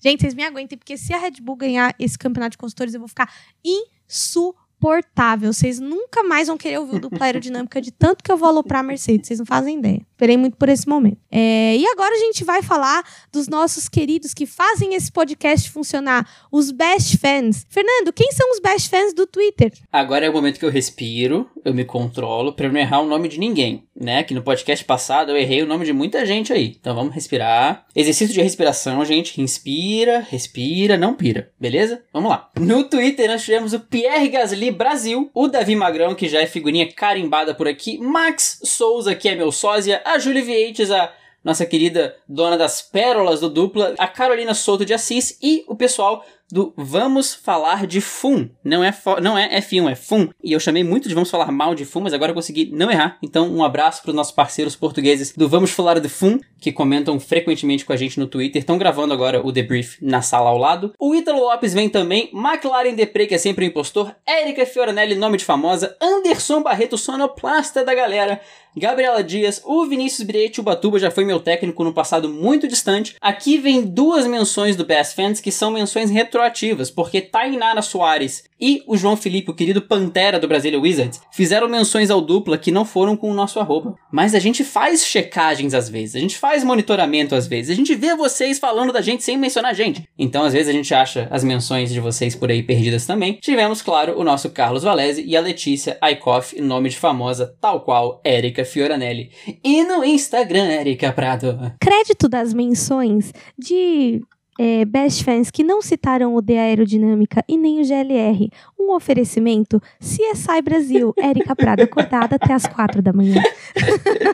Gente, 0.00 0.20
vocês 0.20 0.34
me 0.34 0.42
aguentem, 0.42 0.76
porque 0.76 0.96
se 0.96 1.12
a 1.12 1.18
Red 1.18 1.40
Bull 1.42 1.56
ganhar 1.56 1.94
esse 1.98 2.18
campeonato 2.18 2.52
de 2.52 2.58
construtores, 2.58 2.94
eu 2.94 3.00
vou 3.00 3.08
ficar 3.08 3.32
insuportável. 3.64 5.52
Vocês 5.52 5.78
nunca 5.80 6.22
mais 6.22 6.48
vão 6.48 6.56
querer 6.56 6.78
ouvir 6.78 6.96
o 6.96 7.00
dupla 7.00 7.24
aerodinâmica 7.26 7.80
de 7.80 7.90
tanto 7.90 8.22
que 8.22 8.30
eu 8.30 8.36
vou 8.36 8.48
aloprar 8.48 8.80
a 8.80 8.82
Mercedes. 8.82 9.28
Vocês 9.28 9.38
não 9.38 9.46
fazem 9.46 9.78
ideia. 9.78 10.06
Esperei 10.16 10.38
muito 10.38 10.56
por 10.56 10.70
esse 10.70 10.88
momento. 10.88 11.18
É, 11.30 11.76
e 11.76 11.86
agora 11.88 12.14
a 12.14 12.18
gente 12.18 12.42
vai 12.42 12.62
falar 12.62 13.04
dos 13.30 13.48
nossos 13.48 13.86
queridos 13.86 14.32
que 14.32 14.46
fazem 14.46 14.94
esse 14.94 15.12
podcast 15.12 15.68
funcionar, 15.68 16.26
os 16.50 16.70
best 16.70 17.18
fans. 17.18 17.66
Fernando, 17.68 18.14
quem 18.14 18.32
são 18.32 18.50
os 18.50 18.58
best 18.58 18.88
fans 18.88 19.12
do 19.12 19.26
Twitter? 19.26 19.70
Agora 19.92 20.24
é 20.24 20.30
o 20.30 20.32
momento 20.32 20.58
que 20.58 20.64
eu 20.64 20.70
respiro, 20.70 21.50
eu 21.62 21.74
me 21.74 21.84
controlo 21.84 22.54
para 22.54 22.66
não 22.70 22.80
errar 22.80 23.02
o 23.02 23.06
nome 23.06 23.28
de 23.28 23.38
ninguém, 23.38 23.86
né? 23.94 24.22
Que 24.22 24.32
no 24.32 24.40
podcast 24.40 24.82
passado 24.86 25.32
eu 25.32 25.36
errei 25.36 25.62
o 25.62 25.66
nome 25.66 25.84
de 25.84 25.92
muita 25.92 26.24
gente 26.24 26.50
aí. 26.50 26.78
Então 26.80 26.94
vamos 26.94 27.14
respirar. 27.14 27.84
Exercício 27.94 28.32
de 28.32 28.40
respiração, 28.40 29.04
gente. 29.04 29.38
Inspira, 29.42 30.26
respira, 30.30 30.96
não 30.96 31.12
pira, 31.12 31.52
beleza? 31.60 32.02
Vamos 32.10 32.30
lá. 32.30 32.50
No 32.58 32.84
Twitter 32.84 33.28
nós 33.28 33.44
tivemos 33.44 33.74
o 33.74 33.80
Pierre 33.80 34.30
Gasly 34.30 34.70
Brasil, 34.70 35.30
o 35.34 35.46
Davi 35.46 35.76
Magrão, 35.76 36.14
que 36.14 36.26
já 36.26 36.40
é 36.40 36.46
figurinha 36.46 36.90
carimbada 36.90 37.54
por 37.54 37.68
aqui, 37.68 37.98
Max 37.98 38.60
Souza, 38.64 39.14
que 39.14 39.28
é 39.28 39.34
meu 39.34 39.52
sósia, 39.52 40.00
a 40.06 40.18
Júlia 40.18 40.44
Vieites, 40.44 40.90
a 40.90 41.12
nossa 41.44 41.66
querida 41.66 42.16
dona 42.28 42.56
das 42.56 42.82
pérolas 42.82 43.40
do 43.40 43.48
dupla, 43.48 43.94
a 43.98 44.08
Carolina 44.08 44.54
Souto 44.54 44.84
de 44.84 44.94
Assis 44.94 45.38
e 45.42 45.64
o 45.68 45.76
pessoal 45.76 46.24
do 46.50 46.72
Vamos 46.76 47.34
Falar 47.34 47.86
de 47.86 48.00
FUN. 48.00 48.48
Não 48.62 48.82
é, 48.82 48.94
não 49.22 49.36
é 49.36 49.60
F1, 49.60 49.90
é 49.90 49.94
FUN. 49.94 50.28
E 50.42 50.52
eu 50.52 50.60
chamei 50.60 50.84
muito 50.84 51.08
de 51.08 51.14
Vamos 51.14 51.30
Falar 51.30 51.50
Mal 51.50 51.74
de 51.74 51.84
FUN, 51.84 52.02
mas 52.02 52.12
agora 52.12 52.30
eu 52.30 52.34
consegui 52.34 52.70
não 52.72 52.90
errar. 52.90 53.18
Então, 53.22 53.48
um 53.50 53.64
abraço 53.64 54.02
para 54.02 54.10
os 54.10 54.16
nossos 54.16 54.32
parceiros 54.32 54.76
portugueses 54.76 55.32
do 55.36 55.48
Vamos 55.48 55.70
Falar 55.70 55.98
de 56.00 56.08
FUN, 56.08 56.38
que 56.60 56.72
comentam 56.72 57.18
frequentemente 57.18 57.84
com 57.84 57.92
a 57.92 57.96
gente 57.96 58.18
no 58.18 58.26
Twitter. 58.26 58.60
Estão 58.60 58.78
gravando 58.78 59.12
agora 59.12 59.44
o 59.44 59.52
debrief 59.52 59.98
na 60.00 60.22
sala 60.22 60.50
ao 60.50 60.58
lado. 60.58 60.92
O 60.98 61.14
Ítalo 61.14 61.40
Lopes 61.40 61.74
vem 61.74 61.88
também. 61.88 62.30
McLaren 62.32 62.94
Depre, 62.94 63.26
que 63.26 63.34
é 63.34 63.38
sempre 63.38 63.64
o 63.64 63.68
um 63.68 63.70
impostor. 63.70 64.14
Érica 64.26 64.64
Fioranelli, 64.66 65.14
nome 65.14 65.38
de 65.38 65.44
famosa. 65.44 65.96
Anderson 66.00 66.62
Barreto, 66.62 66.96
sonoplasta 66.96 67.84
da 67.84 67.94
galera. 67.94 68.40
Gabriela 68.78 69.24
Dias, 69.24 69.62
o 69.64 69.86
Vinícius 69.86 70.26
Briete 70.26 70.60
Ubatuba 70.60 70.98
já 70.98 71.10
foi 71.10 71.24
meu 71.24 71.40
técnico 71.40 71.82
no 71.82 71.94
passado 71.94 72.28
muito 72.28 72.68
distante. 72.68 73.16
Aqui 73.22 73.56
vem 73.56 73.80
duas 73.80 74.26
menções 74.26 74.76
do 74.76 74.84
Best 74.84 75.16
Fans 75.16 75.40
que 75.40 75.50
são 75.50 75.70
menções 75.70 76.10
retroativas, 76.36 76.90
porque 76.90 77.20
Tainara 77.20 77.80
Soares 77.80 78.44
e 78.60 78.82
o 78.86 78.96
João 78.96 79.16
Felipe, 79.16 79.50
o 79.50 79.54
querido 79.54 79.82
Pantera 79.82 80.38
do 80.38 80.48
Brasília 80.48 80.80
Wizards, 80.80 81.20
fizeram 81.32 81.68
menções 81.68 82.10
ao 82.10 82.20
dupla 82.20 82.56
que 82.56 82.70
não 82.70 82.84
foram 82.84 83.16
com 83.16 83.30
o 83.30 83.34
nosso 83.34 83.58
arroba. 83.58 83.94
Mas 84.10 84.34
a 84.34 84.38
gente 84.38 84.64
faz 84.64 85.04
checagens 85.04 85.74
às 85.74 85.88
vezes, 85.88 86.16
a 86.16 86.20
gente 86.20 86.38
faz 86.38 86.62
monitoramento 86.62 87.34
às 87.34 87.46
vezes, 87.46 87.70
a 87.70 87.74
gente 87.74 87.94
vê 87.94 88.14
vocês 88.14 88.58
falando 88.58 88.92
da 88.92 89.00
gente 89.00 89.24
sem 89.24 89.36
mencionar 89.36 89.72
a 89.72 89.74
gente. 89.74 90.06
Então 90.18 90.44
às 90.44 90.52
vezes 90.52 90.68
a 90.68 90.72
gente 90.72 90.92
acha 90.94 91.26
as 91.30 91.42
menções 91.42 91.92
de 91.92 92.00
vocês 92.00 92.34
por 92.34 92.50
aí 92.50 92.62
perdidas 92.62 93.06
também. 93.06 93.38
Tivemos, 93.40 93.82
claro, 93.82 94.18
o 94.18 94.24
nosso 94.24 94.50
Carlos 94.50 94.82
Valese 94.82 95.24
e 95.26 95.36
a 95.36 95.40
Letícia 95.40 95.98
Aikoff, 96.00 96.60
nome 96.60 96.90
de 96.90 96.96
famosa, 96.96 97.54
tal 97.60 97.80
qual 97.80 98.20
Érica 98.24 98.64
Fioranelli. 98.64 99.30
E 99.64 99.84
no 99.84 100.04
Instagram, 100.04 100.66
Érica 100.66 101.12
Prado. 101.12 101.72
Crédito 101.80 102.28
das 102.28 102.52
menções 102.52 103.32
de 103.58 104.22
é, 104.58 104.84
Best 104.84 105.24
Fans 105.24 105.50
que 105.50 105.62
não 105.62 105.82
citaram 105.82 106.34
o 106.34 106.42
The 106.42 106.58
Aerodinâmica 106.58 107.44
e 107.48 107.56
nem 107.56 107.80
o 107.80 107.84
GLR. 107.84 108.50
Um 108.78 108.94
oferecimento 108.94 109.80
CSI 110.00 110.62
Brasil, 110.62 111.12
Érica 111.18 111.54
Prada 111.54 111.84
acordada 111.84 112.36
até 112.36 112.52
as 112.52 112.66
quatro 112.66 113.02
da 113.02 113.12
manhã. 113.12 113.42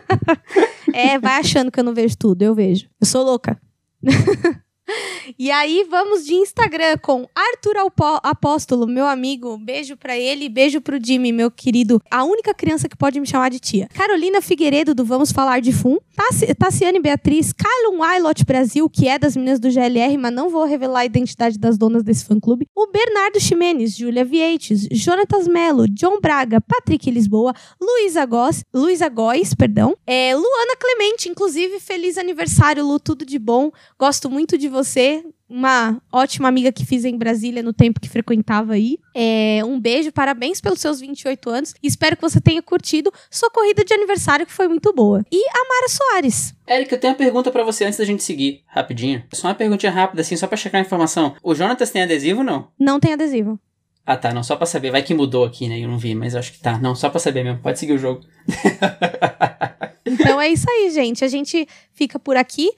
é, 0.93 1.19
vai 1.19 1.41
achando 1.41 1.71
que 1.71 1.81
eu 1.81 1.85
não 1.85 1.95
vejo 1.95 2.17
tudo, 2.17 2.43
eu 2.43 2.55
vejo. 2.55 2.89
Eu 3.01 3.07
sou 3.07 3.25
louca. 3.25 3.61
E 5.39 5.51
aí 5.51 5.87
vamos 5.89 6.25
de 6.25 6.35
Instagram 6.35 6.99
com 6.99 7.29
Arthur 7.35 7.77
Apóstolo, 8.23 8.87
meu 8.87 9.07
amigo. 9.07 9.57
Beijo 9.57 9.97
para 9.97 10.17
ele, 10.17 10.49
beijo 10.49 10.81
pro 10.81 10.99
Jimmy, 11.03 11.33
meu 11.33 11.51
querido. 11.51 12.03
A 12.11 12.25
única 12.25 12.53
criança 12.53 12.89
que 12.89 12.97
pode 12.97 13.21
me 13.21 13.27
chamar 13.27 13.51
de 13.51 13.61
tia. 13.61 13.89
Carolina 13.95 14.43
Figueiredo 14.43 14.95
do 14.95 15.05
Vamos 15.05 15.33
Falar 15.33 15.61
de 15.61 15.73
Fum. 15.73 15.99
Tassiane 16.59 17.01
Beatriz, 17.01 17.53
Carlon 17.53 17.99
Wailot 17.99 18.45
Brasil, 18.45 18.89
que 18.89 19.09
é 19.09 19.19
das 19.19 19.37
meninas 19.37 19.59
do 19.59 19.71
GLR, 19.71 20.17
mas 20.19 20.33
não 20.33 20.51
vou 20.51 20.65
revelar 20.65 21.01
a 21.01 21.05
identidade 21.05 21.59
das 21.59 21.79
donas 21.79 22.03
desse 22.03 22.25
fã-clube. 22.25 22.67
O 22.75 22.87
Bernardo 22.87 23.41
Ximenes, 23.41 23.97
Júlia 23.97 24.25
Vieites, 24.25 24.87
Jonatas 24.91 25.49
Melo, 25.49 25.89
John 25.89 26.21
Braga, 26.21 26.61
Patrick 26.61 27.11
Lisboa, 27.11 27.55
Luísa 27.81 28.25
Góes, 28.25 28.65
Luísa 28.73 29.09
Góes, 29.09 29.55
perdão. 29.55 29.97
É, 30.07 30.35
Luana 30.35 30.77
Clemente, 30.79 31.29
inclusive, 31.29 31.81
feliz 31.81 32.19
aniversário, 32.19 32.85
Lu, 32.85 33.01
tudo 33.01 33.25
de 33.25 33.39
bom. 33.39 33.71
Gosto 33.99 34.31
muito 34.31 34.59
de 34.59 34.69
você 34.73 35.25
uma 35.53 36.01
ótima 36.11 36.49
amiga 36.49 36.73
que 36.73 36.87
fiz 36.87 37.05
em 37.05 37.17
Brasília 37.19 37.63
no 37.63 37.75
tempo 37.75 38.01
que 38.01 38.09
frequentava 38.09 38.73
aí. 38.73 38.99
É, 39.15 39.61
um 39.65 39.79
beijo, 39.79 40.11
parabéns 40.11 40.63
pelos 40.63 40.81
seus 40.81 40.99
28 40.99 41.51
anos. 41.51 41.75
Espero 41.83 42.17
que 42.17 42.23
você 42.23 42.41
tenha 42.41 42.63
curtido 42.63 43.13
sua 43.31 43.51
corrida 43.51 43.85
de 43.85 43.93
aniversário, 43.93 44.47
que 44.47 44.53
foi 44.53 44.67
muito 44.67 44.91
boa. 44.95 45.23
E 45.31 45.45
a 45.51 45.69
Mara 45.69 45.89
Soares. 45.89 46.55
Érica, 46.67 46.95
eu 46.95 46.99
tenho 47.01 47.13
uma 47.13 47.19
pergunta 47.19 47.51
para 47.51 47.63
você 47.63 47.85
antes 47.85 47.99
da 47.99 48.05
gente 48.07 48.23
seguir, 48.23 48.63
rapidinho. 48.67 49.23
Só 49.35 49.49
uma 49.49 49.55
perguntinha 49.55 49.93
rápida, 49.93 50.23
assim, 50.23 50.37
só 50.37 50.47
pra 50.47 50.57
checar 50.57 50.81
a 50.81 50.85
informação. 50.85 51.35
O 51.43 51.55
Jonatas 51.55 51.91
tem 51.91 52.03
adesivo 52.03 52.39
ou 52.39 52.45
não? 52.45 52.69
Não 52.79 52.99
tem 52.99 53.13
adesivo. 53.13 53.61
Ah, 54.05 54.17
tá, 54.17 54.33
não, 54.33 54.43
só 54.43 54.57
pra 54.57 54.67
saber. 54.67 54.91
Vai 54.91 55.03
que 55.03 55.15
mudou 55.15 55.45
aqui, 55.45 55.69
né? 55.69 55.79
Eu 55.79 55.89
não 55.89 55.99
vi, 55.99 56.15
mas 56.15 56.35
acho 56.35 56.53
que 56.53 56.59
tá. 56.59 56.79
Não, 56.79 56.95
só 56.95 57.09
pra 57.09 57.21
saber 57.21 57.45
mesmo. 57.45 57.61
Pode 57.61 57.79
seguir 57.79 57.93
o 57.93 57.99
jogo. 57.99 58.23
então 60.05 60.41
é 60.41 60.49
isso 60.49 60.69
aí, 60.69 60.91
gente. 60.91 61.25
A 61.25 61.29
gente 61.29 61.69
fica 61.93 62.19
por 62.19 62.37
aqui. 62.37 62.71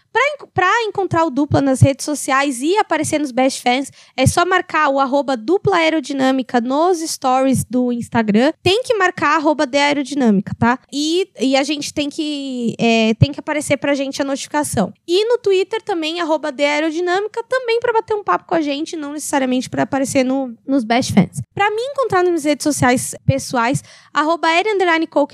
Para 0.52 0.82
encontrar 0.84 1.24
o 1.24 1.30
Dupla 1.30 1.60
nas 1.60 1.80
redes 1.80 2.04
sociais 2.04 2.60
e 2.60 2.76
aparecer 2.78 3.18
nos 3.18 3.32
Best 3.32 3.62
Fans, 3.62 3.90
é 4.16 4.26
só 4.26 4.44
marcar 4.44 4.88
o 4.88 5.00
arroba 5.00 5.36
dupla 5.36 5.76
aerodinâmica 5.76 6.60
nos 6.60 7.00
stories 7.00 7.64
do 7.64 7.92
Instagram. 7.92 8.52
Tem 8.62 8.82
que 8.82 8.94
marcar 8.94 9.36
arroba 9.36 9.66
de 9.66 9.78
aerodinâmica, 9.78 10.54
tá? 10.58 10.78
E, 10.92 11.28
e 11.40 11.56
a 11.56 11.62
gente 11.62 11.92
tem 11.92 12.08
que, 12.08 12.74
é, 12.78 13.14
tem 13.14 13.32
que 13.32 13.40
aparecer 13.40 13.76
pra 13.76 13.94
gente 13.94 14.20
a 14.22 14.24
notificação. 14.24 14.92
E 15.06 15.24
no 15.26 15.38
Twitter 15.38 15.82
também, 15.82 16.20
arroba 16.20 16.52
de 16.52 16.64
aerodinâmica, 16.64 17.42
também 17.48 17.80
para 17.80 17.92
bater 17.92 18.14
um 18.14 18.22
papo 18.22 18.46
com 18.46 18.54
a 18.54 18.60
gente, 18.60 18.96
não 18.96 19.12
necessariamente 19.12 19.68
para 19.68 19.82
aparecer 19.82 20.24
no, 20.24 20.54
nos 20.66 20.84
Best 20.84 21.12
Fans. 21.12 21.40
Pra 21.54 21.70
me 21.70 21.82
encontrar 21.82 22.22
nas 22.22 22.44
redes 22.44 22.64
sociais 22.64 23.14
pessoais, 23.26 23.82
arroba 24.12 24.48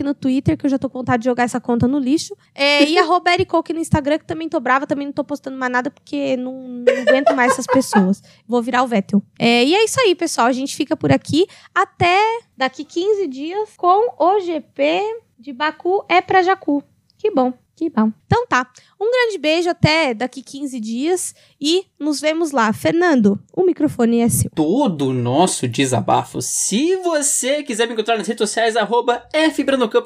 no 0.05 0.15
Twitter, 0.15 0.57
que 0.57 0.67
eu 0.67 0.71
já 0.71 0.79
tô 0.79 0.89
com 0.89 0.99
vontade 1.01 1.23
de 1.23 1.29
jogar 1.29 1.45
essa 1.45 1.61
conta 1.61 1.87
no 1.87 1.99
lixo. 1.99 2.37
É, 2.55 2.85
e 2.85 2.97
arroba 2.99 3.31
Coke 3.71 3.73
no 3.73 3.81
Instagram, 3.81 4.19
que 4.19 4.25
também 4.27 4.49
tô 4.49 4.61
brava, 4.61 4.87
também 4.87 5.07
não 5.07 5.13
tô 5.13 5.25
postando 5.25 5.57
mais 5.57 5.73
nada, 5.73 5.91
porque 5.91 6.37
não, 6.37 6.53
não 6.63 7.03
aguento 7.03 7.35
mais 7.35 7.53
essas 7.53 7.67
pessoas. 7.67 8.23
Vou 8.47 8.63
virar 8.63 8.83
o 8.83 8.87
Vettel. 8.87 9.23
É, 9.39 9.65
e 9.65 9.75
é 9.75 9.85
isso 9.85 10.01
aí, 10.01 10.15
pessoal. 10.15 10.47
A 10.49 10.53
gente 10.53 10.75
fica 10.77 10.97
por 10.97 11.13
aqui 11.13 11.47
até 11.75 12.19
daqui 12.57 12.85
15 12.85 13.27
dias 13.29 13.71
com 13.77 14.15
o 14.19 14.41
GP 14.41 15.03
de 15.39 15.53
Baku 15.53 16.05
é 16.09 16.21
pra 16.21 16.43
Jacu. 16.43 16.83
Que 17.17 17.31
bom. 17.31 17.53
Que 17.81 17.89
bom. 17.89 18.13
Então 18.27 18.47
tá. 18.47 18.71
Um 19.01 19.11
grande 19.11 19.39
beijo 19.39 19.71
até 19.71 20.13
daqui 20.13 20.43
15 20.43 20.79
dias 20.79 21.35
e 21.59 21.87
nos 21.99 22.21
vemos 22.21 22.51
lá. 22.51 22.71
Fernando, 22.75 23.41
o 23.57 23.65
microfone 23.65 24.21
é 24.21 24.29
seu. 24.29 24.51
Todo 24.55 25.07
o 25.07 25.15
nosso 25.15 25.67
desabafo. 25.67 26.43
Se 26.43 26.97
você 26.97 27.63
quiser 27.63 27.87
me 27.87 27.95
encontrar 27.95 28.19
nas 28.19 28.27
redes 28.27 28.47
sociais, 28.47 28.77
arroba 28.77 29.23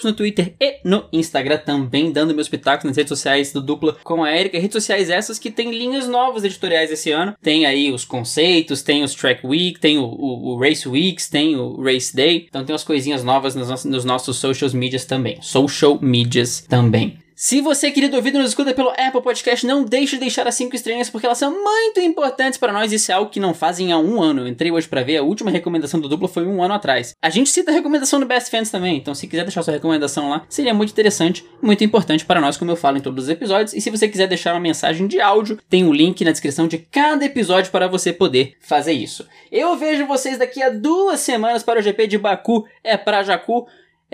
no 0.04 0.12
Twitter 0.12 0.54
e 0.60 0.78
no 0.84 1.08
Instagram 1.12 1.58
também, 1.58 2.12
dando 2.12 2.32
meus 2.32 2.48
pitacos 2.48 2.84
nas 2.84 2.96
redes 2.96 3.08
sociais 3.08 3.52
do 3.52 3.60
Dupla 3.60 3.96
com 4.04 4.22
a 4.22 4.30
Erika. 4.30 4.56
Redes 4.56 4.74
sociais 4.74 5.10
essas 5.10 5.36
que 5.36 5.50
tem 5.50 5.72
linhas 5.72 6.06
novas 6.06 6.44
editoriais 6.44 6.92
esse 6.92 7.10
ano. 7.10 7.34
Tem 7.42 7.66
aí 7.66 7.90
os 7.90 8.04
conceitos, 8.04 8.82
tem 8.82 9.02
os 9.02 9.16
Track 9.16 9.44
Week, 9.44 9.80
tem 9.80 9.98
o, 9.98 10.04
o, 10.04 10.54
o 10.54 10.60
Race 10.60 10.88
Weeks, 10.88 11.28
tem 11.28 11.56
o 11.56 11.82
Race 11.82 12.14
Day. 12.14 12.46
Então 12.48 12.64
tem 12.64 12.72
umas 12.72 12.84
coisinhas 12.84 13.24
novas 13.24 13.56
nos, 13.56 13.84
nos 13.84 14.04
nossos 14.04 14.36
social 14.36 14.70
medias 14.70 15.04
também. 15.04 15.42
Social 15.42 15.98
medias 16.00 16.60
também. 16.60 17.23
Se 17.36 17.60
você, 17.60 17.90
querido 17.90 18.16
ouvido, 18.16 18.38
nos 18.38 18.50
escuta 18.50 18.72
pelo 18.72 18.90
Apple 18.90 19.20
Podcast, 19.20 19.66
não 19.66 19.82
deixe 19.82 20.14
de 20.14 20.20
deixar 20.20 20.46
as 20.46 20.54
5 20.54 20.76
estrelas, 20.76 21.10
porque 21.10 21.26
elas 21.26 21.38
são 21.38 21.50
muito 21.50 21.98
importantes 21.98 22.56
para 22.56 22.72
nós. 22.72 22.92
Isso 22.92 23.10
é 23.10 23.14
algo 23.16 23.28
que 23.28 23.40
não 23.40 23.52
fazem 23.52 23.90
há 23.90 23.98
um 23.98 24.22
ano. 24.22 24.42
Eu 24.42 24.46
entrei 24.46 24.70
hoje 24.70 24.86
para 24.86 25.02
ver, 25.02 25.16
a 25.16 25.22
última 25.24 25.50
recomendação 25.50 25.98
do 25.98 26.08
duplo 26.08 26.28
foi 26.28 26.46
um 26.46 26.62
ano 26.62 26.74
atrás. 26.74 27.12
A 27.20 27.28
gente 27.30 27.50
cita 27.50 27.72
a 27.72 27.74
recomendação 27.74 28.20
do 28.20 28.26
Best 28.26 28.52
Fans 28.52 28.70
também, 28.70 28.96
então 28.96 29.16
se 29.16 29.26
quiser 29.26 29.42
deixar 29.42 29.64
sua 29.64 29.74
recomendação 29.74 30.30
lá, 30.30 30.46
seria 30.48 30.72
muito 30.72 30.90
interessante, 30.90 31.44
muito 31.60 31.82
importante 31.82 32.24
para 32.24 32.40
nós, 32.40 32.56
como 32.56 32.70
eu 32.70 32.76
falo 32.76 32.98
em 32.98 33.00
todos 33.00 33.24
os 33.24 33.30
episódios. 33.30 33.74
E 33.74 33.80
se 33.80 33.90
você 33.90 34.06
quiser 34.06 34.28
deixar 34.28 34.54
uma 34.54 34.60
mensagem 34.60 35.08
de 35.08 35.20
áudio, 35.20 35.58
tem 35.68 35.82
um 35.84 35.92
link 35.92 36.24
na 36.24 36.30
descrição 36.30 36.68
de 36.68 36.78
cada 36.78 37.24
episódio 37.24 37.72
para 37.72 37.88
você 37.88 38.12
poder 38.12 38.54
fazer 38.60 38.92
isso. 38.92 39.26
Eu 39.50 39.76
vejo 39.76 40.06
vocês 40.06 40.38
daqui 40.38 40.62
a 40.62 40.70
duas 40.70 41.18
semanas 41.18 41.64
para 41.64 41.80
o 41.80 41.82
GP 41.82 42.06
de 42.06 42.16
Baku, 42.16 42.64
é 42.84 42.96
para 42.96 43.24
Jacu. 43.24 43.66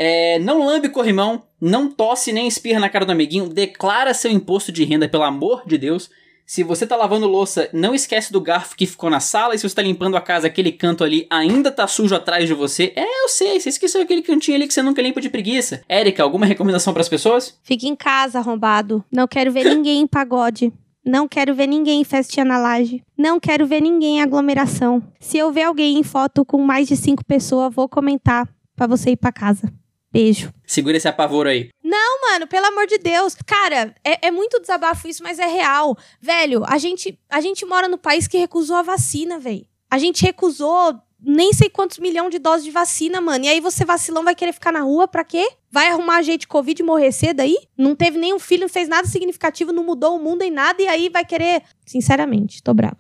É, 0.03 0.39
não 0.39 0.65
lambe 0.65 0.89
corrimão, 0.89 1.43
não 1.61 1.91
tosse 1.91 2.33
nem 2.33 2.49
espirra 2.49 2.81
na 2.81 2.89
cara 2.89 3.05
do 3.05 3.13
amiguinho, 3.13 3.51
declara 3.51 4.15
seu 4.15 4.31
imposto 4.31 4.73
de 4.73 4.83
renda, 4.83 5.07
pelo 5.07 5.25
amor 5.25 5.63
de 5.67 5.77
Deus. 5.77 6.09
Se 6.47 6.63
você 6.63 6.87
tá 6.87 6.97
lavando 6.97 7.29
louça, 7.29 7.69
não 7.71 7.95
esquece 7.95 8.33
do 8.33 8.41
garfo 8.41 8.75
que 8.75 8.87
ficou 8.87 9.11
na 9.11 9.21
sala. 9.21 9.55
E 9.55 9.59
se 9.59 9.69
você 9.69 9.75
tá 9.75 9.83
limpando 9.83 10.17
a 10.17 10.21
casa, 10.23 10.47
aquele 10.47 10.73
canto 10.73 11.05
ali 11.05 11.27
ainda 11.29 11.71
tá 11.71 11.87
sujo 11.87 12.15
atrás 12.15 12.49
de 12.49 12.55
você. 12.55 12.95
É, 12.97 13.05
eu 13.25 13.29
sei, 13.29 13.61
você 13.61 13.69
esqueceu 13.69 14.01
aquele 14.01 14.23
cantinho 14.23 14.57
ali 14.57 14.67
que 14.67 14.73
você 14.73 14.83
nunca 14.83 15.03
limpa 15.03 15.21
de 15.21 15.29
preguiça. 15.29 15.83
Érica, 15.87 16.23
alguma 16.23 16.47
recomendação 16.47 16.95
para 16.95 17.03
as 17.03 17.09
pessoas? 17.09 17.61
Fique 17.63 17.87
em 17.87 17.95
casa, 17.95 18.39
arrombado. 18.39 19.05
Não 19.13 19.29
quero 19.29 19.53
ver 19.53 19.65
ninguém 19.65 20.01
em 20.01 20.07
pagode. 20.07 20.73
Não 21.05 21.29
quero 21.29 21.55
ver 21.55 21.67
ninguém 21.67 22.01
em 22.01 22.05
festinha 22.05 22.45
na 22.45 22.59
laje. 22.59 23.03
Não 23.17 23.39
quero 23.39 23.67
ver 23.67 23.83
ninguém 23.83 24.17
em 24.17 24.23
aglomeração. 24.23 25.03
Se 25.21 25.37
eu 25.37 25.53
ver 25.53 25.65
alguém 25.65 25.99
em 25.99 26.03
foto 26.03 26.43
com 26.43 26.59
mais 26.59 26.89
de 26.89 26.97
cinco 26.97 27.25
pessoas, 27.25 27.73
vou 27.73 27.89
comentar 27.89 28.49
para 28.75 28.87
você 28.87 29.11
ir 29.11 29.17
para 29.17 29.31
casa. 29.31 29.71
Beijo. 30.13 30.53
Segura 30.67 30.97
esse 30.97 31.07
apavoro 31.09 31.49
aí. 31.49 31.69
Não, 31.83 32.21
mano, 32.23 32.47
pelo 32.47 32.67
amor 32.67 32.87
de 32.87 32.99
Deus. 32.99 33.35
Cara, 33.47 33.95
é, 34.05 34.27
é, 34.27 34.31
muito 34.31 34.61
desabafo 34.61 35.07
isso, 35.07 35.23
mas 35.23 35.39
é 35.39 35.47
real. 35.47 35.97
Velho, 36.21 36.65
a 36.67 36.79
gente, 36.79 37.19
a 37.29 37.41
gente 37.41 37.65
mora 37.65 37.89
no 37.89 37.99
país 37.99 38.27
que 38.27 38.39
recusou 38.39 38.77
a 38.77 38.83
vacina, 38.83 39.39
velho. 39.39 39.67
A 39.91 39.99
gente 39.99 40.25
recusou 40.25 41.01
nem 41.23 41.53
sei 41.53 41.69
quantos 41.69 41.99
milhões 41.99 42.31
de 42.31 42.39
doses 42.39 42.65
de 42.65 42.71
vacina, 42.71 43.21
mano. 43.21 43.45
E 43.45 43.49
aí 43.49 43.61
você 43.61 43.85
vacilão 43.85 44.25
vai 44.25 44.35
querer 44.35 44.53
ficar 44.53 44.73
na 44.73 44.81
rua 44.81 45.07
pra 45.07 45.23
quê? 45.23 45.49
Vai 45.71 45.89
arrumar 45.89 46.23
gente 46.23 46.49
Covid 46.49 46.81
e 46.81 46.85
morrer 46.85 47.13
cedo 47.13 47.41
aí? 47.41 47.57
Não 47.77 47.95
teve 47.95 48.19
nenhum 48.19 48.39
filho, 48.39 48.63
não 48.63 48.69
fez 48.69 48.89
nada 48.89 49.07
significativo, 49.07 49.73
não 49.73 49.85
mudou 49.85 50.17
o 50.17 50.23
mundo 50.23 50.43
em 50.43 50.51
nada 50.51 50.83
e 50.83 50.89
aí 50.89 51.09
vai 51.09 51.25
querer. 51.25 51.63
Sinceramente, 51.87 52.63
tô 52.63 52.73
brava. 52.73 52.99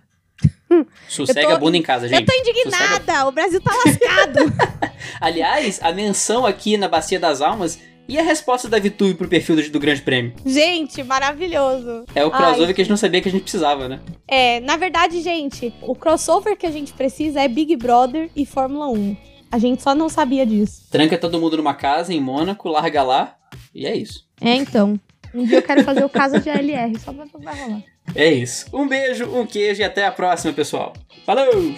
Sossega 1.08 1.48
tô, 1.48 1.54
a 1.54 1.58
bunda 1.58 1.76
em 1.76 1.82
casa, 1.82 2.08
gente. 2.08 2.20
Eu 2.20 2.26
tô 2.26 2.32
indignada, 2.32 2.98
Sossega... 2.98 3.26
o 3.26 3.32
Brasil 3.32 3.60
tá 3.60 3.72
lascado. 3.84 4.52
Aliás, 5.20 5.80
a 5.82 5.92
menção 5.92 6.46
aqui 6.46 6.76
na 6.76 6.88
Bacia 6.88 7.18
das 7.18 7.40
Almas 7.40 7.78
E 8.08 8.18
a 8.18 8.22
resposta 8.22 8.68
da 8.68 8.78
VTube 8.78 9.14
pro 9.14 9.28
perfil 9.28 9.56
do, 9.56 9.70
do 9.70 9.80
Grande 9.80 10.02
Prêmio? 10.02 10.34
Gente, 10.44 11.02
maravilhoso. 11.02 12.04
É 12.14 12.24
o 12.24 12.30
crossover 12.30 12.68
Ai, 12.68 12.74
que 12.74 12.80
a 12.80 12.84
gente 12.84 12.90
não 12.90 12.96
sabia 12.96 13.20
que 13.20 13.28
a 13.28 13.32
gente 13.32 13.42
precisava, 13.42 13.88
né? 13.88 14.00
É, 14.26 14.60
na 14.60 14.76
verdade, 14.76 15.20
gente, 15.20 15.72
o 15.82 15.94
crossover 15.94 16.56
que 16.56 16.66
a 16.66 16.70
gente 16.70 16.92
precisa 16.92 17.40
é 17.40 17.48
Big 17.48 17.76
Brother 17.76 18.30
e 18.34 18.44
Fórmula 18.44 18.88
1. 18.88 19.16
A 19.52 19.58
gente 19.58 19.82
só 19.82 19.94
não 19.94 20.08
sabia 20.08 20.46
disso. 20.46 20.88
Tranca 20.90 21.18
todo 21.18 21.40
mundo 21.40 21.56
numa 21.56 21.74
casa 21.74 22.12
em 22.12 22.20
Mônaco, 22.20 22.68
larga 22.68 23.02
lá 23.02 23.36
e 23.74 23.86
é 23.86 23.96
isso. 23.96 24.24
É, 24.40 24.54
então. 24.54 24.98
Um 25.34 25.44
dia 25.44 25.58
eu 25.58 25.62
quero 25.62 25.84
fazer 25.84 26.04
o 26.04 26.08
caso 26.08 26.40
de 26.40 26.50
ALR, 26.50 26.98
só 26.98 27.12
pra 27.12 27.26
vai 27.38 27.58
rolar. 27.60 27.82
É 28.14 28.28
isso. 28.30 28.66
Um 28.72 28.88
beijo, 28.88 29.26
um 29.26 29.46
queijo 29.46 29.80
e 29.80 29.84
até 29.84 30.04
a 30.06 30.12
próxima, 30.12 30.52
pessoal. 30.52 30.92
Falou! 31.24 31.74